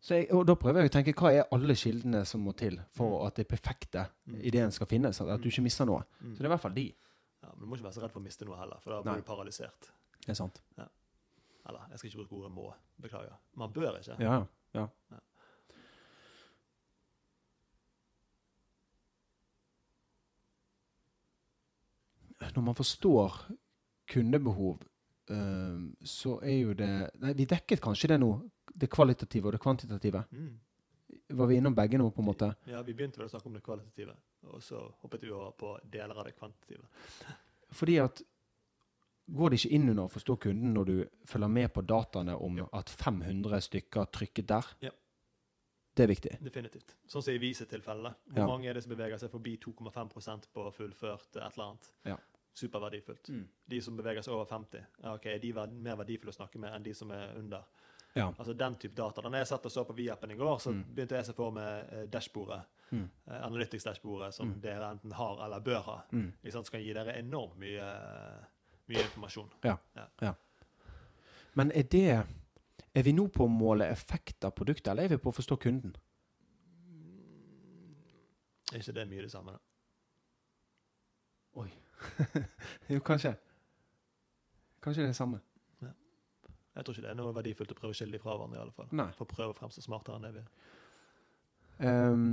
Så 0.00 0.14
jeg, 0.16 0.30
og 0.32 0.46
da 0.48 0.54
prøver 0.56 0.80
jeg 0.80 0.90
å 0.90 0.92
tenke 0.94 1.12
hva 1.20 1.30
er 1.36 1.48
alle 1.52 1.74
kildene 1.76 2.22
som 2.24 2.40
må 2.40 2.54
til 2.56 2.78
for 2.96 3.26
at 3.26 3.36
det 3.36 3.46
perfekte 3.48 4.06
Mm. 4.30 4.40
ideen 4.48 4.70
skal 4.72 4.86
finnes? 4.86 5.20
At 5.20 5.40
du 5.42 5.48
ikke 5.50 5.62
mister 5.62 5.84
noe. 5.84 6.04
Mm. 6.22 6.32
Så 6.34 6.38
det 6.38 6.44
er 6.46 6.48
i 6.48 6.54
hvert 6.54 6.62
fall 6.62 6.74
de. 6.74 6.86
Ja, 7.42 7.48
men 7.52 7.60
du 7.60 7.66
må 7.66 7.76
ikke 7.76 7.84
være 7.88 7.94
så 7.98 8.02
redd 8.04 8.12
for 8.12 8.20
å 8.20 8.24
miste 8.24 8.44
noe 8.46 8.56
heller, 8.56 8.80
for 8.80 8.90
da 8.94 9.02
Nei. 9.02 9.14
blir 9.18 9.22
du 9.24 9.28
paralysert. 9.28 9.90
Det 10.20 10.30
er 10.30 10.38
sant. 10.38 10.60
Eller, 10.78 11.80
jeg 11.90 11.98
skal 11.98 12.08
ikke 12.10 12.22
bruke 12.22 12.38
ordet 12.40 12.52
må. 12.52 12.74
Beklager. 13.00 13.36
Man 13.56 13.72
bør 13.72 13.98
ikke. 14.00 14.16
Ja, 14.20 14.32
ja. 14.40 14.46
ja. 14.74 14.86
Ja. 15.10 15.18
Når 22.54 22.62
man 22.64 22.74
forstår 22.74 23.34
kundebehov, 24.10 24.78
så 26.04 26.38
er 26.42 26.56
jo 26.58 26.72
det 26.74 26.88
Nei, 27.22 27.34
vi 27.38 27.46
dekket 27.46 27.82
kanskje 27.84 28.08
det 28.14 28.20
nå, 28.22 28.30
det 28.80 28.88
kvalitative 28.90 29.46
og 29.50 29.52
det 29.56 29.60
kvantitative. 29.62 30.24
Mm. 30.32 30.58
var 31.38 31.46
vi 31.50 31.56
innom 31.60 31.74
begge 31.74 31.98
nå, 31.98 32.08
på 32.14 32.22
en 32.22 32.26
måte? 32.30 32.48
Ja, 32.70 32.82
Vi 32.82 32.92
begynte 32.94 33.18
vel 33.20 33.26
å 33.28 33.30
snakke 33.30 33.46
om 33.50 33.54
det 33.54 33.62
kvalitative, 33.66 34.14
og 34.50 34.62
så 34.62 34.80
hoppet 35.02 35.22
vi 35.22 35.30
over 35.30 35.52
på 35.58 35.76
deler 35.90 36.16
av 36.18 36.24
det 36.26 36.36
kvantitative. 36.38 36.86
Fordi 37.78 37.98
at 38.02 38.22
Går 39.30 39.50
det 39.52 39.58
ikke 39.60 39.74
inn 39.76 39.84
under 39.92 40.08
å 40.08 40.10
forstå 40.10 40.34
kunden 40.42 40.72
når 40.74 40.86
du 40.88 40.94
følger 41.30 41.48
med 41.54 41.68
på 41.72 41.84
dataene 41.86 42.34
om 42.42 42.56
Ja. 42.58 42.64
at 42.74 42.88
500 42.90 43.60
stykker 43.62 44.08
trykket 44.10 44.46
der? 44.50 44.66
Ja. 44.82 44.90
Det 45.94 46.02
er 46.02 46.08
viktig. 46.10 46.32
Definitivt. 46.42 46.96
Sånn 47.06 47.22
som 47.22 47.34
i 47.34 47.38
Vise-tilfellene. 47.38 48.10
Hvor 48.26 48.40
Ja. 48.42 48.46
mange 48.48 48.66
er 48.66 48.74
det 48.74 48.82
som 48.82 48.90
beveger 48.96 49.18
seg 49.22 49.30
forbi 49.30 49.56
2,5% 49.56 50.48
på 50.52 50.64
fullført 50.74 51.36
et 51.36 51.52
eller 51.54 51.64
annet? 51.64 51.92
Ja. 52.04 52.16
Superverdifullt. 52.54 53.30
De 53.68 53.80
som 53.80 53.96
beveger 53.96 54.22
seg 54.22 54.34
over 54.34 54.46
50, 54.46 54.84
ja, 55.04 55.14
ok, 55.14 55.26
er 55.26 55.38
de 55.38 55.52
mer 55.52 55.94
verdifulle 55.96 56.32
å 56.34 56.38
snakke 56.40 56.58
med 56.58 56.72
enn 56.74 56.82
de 56.82 56.92
som 56.92 57.10
er 57.12 57.36
under? 57.38 57.62
Ja. 58.14 58.26
Altså 58.38 58.52
den 58.58 58.74
type 58.76 58.94
data. 58.98 59.20
Da 59.22 59.30
jeg 59.38 59.46
satt 59.46 59.66
og 59.66 59.70
så 59.72 59.84
på 59.86 59.94
Vi-appen 59.94 60.30
i 60.32 60.36
går, 60.36 60.56
så 60.58 60.70
Mm. 60.72 60.84
begynte 60.94 61.14
jeg 61.14 61.22
å 61.22 61.26
se 61.26 61.32
for 61.32 61.50
meg 61.52 61.84
eh, 61.92 62.06
dashbordet. 62.06 62.60
Mm. 62.92 63.10
eh, 63.30 63.42
Analytics-dashbordet 63.46 64.32
som 64.34 64.48
Mm. 64.48 64.60
dere 64.60 64.90
enten 64.90 65.12
har 65.12 65.44
eller 65.44 65.60
bør 65.60 65.80
ha. 65.82 66.02
Mm. 66.12 66.32
Liksom? 66.42 66.64
Som 66.64 66.72
kan 66.72 66.82
gi 66.82 66.92
dere 66.92 67.14
enormt 67.18 67.56
mye, 67.58 67.86
mye 68.88 69.02
informasjon. 69.04 69.50
ja, 69.64 69.76
ja 70.22 70.34
Men 71.54 71.70
er 71.72 71.82
det 71.82 72.26
Er 72.94 73.02
vi 73.02 73.12
nå 73.12 73.28
på 73.28 73.44
å 73.44 73.48
måle 73.48 73.86
effekt 73.90 74.44
av 74.44 74.50
produktet, 74.54 74.88
eller 74.90 75.04
er 75.04 75.08
vi 75.08 75.16
på 75.16 75.30
å 75.30 75.34
forstå 75.34 75.56
kunden? 75.60 75.94
Er 78.72 78.78
ikke 78.78 78.94
det 78.94 79.08
mye 79.08 79.22
det 79.22 79.30
samme? 79.30 79.52
da? 79.52 79.58
Oi. 81.60 81.70
Jo, 82.90 82.98
kanskje. 83.00 83.36
Kanskje 84.82 85.02
det 85.02 85.04
er 85.04 85.12
det 85.12 85.16
samme. 85.16 85.40
Jeg 86.76 86.86
tror 86.86 86.94
ikke 86.94 87.04
det 87.06 87.10
er 87.10 87.18
noe 87.18 87.34
verdifullt 87.34 87.72
å 87.74 87.78
prøve 87.78 87.94
å 87.94 87.98
skille 87.98 88.14
de 88.14 88.22
fra 88.22 88.36
hverandre. 88.36 88.58
i 88.58 88.62
alle 88.62 88.74
fall. 88.76 88.88
Nei. 88.94 89.08
For 89.16 89.26
å 89.26 89.32
prøve 89.32 89.54
å 89.54 89.58
fremstå 89.58 89.82
smartere 89.84 90.20
enn 90.20 90.28
det 90.28 90.32
vi 90.36 90.44
er. 90.44 90.50
Um, 91.80 92.26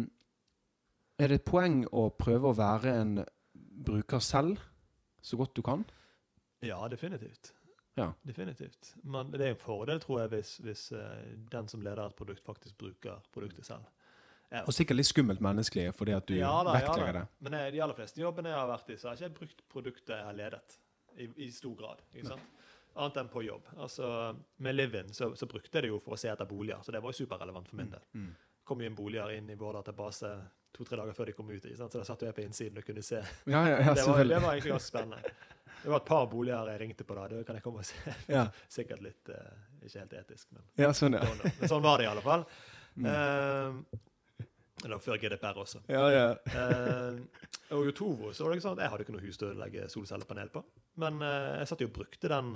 er 1.17 1.31
det 1.31 1.39
et 1.39 1.47
poeng 1.47 1.81
å 1.89 2.09
prøve 2.13 2.51
å 2.51 2.57
være 2.57 2.93
en 3.01 3.13
bruker 3.87 4.21
selv, 4.21 4.61
så 5.21 5.39
godt 5.39 5.55
du 5.57 5.63
kan? 5.65 5.85
Ja, 6.65 6.77
definitivt. 6.91 7.53
Ja. 7.97 8.11
Definitivt. 8.21 8.95
Men 9.01 9.31
det 9.33 9.41
er 9.41 9.55
en 9.55 9.61
fordel, 9.61 9.99
tror 10.03 10.21
jeg, 10.21 10.29
hvis, 10.35 10.57
hvis 10.61 10.83
eh, 10.93 11.31
den 11.51 11.69
som 11.71 11.81
leder 11.81 12.03
et 12.05 12.17
produkt, 12.17 12.43
faktisk 12.45 12.77
bruker 12.77 13.23
produktet 13.33 13.65
selv. 13.65 13.87
Ja. 14.51 14.61
Og 14.63 14.75
sikkert 14.75 14.99
litt 14.99 15.09
skummelt 15.09 15.41
menneskelig, 15.43 15.89
fordi 15.97 16.13
at 16.15 16.27
du 16.29 16.35
Ja 16.37 16.51
da, 16.63 16.75
vektlegger 16.77 17.09
ja, 17.09 17.15
det. 17.23 17.39
Men 17.43 17.57
jeg, 17.57 17.73
de 17.73 17.81
aller 17.83 17.97
fleste 17.97 18.21
jobbene 18.21 18.53
jeg 18.53 18.59
har 18.59 18.69
vært 18.69 18.93
i, 18.93 18.99
så 19.01 19.09
har 19.09 19.17
jeg 19.17 19.31
ikke 19.31 19.39
brukt 19.41 19.65
produktet 19.73 20.13
jeg 20.13 20.27
har 20.29 20.37
ledet. 20.37 20.77
I, 21.17 21.25
i 21.47 21.49
stor 21.49 21.73
grad. 21.73 22.03
ikke 22.13 22.29
sant? 22.29 22.56
Annet 22.97 23.17
enn 23.21 23.29
på 23.29 23.43
jobb. 23.45 23.67
Altså, 23.77 24.35
Med 24.65 24.75
Livin 24.75 25.13
så, 25.13 25.31
så 25.35 25.45
brukte 25.49 25.77
jeg 25.77 25.85
det 25.85 25.91
jo 25.91 25.99
for 26.03 26.15
å 26.15 26.19
se 26.19 26.31
etter 26.31 26.49
boliger, 26.49 26.81
så 26.83 26.93
det 26.95 27.01
var 27.03 27.13
jo 27.13 27.23
superrelevant 27.23 27.69
for 27.69 27.79
min 27.79 27.91
del. 27.93 28.05
Mm. 28.13 28.31
kom 28.67 28.81
jo 28.81 28.87
inn 28.89 28.95
boliger 28.97 29.31
inn 29.31 29.49
i 29.49 29.55
vår 29.55 29.77
database 29.79 30.31
to-tre 30.75 30.97
dager 30.99 31.15
før 31.15 31.29
de 31.29 31.35
kom 31.37 31.51
ut. 31.51 31.67
sant? 31.77 31.91
Så 31.91 32.01
da 32.01 32.07
satt 32.07 32.25
jeg 32.25 32.35
på 32.35 32.43
innsiden 32.43 32.81
og 32.81 32.87
kunne 32.87 33.03
se. 33.05 33.21
Ja, 33.45 33.61
ja, 33.69 33.77
ja, 33.79 33.93
det, 33.97 34.03
var, 34.07 34.23
det 34.23 34.41
var 34.43 34.57
egentlig 34.57 34.73
ganske 34.73 34.89
spennende. 34.89 35.35
Det 35.83 35.93
var 35.93 36.01
et 36.01 36.09
par 36.09 36.25
boliger 36.27 36.73
jeg 36.73 36.81
ringte 36.81 37.05
på 37.07 37.15
da. 37.15 37.27
Det 37.31 37.45
kan 37.47 37.59
jeg 37.59 37.63
komme 37.63 37.85
og 37.85 37.87
se. 37.87 38.17
Ja. 38.37 38.47
Sikkert 38.77 39.05
litt 39.05 39.31
uh, 39.31 39.45
ikke 39.83 40.01
helt 40.01 40.17
etisk, 40.19 40.49
men, 40.51 40.67
ja, 40.81 40.91
sånn, 40.91 41.15
sånn, 41.21 41.45
men 41.47 41.71
sånn 41.71 41.85
var 41.85 42.01
det 42.01 42.09
i 42.09 42.11
alle 42.11 42.25
fall. 42.25 42.45
Mm. 42.97 43.07
Uh, 43.07 44.01
var 44.85 44.99
før 45.01 45.17
GDPR 45.17 45.57
også. 45.57 45.81
Ja, 45.89 46.03
ja. 46.13 46.25
Eh, 46.53 47.17
og 47.73 47.85
i 47.85 47.91
Otovo 47.91 48.31
så 48.33 48.45
var 48.45 48.53
det 48.53 48.59
ikke 48.59 48.67
sånn 48.67 48.77
at 48.77 48.83
jeg 48.83 48.93
hadde 48.93 49.05
ikke 49.05 49.15
noe 49.15 49.25
hus 49.25 49.39
til 49.41 49.49
å 49.49 49.57
legge 49.57 49.87
solcellepanel 49.91 50.51
på. 50.53 50.61
Men 51.01 51.17
eh, 51.25 51.53
jeg 51.61 51.69
satt 51.71 51.81
jo 51.81 51.89
og 51.89 51.95
brukte 51.97 52.31
den 52.31 52.53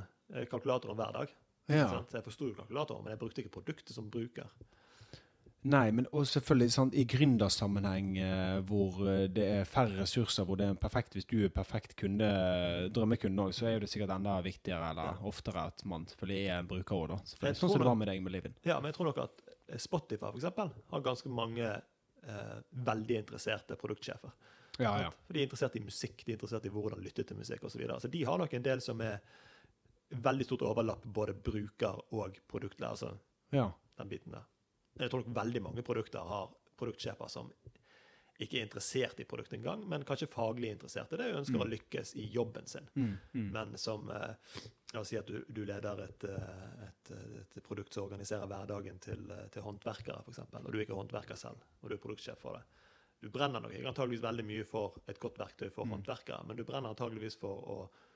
kalkulatoren 0.52 0.96
hver 1.00 1.12
dag. 1.20 1.34
ja. 1.70 1.88
Jeg 2.14 2.24
forsto 2.24 2.48
jo 2.50 2.54
kalkulatoren, 2.58 3.04
men 3.04 3.12
jeg 3.16 3.20
brukte 3.20 3.44
ikke 3.44 3.56
produktet 3.62 3.96
som 3.96 4.10
bruker. 4.12 4.48
Nei, 5.62 5.92
men 5.94 6.08
og 6.18 6.26
selvfølgelig 6.26 6.74
sant, 6.74 6.96
i 6.98 7.04
gründersammenheng 7.06 8.16
eh, 8.18 8.62
hvor 8.66 8.96
eh, 9.06 9.28
det 9.30 9.44
er 9.46 9.68
færre 9.70 10.00
ressurser, 10.00 10.48
hvor 10.48 10.58
det 10.58 10.66
er 10.66 10.72
en 10.74 10.80
perfekt 10.82 11.14
Hvis 11.14 11.28
du 11.30 11.36
er 11.46 11.52
perfekt 11.54 11.94
kunde, 12.00 12.30
drømmekunde 12.96 13.44
òg, 13.46 13.54
så 13.54 13.68
er 13.70 13.76
jo 13.76 13.84
det 13.84 13.90
sikkert 13.92 14.16
enda 14.16 14.40
viktigere 14.42 14.90
eller 14.90 15.22
oftere 15.30 15.68
at 15.70 15.84
man 15.86 16.08
selvfølgelig 16.10 16.48
er 16.48 16.64
en 16.64 16.72
bruker 16.72 16.98
òg, 16.98 17.06
da. 17.14 17.20
Sånn 17.54 17.60
som 17.60 17.78
det- 17.78 17.86
var 17.92 17.96
med 18.00 18.10
deg 18.10 18.24
med 18.24 18.34
Livin. 18.34 18.56
Ja, 18.66 18.80
men 18.80 18.90
jeg 18.90 18.96
tror 18.98 19.12
nok 19.12 19.22
at 19.22 19.44
eh, 19.68 19.78
Spotify 19.78 20.34
eksempel, 20.34 20.74
har 20.90 21.06
ganske 21.06 21.30
mange 21.30 21.70
eh, 21.70 22.58
veldig 22.74 23.18
interesserte 23.22 23.78
produktsjefer. 23.78 24.34
Ja, 24.80 24.98
ja. 24.98 25.10
For 25.28 25.34
De 25.34 25.44
er 25.44 25.46
interessert 25.46 25.76
i 25.78 25.86
musikk, 25.86 26.26
de 26.26 26.32
er 26.32 26.40
interessert 26.40 26.66
i 26.66 26.74
hvordan 26.74 27.06
lytte 27.06 27.24
til 27.24 27.38
musikk 27.38 27.64
osv. 27.64 27.76
Så 27.76 27.78
videre. 27.84 28.00
så 28.02 28.10
de 28.10 28.24
har 28.26 28.38
nok 28.42 28.54
en 28.54 28.64
del 28.64 28.82
som 28.82 29.02
er 29.02 29.20
veldig 30.12 30.48
stort 30.48 30.66
overlapp 30.68 31.04
både 31.06 31.34
bruker 31.34 32.02
og 32.16 32.40
produktleder. 32.52 32.92
Altså 32.92 33.14
ja. 33.56 33.70
den 33.98 34.12
biten 34.12 34.36
der. 34.36 34.48
Jeg 35.00 35.12
tror 35.12 35.24
nok 35.24 35.36
veldig 35.36 35.62
mange 35.64 35.86
produkter 35.88 36.28
har 36.28 36.52
produktsjefer 36.78 37.30
som 37.32 37.52
ikke 38.42 38.58
er 38.58 38.66
interessert 38.66 39.20
i 39.22 39.26
produktet 39.30 39.60
engang, 39.60 39.84
men 39.90 40.04
kanskje 40.08 40.30
faglig 40.32 40.72
interessert 40.74 41.12
i 41.14 41.20
det 41.20 41.28
og 41.30 41.42
ønsker 41.44 41.62
å 41.62 41.68
lykkes 41.70 42.16
i 42.18 42.26
jobben 42.34 42.66
sin. 42.70 42.88
Mm, 42.96 43.12
mm. 43.34 43.50
Men 43.54 43.76
som 43.78 44.10
eh, 44.10 44.32
La 44.92 45.00
oss 45.00 45.08
si 45.14 45.16
at 45.16 45.28
du, 45.30 45.38
du 45.48 45.62
leder 45.64 46.02
et, 46.04 46.24
eh, 46.28 46.72
et, 46.88 47.12
et 47.56 47.60
produkt 47.64 47.94
som 47.96 48.04
organiserer 48.04 48.50
hverdagen 48.50 48.98
til, 49.00 49.22
eh, 49.32 49.46
til 49.54 49.64
håndverkere, 49.64 50.24
f.eks., 50.26 50.42
og 50.58 50.68
du 50.68 50.80
er 50.80 50.84
ikke 50.84 50.98
håndverker 50.98 51.40
selv, 51.40 51.62
og 51.80 51.92
du 51.92 51.96
er 51.96 52.02
produktsjef 52.04 52.42
for 52.42 52.58
det. 52.58 52.66
Du 53.22 53.30
brenner 53.32 53.62
nok 53.62 53.72
antageligvis 53.78 54.24
veldig 54.26 54.46
mye 54.50 54.66
for 54.68 54.98
et 55.08 55.20
godt 55.22 55.38
verktøy 55.40 55.70
for 55.70 55.86
Mm. 55.86 55.94
håndverkere, 55.96 56.44
men 56.48 56.58
du 56.58 56.66
brenner 56.66 56.90
antageligvis 56.90 57.38
for 57.40 57.70
å 57.72 57.78
eh, 57.86 58.10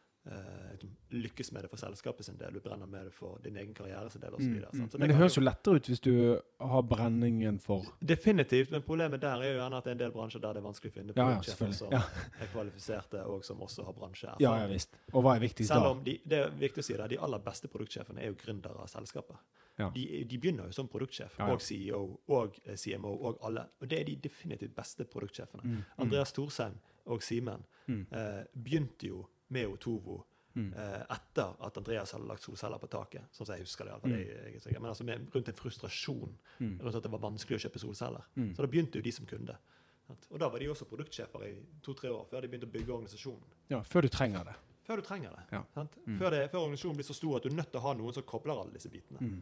lykkes 1.11 1.51
med 1.53 1.63
det 1.63 1.69
for 1.69 1.77
selskapet 1.79 2.25
sin 2.25 2.37
del. 2.39 2.53
Du 2.53 2.59
brenner 2.59 2.87
med 2.89 3.05
det 3.05 3.13
for 3.13 3.37
din 3.43 3.55
egen 3.61 3.73
karriere 3.77 4.09
sin 4.09 4.21
del 4.23 4.33
osv. 4.33 4.41
Mm, 4.49 4.65
mm. 4.73 4.89
Men 4.99 5.09
det 5.11 5.17
høres 5.19 5.37
jo 5.37 5.43
lettere 5.43 5.79
ut 5.79 5.89
hvis 5.91 6.01
du 6.03 6.11
har 6.59 6.81
brenningen 6.89 7.59
for 7.63 7.85
Definitivt, 8.01 8.71
men 8.73 8.81
problemet 8.85 9.21
der 9.21 9.41
er 9.41 9.51
jo 9.53 9.59
gjerne 9.59 9.77
at 9.79 9.85
det 9.85 9.91
er 9.93 9.97
en 9.97 10.03
del 10.03 10.15
bransjer 10.15 10.41
der 10.43 10.57
det 10.57 10.63
er 10.63 10.67
vanskelig 10.67 10.91
å 10.91 10.95
finne 10.97 11.13
Ja, 11.15 11.27
ja, 11.35 11.71
som 11.79 11.91
Ja, 11.93 12.01
er 12.41 12.51
kvalifiserte, 12.53 13.23
og 13.25 13.45
som 13.45 13.61
også 13.61 13.85
har 13.85 13.93
bransjeerfaring. 13.93 14.41
ja, 14.47 14.55
ja 14.63 14.71
visst. 14.71 14.97
Og 15.13 15.21
hva 15.23 15.35
er 15.35 15.45
viktigst 15.45 15.69
Selv 15.71 15.83
da? 15.87 15.91
om 15.95 16.03
de, 16.03 16.17
det 16.25 16.41
er 16.41 16.49
viktig 16.65 16.83
å 16.83 16.87
si 16.89 16.97
det, 16.97 17.09
de 17.13 17.21
aller 17.27 17.45
beste 17.45 17.67
produktsjefene 17.71 18.21
er 18.25 18.33
jo 18.33 18.39
gründere 18.41 18.81
av 18.81 18.87
selskapet. 18.91 19.37
Ja. 19.77 19.89
De, 19.91 20.23
de 20.23 20.37
begynner 20.39 20.69
jo 20.69 20.71
som 20.71 20.87
produktsjef, 20.87 21.33
og 21.51 21.61
CEO, 21.61 22.01
og 22.31 22.55
eh, 22.63 22.77
CMO, 22.79 23.11
og 23.27 23.41
alle. 23.43 23.65
Og 23.81 23.89
det 23.91 23.99
er 23.99 24.05
de 24.07 24.15
definitivt 24.23 24.71
beste 24.75 25.03
produktsjefene. 25.03 25.63
Mm, 25.65 25.71
mm, 25.75 25.83
Andreas 26.05 26.31
Thorsheim 26.33 26.77
og 27.05 27.21
Simen 27.23 27.63
Mm. 27.87 28.07
eh, 28.17 28.45
begynte 28.63 29.05
jo 29.11 29.27
med 29.47 29.67
Otovo 29.67 30.23
mm. 30.55 30.73
eh, 30.73 31.01
etter 31.15 31.55
at 31.67 31.77
Andreas 31.77 32.11
hadde 32.15 32.27
lagt 32.29 32.43
solceller 32.43 32.81
på 32.81 32.87
taket. 32.87 33.27
Sånn 33.31 33.47
som 33.47 33.55
jeg 33.55 33.65
husker 33.65 33.85
det. 33.89 33.97
Mm. 34.03 34.15
jeg 34.17 34.55
er 34.55 34.59
sikker. 34.63 34.81
Men 34.81 34.91
altså 34.91 35.05
med, 35.07 35.27
rundt 35.35 35.49
en 35.51 35.57
frustrasjon 35.61 36.37
Mm. 36.57 36.77
rundt 36.79 36.95
at 36.95 37.03
det 37.03 37.11
var 37.11 37.19
vanskelig 37.19 37.57
å 37.57 37.63
kjøpe 37.65 37.79
solceller. 37.79 38.23
Mm. 38.35 38.53
Så 38.55 38.63
da 38.63 38.67
begynte 38.71 38.97
jo 38.97 39.03
de 39.03 39.11
som 39.11 39.25
kunde. 39.27 39.57
sant? 40.07 40.27
Og 40.31 40.39
da 40.39 40.47
var 40.49 40.59
de 40.59 40.69
også 40.71 40.85
produktsjefer 40.87 41.43
i 41.43 41.53
to-tre 41.83 42.09
år, 42.09 42.25
før 42.29 42.41
de 42.41 42.47
begynte 42.47 42.69
å 42.69 42.71
bygge 42.71 42.93
organisasjonen. 42.93 43.55
Ja, 43.69 43.81
før 43.83 44.01
du 44.01 44.07
trenger 44.07 44.45
det. 44.45 44.53
Før 44.85 45.01
du 45.01 45.01
trenger 45.01 45.33
det. 45.35 45.43
Ja. 45.51 45.63
Mm. 46.05 46.17
Før, 46.19 46.29
det, 46.29 46.49
før 46.51 46.59
organisasjonen 46.59 46.95
blir 46.95 47.07
så 47.07 47.13
stor 47.17 47.37
at 47.37 47.43
du 47.43 47.49
er 47.49 47.55
nødt 47.57 47.71
til 47.73 47.81
å 47.81 47.83
ha 47.87 47.93
noen 47.97 48.13
som 48.13 48.23
kobler 48.23 48.53
alle 48.61 48.71
disse 48.77 48.89
bitene. 48.89 49.41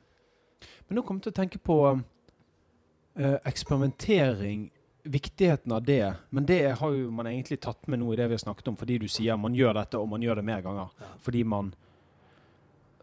Men 0.87 0.95
nå 0.97 1.03
kommer 1.03 1.19
jeg 1.19 1.27
til 1.27 1.33
å 1.33 1.39
tenke 1.41 1.59
på 1.59 1.77
eh, 1.93 3.37
eksperimentering, 3.51 4.69
viktigheten 5.03 5.71
av 5.71 5.83
det. 5.83 6.13
Men 6.29 6.45
det 6.45 6.79
har 6.79 6.91
jo 6.91 7.11
man 7.11 7.27
egentlig 7.27 7.59
tatt 7.61 7.87
med 7.87 7.99
nå 7.99 8.13
i 8.13 8.17
det 8.19 8.27
vi 8.27 8.37
har 8.37 8.43
snakket 8.45 8.67
om, 8.71 8.77
fordi 8.79 8.97
du 9.03 9.07
sier 9.11 9.39
man 9.39 9.55
gjør 9.55 9.75
dette, 9.81 9.99
og 9.99 10.09
man 10.09 10.23
gjør 10.23 10.39
det 10.39 10.47
mer 10.47 10.61
ganger. 10.65 11.09
Fordi 11.23 11.43
man 11.43 11.73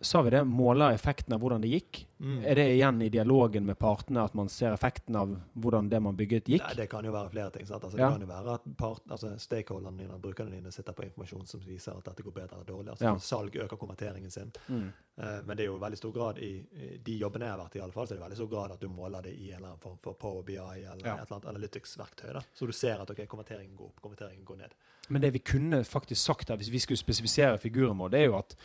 Sa 0.03 0.23
vi 0.23 0.31
det? 0.33 0.45
Måler 0.49 0.95
effekten 0.97 1.35
av 1.37 1.43
hvordan 1.43 1.61
det 1.61 1.69
gikk? 1.69 1.99
Mm. 2.21 2.39
Er 2.49 2.55
det 2.57 2.65
igjen 2.73 3.03
i 3.05 3.09
dialogen 3.13 3.67
med 3.69 3.77
partene 3.79 4.23
at 4.25 4.33
man 4.37 4.49
ser 4.49 4.73
effekten 4.73 5.17
av 5.17 5.35
hvordan 5.61 5.91
det 5.93 6.01
man 6.01 6.17
bygget, 6.17 6.49
gikk? 6.49 6.63
Nei, 6.65 6.75
det 6.79 6.87
kan 6.89 7.05
jo 7.05 7.13
være 7.13 7.29
flere 7.35 7.51
ting. 7.53 7.67
Altså, 7.69 7.91
Ja. 7.99 8.09
Det 8.09 8.17
kan 8.17 8.25
jo 8.25 8.31
være 8.31 8.55
at 8.55 8.65
part, 8.81 9.03
altså, 9.11 9.35
stakeholderne 9.39 9.99
dine, 9.99 10.17
brukerne 10.21 10.51
dine, 10.57 10.73
sitter 10.73 10.97
på 10.97 11.05
informasjon 11.05 11.47
som 11.47 11.61
viser 11.61 11.93
at 11.93 12.05
dette 12.09 12.25
går 12.25 12.33
bedre 12.33 12.57
eller 12.57 12.65
dårlig. 12.65 12.89
Altså, 12.95 13.05
Ja. 13.05 13.15
Salg 13.19 13.57
øker 13.57 13.77
konverteringen 13.77 14.31
sin. 14.31 14.53
Mm. 14.69 14.93
Uh, 15.21 15.43
men 15.47 15.57
det 15.57 15.65
er 15.65 15.69
jo 15.69 15.77
veldig 15.77 15.99
stor 15.99 16.13
grad 16.13 16.39
i, 16.39 16.51
i 16.73 16.97
de 17.05 17.19
jobbene 17.21 17.45
jeg 17.45 17.53
har 17.53 17.61
vært 17.61 17.77
i, 17.77 17.79
i 17.79 17.83
alle 17.83 17.93
fall, 17.93 18.07
så 18.07 18.15
er 18.15 18.17
det 18.17 18.25
veldig 18.25 18.37
stor 18.41 18.49
grad 18.57 18.73
at 18.73 18.81
du 18.81 18.89
måler 18.89 19.23
det 19.23 19.35
i 19.37 19.51
en 19.51 19.57
eller 19.59 19.69
annen 19.69 19.85
form 19.85 19.99
for 20.03 20.13
Power 20.15 20.43
BI 20.43 20.57
eller 20.57 21.05
Ja. 21.05 21.17
et 21.21 21.29
eller 21.29 21.37
annet 21.37 21.49
analytics-verktøy. 21.53 22.41
Så 22.55 22.67
du 22.67 22.73
ser 22.73 23.01
at 23.01 23.11
ok, 23.11 23.27
konverteringen 23.29 23.77
går 23.77 23.85
opp, 23.93 24.01
konverteringen 24.01 24.45
går 24.45 24.57
ned. 24.57 24.75
Men 25.11 25.21
det 25.21 25.33
vi 25.33 25.39
kunne 25.45 25.85
faktisk 25.85 26.23
sagt 26.25 26.49
her, 26.49 26.57
hvis 26.57 26.71
vi 26.73 26.79
skulle 26.79 26.97
spesifisere 26.97 27.59
figuren 27.59 27.99
vår, 27.99 28.09
det 28.11 28.21
er 28.21 28.31
jo 28.31 28.39
at 28.39 28.57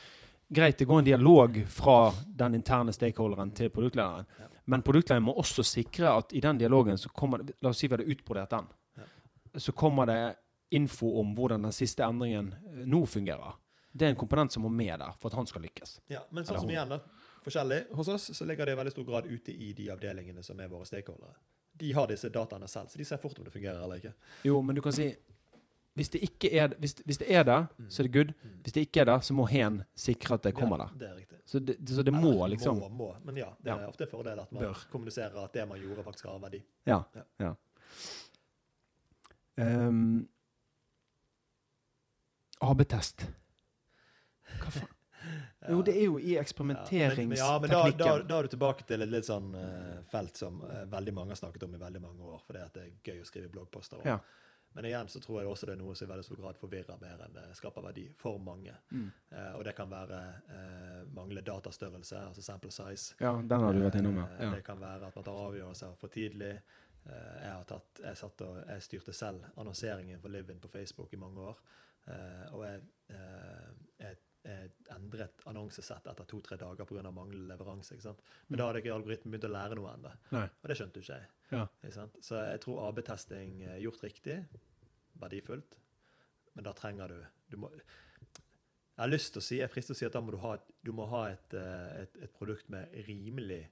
greit, 0.56 0.77
det 0.80 0.88
går 0.90 1.02
en 1.02 1.07
dialog 1.07 1.60
fra 1.69 1.98
den 2.27 2.56
interne 2.57 2.94
stakeholderen 2.95 3.52
til 3.56 3.69
produktlederen. 3.73 4.26
Ja. 4.40 4.48
Men 4.65 4.82
produktlederen 4.82 5.27
må 5.27 5.36
også 5.38 5.64
sikre 5.64 6.15
at 6.15 6.34
i 6.34 6.41
den 6.41 6.57
dialogen 6.57 6.98
så 6.98 7.11
kommer 7.14 7.44
det 7.44 7.57
La 7.61 7.69
oss 7.69 7.84
si 7.84 7.88
vi 7.88 7.94
hadde 7.94 8.07
utbrodert 8.10 8.56
den. 8.56 8.72
Så 9.61 9.72
kommer 9.72 10.10
det 10.10 10.19
info 10.76 11.19
om 11.19 11.36
hvordan 11.36 11.61
den 11.68 11.76
siste 11.76 12.03
endringen 12.03 12.53
eh, 12.53 12.82
nå 12.86 13.06
fungerer. 13.06 13.53
Det 13.91 14.06
er 14.07 14.10
en 14.11 14.19
komponent 14.19 14.52
som 14.52 14.65
må 14.65 14.69
med 14.69 14.99
der 14.99 15.14
for 15.19 15.30
at 15.30 15.38
han 15.40 15.48
skal 15.48 15.64
lykkes. 15.64 15.99
Ja, 16.11 16.26
Men 16.30 16.48
sånn 16.48 16.60
som 16.60 16.72
igjen 16.72 16.91
da, 16.91 16.98
forskjellig 17.45 17.86
hos 17.95 18.10
oss, 18.11 18.26
så 18.36 18.48
ligger 18.49 18.68
det 18.68 18.73
i 18.76 18.80
veldig 18.82 18.91
stor 18.91 19.06
grad 19.07 19.30
ute 19.30 19.53
i 19.53 19.72
de 19.77 19.88
avdelingene 19.94 20.44
som 20.44 20.60
er 20.60 20.72
våre 20.72 20.88
stakeholdere. 20.90 21.38
De 21.80 21.94
har 21.95 22.10
disse 22.10 22.32
dataene 22.32 22.68
selv, 22.72 22.90
så 22.91 22.99
de 22.99 23.06
ser 23.07 23.22
fort 23.22 23.40
om 23.40 23.48
det 23.48 23.53
fungerer 23.53 23.80
eller 23.84 24.02
ikke. 24.02 24.11
Jo, 24.48 24.60
men 24.65 24.76
du 24.76 24.82
kan 24.84 24.95
si 24.95 25.07
Hvis 25.95 26.09
det 26.11 26.19
ikke 26.27 26.49
er, 26.51 26.73
hvis, 26.80 26.93
hvis 27.07 27.17
det 27.17 27.27
er 27.31 27.43
der, 27.47 27.65
så 27.89 28.01
er 28.01 28.07
det 28.07 28.13
good. 28.13 28.34
Mm. 28.43 28.55
Hvis 28.61 28.73
det 28.76 28.81
ikke 28.81 28.99
er 28.99 29.05
der, 29.05 29.19
så 29.23 29.34
må 29.34 29.45
hen 29.47 29.77
sikre 29.95 30.35
at 30.35 30.43
det 30.43 30.51
kommer 30.55 30.81
ja, 30.81 30.88
der. 30.99 31.13
Det. 31.15 31.39
Så 31.45 31.59
det, 31.59 31.77
så 31.89 32.03
det 32.03 32.13
må 32.13 32.31
Eller, 32.34 32.47
liksom 32.47 32.77
Må, 32.77 32.89
må. 32.89 33.15
Men 33.23 33.38
ja, 33.38 33.47
det 33.63 33.72
er 33.72 33.88
ofte 33.88 34.03
en 34.03 34.11
fordel 34.11 34.39
at 34.39 34.51
man 34.51 34.63
Bør. 34.65 34.81
kommuniserer 34.91 35.38
at 35.43 35.53
det 35.53 35.67
man 35.67 35.80
gjorde, 35.80 36.03
faktisk 36.03 36.26
har 36.26 36.39
verdi. 36.39 36.59
Ja. 36.85 36.99
Ja. 37.15 37.23
ja. 37.45 37.53
Um, 39.88 40.27
AB-test. 42.59 43.27
Hva 44.59 44.76
faen? 44.76 44.91
Jo, 45.65 45.80
det 45.81 45.95
er 45.97 46.03
jo 46.05 46.19
i 46.19 46.35
Ja, 46.35 46.35
men, 46.35 46.41
eksperimenteringsteknikken. 46.43 47.38
ja, 47.39 47.59
men 47.59 47.72
da, 47.72 47.80
da, 47.97 48.09
da 48.22 48.38
er 48.38 48.45
du 48.45 48.51
tilbake 48.53 48.85
til 48.85 49.01
et 49.01 49.09
litt 49.09 49.26
sånn 49.26 49.47
eh, 49.57 49.95
felt 50.11 50.38
som 50.38 50.59
eh, 50.67 50.84
veldig 50.91 51.13
mange 51.17 51.34
har 51.34 51.39
snakket 51.39 51.65
om 51.65 51.73
i 51.73 51.80
veldig 51.81 52.01
mange 52.03 52.27
år, 52.30 52.43
fordi 52.45 52.61
at 52.61 52.76
det 52.76 52.84
er 52.84 52.91
gøy 53.09 53.23
å 53.23 53.26
skrive 53.26 53.49
bloggposter 53.49 53.97
om. 53.97 54.05
Ja. 54.05 54.19
Men 54.76 54.85
igjen 54.89 55.07
så 55.07 55.22
tror 55.23 55.39
jeg 55.39 55.47
også 55.47 55.69
det 55.69 55.76
er 55.77 55.80
noe 55.80 55.93
som 55.95 56.07
i 56.07 56.11
veldig 56.11 56.26
stor 56.27 56.39
grad 56.41 56.57
forvirrer 56.60 56.97
mer 56.99 57.22
enn 57.23 57.35
det 57.38 57.43
skaper 57.56 57.85
verdi 57.85 58.10
for 58.19 58.41
mange. 58.43 58.73
Mm. 58.91 59.06
Eh, 59.31 59.52
og 59.56 59.64
det 59.64 59.72
kan 59.77 59.88
være 59.91 60.18
eh, 60.52 60.97
manglende 61.15 61.45
datastørrelse, 61.47 62.26
altså 62.31 62.43
sample 62.43 62.73
size. 62.76 63.15
ja, 63.22 63.31
den 63.39 63.64
har 63.64 63.72
du 63.72 63.80
vært 63.85 63.99
innom, 64.02 64.19
ja. 64.19 64.26
Eh, 64.35 64.43
ja. 64.43 64.49
Det 64.57 64.65
kan 64.68 64.81
være 64.81 65.07
at 65.07 65.15
man 65.15 65.27
tar 65.30 65.39
avgjørelser 65.45 65.95
for 66.02 66.11
tidlig. 66.11 66.52
Eh, 67.06 67.38
jeg, 67.45 67.53
har 67.53 67.65
tatt, 67.69 68.03
jeg, 68.03 68.19
satt 68.19 68.43
og, 68.43 68.60
jeg 68.65 68.85
styrte 68.89 69.15
selv 69.15 69.47
annonseringen 69.56 70.19
for 70.22 70.34
Livin 70.34 70.60
på 70.60 70.72
Facebook 70.73 71.14
i 71.14 71.22
mange 71.22 71.47
år. 71.53 71.64
Eh, 72.11 72.45
og 72.53 72.65
jeg, 72.65 72.81
eh, 73.15 73.69
jeg, 74.02 74.22
jeg 74.45 74.72
endret 74.95 75.41
annonsesett 75.49 76.07
etter 76.11 76.27
to-tre 76.30 76.57
dager 76.61 76.85
pga. 76.85 77.11
manglende 77.11 77.49
leveranse. 77.49 77.95
ikke 77.95 78.05
sant? 78.07 78.22
Men 78.47 78.59
da 78.59 78.67
hadde 78.69 78.81
ikke 78.84 78.93
algoritmen 78.93 79.34
begynt 79.34 79.49
å 79.49 79.53
lære 79.53 79.77
noe 79.80 79.93
ennå. 79.95 80.11
Og 80.41 80.69
det 80.69 80.77
skjønte 80.77 81.01
jo 81.01 81.05
ikke 81.05 81.19
jeg. 81.19 81.30
Ja. 81.51 81.65
Ikke 81.84 81.95
sant? 81.97 82.17
Så 82.26 82.39
jeg 82.41 82.61
tror 82.63 82.81
AB-testing 82.88 83.61
eh, 83.63 83.80
gjort 83.84 84.03
riktig, 84.05 84.39
verdifullt, 85.22 85.77
men 86.55 86.67
da 86.67 86.73
trenger 86.77 87.11
du, 87.11 87.19
du 87.51 87.57
må, 87.61 87.69
Jeg 87.76 89.01
har 89.03 89.11
lyst 89.11 89.34
til 89.35 89.41
å 89.41 89.45
si, 89.45 89.57
jeg 89.59 89.72
frister 89.72 89.93
til 89.93 89.97
å 89.97 89.99
si 89.99 90.07
at 90.07 90.15
da 90.15 90.22
må 90.23 90.31
du 90.31 90.39
ha, 90.43 90.55
du 90.85 90.91
må 90.95 91.05
ha 91.11 91.26
et, 91.34 91.53
eh, 91.57 92.03
et, 92.03 92.22
et 92.27 92.34
produkt 92.38 92.69
med 92.72 92.93
rimelig 93.09 93.63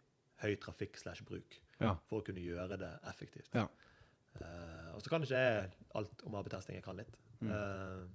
høy 0.43 0.55
trafikk 0.59 0.97
slash 0.99 1.23
bruk 1.27 1.59
Ja. 1.79 1.95
for 2.09 2.21
å 2.21 2.25
kunne 2.25 2.43
gjøre 2.43 2.77
det 2.79 2.91
effektivt. 3.09 3.49
Ja. 3.55 3.67
Uh, 4.41 4.95
og 4.95 5.01
så 5.03 5.11
kan 5.11 5.23
ikke 5.23 5.37
jeg 5.39 5.71
alt 5.95 6.21
om 6.25 6.35
AB-testing. 6.39 6.77
Jeg 6.79 6.83
kan 6.85 6.97
litt. 6.97 7.17
Mm. 7.39 7.49
Uh, 7.51 8.05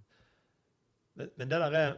men, 1.18 1.30
men 1.36 1.50
det 1.50 1.60
der 1.62 1.76
er 1.78 1.92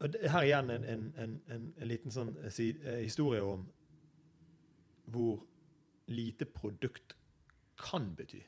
og 0.00 0.16
Her 0.32 0.46
igjen 0.46 0.70
en, 0.70 0.84
en, 0.84 1.02
en, 1.16 1.32
en, 1.52 1.66
en 1.76 1.88
liten 1.88 2.12
sånn 2.14 2.32
eh, 2.40 2.60
eh, 2.70 3.02
historie 3.04 3.42
om 3.44 3.66
hvor 5.10 5.42
lite 6.10 6.46
produkt 6.46 7.16
kan 7.80 8.14
bety. 8.16 8.40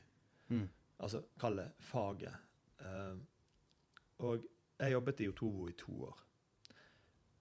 Mm. 0.49 0.69
Altså, 1.03 1.23
kall 1.41 1.59
det 1.59 1.69
faget. 1.83 2.35
Uh, 2.83 3.19
og 4.23 4.45
jeg 4.79 4.95
jobbet 4.95 5.21
i 5.21 5.29
Otovo 5.29 5.69
i 5.69 5.77
to 5.79 5.95
år. 6.07 6.23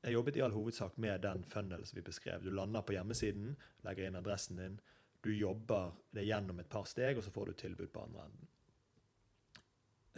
Jeg 0.02 0.16
jobbet 0.16 0.38
i 0.38 0.42
all 0.42 0.56
hovedsak 0.56 0.98
med 0.98 1.22
den 1.22 1.44
funnel 1.46 1.86
som 1.86 2.00
vi 2.00 2.06
beskrev. 2.06 2.44
Du 2.44 2.50
lander 2.50 2.82
på 2.82 2.96
hjemmesiden, 2.96 3.56
legger 3.86 4.10
inn 4.10 4.18
adressen 4.18 4.58
din, 4.58 4.80
du 5.22 5.30
jobber 5.34 5.94
det 6.12 6.26
gjennom 6.26 6.60
et 6.60 6.70
par 6.70 6.88
steg, 6.90 7.18
og 7.18 7.24
så 7.24 7.34
får 7.34 7.52
du 7.52 7.60
tilbud 7.62 7.92
på 7.94 8.06
andre 8.08 8.26
enden. 8.26 8.48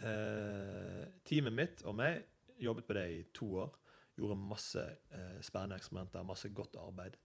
Uh, 0.00 1.02
teamet 1.28 1.54
mitt 1.54 1.84
og 1.84 1.94
meg 2.00 2.24
jobbet 2.58 2.86
på 2.88 2.96
det 2.96 3.04
i 3.12 3.20
to 3.36 3.50
år. 3.66 3.76
Gjorde 4.16 4.38
masse 4.38 4.82
eh, 5.10 5.38
spennende 5.42 5.78
eksperimenter, 5.80 6.26
masse 6.26 6.48
godt 6.54 6.76
arbeid 6.78 7.16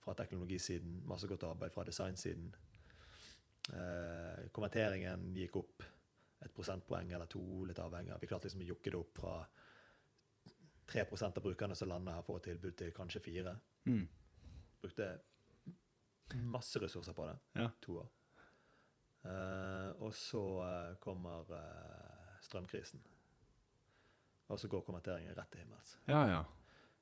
fra 0.00 0.14
teknologisiden, 0.16 1.02
masse 1.08 1.28
godt 1.28 1.44
arbeid 1.50 1.72
fra 1.74 1.84
designsiden. 1.84 2.54
Eh, 3.70 4.46
konverteringen 4.56 5.34
gikk 5.36 5.58
opp 5.60 5.84
et 6.40 6.54
prosentpoeng 6.56 7.12
eller 7.12 7.28
to, 7.28 7.42
litt 7.68 7.78
avhengig. 7.78 8.14
av. 8.14 8.22
Vi 8.22 8.30
klarte 8.30 8.48
liksom 8.48 8.64
å 8.64 8.70
jukke 8.70 8.92
det 8.92 9.00
opp 9.00 9.20
fra 9.20 9.34
3% 10.90 11.36
av 11.36 11.44
brukerne 11.44 11.76
som 11.76 11.88
lander 11.88 12.16
her, 12.16 12.24
får 12.26 12.40
tilbud 12.48 12.76
til 12.76 12.96
kanskje 12.96 13.20
4 13.26 13.58
Mm. 13.88 14.08
Brukte 14.80 15.06
masse 16.44 16.78
ressurser 16.78 17.12
på 17.16 17.26
det. 17.26 17.36
Ja. 17.56 17.70
To 17.80 17.94
år. 18.02 18.08
Eh, 19.24 19.90
og 20.00 20.14
så 20.14 20.42
eh, 20.64 20.96
kommer 21.00 21.52
eh, 21.56 22.36
strømkrisen. 22.44 23.00
Og 24.50 24.58
så 24.60 24.68
går 24.68 24.82
konverteringen 24.86 25.34
rett 25.36 25.50
til 25.54 25.60
himmels. 25.64 25.96
ja, 26.10 26.24
ja. 26.28 26.44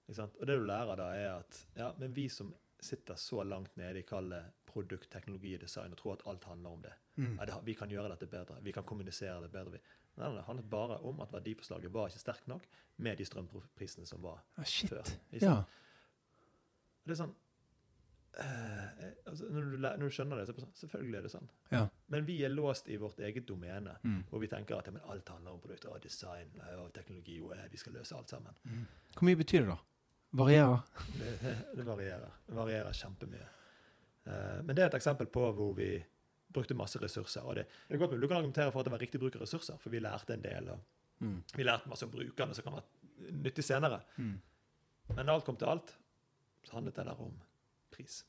Og 0.08 0.46
det 0.46 0.54
du 0.56 0.64
lærer 0.64 0.96
da, 0.96 1.06
er 1.16 1.34
at 1.42 1.56
ja, 1.76 1.90
men 2.00 2.12
vi 2.16 2.28
som 2.32 2.54
sitter 2.80 3.14
så 3.20 3.42
langt 3.44 3.74
nede 3.76 3.98
i 4.00 4.02
kallet 4.08 4.52
produkt, 4.68 5.10
teknologi 5.10 5.54
og 5.56 5.60
design 5.60 5.92
og 5.92 5.98
tror 6.00 6.12
at 6.14 6.22
alt 6.30 6.44
handler 6.48 6.70
om 6.70 6.82
det. 6.82 6.92
Mm. 7.16 7.34
Ja, 7.38 7.44
det 7.50 7.58
vi 7.66 7.74
kan 7.74 7.90
gjøre 7.92 8.08
dette 8.14 8.26
bedre. 8.30 8.56
Vi 8.64 8.72
kan 8.72 8.84
kommunisere 8.88 9.40
det 9.42 9.50
bedre. 9.52 9.72
Vi. 9.74 9.80
Nei, 10.16 10.30
det 10.36 10.44
handlet 10.46 10.70
bare 10.70 10.96
om 11.04 11.20
at 11.20 11.32
verdiforslaget 11.32 11.92
var 11.92 12.08
ikke 12.08 12.22
sterkt 12.22 12.48
nok 12.48 12.64
med 12.96 13.18
de 13.20 13.24
strømprisene 13.28 14.06
som 14.08 14.22
var 14.22 14.40
Ah, 14.56 14.64
shit. 14.64 14.88
før. 14.90 15.04
Ikke 15.32 15.44
Ja. 15.44 15.58
Det 17.04 17.12
er 17.16 17.20
sånn 17.24 17.34
eh, 18.36 18.84
eh, 18.84 19.12
altså, 19.26 19.48
når, 19.50 19.62
du, 19.70 19.76
når 19.82 20.05
du 20.05 20.10
skjønner 20.14 20.36
det, 20.40 20.46
så 20.46 20.52
er 20.52 20.56
det 20.59 20.64
sånn 20.64 20.74
Selvfølgelig 20.82 21.18
er 21.18 21.22
det 21.26 21.32
sånn. 21.32 21.48
Ja. 21.72 21.82
Men 22.14 22.26
vi 22.28 22.36
er 22.44 22.52
låst 22.55 22.88
i 22.88 22.96
vårt 23.00 23.20
eget 23.20 23.46
domene, 23.48 23.96
Mm. 24.05 24.24
hvor 24.30 24.40
vi 24.42 24.48
tenker 24.48 24.78
at 24.78 24.86
ja, 24.86 24.92
men 24.92 25.02
alt 25.10 25.28
handler 25.28 25.52
om 25.56 25.60
produkter 25.60 25.92
og 25.94 26.02
design 26.02 26.50
og 26.78 26.92
teknologi, 26.94 27.40
og 27.40 27.52
eh, 27.56 27.68
vi 27.72 27.76
skal 27.80 27.92
løse 27.98 28.16
alt 28.16 28.28
sammen. 28.30 28.55
Hvor 29.14 29.24
mye 29.28 29.36
betyr 29.40 29.64
det, 29.64 29.68
da? 29.74 29.78
Varierer? 30.38 30.82
Det, 31.18 31.56
det 31.76 31.86
varierer. 31.86 32.32
Det 32.46 32.55
varierer 32.56 32.92
kjempemye. 32.92 33.46
Uh, 34.28 34.59
men 34.64 34.76
det 34.76 34.82
er 34.84 34.90
et 34.90 34.94
eksempel 34.98 35.26
på 35.32 35.40
hvor 35.56 35.72
vi 35.72 35.94
brukte 36.52 36.74
masse 36.76 37.00
ressurser. 37.00 37.40
Og 37.48 37.56
det, 37.56 37.64
det 37.88 37.96
er 37.96 38.00
godt 38.02 38.12
mulig 38.12 38.26
du 38.26 38.28
kan 38.28 38.42
argumentere 38.42 38.72
for 38.72 38.80
at 38.82 38.88
det 38.88 38.92
var 38.92 39.00
riktig 39.00 39.20
bruk 39.22 39.36
av 39.38 39.42
ressurser, 39.46 39.78
for 39.80 39.88
vi 39.94 40.00
lærte 40.05 40.34
en 40.36 40.44
del. 40.44 40.68
og 40.74 40.78
Mm. 41.20 41.40
Vi 41.56 41.64
lærte 41.64 41.88
masse 41.90 42.05
om 42.06 42.10
brukerne 42.12 42.55
som 42.55 42.62
kan 42.62 42.76
være 42.76 43.32
nyttig 43.42 43.64
senere. 43.66 43.96
Mm. 44.18 44.36
Men 45.16 45.28
alt 45.32 45.44
kom 45.44 45.56
til 45.59 45.66
alt, 45.66 45.88
så 46.62 46.76
handlet 46.76 46.94
det 46.94 47.06
der 47.09 47.18
om 47.24 47.32
pris. 47.98 48.20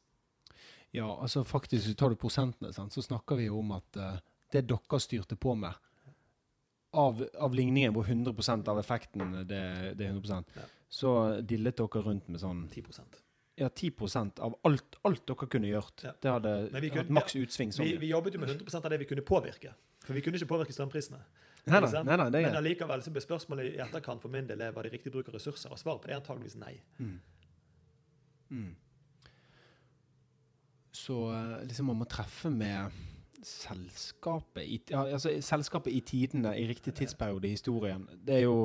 Ja, 0.96 1.06
altså 1.22 1.44
faktisk, 1.46 1.92
tar 1.98 2.10
du 2.10 2.18
prosentene, 2.18 2.74
sant, 2.74 2.94
så 2.96 3.04
snakker 3.06 3.38
vi 3.38 3.46
jo 3.48 3.60
om 3.62 3.76
at 3.78 4.00
uh, 4.02 4.18
det 4.52 4.66
dere 4.70 5.00
styrte 5.00 5.38
på 5.38 5.54
med, 5.56 5.78
av, 6.98 7.22
av 7.38 7.54
ligningen 7.54 7.94
hvor 7.94 8.08
100% 8.10 8.70
av 8.74 8.80
effekten 8.82 9.36
det, 9.46 9.64
det 10.00 10.08
er 10.08 10.16
100 10.16 10.44
Ja. 10.58 10.64
så 10.90 11.12
dillet 11.46 11.78
dere 11.78 12.02
rundt 12.02 12.32
med 12.34 12.42
sånn 12.42 12.64
10% 12.74 13.20
ja, 13.60 13.68
10% 13.70 14.40
av 14.40 14.56
alt, 14.64 14.96
alt 15.04 15.26
dere 15.28 15.48
kunne 15.52 15.68
gjort. 15.68 16.04
Ja. 16.04 16.14
Det 16.22 16.32
hadde 16.32 16.54
vi 16.80 16.90
hatt 16.90 16.98
kunne- 16.98 17.18
maks 17.20 17.36
utsving. 17.36 17.74
Sånn. 17.76 17.86
vi, 17.86 17.98
vi 17.98 18.08
jobbet 18.14 18.34
jo 18.34 18.40
med 18.40 18.50
100 18.54 18.86
av 18.86 18.90
det 18.94 19.00
vi 19.02 19.06
kunne 19.06 19.22
påvirke. 19.28 19.74
For 20.06 20.16
vi 20.16 20.22
kunne 20.24 20.40
ikke 20.40 20.48
påvirke 20.48 20.72
strømprisene. 20.74 21.20
nei, 21.68 21.82
nei, 21.82 22.16
nei, 22.16 22.30
det 22.32 22.42
Men 22.46 22.56
allikevel 22.56 23.04
så 23.04 23.12
ble 23.12 23.22
spørsmålet 23.22 23.74
i 23.76 23.82
etterkant 23.84 24.22
for 24.22 24.32
min 24.32 24.48
del 24.48 24.64
var 24.72 24.84
det 24.88 24.94
riktig 24.94 25.12
bruk 25.12 25.28
av 25.28 25.36
ressurser. 25.36 25.70
Og 25.76 25.78
svaret 25.78 26.02
på 26.02 26.08
det 26.08 26.16
er 26.16 26.22
antageligvis 26.22 26.56
nei. 26.56 26.80
mm. 27.00 27.20
Mm. 28.50 28.76
Så 31.00 31.16
eh, 31.32 31.56
liksom 31.70 31.88
man 31.94 32.02
må 32.02 32.08
treffe 32.12 32.52
med 32.52 32.92
selskapet 33.46 34.66
i, 34.68 34.78
ja, 34.92 35.06
altså, 35.16 35.32
selskapet 35.46 35.94
i 35.96 36.02
tidene, 36.04 36.52
i 36.60 36.66
riktig 36.68 36.92
tidsperiode 36.98 37.48
i 37.48 37.54
historien. 37.56 38.04
Det 38.26 38.36
er 38.36 38.44
jo 38.44 38.56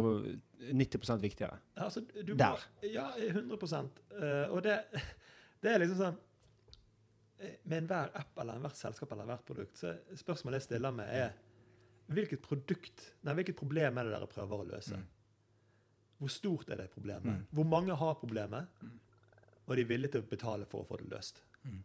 90% 0.74 1.22
viktigere. 1.22 1.58
Altså, 1.76 2.02
du 2.26 2.32
må- 2.34 2.38
Der. 2.40 2.64
Ja, 2.90 3.06
100 3.16 3.90
Eh, 4.14 4.50
Og 4.50 4.62
det, 4.62 4.80
det 5.62 5.70
er 5.74 5.78
liksom 5.78 5.98
sånn 5.98 6.18
eh, 7.40 7.54
Med 7.64 7.82
enhver 7.82 8.10
app 8.14 8.38
eller 8.38 8.54
enhvert 8.58 8.76
selskap 8.78 9.12
eller 9.12 9.24
hvert 9.30 9.44
produkt, 9.46 9.76
så 9.78 9.94
spørsmålet 10.16 10.60
jeg 10.60 10.62
stiller 10.68 10.90
meg, 10.94 11.08
er 11.08 11.32
hvilket 12.14 12.42
produkt, 12.42 13.12
nei, 13.24 13.34
hvilket 13.34 13.56
problem 13.56 13.98
er 13.98 14.04
det 14.04 14.12
dere 14.12 14.26
prøver 14.28 14.60
å 14.60 14.68
løse? 14.68 14.96
Mm. 14.96 15.06
Hvor 16.18 16.30
stort 16.30 16.70
er 16.70 16.76
det 16.82 16.90
problemet? 16.90 17.24
Mm. 17.24 17.46
Hvor 17.52 17.64
mange 17.66 17.94
har 17.96 18.14
problemet, 18.14 18.66
og 19.66 19.76
de 19.76 19.82
er 19.82 19.88
villige 19.88 20.12
til 20.12 20.22
å 20.22 20.28
betale 20.28 20.66
for 20.66 20.82
å 20.84 20.86
få 20.88 20.98
det 21.00 21.08
løst? 21.10 21.40
Mm. 21.64 21.82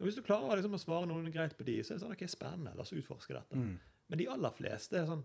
Og 0.00 0.06
Hvis 0.08 0.16
du 0.16 0.22
klarer 0.24 0.56
liksom, 0.56 0.74
å 0.74 0.80
svare 0.80 1.06
noen 1.06 1.28
greit 1.32 1.52
på 1.58 1.64
de, 1.68 1.76
så 1.84 1.92
er 1.92 1.98
det 1.98 2.04
sånn, 2.06 2.14
ok, 2.16 2.24
spennende, 2.32 2.72
la 2.74 2.82
oss 2.86 2.92
utforske 2.96 3.34
dette. 3.36 3.56
Mm. 3.60 3.74
Men 4.08 4.18
de 4.18 4.26
aller 4.32 4.54
fleste 4.56 4.96
er 4.98 5.06
sånn 5.10 5.24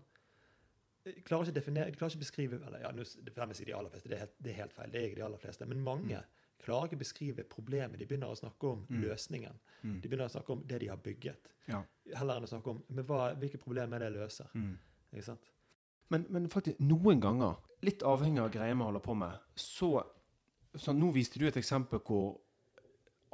klarer 1.26 1.46
ikke 1.46 1.54
definere, 1.60 1.90
de 1.90 1.98
klarer 2.00 2.12
ikke 2.16 2.24
beskrive 2.24 2.58
eller 2.66 2.80
ja, 2.82 2.90
nå 2.90 3.04
si 3.06 3.20
de 3.64 3.74
aller 3.76 3.92
fleste, 3.92 4.08
det 4.10 4.16
er, 4.16 4.24
helt, 4.24 4.34
det 4.42 4.50
er 4.52 4.56
helt 4.58 4.74
feil. 4.74 4.90
Det 4.90 4.98
er 5.00 5.06
ikke 5.06 5.20
de 5.20 5.24
aller 5.26 5.38
fleste. 5.42 5.68
Men 5.70 5.84
mange 5.86 6.22
klarer 6.64 6.88
ikke 6.88 6.98
å 6.98 7.02
beskrive 7.04 7.44
problemet. 7.46 8.00
De 8.00 8.08
begynner 8.10 8.32
å 8.32 8.38
snakke 8.38 8.72
om 8.72 8.86
Mm. 8.90 9.00
løsningen. 9.04 9.58
Mm. 9.82 10.00
De 10.00 10.08
begynner 10.08 10.26
å 10.26 10.34
snakke 10.34 10.52
om 10.52 10.64
det 10.66 10.80
de 10.82 10.88
har 10.90 10.96
bygget. 10.98 11.52
Ja. 11.68 11.84
Heller 12.14 12.36
enn 12.40 12.48
å 12.48 12.50
snakke 12.50 12.70
om 12.70 12.82
men 12.88 13.04
hva, 13.06 13.34
hvilke 13.38 13.58
problemer 13.62 13.96
er 14.02 14.10
det 14.10 14.18
løser. 14.18 14.50
Mm. 14.54 14.74
Ikke 15.12 15.24
sant? 15.24 15.52
Men, 16.10 16.26
men 16.30 16.48
faktisk, 16.48 16.80
noen 16.80 17.20
ganger, 17.20 17.56
litt 17.82 18.02
avhengig 18.02 18.42
av 18.42 18.50
greia 18.54 18.74
vi 18.74 18.82
holder 18.82 19.00
på 19.00 19.14
med, 19.14 19.38
så, 19.54 20.02
så 20.74 20.92
Nå 20.92 21.12
viste 21.14 21.38
du 21.38 21.46
et 21.46 21.56
eksempel 21.56 22.00
hvor 22.00 22.40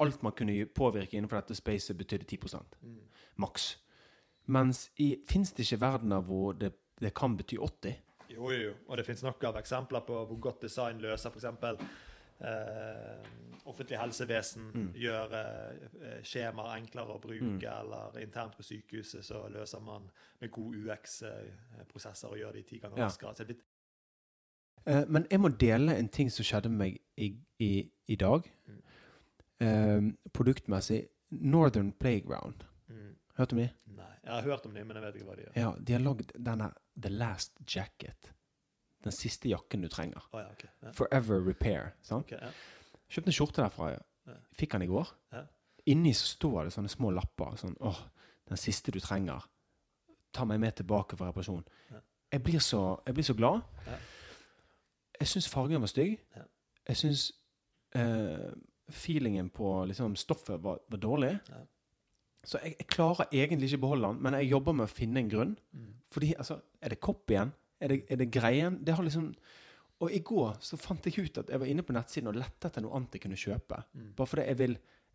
alt 0.03 0.23
man 0.23 0.33
kunne 0.33 0.67
påvirke 0.67 1.17
innenfor 1.17 1.41
dette 1.41 1.55
spacet, 1.55 1.97
betydde 1.99 2.25
10 2.25 2.65
Mm. 2.83 2.99
maks. 3.37 3.79
Mens 4.47 4.91
fins 5.29 5.53
det 5.53 5.65
ikke 5.67 5.81
verdener 5.81 6.21
hvor 6.23 6.53
det, 6.53 6.73
det 7.01 7.15
kan 7.15 7.37
bety 7.37 7.57
80? 7.59 7.95
Jo, 8.31 8.51
jo. 8.51 8.73
Og 8.89 8.97
det 8.97 9.07
finnes 9.07 9.23
nok 9.23 9.45
av 9.45 9.57
eksempler 9.61 10.01
på 10.07 10.25
hvor 10.27 10.41
godt 10.41 10.63
design 10.63 10.99
løser 11.01 11.31
f.eks. 11.31 11.45
Uh, 12.43 13.23
offentlig 13.71 13.99
helsevesen 14.01 14.63
Mm. 14.75 14.93
gjør 14.99 15.33
eh, 15.33 15.77
eh, 16.03 16.23
skjemaer 16.27 16.77
enklere 16.81 17.15
å 17.15 17.21
bruke, 17.21 17.45
Mm. 17.45 17.63
eller 17.81 18.19
internt 18.19 18.57
på 18.57 18.63
sykehuset 18.63 19.25
så 19.25 19.49
løser 19.49 19.81
man 19.81 20.11
med 20.41 20.51
god 20.51 20.75
UX-prosesser 20.75 22.29
og 22.29 22.37
gjør 22.39 22.53
det 22.53 22.59
i 22.59 22.63
ti 22.63 22.79
ganger 22.79 22.97
raskere. 23.05 23.35
Ja. 23.49 23.55
Eh, 24.87 25.05
men 25.09 25.27
jeg 25.31 25.41
må 25.41 25.49
dele 25.49 25.95
en 25.97 26.09
ting 26.09 26.31
som 26.31 26.43
skjedde 26.45 26.69
med 26.69 26.79
meg 26.79 26.99
i, 27.17 27.37
i, 27.61 27.91
i 28.09 28.17
dag. 28.17 28.51
Mm. 28.67 28.83
Eh, 29.63 30.11
produktmessig. 30.35 31.01
Northern 31.33 31.93
Playground. 31.97 32.65
mm, 32.89 33.15
du 33.37 33.43
om 33.43 33.59
de? 33.59 33.69
Nei. 33.87 34.11
Jeg 34.25 34.33
har 34.33 34.43
hørt 34.43 34.67
om 34.67 34.75
dem, 34.75 34.87
men 34.87 34.97
jeg 34.97 35.05
vet 35.07 35.15
ikke 35.17 35.27
hva 35.31 35.37
de 35.37 35.43
gjør. 35.47 35.53
Ja, 35.57 35.71
de 35.79 35.93
har 35.97 36.03
lagd 36.05 36.33
denne 36.37 36.69
The 37.03 37.11
Last 37.11 37.59
Jacket. 37.77 38.33
Den 39.05 39.13
siste 39.13 39.49
jakken 39.49 39.83
du 39.83 39.89
trenger. 39.89 40.23
Oh, 40.33 40.41
ja, 40.41 40.51
okay. 40.53 40.69
Ja. 40.83 40.93
Forever 40.95 41.41
Repair. 41.47 41.95
Sant? 42.03 42.27
Okay, 42.29 42.39
ja. 42.39 42.51
Kjøpte 43.11 43.33
en 43.33 43.37
skjorte 43.37 43.63
derfra. 43.65 43.89
Fikk 44.55 44.77
den 44.77 44.85
i 44.87 44.91
går. 44.91 45.09
Inni 45.91 46.13
så 46.15 46.27
står 46.37 46.65
det 46.69 46.75
sånne 46.77 46.93
små 46.93 47.11
lapper. 47.11 47.57
Sånn 47.59 47.75
åh, 47.83 47.99
den 48.49 48.61
siste 48.61 48.93
du 48.95 49.01
trenger. 49.03 49.43
Ta 50.33 50.45
meg 50.49 50.61
med 50.63 50.77
tilbake 50.79 51.17
for 51.19 51.27
reparasjon. 51.29 51.65
Jeg, 52.33 52.43
blir 52.45 52.63
så, 52.63 52.83
jeg 53.07 53.15
blir 53.15 53.27
så 53.27 53.35
glad. 53.35 53.65
Jeg 55.19 55.29
syns 55.29 55.49
fargen 55.51 55.83
var 55.83 55.91
stygg. 55.91 56.15
Ja. 56.37 56.45
Jeg 56.89 56.97
syns 57.03 57.25
eh, 57.99 58.53
feelingen 58.95 59.49
på 59.55 59.71
liksom, 59.91 60.15
stoffet 60.17 60.61
var, 60.63 60.79
var 60.89 61.01
dårlig. 61.03 61.33
Ja. 61.49 61.61
Så 62.45 62.59
jeg, 62.65 62.75
jeg 62.81 62.89
klarer 62.91 63.29
egentlig 63.31 63.69
ikke 63.71 63.85
beholde 63.85 64.09
den, 64.11 64.23
men 64.25 64.35
jeg 64.41 64.51
jobber 64.51 64.75
med 64.75 64.89
å 64.89 64.93
finne 64.93 65.21
en 65.23 65.29
grunn. 65.31 65.53
Mm. 65.73 65.91
Fordi, 66.11 66.33
altså, 66.43 66.57
er 66.83 66.95
det 66.95 66.99
kopp 67.05 67.31
igjen? 67.31 67.53
Er 67.83 67.93
det, 67.93 67.99
er 68.11 68.19
det 68.21 68.31
greien? 68.35 68.79
Det 68.85 68.95
har 68.95 69.07
liksom 69.07 69.31
Og 70.03 70.11
i 70.11 70.19
går 70.27 70.57
så 70.63 70.75
fant 70.81 71.05
jeg 71.07 71.23
ut 71.29 71.39
at 71.39 71.51
jeg 71.53 71.61
var 71.63 71.69
inne 71.71 71.85
på 71.87 71.95
nettsiden 71.95 72.31
og 72.33 72.35
lette 72.35 72.67
etter 72.67 72.83
noe 72.83 72.97
annet 72.99 73.15
jeg 73.15 73.23
kunne 73.23 73.39
kjøpe. 73.39 73.77
Mm. 73.95 74.09
Bare 74.19 74.27
fordi 74.33 74.47
jeg 74.49 74.59
vil, 74.59 74.73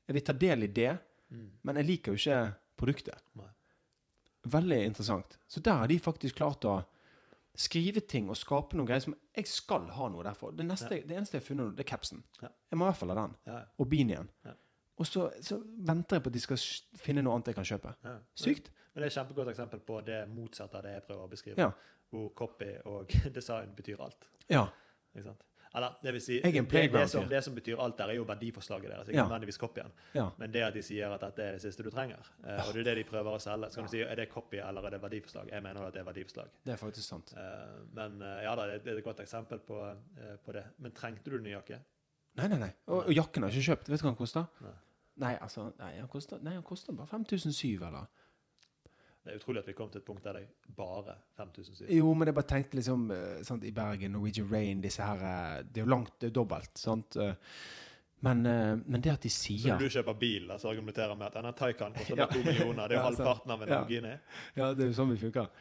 jeg 0.07 0.15
vil 0.15 0.25
ta 0.29 0.35
del 0.47 0.63
i 0.63 0.73
det, 0.81 0.93
Mm. 1.27 1.47
men 1.67 1.75
jeg 1.75 1.85
liker 1.89 2.13
jo 2.13 2.19
ikke 2.21 2.53
produktet. 2.79 3.23
Nei. 3.35 3.49
Veldig 4.47 4.77
interessant. 4.85 5.33
Så 5.51 5.59
der 5.59 5.81
har 5.81 5.89
de 5.91 5.97
faktisk 5.99 6.37
klart 6.39 6.63
å 6.63 6.77
skrive 7.57 8.03
ting 8.05 8.29
og 8.29 8.37
skape 8.37 8.77
noe 8.77 8.85
greier 8.85 9.01
som 9.03 9.15
jeg 9.35 9.49
skal 9.49 9.87
ha 9.97 10.07
noe 10.13 10.23
derfor. 10.27 10.53
Det, 10.53 10.65
neste, 10.67 11.01
det 11.09 11.17
eneste 11.17 11.37
jeg 11.37 11.43
har 11.43 11.47
funnet, 11.47 11.75
det 11.77 11.85
er 11.85 11.89
capsen. 11.89 12.23
Ja. 12.41 12.51
Jeg 12.71 12.79
må 12.79 12.85
i 12.85 12.91
hvert 12.91 12.99
fall 13.01 13.13
ha 13.13 13.19
den. 13.23 13.35
Og 13.81 13.89
beanien. 13.89 14.29
Ja. 14.45 14.53
Og 14.97 15.05
så, 15.05 15.27
så 15.45 15.59
venter 15.85 16.17
jeg 16.17 16.25
på 16.25 16.31
at 16.31 16.37
de 16.37 16.41
skal 16.41 16.61
finne 16.97 17.21
noe 17.25 17.35
annet 17.37 17.51
jeg 17.51 17.57
kan 17.59 17.67
kjøpe. 17.69 17.93
ja. 18.05 18.15
Sykt. 18.37 18.71
Men 18.93 19.03
det 19.03 19.05
er 19.05 19.11
et 19.11 19.17
kjempegodt 19.19 19.49
eksempel 19.51 19.81
på 19.85 19.99
det 20.01 20.23
motsatte 20.31 20.79
av 20.79 20.85
det 20.87 20.95
jeg 20.95 21.03
prøver 21.05 21.27
å 21.27 21.29
beskrive. 21.29 21.65
Hvor 22.09 22.29
copy 22.33 22.71
og 22.89 23.11
design 23.35 23.75
betyr 23.77 24.01
alt. 24.01 24.25
Ja. 24.49 24.63
Ikke 25.13 25.27
sant? 25.27 25.43
Eller, 25.77 25.95
det 26.03 26.13
vil 26.15 26.21
si, 26.23 26.39
det, 26.41 26.63
det, 26.91 27.03
som, 27.11 27.27
det 27.29 27.41
som 27.45 27.55
betyr 27.55 27.79
alt 27.83 27.97
der, 27.99 28.11
er 28.13 28.17
jo 28.17 28.23
verdiforslaget 28.27 28.89
deres. 28.91 29.07
Ikke 29.11 29.17
Ja. 29.19 29.25
nødvendigvis 29.27 29.59
copyen. 29.61 29.91
ja. 30.15 30.27
Men 30.41 30.51
det 30.53 30.63
at 30.67 30.73
de 30.73 30.81
sier 30.83 31.11
at 31.13 31.21
dette 31.21 31.43
er 31.43 31.51
det 31.57 31.61
siste 31.61 31.83
du 31.85 31.89
trenger, 31.93 32.23
eh, 32.47 32.61
og 32.67 32.73
det 32.73 32.81
er 32.81 32.89
det 32.91 32.95
de 33.03 33.03
prøver 33.11 33.35
å 33.37 33.39
selge. 33.43 33.69
Så 33.69 33.75
kan 33.81 33.85
du 33.85 33.91
si, 33.93 34.01
Er 34.01 34.15
det 34.15 34.29
copy 34.33 34.57
eller 34.57 34.81
er 34.89 34.89
det 34.97 35.01
verdiforslag? 35.01 35.49
Jeg 35.51 35.63
mener 35.63 35.81
at 35.87 35.93
det 35.93 36.01
er 36.01 36.09
verdiforslag. 36.09 36.49
Det 36.65 36.73
er 36.73 36.77
faktisk 36.81 37.07
sant. 37.07 37.33
Eh, 37.37 37.77
men 37.93 38.21
eh, 38.21 38.43
ja 38.43 38.55
da, 38.55 38.65
det 38.71 38.83
det 38.83 38.93
er 38.93 38.97
et 38.97 39.03
godt 39.03 39.19
eksempel 39.19 39.59
på, 39.59 39.79
på 40.45 40.51
det. 40.57 40.63
Men 40.79 40.91
trengte 40.91 41.29
du 41.31 41.37
ny 41.39 41.51
jakke? 41.55 41.79
Nei, 42.37 42.47
nei, 42.47 42.57
nei. 42.57 42.71
Og, 42.87 43.05
og 43.07 43.13
jakken 43.13 43.43
har 43.43 43.49
jeg 43.51 43.61
ikke 43.61 43.71
kjøpt. 43.75 43.89
Vet 43.89 43.99
du 44.01 44.05
hva 44.05 44.11
den 44.13 44.19
koster? 44.19 44.45
Nei. 44.61 44.73
Nei, 45.17 45.33
altså, 45.41 45.71
nei, 45.79 45.91
den 45.97 46.07
koster, 46.07 46.37
nei, 46.45 46.53
den 46.53 46.63
koster 46.63 46.93
bare 46.93 47.07
5007, 47.09 47.81
eller? 47.87 48.05
Det 49.27 49.33
er 49.35 49.39
utrolig 49.41 49.59
at 49.59 49.67
vi 49.67 49.73
kom 49.75 49.89
til 49.91 49.99
et 49.99 50.05
punkt 50.07 50.23
der 50.23 50.37
det 50.39 50.43
er 50.47 50.75
bare 50.77 51.17
5007. 51.37 51.89
Jo, 51.97 52.13
men 52.15 52.29
jeg 52.31 52.35
bare 52.37 52.47
tenkte 52.47 52.77
liksom 52.79 53.09
eh, 53.11 53.41
sant, 53.43 53.65
I 53.67 53.71
Bergen, 53.75 54.13
Norwegian 54.15 54.47
Rain, 54.51 54.79
disse 54.81 55.03
her 55.03 55.19
eh, 55.27 55.63
Det 55.67 55.81
er 55.81 55.85
jo 55.85 55.91
langt, 55.91 56.13
det 56.21 56.29
er 56.31 56.35
dobbelt, 56.39 56.71
sant? 56.79 57.17
Eh, 57.19 57.33
Men, 58.25 58.41
men 58.41 59.01
det 59.01 59.11
at 59.13 59.21
de 59.21 59.29
Så 59.29 59.43
sier 59.43 59.75
når 59.75 59.83
du 59.83 59.89
kjøper 59.93 60.15
bil, 60.17 60.47
så 60.57 60.71
argumenterer 60.71 61.13
med 61.15 61.27
at 61.27 61.35
denne 61.37 61.51
Taycan 61.53 61.93
koster 61.93 62.17
Ja. 62.23 62.25
to 62.31 62.39
millioner. 62.41 62.87
Det 62.89 62.95
er 62.95 62.97
jo 62.97 63.03
Ja, 63.03 63.03
halvparten 63.11 63.51
av 63.53 63.61
en 63.61 63.67
Ja. 63.69 63.75
Lamborghini. 63.75 64.13
Ja, 64.57 64.69
det 64.73 64.85
er 64.85 64.89
jo 64.89 64.95
sånn 64.97 65.11
vi 65.11 65.17
funker. 65.21 65.51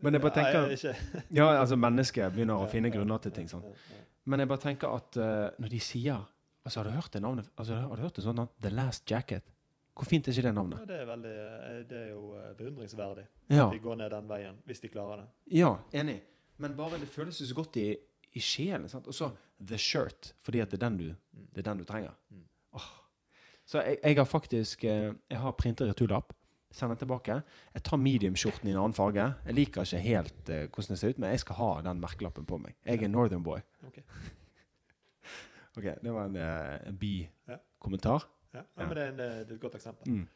Men 0.00 0.16
jeg 0.16 0.22
bare 0.24 0.34
tenker. 0.38 0.94
Ja, 1.40 1.48
altså, 1.60 1.76
mennesket 1.76 2.32
begynner 2.32 2.62
å 2.64 2.70
finne 2.72 2.88
grunner 2.94 3.20
til 3.20 3.32
ting. 3.36 3.50
sånn. 3.52 3.66
Men 4.24 4.40
jeg 4.40 4.48
bare 4.48 4.64
tenker 4.64 4.96
at 4.96 5.20
når 5.60 5.68
de 5.76 5.80
sier 5.90 6.24
Altså, 6.66 6.80
har 6.80 6.88
du 6.88 6.96
hørt 6.96 7.12
det 7.12 7.20
navnet? 7.22 7.46
Altså, 7.60 7.76
har 7.84 7.96
du 8.00 8.02
hørt 8.02 8.16
det 8.16 8.24
sånn? 8.24 8.40
The 8.64 8.70
Last 8.74 9.04
Jacket? 9.10 9.44
Hvor 9.96 10.04
fint 10.04 10.26
er 10.28 10.34
ikke 10.34 10.44
det 10.44 10.54
navnet? 10.54 10.80
Ja, 10.82 10.86
det 10.90 10.96
er 11.00 11.06
veldig 11.08 11.34
eh, 11.42 11.76
Det 11.88 11.98
er 12.02 12.08
jo 12.10 12.34
eh, 12.36 12.50
beundringsverdig. 12.58 13.24
Ja. 13.48 13.66
At 13.66 13.72
de 13.72 13.80
går 13.80 13.96
ned 13.96 14.10
den 14.12 14.28
veien, 14.28 14.58
hvis 14.68 14.82
de 14.82 14.90
klarer 14.92 15.22
det. 15.22 15.26
Ja, 15.56 15.72
enig. 15.96 16.18
Men 16.60 16.76
bare 16.76 17.00
det 17.00 17.08
føles 17.08 17.40
jo 17.40 17.46
så 17.48 17.56
godt 17.56 17.78
i, 17.80 17.86
i 18.36 18.40
sjelen. 18.40 18.84
Og 18.92 19.14
så 19.14 19.30
The 19.56 19.78
Shirt, 19.80 20.34
fordi 20.44 20.60
at 20.60 20.70
det 20.72 20.82
er 20.82 20.88
den 20.88 20.98
du, 21.00 21.06
det 21.54 21.62
er 21.62 21.70
den 21.70 21.80
du 21.80 21.84
trenger. 21.88 22.12
Mm. 22.28 22.44
Oh. 22.76 22.90
Så 23.66 23.80
jeg, 23.82 23.98
jeg 24.02 24.16
har 24.20 24.28
faktisk 24.28 24.84
eh, 24.84 25.14
Jeg 25.30 25.40
har 25.40 25.56
printet 25.56 25.88
returlapp. 25.88 26.36
Sender 26.76 26.98
tilbake. 27.00 27.40
Jeg 27.72 27.82
tar 27.86 27.96
medium-skjorten 27.96 28.68
i 28.68 28.74
en 28.74 28.82
annen 28.82 28.94
farge. 28.94 29.30
Jeg 29.46 29.54
liker 29.54 29.86
ikke 29.86 30.00
helt 30.02 30.50
uh, 30.50 30.66
hvordan 30.66 30.92
det 30.92 30.98
ser 30.98 31.14
ut, 31.14 31.18
men 31.22 31.30
jeg 31.30 31.40
skal 31.40 31.56
ha 31.56 31.68
den 31.86 32.02
merkelappen 32.02 32.44
på 32.44 32.58
meg. 32.60 32.74
Jeg 32.84 33.00
er 33.06 33.08
Northern 33.08 33.44
Boy. 33.46 33.62
Ok. 33.86 34.02
okay 35.78 35.94
Det 36.02 36.12
var 36.12 36.26
en, 36.26 36.36
Ja. 36.36 36.90
bi-kommentar. 36.90 38.26
Ja, 38.56 38.62
ja, 38.62 38.82
Ja. 38.82 38.86
men 38.86 38.96
det 38.96 39.02
er, 39.02 39.08
en, 39.12 39.20
eh, 39.20 39.38
det 39.44 39.50
er 39.50 39.54
et 39.54 39.60
godt 39.60 39.74
eksempel. 39.74 40.12
Mm. 40.12 40.28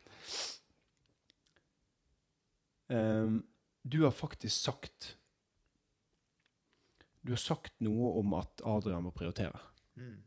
Um, 2.91 3.47
du 3.93 4.03
har 4.03 4.11
faktisk 4.11 4.63
sagt 4.65 5.17
Du 7.23 7.33
har 7.33 7.39
sagt 7.39 7.81
noe 7.81 8.13
om 8.19 8.33
at 8.35 8.63
Adrian 8.65 9.03
må 9.05 9.11
prioritere. 9.11 9.59
Mm. 9.95 10.23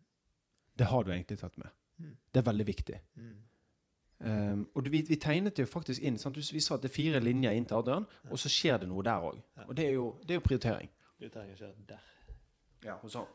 Det 0.77 0.85
har 0.85 1.03
du 1.03 1.11
egentlig 1.11 1.39
tatt 1.39 1.57
med. 1.57 1.67
Mm. 1.97 2.17
Det 2.33 2.39
er 2.41 2.45
veldig 2.51 2.67
viktig. 2.67 2.99
Mm. 3.15 3.33
Ehm, 4.23 4.67
og 4.75 4.91
vi, 4.91 5.01
vi 5.01 5.15
tegnet 5.15 5.57
det 5.57 5.65
jo 5.65 5.71
faktisk 5.71 6.01
inn. 6.01 6.17
Sant? 6.21 6.37
Vi 6.37 6.59
sa 6.61 6.75
at 6.77 6.83
det 6.85 6.91
er 6.91 6.95
fire 6.95 7.19
linjer 7.19 7.51
inn 7.57 7.65
til 7.65 7.75
Adrian, 7.81 8.05
og 8.29 8.39
så 8.39 8.49
skjer 8.49 8.77
det 8.83 8.87
noe 8.91 9.03
der 9.03 9.25
òg. 9.25 9.41
Ja. 9.57 9.65
Og 9.67 9.77
det 9.77 9.87
er, 9.87 9.91
jo, 9.97 10.05
det 10.21 10.35
er 10.35 10.39
jo 10.39 10.45
prioritering. 10.45 10.91
Prioriteringen 11.17 11.57
skjer 11.57 11.73
der. 11.89 12.05
Ja, 12.85 12.95
hos 13.01 13.17
han. 13.17 13.25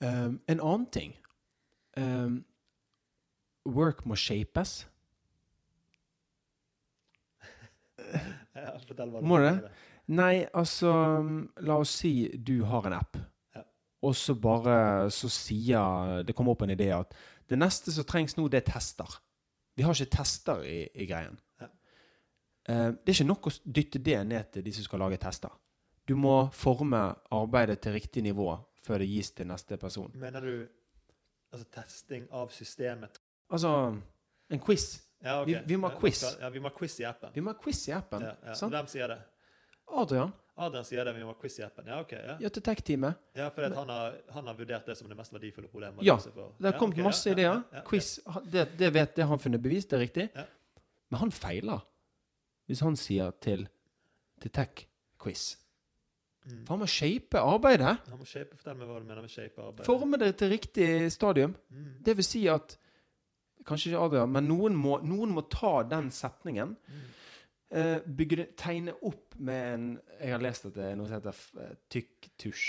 Ehm, 0.00 0.40
en 0.46 0.60
annen 0.60 0.86
ting 0.92 1.16
Ehm, 1.98 2.44
Work 3.66 4.04
må 4.06 4.16
shapes. 4.16 4.84
Ja, 8.58 8.72
fortell 8.82 9.10
hva 9.12 9.20
du 9.22 9.26
Må 9.28 9.38
det? 9.42 9.52
Nei, 10.08 10.46
altså 10.56 10.90
La 11.66 11.76
oss 11.82 11.92
si 12.00 12.12
du 12.38 12.62
har 12.66 12.86
en 12.88 12.96
app, 12.96 13.18
Ja. 13.54 13.62
og 14.02 14.14
så 14.16 14.34
bare 14.34 15.10
så 15.14 15.28
sier 15.30 16.22
Det 16.26 16.34
kommer 16.34 16.54
opp 16.56 16.62
en 16.64 16.72
idé 16.74 16.88
at 16.96 17.14
det 17.48 17.58
neste 17.58 17.92
som 17.92 18.04
trengs 18.04 18.34
nå, 18.36 18.44
det 18.52 18.58
er 18.60 18.72
tester. 18.74 19.08
Vi 19.76 19.82
har 19.86 19.94
ikke 19.94 20.16
tester 20.18 20.60
i, 20.68 20.82
i 21.00 21.06
greien. 21.08 21.38
Ja. 21.60 21.68
Eh, 22.68 22.90
det 22.92 23.08
er 23.08 23.14
ikke 23.14 23.28
nok 23.30 23.46
å 23.48 23.52
dytte 23.64 24.02
det 24.04 24.18
ned 24.28 24.50
til 24.52 24.66
de 24.66 24.72
som 24.76 24.84
skal 24.84 25.00
lage 25.00 25.16
tester. 25.22 25.54
Du 26.04 26.12
må 26.16 26.50
forme 26.52 27.00
arbeidet 27.32 27.78
til 27.80 27.96
riktig 27.96 28.22
nivå 28.26 28.50
før 28.84 29.00
det 29.00 29.08
gis 29.08 29.30
til 29.32 29.48
neste 29.48 29.78
person. 29.80 30.12
Mener 30.20 30.44
du 30.44 30.52
altså 31.54 31.64
testing 31.72 32.26
av 32.36 32.52
systemet? 32.52 33.16
Altså 33.50 33.70
en 34.50 34.60
quiz. 34.60 35.00
Ja, 35.24 35.40
okay. 35.42 35.54
Vi- 35.54 35.64
vi 35.66 35.76
må 35.76 35.88
ha 35.90 35.98
quiz. 36.00 36.22
Ja, 36.40 36.48
vi 36.48 36.60
må 36.60 36.68
ha 36.70 36.74
quiz 36.78 36.98
i 37.00 37.04
appen. 37.04 37.30
Vi 37.34 37.40
må 37.40 37.52
ha 37.54 37.58
quiz 37.62 37.88
i 37.88 37.92
appen. 37.92 38.22
Ja, 38.22 38.34
ja. 38.46 38.54
sant? 38.54 38.72
Hvem 38.72 38.86
sier 38.86 39.08
det? 39.08 39.18
Adrian, 39.88 40.32
Adrian 40.58 40.84
sier 40.84 41.04
det, 41.04 41.14
vi 41.16 41.22
må 41.24 41.32
ha 41.32 41.38
quiz 41.40 41.58
i 41.58 41.62
appen. 41.64 41.86
Ja, 41.86 42.00
ok. 42.00 42.12
Ja, 42.12 42.36
ja, 42.40 42.48
til 42.48 42.62
tech-teamet. 42.62 43.14
ja 43.34 43.48
for 43.50 43.62
han, 43.74 43.88
har, 43.88 44.14
han 44.34 44.46
har 44.46 44.54
vurdert 44.58 44.86
det 44.86 44.96
som 44.98 45.08
det 45.08 45.16
mest 45.16 45.32
verdifulle 45.32 45.68
problemet. 45.68 46.02
Ja, 46.04 46.16
Det 46.16 46.34
har 46.34 46.72
Ja, 46.72 46.78
kommet 46.78 46.98
ok, 46.98 47.04
masse 47.04 47.30
ideer. 47.30 47.62
Quiz, 47.88 48.18
det, 48.52 48.66
det 48.78 48.92
vet 48.94 49.14
det 49.16 49.24
har 49.24 49.28
han 49.30 49.38
funnet 49.38 49.62
bevis, 49.62 49.86
det 49.86 49.96
er 49.96 50.00
riktig. 50.04 50.28
Ja. 50.34 50.44
Men 51.10 51.20
han 51.20 51.30
feiler 51.32 51.80
hvis 52.68 52.80
han 52.84 52.96
sier 52.96 53.30
til, 53.40 53.66
til 54.40 54.50
tech-quiz. 54.50 55.56
Mm. 56.44 56.66
For 56.66 56.74
han 56.74 56.80
må 56.80 56.86
shape 56.86 57.38
arbeidet. 57.40 57.98
Han 58.10 58.18
må 58.18 58.24
shape, 58.28 58.56
Fortell 58.56 58.76
meg 58.76 58.88
hva 58.88 58.98
du 59.00 59.06
mener 59.08 59.20
med 59.24 59.30
shape 59.30 59.56
arbeidet. 59.62 59.86
Forme 59.86 60.18
det 60.20 60.36
til 60.36 60.50
riktig 60.52 61.12
stadium. 61.12 61.56
Mm. 61.70 61.94
Det 62.04 62.14
vil 62.16 62.24
si 62.24 62.46
at 62.48 62.76
Kanskje 63.66 63.90
ikke 63.92 64.02
Adrian, 64.06 64.30
men 64.32 64.46
noen 64.48 64.76
må, 64.76 64.98
noen 65.02 65.30
må 65.34 65.42
ta 65.50 65.82
den 65.82 66.10
setningen. 66.14 66.76
Mm. 66.88 67.06
Eh, 67.70 67.98
bygge 68.06 68.46
tegne 68.56 68.94
opp 69.04 69.34
med 69.36 69.74
en 69.74 69.88
Jeg 70.22 70.30
har 70.32 70.40
lest 70.40 70.64
at 70.70 70.72
det 70.78 70.86
er 70.88 70.94
noe 70.96 71.06
som 71.10 71.18
heter 71.18 71.42
eh, 71.66 71.74
tykk 71.92 72.30
tusj. 72.40 72.62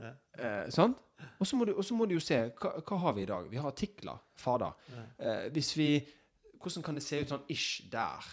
Ja. 0.00 0.12
Eh, 0.38 0.70
sant? 0.72 0.96
Og 1.40 1.46
så 1.48 1.56
må, 1.56 1.64
du- 1.68 1.74
og 1.76 1.84
så 1.84 1.94
må 1.96 2.06
du 2.08 2.14
jo 2.14 2.20
se 2.20 2.38
hva, 2.60 2.74
hva 2.80 2.98
har 3.00 3.12
vi 3.16 3.22
i 3.22 3.28
dag. 3.28 3.50
Vi 3.50 3.56
har 3.60 3.68
artikler. 3.68 4.18
Fader. 4.36 4.72
Ja. 4.94 5.04
Eh, 5.18 5.46
hvis 5.52 5.74
vi 5.76 5.90
Hvordan 6.66 6.82
kan 6.82 6.94
det 6.96 7.02
se 7.04 7.20
ut 7.20 7.28
sånn 7.30 7.44
ish 7.52 7.84
der? 7.92 8.24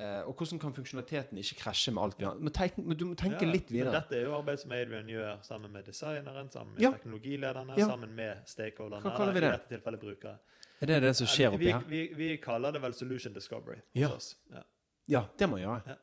Eh, 0.00 0.22
og 0.26 0.32
hvordan 0.40 0.58
kan 0.58 0.72
funksjonaliteten 0.74 1.38
ikke 1.38 1.58
krasje 1.60 1.92
med 1.92 2.02
alt 2.02 2.16
vi 2.18 2.24
har? 2.24 2.34
Du 2.34 2.42
må 2.42 2.50
tenke, 2.50 2.82
du 2.96 3.04
må 3.04 3.14
tenke 3.14 3.44
Ja, 3.44 3.50
litt 3.52 3.68
videre. 3.70 3.92
Dette 4.00 4.16
er 4.16 4.24
jo 4.24 4.32
arbeid 4.38 4.58
som 4.62 4.72
Adrian 4.72 5.06
gjør 5.06 5.42
sammen 5.44 5.70
med 5.70 5.84
designeren, 5.86 6.48
sammen 6.50 6.74
med 6.74 6.96
teknologilederne, 6.96 7.76
sammen 7.78 8.14
med 8.16 8.40
stakeholderne. 8.48 9.04
Hva 9.04 9.12
kaller 9.16 9.36
vi 9.36 9.40
det? 9.44 9.50
I 9.52 9.56
dette 9.58 9.68
tilfellet 9.76 10.00
brukere. 10.00 10.38
Er 10.80 10.86
det 10.86 11.00
det 11.02 11.14
som 11.16 11.26
skjer 11.28 11.52
oppi 11.54 11.70
her? 11.72 11.82
vi, 11.88 12.06
vi 12.16 12.36
kaller 12.40 12.72
det 12.72 12.80
vel 12.82 12.94
solution 12.94 13.32
discovery 13.34 13.80
Ja. 13.94 14.08
oss. 14.14 14.36
Ja. 14.50 14.62
Ja, 15.10 15.24
det 15.38 15.48
må 15.50 15.56
vi 15.56 15.62
gjøre. 15.66 15.82
Ja. 15.86 15.96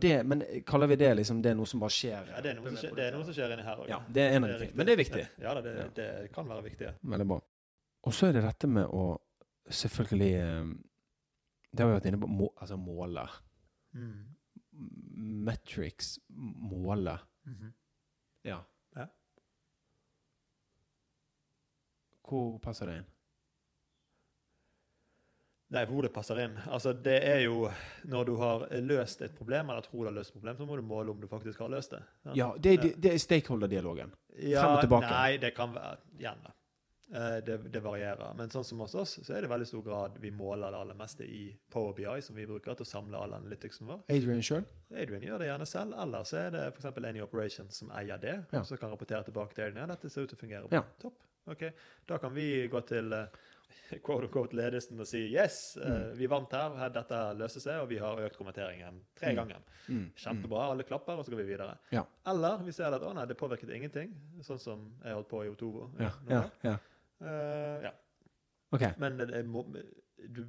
Det, 0.00 0.26
men 0.26 0.42
kaller 0.66 0.86
vi 0.86 0.96
det 0.96 1.08
liksom 1.16 1.40
det 1.42 1.50
er 1.50 1.54
noe 1.58 1.66
som 1.66 1.80
bare 1.82 1.90
skjer? 1.90 2.28
Ja, 2.30 2.40
det 2.44 2.50
er 2.52 2.54
noe 2.60 2.68
som 2.70 2.76
skjer, 2.78 2.92
det 2.94 3.06
noe 3.14 3.24
som 3.26 3.34
skjer 3.34 3.52
inni 3.56 3.64
her 3.66 3.80
òg. 3.82 3.88
Ja, 3.90 3.98
det 4.06 4.22
er 4.22 4.36
en 4.36 4.44
av 4.46 4.50
de 4.52 4.58
tingene. 4.60 4.76
Men 4.78 4.86
det 4.86 4.92
er 4.92 5.00
viktig. 5.00 5.24
Ja, 5.42 5.54
det, 5.60 5.72
Ja. 5.80 5.86
det 5.96 6.06
kan 6.34 6.46
være 6.48 6.62
viktig. 6.68 6.86
ja. 6.86 6.92
Veldig 7.02 7.26
bra. 7.32 7.40
Og 8.06 8.14
så 8.14 8.28
er 8.28 8.32
det 8.36 8.42
dette 8.44 8.68
med 8.70 8.86
å 8.86 9.18
selvfølgelig 9.70 10.30
eh, 10.34 10.70
Det 11.72 11.80
har 11.84 11.90
vi 11.90 11.96
vært 11.98 12.06
inne 12.12 12.20
på. 12.22 12.26
Må, 12.28 12.48
altså 12.56 12.76
måle. 12.76 13.26
Mm. 13.94 14.36
Metrics. 15.46 16.18
Måle. 16.30 17.18
Mhm. 17.46 17.72
Ja. 18.44 18.60
Ja. 18.96 19.06
Hvor 22.28 22.58
passer 22.62 22.86
det 22.86 22.96
inn? 23.00 23.06
Nei, 25.70 25.84
hvor 25.86 26.02
det 26.02 26.12
passer 26.12 26.38
inn. 26.42 26.56
Altså, 26.66 26.92
det 26.92 27.18
er 27.24 27.44
jo 27.44 27.70
Når 28.10 28.24
du 28.26 28.36
har 28.40 28.64
løst 28.82 29.20
et 29.22 29.34
problem, 29.38 29.70
eller 29.70 29.80
tror 29.86 30.00
du 30.00 30.08
har 30.10 30.16
løst 30.16 30.30
et 30.34 30.40
problem, 30.40 30.56
så 30.58 30.66
må 30.66 30.76
du 30.76 30.82
måle 30.82 31.10
om 31.14 31.20
du 31.20 31.28
faktisk 31.30 31.58
har 31.62 31.68
løst 31.70 31.90
det. 31.94 32.00
Ja, 32.26 32.32
Ja, 32.34 32.48
det, 32.58 32.72
er- 32.78 32.96
det 32.98 33.12
er 33.14 33.18
stakeholder-dialogen. 33.18 34.10
Ja, 34.38 34.62
frem 34.64 34.74
og 34.76 34.80
tilbake. 34.80 35.10
Nei, 35.10 35.36
det 35.36 35.54
kan 35.54 35.72
være 35.74 35.96
Igjen, 36.18 36.42
da. 36.44 36.50
Eh, 37.12 37.40
Det, 37.46 37.72
det 37.72 37.82
varierer. 37.82 38.34
Men 38.36 38.48
sånn 38.50 38.64
som 38.64 38.78
hos 38.80 38.94
oss, 38.94 39.18
så 39.22 39.34
er 39.36 39.40
det 39.42 39.50
veldig 39.50 39.66
stor 39.66 39.82
grad 39.82 40.18
vi 40.22 40.30
måler 40.30 40.70
det 40.70 40.78
aller 40.80 40.94
meste 40.94 41.24
i 41.24 41.56
Power 41.70 41.92
BI, 41.92 42.20
som 42.22 42.36
vi 42.36 42.46
bruker 42.46 42.74
til 42.74 42.84
å 42.86 42.90
samle 42.90 43.16
all 43.18 43.32
analyticsen 43.34 43.86
vår. 43.86 44.02
Adrian 44.08 44.42
sjøl? 44.42 44.64
Adrian 44.94 45.22
gjør 45.22 45.38
det 45.38 45.46
gjerne 45.48 45.66
selv, 45.66 45.94
eller 46.02 46.22
så 46.24 46.36
er 46.46 46.50
det 46.50 46.66
f.eks. 46.74 46.84
Any 47.04 47.20
Operations 47.20 47.76
som 47.76 47.90
eier 47.90 48.18
det, 48.18 48.44
Ja. 48.52 48.58
og 48.60 48.66
så 48.66 48.76
kan 48.78 48.90
rapportere 48.90 49.24
tilbake 49.24 49.54
til 49.54 49.64
Adrian. 49.70 49.88
Dette 49.88 50.08
ser 50.10 50.22
ut 50.22 50.28
til 50.30 50.38
å 50.38 50.40
fungere. 50.40 50.68
Ja. 50.72 50.82
Topp. 51.00 51.14
Ok, 51.50 51.64
Da 52.06 52.18
kan 52.18 52.32
vi 52.34 52.68
gå 52.68 52.80
til 52.86 53.12
eh, 53.12 53.26
quote 54.04 54.26
unquote 54.28 54.54
ledelsen 54.56 55.00
og 55.02 55.06
si 55.06 55.24
yes, 55.34 55.76
eh, 55.76 55.88
Mm. 55.90 56.12
vi 56.18 56.26
vant 56.30 56.52
her, 56.52 56.76
her, 56.78 56.88
dette 56.94 57.18
løser 57.38 57.60
seg, 57.60 57.80
og 57.82 57.88
vi 57.90 57.98
har 57.98 58.16
økt 58.26 58.36
kommenteringen 58.38 59.00
tre 59.18 59.32
Mm. 59.32 59.36
ganger. 59.36 59.62
Mm. 59.88 60.12
Kjempebra, 60.16 60.70
alle 60.70 60.84
klapper, 60.84 61.18
og 61.18 61.24
så 61.24 61.30
går 61.32 61.42
vi 61.42 61.48
videre. 61.56 61.76
Ja. 61.92 62.04
Eller 62.26 62.58
vi 62.64 62.72
ser 62.72 62.94
at 62.94 63.02
å 63.02 63.12
nei, 63.14 63.26
det 63.26 63.36
påvirket 63.38 63.70
ingenting, 63.74 64.14
sånn 64.42 64.60
som 64.60 64.92
jeg 65.04 65.14
holdt 65.14 65.28
på 65.28 65.44
i 65.44 65.48
Otovo. 65.50 65.90
Ja, 65.98 66.12
ja. 66.62 66.78
Eh, 67.20 67.82
ja. 67.82 67.90
OK. 68.72 68.84
Men 68.98 69.16
må, 69.50 69.64
du, 69.72 70.46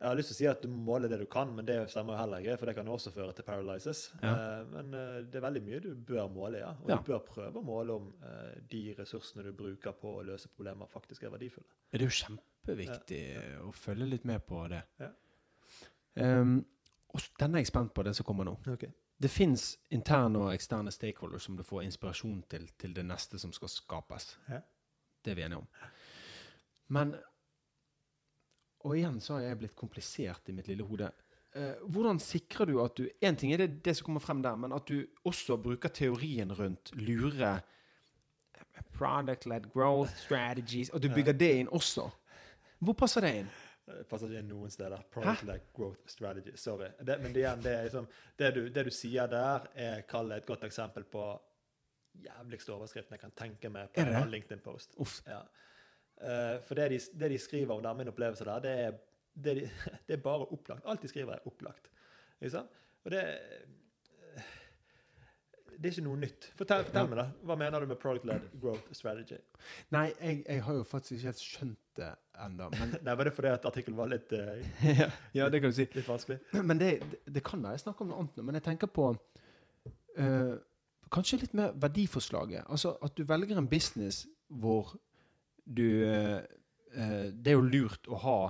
jeg 0.00 0.06
har 0.08 0.14
lyst 0.16 0.28
til 0.30 0.34
å 0.34 0.38
si 0.38 0.46
at 0.46 0.62
du 0.62 0.68
måler 0.68 0.84
måle 0.88 1.08
det 1.10 1.18
du 1.18 1.26
kan, 1.26 1.50
men 1.56 1.66
det 1.66 1.76
stemmer 1.90 2.14
jo 2.14 2.18
heller 2.20 2.38
ikke, 2.44 2.58
for 2.58 2.66
det 2.70 2.74
kan 2.76 2.86
jo 2.86 2.92
også 2.94 3.10
føre 3.12 3.32
til 3.34 3.44
paralysis. 3.44 4.02
Ja. 4.22 4.32
Eh, 4.34 4.64
men 4.70 4.94
eh, 4.94 5.16
det 5.26 5.34
er 5.40 5.44
veldig 5.46 5.62
mye 5.66 5.80
du 5.82 5.88
bør 5.94 6.28
måle, 6.30 6.58
ja. 6.62 6.70
Og 6.84 6.88
Ja. 6.90 6.96
du 6.96 7.02
bør 7.12 7.18
prøve 7.26 7.58
å 7.58 7.64
måle 7.66 7.96
om 7.98 8.12
eh, 8.22 8.60
de 8.70 8.94
ressursene 8.98 9.42
du 9.44 9.52
bruker 9.52 9.92
på 9.92 10.12
å 10.20 10.24
løse 10.24 10.48
problemer, 10.48 10.86
faktisk 10.86 11.22
er 11.26 11.30
verdifulle. 11.34 11.66
Det 11.90 12.00
er 12.00 12.04
jo 12.06 12.14
kjempeviktig 12.20 13.22
å 13.66 13.72
følge 13.74 14.06
litt 14.08 14.24
med 14.24 14.46
på 14.46 14.68
det. 14.70 14.82
Ja. 15.00 15.10
Um, 16.18 16.64
og 17.14 17.20
s- 17.20 17.30
er 17.40 17.48
jeg 17.56 17.66
spent 17.66 17.92
på, 17.94 18.02
det 18.04 18.14
som 18.16 18.24
kommer 18.26 18.44
nå. 18.44 18.56
Det 19.20 19.30
fins 19.30 19.78
interne 19.90 20.38
og 20.38 20.52
eksterne 20.54 20.90
stakeholders 20.94 21.42
som 21.42 21.56
du 21.56 21.62
får 21.66 21.82
inspirasjon 21.88 22.44
til 22.48 22.68
til 22.78 22.92
det 22.94 23.04
neste 23.04 23.38
som 23.38 23.52
skal 23.52 23.68
skapes. 23.68 24.36
Ja. 24.48 24.60
Det 25.24 25.32
er 25.32 25.34
vi 25.34 25.42
enige 25.42 25.58
om. 25.58 25.66
Men 26.88 27.14
Og 28.88 28.96
igjen 28.96 29.18
så 29.20 29.36
har 29.36 29.50
jeg 29.50 29.60
blitt 29.60 29.76
komplisert 29.76 30.48
i 30.48 30.54
mitt 30.56 30.68
lille 30.70 30.86
hode. 30.88 31.10
Eh, 31.56 31.80
hvordan 31.92 32.20
sikrer 32.20 32.68
du 32.68 32.78
at 32.82 32.96
du 32.96 33.08
En 33.24 33.36
ting 33.36 33.52
er 33.52 33.62
det, 33.62 33.84
det 33.84 33.96
som 33.96 34.08
kommer 34.08 34.24
frem 34.24 34.42
der, 34.44 34.56
men 34.56 34.72
at 34.72 34.88
du 34.88 35.04
også 35.28 35.56
bruker 35.60 35.92
teorien 35.92 36.52
rundt 36.52 36.92
lure 36.96 37.54
eh, 38.54 38.82
Product-led 38.96 39.70
growth 39.72 40.14
strategies, 40.16 40.90
og 40.90 41.02
du 41.02 41.08
bygger 41.14 41.32
det 41.32 41.50
inn 41.60 41.68
også. 41.68 42.08
Hvor 42.78 42.94
passer 42.94 43.24
det 43.24 43.32
inn? 43.42 43.50
Det 43.88 44.04
passer 44.08 44.30
ikke 44.30 44.42
inn 44.42 44.50
noen 44.52 44.72
steder. 44.72 45.04
Product-led 45.12 45.68
growth 45.76 46.08
strategy. 46.10 46.54
Sorry. 46.56 46.90
Det, 47.00 47.18
men 47.22 47.32
det, 47.32 47.42
igjen, 47.44 47.62
det, 47.64 47.76
liksom, 47.88 48.08
det, 48.38 48.50
du, 48.54 48.60
det 48.72 48.84
du 48.88 48.90
sier 48.94 49.30
der, 49.30 49.68
er 49.74 50.02
kall 50.08 50.32
et 50.36 50.46
godt 50.46 50.66
eksempel 50.68 51.06
på 51.08 51.24
jævligste 52.24 52.74
overskriften 52.74 53.16
jeg 53.16 53.22
kan 53.22 53.34
tenke 53.38 53.70
meg 53.72 53.92
på 53.94 54.04
en? 54.04 54.30
LinkedIn-post. 54.30 54.98
Ja. 55.26 55.42
Eh, 56.18 56.56
for 56.66 56.78
det 56.78 56.90
de, 56.94 57.00
det 57.20 57.30
de 57.34 57.38
skriver 57.38 57.74
om 57.74 57.82
der, 57.82 57.98
min 57.98 58.10
opplevelse 58.10 58.46
der, 58.48 58.62
det 58.64 58.74
er, 58.86 58.98
det, 59.34 59.56
de, 59.60 59.70
det 60.08 60.18
er 60.18 60.22
bare 60.24 60.46
opplagt. 60.52 60.86
Alt 60.86 61.02
de 61.02 61.08
skriver, 61.08 61.38
er 61.38 61.50
opplagt. 61.50 61.90
Sant? 62.48 62.70
Og 63.04 63.10
det 63.14 63.24
det 65.78 65.86
er 65.86 65.94
ikke 65.94 66.08
noe 66.08 66.18
nytt. 66.18 66.46
Fortell, 66.58 66.80
fortell 66.88 67.10
meg, 67.10 67.18
da. 67.20 67.24
Hva 67.46 67.56
mener 67.58 67.84
du 67.84 67.90
med 67.92 67.98
product-led 68.02 68.46
growth 68.58 68.88
strategy? 68.96 69.36
Nei, 69.94 70.08
jeg, 70.18 70.40
jeg 70.42 70.62
har 70.66 70.78
jo 70.80 70.86
faktisk 70.86 71.14
ikke 71.14 71.28
helt 71.28 71.42
skjønt 71.42 72.00
det 72.00 72.08
ennå. 72.46 72.66
Men 72.74 72.94
Nei, 73.06 73.14
Var 73.20 73.28
det 73.28 73.34
fordi 73.36 73.52
at 73.52 73.68
artikkelen 73.70 73.98
var 74.00 74.10
litt, 74.10 74.34
uh, 74.34 74.56
ja, 75.00 75.06
ja, 75.36 75.46
det 75.52 75.60
kan 75.62 75.70
du 75.70 75.76
si. 75.78 75.86
litt 75.94 76.08
vanskelig? 76.10 76.40
Men 76.70 76.82
det, 76.82 76.90
det, 77.12 77.20
det 77.36 77.44
kan 77.46 77.62
være 77.62 77.78
jeg 77.78 77.84
snakker 77.86 78.06
om 78.06 78.10
noe 78.10 78.24
annet 78.24 78.40
nå. 78.40 78.46
Men 78.48 78.58
jeg 78.58 78.66
tenker 78.66 78.90
på 78.98 79.12
uh, 79.14 80.56
kanskje 81.14 81.42
litt 81.44 81.54
mer 81.58 81.78
verdiforslaget. 81.86 82.66
Altså 82.66 82.96
at 83.04 83.14
du 83.14 83.22
velger 83.28 83.62
en 83.62 83.70
business 83.70 84.24
hvor 84.48 84.96
du 85.68 85.88
eh, 86.08 86.38
eh, 86.94 87.28
Det 87.32 87.52
er 87.52 87.58
jo 87.58 87.68
lurt 87.68 88.08
å 88.08 88.18
ha 88.24 88.40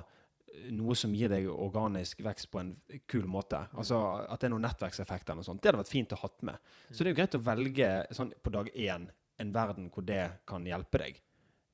noe 0.74 0.94
som 0.98 1.12
gir 1.14 1.30
deg 1.30 1.46
organisk 1.50 2.20
vekst 2.24 2.48
på 2.50 2.60
en 2.60 2.72
kul 3.10 3.28
måte. 3.30 3.60
Altså 3.78 3.98
At 4.26 4.40
det 4.40 4.48
er 4.48 4.54
noen 4.54 4.66
nettverkseffekter 4.66 5.32
eller 5.32 5.42
noe 5.42 5.46
sånt. 5.46 5.62
Det 5.62 5.70
hadde 5.70 5.82
vært 5.82 5.92
fint 5.92 6.14
å 6.16 6.18
hatt 6.22 6.42
med. 6.48 6.68
Så 6.90 7.02
det 7.02 7.10
er 7.10 7.14
jo 7.14 7.18
greit 7.20 7.38
å 7.38 7.44
velge 7.46 7.90
sånn 8.16 8.32
på 8.42 8.52
dag 8.54 8.70
én 8.74 9.06
en 9.38 9.54
verden 9.54 9.86
hvor 9.94 10.06
det 10.06 10.24
kan 10.48 10.66
hjelpe 10.66 11.00
deg. 11.04 11.20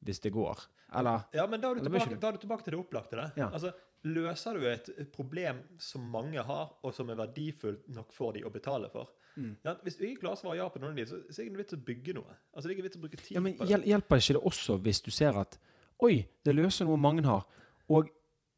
Hvis 0.05 0.21
det 0.21 0.35
går. 0.35 0.67
Eller 1.01 1.25
Ja, 1.33 1.47
men 1.49 1.63
da 1.63 1.71
er 1.73 1.81
du 1.81 1.87
tilbake, 1.87 2.19
da 2.21 2.29
er 2.29 2.37
du 2.37 2.43
tilbake 2.45 2.67
til 2.67 2.77
det 2.77 2.81
opplagte. 2.83 3.17
Det. 3.17 3.41
Ja. 3.41 3.49
Altså, 3.49 3.73
løser 4.05 4.59
du 4.61 4.67
et 4.69 4.91
problem 5.15 5.63
som 5.81 6.05
mange 6.13 6.43
har, 6.45 6.75
og 6.85 6.93
som 6.95 7.09
er 7.11 7.19
verdifullt 7.23 7.89
nok 7.97 8.13
for 8.13 8.37
de 8.37 8.45
å 8.45 8.53
betale 8.53 8.91
for 8.93 9.15
Mm. 9.37 9.57
ja, 9.65 9.75
Hvis 9.83 9.97
du 9.99 10.05
ikke 10.07 10.21
klarer 10.23 10.37
å 10.37 10.41
svare 10.41 10.57
ja 10.61 10.69
på 10.71 10.79
noen 10.79 10.93
av 10.93 10.97
de, 11.01 11.07
så, 11.11 11.17
så 11.29 11.41
er 11.41 11.45
det 11.45 11.51
ikke 11.51 11.63
vits 11.65 11.75
å 11.75 11.85
bygge 11.89 12.13
noe. 12.15 12.37
Altså, 12.55 12.69
det 12.69 12.73
er 12.73 12.77
ikke 12.79 12.87
vits 12.89 12.99
å 12.99 13.03
bruke 13.03 13.19
tid 13.19 13.35
Ja, 13.35 13.41
men 13.43 13.57
på 13.59 13.65
det. 13.65 13.71
hjel 13.73 13.87
Hjelper 13.91 14.21
ikke 14.23 14.37
det 14.37 14.43
også 14.53 14.77
hvis 14.85 15.01
du 15.03 15.11
ser 15.11 15.39
at 15.41 15.59
Oi, 16.05 16.27
det 16.45 16.55
løser 16.55 16.87
noe 16.87 16.99
mange 16.99 17.23
har. 17.27 17.45
Og 17.89 18.09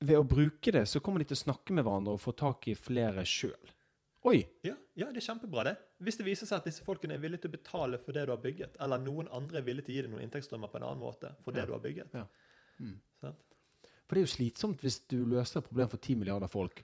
ved 0.01 0.17
å 0.19 0.25
bruke 0.29 0.73
det, 0.73 0.87
så 0.89 1.01
kommer 1.05 1.21
de 1.21 1.27
til 1.31 1.37
å 1.37 1.43
snakke 1.47 1.73
med 1.77 1.85
hverandre 1.85 2.15
og 2.17 2.21
få 2.21 2.33
tak 2.37 2.67
i 2.69 2.75
flere 2.75 3.25
sjøl. 3.29 3.73
Oi! 4.27 4.41
Ja, 4.67 4.75
ja, 4.99 5.07
det 5.13 5.21
er 5.21 5.27
kjempebra, 5.29 5.63
det. 5.69 5.75
Hvis 6.03 6.17
det 6.19 6.25
viser 6.27 6.49
seg 6.49 6.59
at 6.59 6.65
disse 6.67 6.83
folkene 6.85 7.15
er 7.15 7.21
villige 7.23 7.45
til 7.45 7.53
å 7.53 7.57
betale 7.57 8.01
for 8.03 8.17
det 8.17 8.25
du 8.27 8.33
har 8.33 8.41
bygget, 8.43 8.77
eller 8.83 8.99
noen 9.05 9.29
andre 9.37 9.61
er 9.61 9.67
villige 9.69 9.87
til 9.87 9.95
å 9.95 9.97
gi 9.97 10.03
deg 10.07 10.11
noen 10.15 10.25
inntektsstrømmer 10.25 10.73
på 10.73 10.81
en 10.81 10.87
annen 10.89 11.01
måte 11.05 11.31
for 11.45 11.53
det 11.55 11.63
Ja. 11.63 11.67
du 11.69 11.73
har 11.77 11.85
bygget. 11.85 12.17
Ja. 12.17 12.25
Mm. 12.81 12.97
Sånn? 13.21 13.37
For 14.07 14.15
det 14.17 14.23
er 14.23 14.27
jo 14.27 14.33
slitsomt 14.35 14.81
hvis 14.83 14.99
du 15.13 15.19
løser 15.29 15.61
et 15.61 15.69
problem 15.69 15.89
for 15.93 15.99
10 16.03 16.17
milliarder 16.21 16.49
folk, 16.51 16.83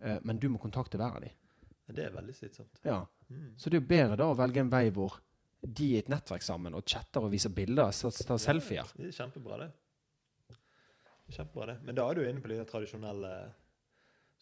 eh, 0.00 0.18
men 0.22 0.38
du 0.38 0.48
må 0.52 0.60
kontakte 0.62 0.96
hver 1.00 1.16
av 1.16 1.20
dem. 1.24 1.30
Det 1.86 2.04
er 2.06 2.14
veldig 2.14 2.34
slitsomt. 2.34 2.80
Ja. 2.86 3.02
Mm. 3.28 3.54
Så 3.58 3.70
det 3.70 3.78
er 3.78 3.82
jo 3.82 3.88
bedre 3.88 4.16
da 4.20 4.28
å 4.32 4.36
velge 4.38 4.62
en 4.62 4.72
vei 4.72 4.86
hvor 4.94 5.18
de 5.64 5.90
i 5.94 5.98
et 5.98 6.08
nettverk 6.12 6.44
sammen 6.44 6.76
og 6.76 6.84
chatter 6.88 7.24
og 7.24 7.32
viser 7.32 7.52
bilder, 7.54 7.88
og 7.88 8.20
tar 8.28 8.40
selfier. 8.40 8.88
Det 8.96 9.08
er 9.08 9.16
kjempebra, 9.16 9.58
det. 9.64 10.56
kjempebra, 11.32 11.68
det. 11.72 11.76
Men 11.84 11.98
da 11.98 12.08
er 12.08 12.18
du 12.18 12.24
inne 12.24 12.44
på 12.44 12.50
de 12.52 12.58
tradisjonelle 12.68 13.34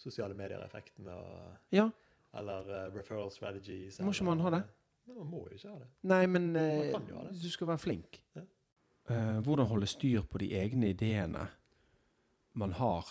sosiale 0.03 0.39
medier-effektene 0.39 1.19
og 1.19 1.75
Ja. 1.75 1.91
Eller 2.35 2.69
uh, 2.69 2.95
referral 2.95 3.31
strategies. 3.31 4.01
Må 4.01 4.15
ikke 4.15 4.25
man 4.25 4.41
ha 4.41 4.55
det? 4.55 4.63
Men 5.07 5.19
man 5.19 5.27
må 5.29 5.43
jo 5.51 5.59
ikke 5.59 5.69
ha 5.69 5.79
det. 5.83 5.89
Nei, 6.09 6.23
men 6.31 6.47
eh, 6.57 6.95
det. 6.95 7.25
du 7.43 7.51
skal 7.53 7.69
være 7.69 7.83
flink. 7.83 8.23
Ja. 8.39 8.45
Uh, 9.11 9.41
hvordan 9.45 9.69
holde 9.69 9.89
styr 9.91 10.25
på 10.31 10.41
de 10.41 10.49
egne 10.57 10.95
ideene 10.95 11.45
man 12.57 12.73
har. 12.79 13.11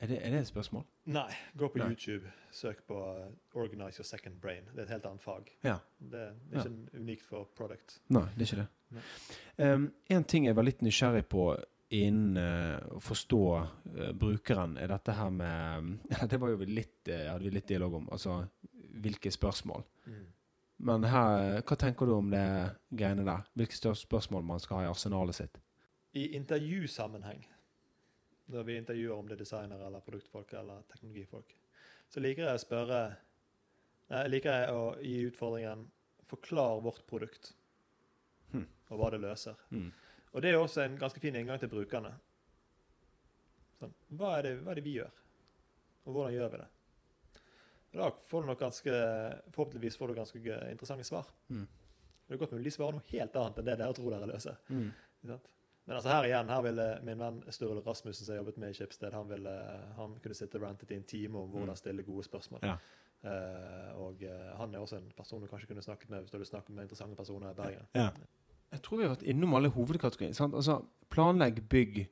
Er 0.00 0.10
det, 0.10 0.18
er 0.20 0.30
det 0.30 0.40
et 0.40 0.48
spørsmål? 0.50 0.82
Nei, 1.08 1.30
gå 1.56 1.68
på 1.72 1.78
Nei. 1.80 1.86
YouTube, 1.88 2.32
søk 2.52 2.82
på 2.88 2.98
eh, 3.16 3.30
'Organize 3.54 3.98
your 3.98 4.04
second 4.04 4.34
brain'. 4.42 4.68
Det 4.72 4.78
er 4.78 4.82
et 4.82 4.90
helt 4.90 5.06
annet 5.06 5.22
fag. 5.22 5.56
Ja. 5.64 5.76
Det 5.98 6.20
er 6.20 6.58
ikke 6.58 7.00
unikt 7.00 7.22
for 7.22 7.48
product. 7.56 8.00
Nei, 8.08 8.26
det 8.36 8.44
er 8.44 8.56
ikke 8.56 8.66
det. 8.66 9.72
Um, 9.72 9.92
en 10.10 10.24
ting 10.24 10.46
jeg 10.46 10.56
var 10.56 10.62
litt 10.62 10.82
nysgjerrig 10.84 11.24
på 11.32 11.56
innen 11.96 12.36
eh, 12.36 12.76
å 12.92 13.00
forstå 13.00 13.42
uh, 13.56 14.12
brukeren, 14.12 14.76
er 14.76 14.90
dette 14.90 15.14
her 15.16 15.30
med 15.30 15.98
Det 16.30 16.40
var 16.40 16.52
jo 16.52 16.66
litt, 16.66 17.08
eh, 17.08 17.30
hadde 17.30 17.46
vi 17.46 17.54
litt 17.54 17.68
dialog 17.68 17.94
om. 18.02 18.08
Altså 18.12 18.42
hvilke 18.96 19.30
spørsmål. 19.30 19.84
Men 20.76 21.04
her, 21.08 21.62
hva 21.64 21.76
tenker 21.80 22.08
du 22.08 22.12
om 22.18 22.30
det 22.32 22.44
greiene 22.92 23.24
der? 23.24 23.46
Hvilke 23.56 23.94
spørsmål 23.96 24.44
man 24.44 24.60
skal 24.60 24.80
ha 24.80 24.84
i 24.84 24.90
arsenalet 24.90 25.38
sitt? 25.38 25.60
I 26.16 26.30
intervjusammenheng, 26.36 27.46
når 28.52 28.66
vi 28.66 28.76
intervjuer 28.78 29.18
om 29.18 29.28
det 29.28 29.36
er 29.36 29.42
designere 29.42 29.86
eller 29.88 30.04
produktfolk 30.06 30.52
eller 30.58 30.84
teknologifolk, 30.90 31.54
så 32.08 32.22
liker 32.22 32.46
jeg 32.46 32.58
å 32.58 32.62
spørre 32.66 33.00
Nei, 34.06 34.20
liker 34.30 34.52
jeg 34.54 34.70
å 34.70 34.82
gi 35.02 35.14
utfordringen 35.26 35.80
'forklar 36.30 36.80
vårt 36.82 37.06
produkt', 37.10 37.54
Hm. 38.52 38.66
og 38.90 38.98
hva 39.00 39.10
det 39.10 39.18
løser. 39.20 39.54
Mm. 39.70 39.90
Og 40.32 40.42
det 40.42 40.50
er 40.50 40.58
også 40.58 40.84
en 40.84 40.98
ganske 40.98 41.20
fin 41.20 41.34
inngang 41.34 41.58
til 41.58 41.68
brukerne. 41.68 42.12
Sånn, 43.80 43.94
hva, 44.14 44.36
er 44.38 44.42
det, 44.42 44.52
hva 44.62 44.70
er 44.70 44.78
det 44.78 44.84
vi 44.84 44.94
gjør, 45.00 45.10
og 46.04 46.12
hvordan 46.12 46.36
gjør 46.36 46.52
vi 46.52 46.60
det? 46.62 46.68
Og 47.92 47.98
da 48.02 48.10
får 48.28 48.42
du 48.42 48.46
nok 48.46 48.60
ganske, 48.60 48.94
forhåpentligvis 49.56 49.96
får 49.96 50.08
du 50.08 50.14
ganske 50.14 50.38
interessante 50.70 51.04
svar. 51.08 51.28
Mm. 51.48 51.66
Det 52.26 52.34
er 52.34 52.38
godt 52.38 52.52
mulig 52.52 52.68
de 52.68 52.74
svarer 52.74 52.98
noe 52.98 53.10
helt 53.10 53.36
annet 53.40 53.58
enn 53.58 53.68
det 53.68 53.76
dere 53.78 53.96
tror 53.96 54.14
dere 54.14 54.30
løser. 54.30 54.56
Mm. 54.68 54.88
Ikke 55.18 55.32
sant? 55.32 55.52
Men 55.86 55.96
altså 55.96 56.10
her 56.10 56.26
igjen, 56.26 56.48
her 56.50 56.62
ville 56.66 56.86
min 57.06 57.20
venn 57.22 57.42
Sturle 57.54 57.82
Rasmussen 57.86 58.26
som 58.26 58.34
jeg 58.34 58.40
jobbet 58.42 58.56
med 58.58 58.72
i 58.72 58.74
Skipsted, 58.74 59.12
han, 59.14 59.28
ville, 59.30 59.52
han 59.96 60.16
kunne 60.22 60.34
sitte 60.34 60.58
rantet 60.58 60.90
i 60.90 60.98
en 60.98 61.04
time 61.06 61.38
om 61.38 61.52
hvordan 61.52 61.78
stille 61.78 62.02
gode 62.02 62.24
spørsmål. 62.26 62.64
Ja. 62.66 62.74
Uh, 63.26 64.02
og 64.06 64.22
uh, 64.22 64.58
han 64.58 64.74
er 64.74 64.82
også 64.82 64.98
en 64.98 65.06
person 65.16 65.40
du 65.42 65.46
kanskje 65.50 65.70
kunne 65.70 65.82
snakket 65.82 66.10
med 66.10 66.20
hvis 66.20 66.30
du 66.30 66.36
hadde 66.36 66.48
snakket 66.48 66.74
med 66.74 66.82
interessante 66.82 67.16
personer 67.16 67.50
i 67.50 67.54
Bergen. 67.54 67.86
Ja. 67.94 68.10
Jeg 68.72 68.82
tror 68.82 68.98
vi 68.98 69.06
har 69.06 69.14
vært 69.14 69.24
innom 69.30 69.54
alle 69.54 69.70
hovedkategorier. 69.72 70.34
Sant? 70.34 70.54
Altså, 70.54 70.80
planlegg, 71.10 71.62
bygg, 71.70 72.02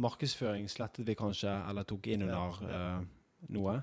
markedsføring 0.00 0.68
slettet 0.70 1.06
vi 1.06 1.14
kanskje, 1.18 1.52
eller 1.68 1.84
tok 1.88 2.08
inn 2.08 2.24
under 2.24 2.62
Ja, 2.64 2.98
eh, 2.98 3.48
noe. 3.52 3.82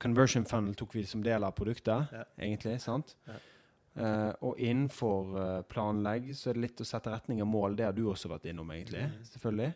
Conversion 0.00 0.46
funnel 0.48 0.74
tok 0.74 0.94
vi 0.96 1.04
som 1.06 1.22
del 1.22 1.44
av 1.44 1.54
produktet, 1.54 2.08
Ja. 2.12 2.24
egentlig. 2.38 2.80
sant? 2.80 3.16
Ja. 3.26 3.32
Eh, 3.92 4.32
og 4.40 4.56
innenfor 4.56 5.34
uh, 5.36 5.62
planlegg 5.68 6.30
så 6.34 6.48
er 6.48 6.56
det 6.56 6.62
litt 6.64 6.80
å 6.80 6.86
sette 6.88 7.12
retning 7.12 7.42
og 7.44 7.48
mål. 7.52 7.74
Det 7.76 7.84
har 7.84 7.92
du 7.96 8.06
også 8.08 8.30
vært 8.32 8.46
innom, 8.48 8.70
egentlig. 8.72 9.02
Selvfølgelig. 9.34 9.74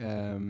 Um, 0.00 0.46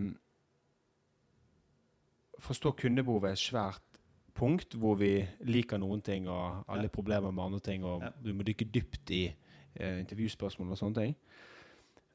forstå 2.43 2.70
kundebehovet 2.78 3.32
er 3.32 3.34
et 3.34 3.43
svært 3.43 3.98
punkt 4.39 4.76
hvor 4.78 4.94
vi 5.01 5.16
liker 5.44 5.80
noen 5.82 6.01
ting 6.06 6.28
og 6.30 6.62
alle 6.70 6.86
Ja. 6.86 6.94
problemer 6.94 7.32
med 7.34 7.44
andre 7.44 7.60
ting, 7.60 7.84
og 7.84 8.02
Ja. 8.02 8.10
du 8.22 8.32
må 8.32 8.43
dykke 8.47 8.70
dypt 8.70 9.10
i 9.10 9.24
uh, 9.80 9.98
intervjuspørsmål 10.01 10.70
og 10.70 10.78
sånne 10.78 10.94
ting. 11.02 11.16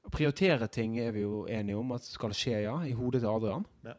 Å 0.07 0.09
prioritere 0.09 0.67
ting 0.71 0.97
er 0.99 1.11
vi 1.11 1.21
jo 1.21 1.45
enige 1.51 1.75
om 1.77 1.91
at 1.91 2.03
skal 2.07 2.29
skje, 2.31 2.61
ja, 2.63 2.77
i 2.87 2.93
hodet 2.95 3.21
til 3.21 3.29
Adrian. 3.29 3.65
Ja. 3.83 3.93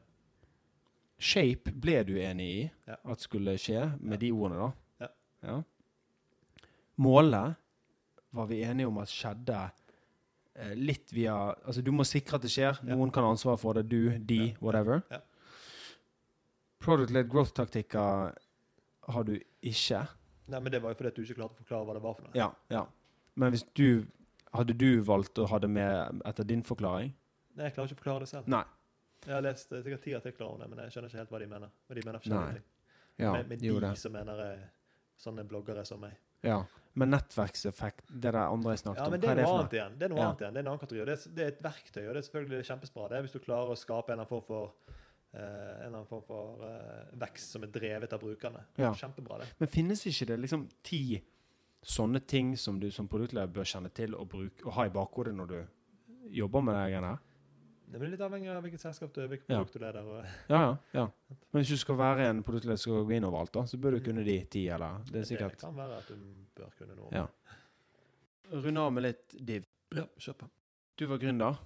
Shape 1.18 1.72
ble 1.72 2.04
du 2.04 2.14
enig 2.16 2.48
i 2.48 2.70
at 3.04 3.20
skulle 3.20 3.58
skje, 3.58 3.98
med 4.00 4.20
de 4.20 4.30
ordene, 4.32 4.70
da. 5.00 5.08
Ja. 5.42 5.62
Målet 6.98 7.54
var 8.36 8.46
vi 8.50 8.62
enige 8.66 8.88
om 8.90 8.98
at 8.98 9.08
skjedde 9.12 9.58
eh, 10.58 10.74
litt 10.74 11.12
via 11.14 11.34
Altså, 11.64 11.82
du 11.84 11.92
må 11.94 12.04
sikre 12.08 12.36
at 12.40 12.42
det 12.44 12.50
skjer. 12.52 12.80
Ja. 12.82 12.94
Noen 12.96 13.12
kan 13.14 13.24
ha 13.26 13.30
ansvaret 13.34 13.60
for 13.62 13.78
det. 13.78 13.86
Du, 13.88 14.10
de, 14.18 14.40
Ja. 14.50 14.56
whatever. 14.60 15.02
Ja. 15.10 15.20
Product-led 16.82 17.28
growth-taktikker 17.30 18.34
har 19.08 19.24
du 19.24 19.34
ikke. 19.62 20.04
Nei, 20.48 20.60
men 20.60 20.72
Det 20.72 20.80
var 20.82 20.90
jo 20.94 20.98
fordi 21.00 21.14
du 21.16 21.22
ikke 21.26 21.38
klarte 21.40 21.56
å 21.58 21.62
forklare 21.64 21.84
hva 21.88 21.94
det 21.98 22.02
var 22.04 22.14
for 22.14 22.22
noe. 22.28 22.34
Ja, 22.38 22.50
ja. 22.72 22.86
Men 23.36 23.52
hvis 23.54 23.66
du 23.74 24.06
Hadde 24.56 24.72
du 24.72 25.02
valgt 25.04 25.36
å 25.36 25.44
ha 25.46 25.58
det 25.60 25.68
med 25.68 26.22
etter 26.24 26.42
din 26.48 26.62
forklaring? 26.64 27.10
Nei, 27.54 27.64
Jeg 27.66 27.74
klarer 27.74 27.90
ikke 27.90 27.98
å 27.98 28.00
forklare 28.00 28.20
det 28.24 28.28
selv. 28.30 28.46
Nei. 28.48 28.62
Jeg 29.26 29.34
har 29.34 29.42
lest 29.44 29.72
eh, 29.76 29.82
sikkert 29.84 30.02
ti 30.06 30.14
artikler 30.16 30.46
om 30.48 30.58
det, 30.62 30.68
men 30.70 30.78
jeg 30.86 30.94
skjønner 30.94 31.10
ikke 31.12 31.18
helt 31.20 31.30
hva 31.34 31.38
de 31.42 31.48
mener. 31.50 31.68
Hva 31.84 31.94
de 31.98 32.04
mener 32.06 32.16
Nei. 32.16 32.22
forskjellige 32.22 32.54
ting. 32.54 32.64
Ja, 33.18 33.32
med 33.34 33.48
med 33.50 33.58
de 33.60 33.74
det. 33.84 33.90
som 34.00 34.12
mener 34.16 34.40
er 34.40 34.62
sånne 35.20 35.44
bloggere 35.44 35.84
som 35.84 36.00
meg. 36.00 36.16
Ja. 36.46 36.62
Men 36.98 37.12
nettverkseffekt, 37.14 38.08
det 38.10 38.32
der 38.32 38.40
andre 38.42 38.74
jeg 38.74 38.82
snakket 38.82 38.98
Ja, 39.00 39.06
om, 39.06 39.12
men 39.14 39.20
det 39.22 39.28
hva 39.28 39.32
er 39.32 39.38
det 39.38 39.46
for 39.46 39.58
noe? 39.62 39.72
igjen. 39.78 39.98
Det 39.98 40.06
er 40.08 40.12
noe 40.14 40.18
Ja. 40.18 40.28
annet 40.28 40.40
igjen. 40.42 40.54
Det 40.54 40.58
er 40.58 40.64
en 40.64 40.70
annen 40.72 40.82
kategori. 40.82 41.04
Det 41.06 41.14
er, 41.14 41.34
det 41.36 41.44
er 41.44 41.52
et 41.52 41.62
verktøy, 41.68 42.02
og 42.08 42.12
det 42.14 42.20
er 42.20 42.26
selvfølgelig 42.28 42.68
kjempebra. 42.70 43.08
Det 43.12 43.20
hvis 43.26 43.36
du 43.36 43.38
klarer 43.44 43.70
å 43.74 43.78
skape 43.78 44.12
en 44.12 44.18
eller 44.18 44.24
annen 44.24 44.32
form 44.32 44.46
for 44.48 44.72
uh, 45.38 45.86
annen 45.86 46.06
form 46.08 46.22
for 46.26 46.62
uh, 46.64 47.18
vekst 47.20 47.54
som 47.54 47.62
er 47.66 47.72
drevet 47.74 48.12
av 48.16 48.20
brukerne. 48.22 48.64
Ja. 48.80 48.92
Kjempebra, 48.94 49.38
det. 49.44 49.50
Men 49.60 49.68
finnes 49.68 50.04
ikke 50.10 50.26
det 50.32 50.40
liksom 50.40 50.68
ti 50.82 51.02
sånne 51.84 52.20
ting 52.26 52.56
som 52.58 52.80
du 52.80 52.90
som 52.90 53.06
produktleder 53.08 53.46
bør 53.52 53.68
kjenne 53.68 53.90
til 53.94 54.14
og, 54.18 54.26
bruke, 54.28 54.64
og 54.66 54.72
ha 54.74 54.88
i 54.88 54.92
bakhodet 54.92 55.34
når 55.36 55.52
du 55.52 55.58
jobber 56.40 56.64
med 56.64 56.74
det 56.74 56.86
greiene 56.90 57.12
her? 57.14 57.24
Det 57.88 57.96
blir 58.00 58.10
litt 58.12 58.20
avhengig 58.20 58.50
av 58.52 58.60
hvilket 58.62 58.82
selskap 58.82 59.12
du 59.14 59.22
er, 59.22 59.28
hvilket 59.32 59.48
Ja. 59.48 59.58
produkt 59.62 59.72
du 59.72 59.78
leder. 59.80 60.04
Og, 60.04 60.24
Ja, 60.50 60.58
ja, 60.60 60.76
ja. 60.92 61.06
Men 61.52 61.62
hvis 61.62 61.70
du 61.72 61.76
skal 61.80 61.96
være 61.96 62.26
en 62.28 62.42
produktleder 62.44 62.76
som 62.76 62.92
skal 62.92 63.04
gå 63.08 63.16
inn 63.16 63.24
overalt, 63.24 63.52
da, 63.52 63.62
så 63.64 63.78
bør 63.80 63.96
du 63.96 64.00
kunne 64.00 64.24
de 64.24 64.44
ti, 64.44 64.66
eller? 64.68 64.98
Det 65.08 65.30
er 65.32 65.48
det 65.48 65.58
kan 65.58 65.74
være 65.76 65.96
at 65.96 66.08
du 66.08 66.16
bør 66.54 66.70
kunne 66.78 66.96
noe. 66.96 67.08
Ja. 67.12 67.26
Runde 68.52 68.80
av 68.80 68.92
med 68.92 69.02
litt 69.02 69.34
div. 69.46 69.64
Ja, 69.94 70.04
kjør 70.18 70.36
på. 70.42 70.50
Du 70.98 71.06
var 71.06 71.18
gründer. 71.18 71.58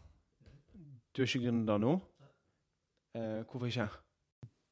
Du 1.13 1.23
er 1.23 1.27
ikke 1.27 1.43
gründer 1.45 1.79
nå. 1.79 2.01
Eh, 3.15 3.43
hvorfor 3.45 3.67
ikke? 3.69 3.89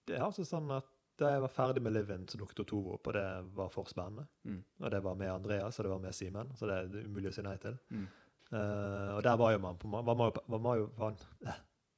Det 0.07 0.17
er 0.17 0.25
altså 0.25 0.45
sånn 0.47 0.71
at 0.75 0.87
da 1.21 1.35
jeg 1.35 1.43
var 1.43 1.53
ferdig 1.53 1.83
med 1.85 1.93
Livin, 1.93 2.23
så 2.27 2.39
dukket 2.41 2.63
Otovo 2.65 2.95
opp, 2.95 3.07
og 3.11 3.13
det 3.19 3.25
var 3.55 3.69
for 3.69 3.85
spennende. 3.91 4.25
Mm. 4.49 4.63
Og 4.81 4.91
det 4.91 5.03
var 5.05 5.15
med 5.21 5.29
Andreas, 5.29 5.79
og 5.79 5.85
det 5.85 5.91
var 5.93 5.99
med 6.01 6.15
Simen, 6.17 6.53
så 6.57 6.67
det 6.71 6.79
er 6.79 7.05
umulig 7.05 7.29
å 7.29 7.35
si 7.37 7.43
nei 7.45 7.57
til. 7.61 7.77
Mm. 7.93 8.07
Eh, 8.53 9.11
og 9.15 9.23
der 9.23 9.37
var 9.39 9.53
jo 9.53 9.59
man 9.63 9.77
på 9.79 9.89
var 9.89 10.15
man, 10.15 10.27
jo 10.27 10.43
var 10.47 10.59
man, 10.59 10.79
jo, 10.79 10.89
var, 10.99 11.15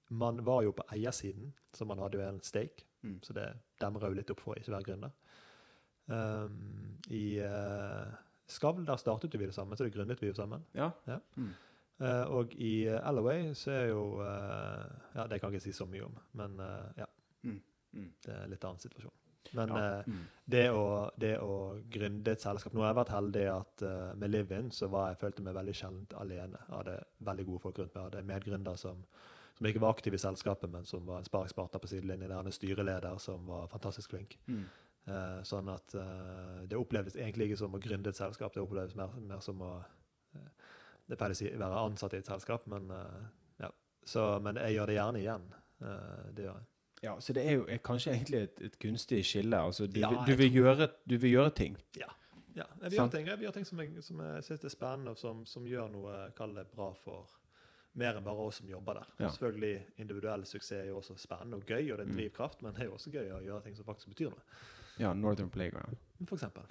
man 0.09 0.45
var 0.47 0.63
jo 0.63 0.75
på 0.77 0.85
eiersiden, 0.93 1.55
så 1.75 1.85
man 1.85 1.99
hadde 1.99 2.21
jo 2.21 2.29
en 2.29 2.43
stake. 2.45 2.85
Mm. 3.03 3.19
Så 3.23 3.33
det 3.33 3.49
demrer 3.81 4.09
jo 4.09 4.19
litt 4.19 4.31
opp 4.31 4.43
for 4.45 4.55
å 4.55 4.61
ikke 4.61 4.75
være 4.75 4.89
gründer. 4.91 5.15
Um, 6.07 6.99
I 7.15 7.41
uh, 7.47 8.13
Skavl 8.51 8.85
der 8.87 8.99
startet 9.01 9.35
vi 9.39 9.47
det 9.47 9.55
sammen, 9.55 9.79
så 9.79 9.87
det 9.87 9.95
gründet 9.95 10.23
vi 10.23 10.29
jo 10.29 10.37
sammen. 10.37 10.65
Ja? 10.77 10.91
Ja. 11.09 11.19
Mm. 11.37 11.53
Uh, 12.03 12.25
og 12.35 12.55
i 12.59 12.89
uh, 12.91 12.99
Alloway 13.09 13.53
så 13.55 13.71
er 13.71 13.85
jo 13.93 14.05
Ja, 14.23 15.27
det 15.31 15.41
kan 15.41 15.51
jeg 15.51 15.61
ikke 15.61 15.65
si 15.65 15.77
så 15.77 15.87
mye 15.87 16.05
om, 16.05 16.19
men 16.39 16.61
ja. 16.99 17.09
Mm. 17.43 17.61
Mm. 17.93 18.13
Det 18.25 18.33
er 18.33 18.45
en 18.45 18.53
litt 18.53 18.65
annen 18.65 18.83
situasjon. 18.83 19.15
Men 19.53 19.69
Ja. 19.69 19.99
eh, 19.99 20.05
Mm. 20.07 20.21
det, 20.49 20.71
å, 20.71 21.11
det 21.19 21.39
å 21.41 21.81
gründe 21.91 22.33
et 22.33 22.41
selskap 22.41 22.73
Nå 22.73 22.81
har 22.81 22.93
jeg 22.95 22.99
vært 23.05 23.13
heldig 23.15 23.45
at 23.53 23.83
uh, 23.83 24.15
med 24.17 24.31
Livin 24.31 24.71
så 24.71 24.89
var 24.89 25.09
jeg 25.11 25.19
følte 25.21 25.43
meg 25.43 25.55
veldig 25.55 25.75
sjelden 25.75 26.07
alene. 26.17 26.59
Jeg 26.69 26.77
hadde 26.77 26.97
veldig 27.21 27.47
gode 27.47 27.61
folk 27.61 27.79
rundt 27.79 27.95
meg. 27.95 28.03
Jeg 28.03 28.11
hadde 28.11 28.27
medgründer 28.31 28.77
som, 28.81 29.05
som 29.59 29.67
ikke 29.67 29.81
var 29.81 29.95
aktiv 29.97 30.15
i 30.15 30.19
selskapet, 30.23 30.71
men 30.73 30.85
som 30.89 31.07
var 31.07 31.19
en 31.19 31.29
sparingspartner 31.29 31.81
på 31.83 31.91
sidelinjen. 31.93 32.31
Jeg 32.31 32.37
hadde 32.39 32.53
en 32.55 32.59
styreleder 32.61 33.19
som 33.19 33.47
var 33.47 33.69
fantastisk 33.69 34.11
flink. 34.15 34.39
Mm. 34.47 34.65
Uh, 35.07 35.41
sånn 35.43 35.69
at 35.69 35.95
uh, 35.99 36.63
det 36.71 36.79
opplevdes 36.79 37.17
egentlig 37.19 37.51
ikke 37.51 37.59
som 37.65 37.75
å 37.75 37.81
gründe 37.83 38.09
et 38.13 38.17
selskap, 38.17 38.55
det 38.55 38.63
opplevdes 38.63 38.95
mer, 38.97 39.11
mer 39.21 39.41
som 39.43 39.61
å 39.61 39.73
Det 41.11 41.17
pleier 41.19 41.35
å 41.35 41.37
si 41.37 41.49
være 41.51 41.81
ansatt 41.83 42.15
i 42.15 42.21
et 42.23 42.29
selskap, 42.31 42.63
men 42.71 42.87
ja. 43.61 43.69
Så, 44.05 44.39
men 44.41 44.57
jeg 44.57 44.77
gjør 44.79 44.87
det 44.87 44.95
gjerne 44.95 45.19
igjen. 45.21 45.43
Eh, 45.83 46.29
det 46.33 46.45
gjør 46.47 46.55
jeg. 46.57 46.67
Ja, 47.03 47.17
så 47.21 47.33
det 47.35 47.43
er 47.49 47.53
jo 47.59 47.65
er 47.69 47.81
kanskje 47.83 48.13
egentlig 48.15 48.43
et, 48.47 48.61
et 48.69 48.79
kunstig 48.79 49.25
skille. 49.27 49.59
Altså, 49.59 49.87
du, 49.91 50.01
Ja, 50.01 50.11
du, 50.27 50.35
vil 50.39 50.53
gjøre, 50.55 50.89
du 51.11 51.17
vil 51.19 51.31
gjøre 51.35 51.51
ting. 51.51 51.77
Ja, 51.99 52.07
jeg 52.55 52.91
vil 52.91 52.99
gjøre 52.99 53.11
ting, 53.11 53.27
jeg 53.27 53.39
vil 53.39 53.47
gjøre 53.47 53.55
ting 53.57 53.67
som 53.67 53.81
jeg, 53.81 54.03
som 54.07 54.21
jeg 54.21 54.45
synes 54.45 54.65
er 54.65 54.69
spennende, 54.69 55.11
og 55.11 55.19
som, 55.19 55.47
som 55.47 55.65
gjør 55.67 55.89
noe 55.91 56.19
kall 56.37 56.55
det 56.55 56.67
bra 56.71 56.93
for 57.03 57.27
mer 57.99 58.17
enn 58.17 58.25
bare 58.25 58.45
oss 58.47 58.61
som 58.63 58.69
jobber 58.71 59.01
der. 59.01 59.09
Ja. 59.19 59.29
Selvfølgelig, 59.35 59.87
individuell 60.01 60.47
suksess 60.47 60.79
er 60.79 60.87
jo 60.93 61.01
også 61.01 61.17
spennende 61.21 61.57
og 61.59 61.67
gøy, 61.67 61.91
og 61.93 61.99
det 61.99 62.07
er 62.07 62.11
Mm. 62.13 62.17
drivkraft, 62.17 62.63
men 62.63 62.75
det 62.75 62.81
er 62.81 62.85
jo 62.87 62.95
også 62.95 63.11
gøy 63.13 63.33
å 63.35 63.43
gjøre 63.45 63.63
ting 63.67 63.77
som 63.77 63.85
faktisk 63.85 64.09
betyr 64.15 64.31
noe. 64.31 64.41
Ja, 64.99 65.13
Northern 65.15 65.51
Playground. 65.51 65.97
For 66.29 66.37
eksempel. 66.37 66.63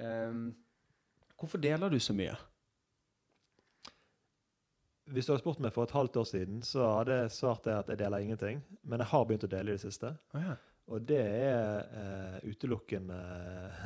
Ehm, 0.00 0.54
hvorfor 1.38 1.58
deler 1.58 1.88
du 1.88 1.98
så 2.00 2.12
mye? 2.16 2.34
Hvis 5.14 5.26
du 5.26 5.32
hadde 5.32 5.42
spurt 5.44 5.60
meg 5.62 5.74
for 5.74 5.86
et 5.86 5.94
halvt 5.94 6.16
år 6.18 6.26
siden, 6.26 6.62
så 6.66 6.86
hadde 6.98 7.20
jeg 7.20 7.34
svart 7.36 7.68
at 7.70 7.90
jeg 7.92 8.00
deler 8.00 8.24
ingenting. 8.24 8.62
Men 8.82 9.02
jeg 9.04 9.12
har 9.12 9.26
begynt 9.26 9.46
å 9.46 9.50
dele 9.50 9.72
i 9.72 9.78
det 9.78 9.84
siste. 9.84 10.10
Oh, 10.34 10.42
ja. 10.42 10.56
Og 10.90 11.02
det 11.06 11.22
er 11.22 11.86
eh, 11.98 12.48
utelukkende 12.50 13.18
eh, 13.18 13.84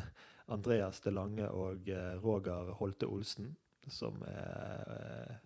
Andreas 0.52 1.00
De 1.04 1.12
Lange 1.12 1.48
og 1.52 1.88
eh, 1.88 2.14
Roger 2.20 2.72
Holte 2.80 3.08
Olsen 3.08 3.52
som 3.88 4.22
er 4.26 5.40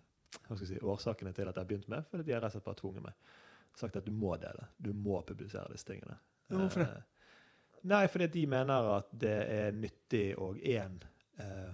eh, 0.49 0.57
si, 0.59 0.77
årsakene 0.81 1.33
til 1.33 1.47
at 1.47 1.55
jeg 1.55 1.63
har 1.63 1.69
begynt 1.69 1.89
med. 1.91 2.05
Fordi 2.11 2.27
de 2.27 2.35
har 2.35 2.43
rett 2.43 2.53
og 2.53 2.59
slett 2.59 2.67
bare 2.67 2.81
tvunget 2.81 3.05
meg. 3.05 3.33
Sagt 3.75 3.99
at 3.99 4.07
du 4.07 4.13
må 4.15 4.35
dele. 4.41 4.69
Du 4.77 4.91
må 4.93 5.21
publisere 5.27 5.71
disse 5.73 5.87
tingene. 5.87 6.17
Hvorfor 6.51 6.83
det? 6.83 6.91
Eh, 6.91 7.81
nei, 7.91 8.05
fordi 8.11 8.29
de 8.33 8.45
mener 8.49 8.91
at 8.97 9.09
det 9.25 9.37
er 9.55 9.75
nyttig 9.75 10.27
og 10.41 10.59
én 10.59 10.99
eh, 11.41 11.71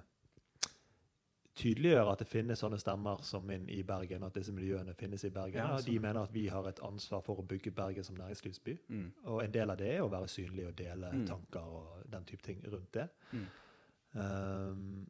tydeliggjøre 1.62 2.12
at 2.12 2.24
det 2.24 2.28
finnes 2.28 2.60
sånne 2.64 2.80
stemmer 2.82 3.22
som 3.28 3.46
min 3.48 3.68
i 3.70 3.80
Bergen, 3.88 4.26
at 4.28 4.36
disse 4.36 4.54
miljøene 4.56 4.96
finnes 4.98 5.24
i 5.28 5.32
Bergen. 5.34 5.62
Ja, 5.62 5.78
de 5.78 5.84
sånn. 5.94 6.02
mener 6.02 6.26
at 6.26 6.34
vi 6.34 6.48
har 6.52 6.68
et 6.70 6.82
ansvar 6.88 7.22
for 7.26 7.42
å 7.42 7.48
bygge 7.48 7.72
Bergen 7.78 8.04
som 8.08 8.18
næringslivsby. 8.20 8.78
Mm. 8.90 9.08
Og 9.32 9.44
en 9.44 9.56
del 9.56 9.70
av 9.74 9.78
det 9.80 9.94
er 9.96 10.04
å 10.04 10.12
være 10.12 10.28
synlig 10.32 10.68
og 10.68 10.76
dele 10.82 11.12
Mm. 11.14 11.26
tanker 11.28 11.60
og 11.80 12.12
den 12.12 12.26
type 12.26 12.44
ting 12.44 12.62
rundt 12.66 12.92
det. 12.94 13.08
Mm. 13.32 13.48
Um, 14.14 15.10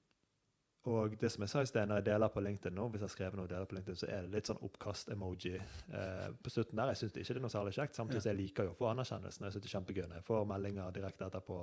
og 0.84 1.14
det 1.22 1.30
som 1.32 1.44
jeg 1.44 1.50
sa 1.50 1.62
i 1.62 1.66
sted, 1.70 1.86
når 1.86 2.00
jeg 2.00 2.06
deler 2.06 2.32
på 2.34 2.42
LinkedIn 2.42 2.74
nå, 2.74 2.88
hvis 2.90 3.04
jeg 3.04 3.10
har 3.10 3.14
skrevet 3.14 3.38
noe 3.38 3.50
deler 3.50 3.68
på 3.70 3.76
LinkedIn, 3.78 3.98
så 4.02 4.08
er 4.10 4.24
det 4.26 4.32
litt 4.34 4.48
sånn 4.50 4.62
oppkast-emoji 4.66 5.52
eh, 5.60 6.32
på 6.42 6.50
slutten 6.50 6.80
der. 6.80 6.90
Jeg 6.90 6.98
syns 7.04 7.18
ikke 7.22 7.36
det 7.36 7.38
er 7.38 7.46
noe 7.46 7.54
særlig 7.54 7.74
kjekt. 7.78 7.96
Samtidig 8.00 8.24
ja. 8.24 8.32
jeg 8.32 8.40
liker 8.40 8.66
jo 8.66 8.74
å 8.74 8.78
få 8.80 8.88
anerkjennelsen. 8.90 9.46
Jeg 9.46 9.54
synes 9.54 9.64
det 9.68 9.70
er 9.70 9.76
kjempegøy 9.76 10.08
når 10.08 10.18
jeg 10.18 10.26
får 10.32 10.48
meldinger 10.50 10.96
direkte 10.96 11.28
etterpå. 11.30 11.60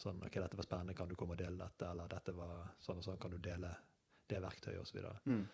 Sånn 0.00 0.22
OK, 0.22 0.38
dette 0.38 0.56
var 0.60 0.68
spennende, 0.68 0.94
kan 0.94 1.10
du 1.10 1.16
komme 1.18 1.34
og 1.34 1.42
dele 1.42 1.58
dette? 1.58 1.90
Eller 1.90 2.06
dette 2.14 2.36
var 2.38 2.70
sånn 2.78 3.02
og 3.02 3.08
sånn, 3.08 3.18
kan 3.20 3.34
du 3.34 3.38
dele 3.42 3.72
det 4.30 4.40
verktøyet? 4.42 4.80
Og 4.80 4.88
så 4.88 4.96
videre. 4.96 5.16
Mm. 5.24 5.44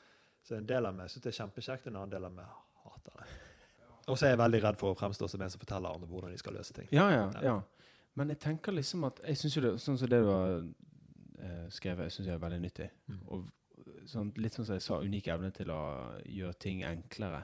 Så 0.47 0.57
en 0.57 0.69
del 0.69 0.87
av 0.87 0.95
meg 0.95 1.11
syns 1.11 1.25
det 1.25 1.33
er 1.33 1.39
kjempekjekt, 1.41 1.89
en 1.91 1.99
annen 1.99 2.13
del 2.13 2.29
av 2.29 2.35
meg 2.37 2.51
hater 2.85 3.19
det. 3.21 3.29
Og 4.07 4.15
så 4.15 4.29
er 4.29 4.37
jeg 4.37 4.39
veldig 4.39 4.61
redd 4.63 4.79
for 4.79 4.95
å 4.95 4.99
fremstå 4.99 5.29
som 5.31 5.43
en 5.43 5.51
som 5.51 5.63
forteller 5.63 5.97
andre 5.97 6.07
hvordan 6.11 6.35
de 6.35 6.39
skal 6.39 6.55
løse 6.55 6.77
ting. 6.77 6.87
Ja, 6.95 7.09
ja, 7.11 7.31
Ja. 7.43 7.61
Men 8.17 8.31
jeg 8.33 8.39
tenker 8.41 8.73
liksom 8.73 9.05
at 9.05 9.19
Jeg 9.27 9.37
syns 9.37 9.57
jo 9.57 9.61
det 9.61 9.71
Sånn 9.83 9.99
som 10.01 10.09
det 10.09 10.23
du 10.25 10.31
har 10.31 10.55
eh, 10.57 11.67
skrevet, 11.69 12.13
syns 12.13 12.31
jeg 12.31 12.35
er 12.35 12.41
veldig 12.41 12.61
nyttig. 12.63 12.87
Mm. 13.11 13.19
Og 13.27 13.51
sånn, 14.09 14.31
litt 14.41 14.57
sånn 14.57 14.69
som 14.69 14.79
jeg 14.79 14.85
sa, 14.87 15.01
unik 15.03 15.29
evne 15.35 15.51
til 15.55 15.73
å 15.75 15.81
gjøre 16.25 16.59
ting 16.63 16.85
enklere. 16.87 17.43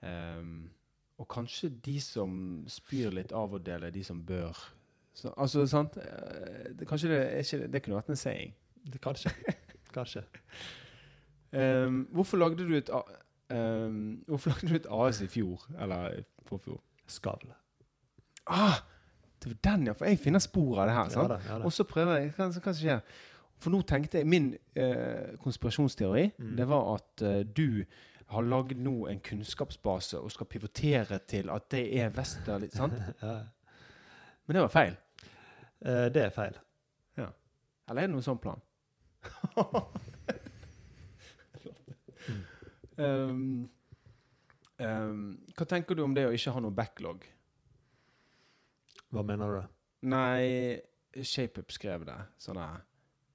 Um, 0.00 0.70
og 1.16 1.28
kanskje 1.32 1.70
de 1.84 1.96
som 2.04 2.32
spyr 2.68 3.14
litt 3.14 3.32
av 3.36 3.54
å 3.54 3.60
dele, 3.62 3.92
de 3.94 4.02
som 4.04 4.18
bør. 4.26 4.58
Så, 5.16 5.30
altså, 5.36 5.64
sant? 5.70 5.96
Eh, 5.96 6.72
Det, 6.76 6.88
kanskje 6.88 7.08
det, 7.12 7.20
ikke, 7.40 7.68
det 7.72 7.82
kunne 7.84 8.00
vært 8.00 8.10
en 8.12 8.20
saying. 8.20 8.52
Det, 8.84 9.00
kanskje. 9.02 9.32
kanskje. 9.96 10.22
Um, 11.56 12.02
hvorfor 12.12 12.36
lagde 12.42 12.66
du 12.68 12.74
et 12.76 12.90
ehm, 13.50 14.24
Hvorfor 14.26 14.50
lagde 14.50 14.68
du 14.68 14.74
et 14.74 14.86
AS 14.90 15.20
i 15.24 15.28
fjor? 15.30 15.62
Eller 15.80 16.20
på 16.44 16.56
forfjor? 16.56 16.80
Skavl. 17.06 17.52
Ah, 18.46 18.80
det 19.42 19.52
var 19.52 19.58
den, 19.70 19.86
ja. 19.86 19.92
For 19.94 20.04
jeg 20.10 20.18
finner 20.18 20.42
spor 20.42 20.80
av 20.82 20.88
det 20.90 20.96
her. 20.96 21.08
Ja 21.16 21.28
da, 21.30 21.38
ja 21.48 21.58
da. 21.58 21.64
Og 21.64 21.72
så 21.72 21.84
prøver 21.86 22.18
jeg 22.20 22.32
Hva, 22.36 22.48
hva 22.50 22.74
skjer? 22.74 23.00
For 23.62 23.72
nå 23.72 23.80
tenkte 23.88 24.18
jeg 24.20 24.28
Min 24.28 24.50
eh, 24.76 25.36
konspirasjonsteori 25.40 26.26
Mm. 26.38 26.56
det 26.58 26.66
var 26.68 26.90
at 26.98 27.22
eh, 27.24 27.40
du 27.56 27.84
har 28.34 28.42
lagd 28.42 28.76
nå 28.82 29.06
en 29.08 29.20
kunnskapsbase 29.22 30.18
og 30.18 30.32
skal 30.34 30.46
pivotere 30.50 31.18
til 31.30 31.50
at 31.54 31.70
det 31.70 31.84
er 32.00 32.10
Westerli. 32.10 32.68
Sant? 32.74 32.92
Ja. 33.22 33.38
Men 34.46 34.54
det 34.58 34.62
var 34.62 34.68
feil. 34.74 34.96
Eh, 35.86 36.08
det 36.14 36.22
er 36.26 36.30
feil. 36.34 36.58
Eller 37.88 38.02
er 38.02 38.06
det 38.08 38.10
noen 38.16 38.24
sånn 38.26 38.40
plan? 38.42 38.58
Um, 42.96 43.68
um, 44.78 45.22
hva 45.56 45.68
tenker 45.68 45.94
du 45.96 46.02
om 46.04 46.14
det 46.16 46.26
å 46.28 46.34
ikke 46.36 46.54
ha 46.56 46.62
noe 46.64 46.74
backlog? 46.74 47.24
Hva 49.14 49.22
mener 49.26 49.46
du? 49.46 49.56
da? 49.60 49.66
Nei, 50.06 50.76
ShapeUp 51.22 51.72
skrev 51.74 52.04
det. 52.08 52.18
Sånn 52.42 52.60
der 52.60 52.84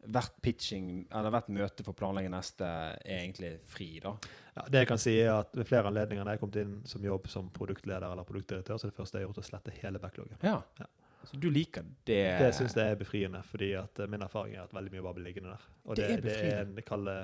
Hvert 0.02 0.40
pitching, 0.42 1.04
eller 1.14 1.30
hvert 1.30 1.50
møte 1.54 1.84
for 1.86 1.94
å 1.94 1.98
planlegge 2.00 2.32
neste 2.34 2.66
er 2.66 3.20
egentlig 3.20 3.52
fri, 3.70 4.00
da. 4.02 4.16
Ja, 4.56 4.64
det 4.66 4.82
jeg 4.82 4.88
kan 4.90 5.02
si 5.02 5.14
er 5.22 5.30
at 5.36 5.54
Ved 5.54 5.70
flere 5.70 5.92
anledninger 5.92 6.26
når 6.26 6.34
jeg 6.34 6.42
kom 6.42 6.56
inn 6.58 6.72
som 6.90 7.06
jobb 7.06 7.30
som 7.30 7.52
produktleder 7.54 8.08
eller 8.08 8.26
produktdirektør, 8.26 8.80
så 8.82 8.90
det 8.90 8.98
første 8.98 9.20
jeg 9.20 9.28
har 9.28 9.30
gjort 9.30 9.44
å 9.44 9.46
slette 9.46 9.76
hele 9.78 10.02
backloggen. 10.02 10.42
Ja. 10.42 10.58
Ja. 10.82 10.90
Så 11.26 11.40
du 11.40 11.50
liker 11.50 11.84
det? 12.06 12.40
Det 12.40 12.54
syns 12.56 12.74
jeg 12.76 12.92
er 12.92 12.96
befriende, 12.96 13.44
fordi 13.44 13.74
at 13.78 14.00
eh, 14.00 14.08
min 14.08 14.22
erfaring 14.22 14.56
er 14.56 14.64
at 14.64 14.74
veldig 14.74 14.92
mye 14.92 15.02
bare 15.06 15.14
blir 15.20 15.24
liggende 15.30 15.50
der. 15.54 15.68
Og 15.86 15.96
Det 15.96 16.08
det, 16.08 16.18
er 16.18 16.22
det 16.22 16.32
er 16.32 16.62
en 16.62 16.74
befriende. 16.76 16.82
kall 16.82 17.06
det 17.06 17.20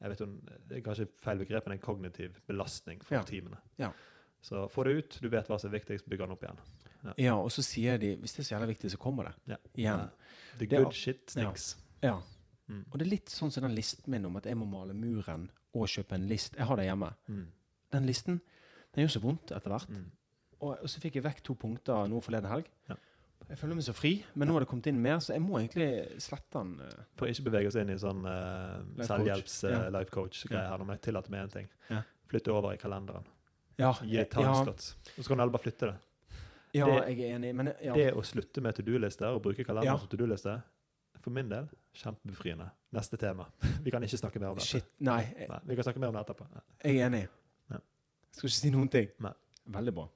jeg 0.00 0.10
vet 0.12 0.20
om, 0.20 0.32
Det 0.68 0.76
er 0.76 0.82
kanskje 0.84 1.06
feil 1.24 1.38
begrep, 1.40 1.66
men 1.66 1.72
en 1.78 1.82
kognitiv 1.82 2.36
belastning 2.46 3.02
for 3.04 3.14
Ja. 3.16 3.22
teamene. 3.22 3.56
Ja. 3.78 3.90
Så 4.42 4.68
få 4.70 4.84
det 4.84 4.96
ut, 4.96 5.18
du 5.22 5.28
vet 5.28 5.48
hva 5.48 5.58
som 5.58 5.72
er 5.72 5.78
viktigst, 5.78 6.08
bygg 6.08 6.18
den 6.18 6.30
opp 6.30 6.42
igjen. 6.42 6.58
Ja, 7.18 7.34
og 7.36 7.50
så 7.50 7.62
sier 7.62 7.98
de 7.98 8.16
hvis 8.16 8.32
det 8.34 8.40
er 8.40 8.44
så 8.44 8.54
jævla 8.56 8.66
viktig, 8.66 8.90
så 8.90 8.98
kommer 8.98 9.24
det. 9.24 9.34
Ja. 9.48 9.56
Igjen. 9.76 10.10
The 10.58 10.66
Det 10.66 10.78
good 10.84 10.92
shit 10.94 11.30
stinks. 11.30 11.76
Ja. 12.02 12.20
Mm. 12.68 12.84
Og 12.90 12.98
det 12.98 13.06
er 13.06 13.10
litt 13.10 13.26
sånn 13.30 13.50
som 13.52 13.62
den 13.62 13.74
listen 13.74 14.04
min 14.10 14.24
om 14.26 14.36
at 14.36 14.44
jeg 14.44 14.56
må 14.56 14.66
male 14.66 14.92
muren 14.94 15.50
og 15.74 15.86
kjøpe 15.88 16.12
en 16.14 16.26
list. 16.28 16.56
Jeg 16.56 16.66
har 16.66 16.76
det 16.76 16.84
hjemme. 16.84 17.12
Mm. 17.28 17.46
Den 17.92 18.06
listen 18.06 18.40
den 18.94 19.04
gjør 19.06 19.10
så 19.16 19.20
vondt 19.22 19.52
etter 19.52 19.70
hvert. 19.70 19.88
Mm. 19.88 20.10
Og, 20.60 20.72
og 20.80 20.88
så 20.88 21.02
fikk 21.02 21.18
jeg 21.18 21.26
vekk 21.26 21.42
to 21.44 21.54
punkter 21.58 22.08
nå 22.08 22.20
forleden 22.24 22.50
helg. 22.50 22.70
Ja. 22.88 22.96
Jeg 23.46 23.60
føler 23.60 23.78
meg 23.78 23.84
så 23.86 23.92
fri, 23.94 24.10
men 24.34 24.48
nå 24.48 24.56
har 24.56 24.64
det 24.64 24.68
kommet 24.70 24.88
inn 24.90 24.98
mer, 24.98 25.20
så 25.22 25.36
jeg 25.36 25.42
må 25.44 25.60
egentlig 25.60 25.86
slette 26.22 26.58
den. 26.58 26.72
Uh, 26.82 27.04
For 27.20 27.30
ikke 27.30 27.44
bevege 27.46 27.70
oss 27.70 27.76
inn 27.78 27.92
i 27.94 27.98
sånn 28.00 28.24
uh, 28.26 28.80
Life 28.96 29.06
selvhjelps 29.06 29.54
coach. 29.60 29.70
Ja. 29.70 29.82
uh, 29.84 29.98
ja. 30.00 30.10
coach-greie 30.16 30.64
her, 30.66 30.80
nå 30.82 30.88
må 30.88 30.96
jeg 30.96 31.02
tillate 31.06 31.30
meg 31.34 31.44
en 31.44 31.52
ting. 31.52 31.68
Ja. 31.92 32.00
Flytte 32.26 32.54
over 32.56 32.74
i 32.74 32.80
kalenderen. 32.80 33.28
Ja, 33.78 33.92
Gi 34.02 34.18
et 34.18 34.32
timeslots. 34.32 34.94
Og 35.14 35.20
så 35.20 35.28
kan 35.28 35.38
du 35.38 35.44
heller 35.44 35.54
bare 35.54 35.66
flytte 35.68 35.92
det. 35.92 36.40
ja, 36.74 36.86
Det- 36.86 37.04
jeg 37.12 37.20
er 37.20 37.36
enig, 37.36 37.52
men 37.54 37.70
ja. 37.84 37.92
Det 37.94 38.08
å 38.14 38.24
slutte 38.24 38.64
med 38.64 38.74
to 38.74 38.82
do-lister 38.82 39.28
og 39.28 39.42
bruke 39.44 39.62
kalenderen 39.62 39.94
Ja. 39.94 39.98
som 39.98 40.08
to 40.08 40.16
do-liste, 40.16 40.56
for 41.20 41.30
min 41.30 41.48
del, 41.48 41.68
kjempebefriende. 41.94 42.70
Neste 42.92 43.16
tema. 43.16 43.46
Vi 43.84 43.90
kan 43.90 44.02
ikke 44.02 44.18
snakke 44.18 44.40
mer 44.40 44.48
om 44.48 44.58
dette. 44.58 44.66
Shit, 44.66 44.90
nei, 44.98 45.22
Nei, 45.48 45.60
vi 45.66 45.74
kan 45.74 45.84
snakke 45.84 46.00
mer 46.00 46.08
om 46.08 46.14
det 46.14 46.24
etterpå. 46.26 46.46
Nei. 46.50 46.62
jeg 46.82 46.98
er 46.98 47.06
enig. 47.06 47.28
Ja. 47.70 47.78
Skal 48.32 48.48
ikke 48.48 48.58
si 48.58 48.70
noen 48.70 48.88
ting. 48.88 49.08
Nei. 49.20 49.32
Veldig 49.66 49.94
bra. 49.94 50.08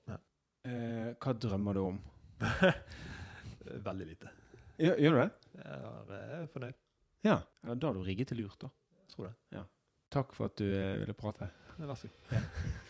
Ja. 0.65 0.71
Eh, 0.71 1.15
hva 1.21 1.33
drømmer 1.33 1.75
du 1.77 1.81
om? 1.87 1.99
Veldig 3.89 4.07
lite. 4.07 4.33
Gjør, 4.81 5.01
gjør 5.05 5.17
du 5.17 5.21
det? 5.21 5.31
Ja, 5.61 5.79
Jeg 6.11 6.43
er 6.43 6.47
fornøyd. 6.53 6.79
Ja. 7.25 7.39
ja. 7.67 7.75
Da 7.75 7.91
har 7.91 7.97
du 7.97 8.05
rigget 8.05 8.29
til 8.33 8.43
lurt, 8.43 8.61
da. 8.61 8.71
Tror 9.13 9.31
det. 9.31 9.65
Takk 10.11 10.33
for 10.35 10.51
at 10.51 10.59
du 10.59 10.67
eh, 10.67 10.99
ville 11.01 11.15
prate. 11.15 11.51
Vær 11.79 11.95
så 11.95 12.09
god. 12.11 12.87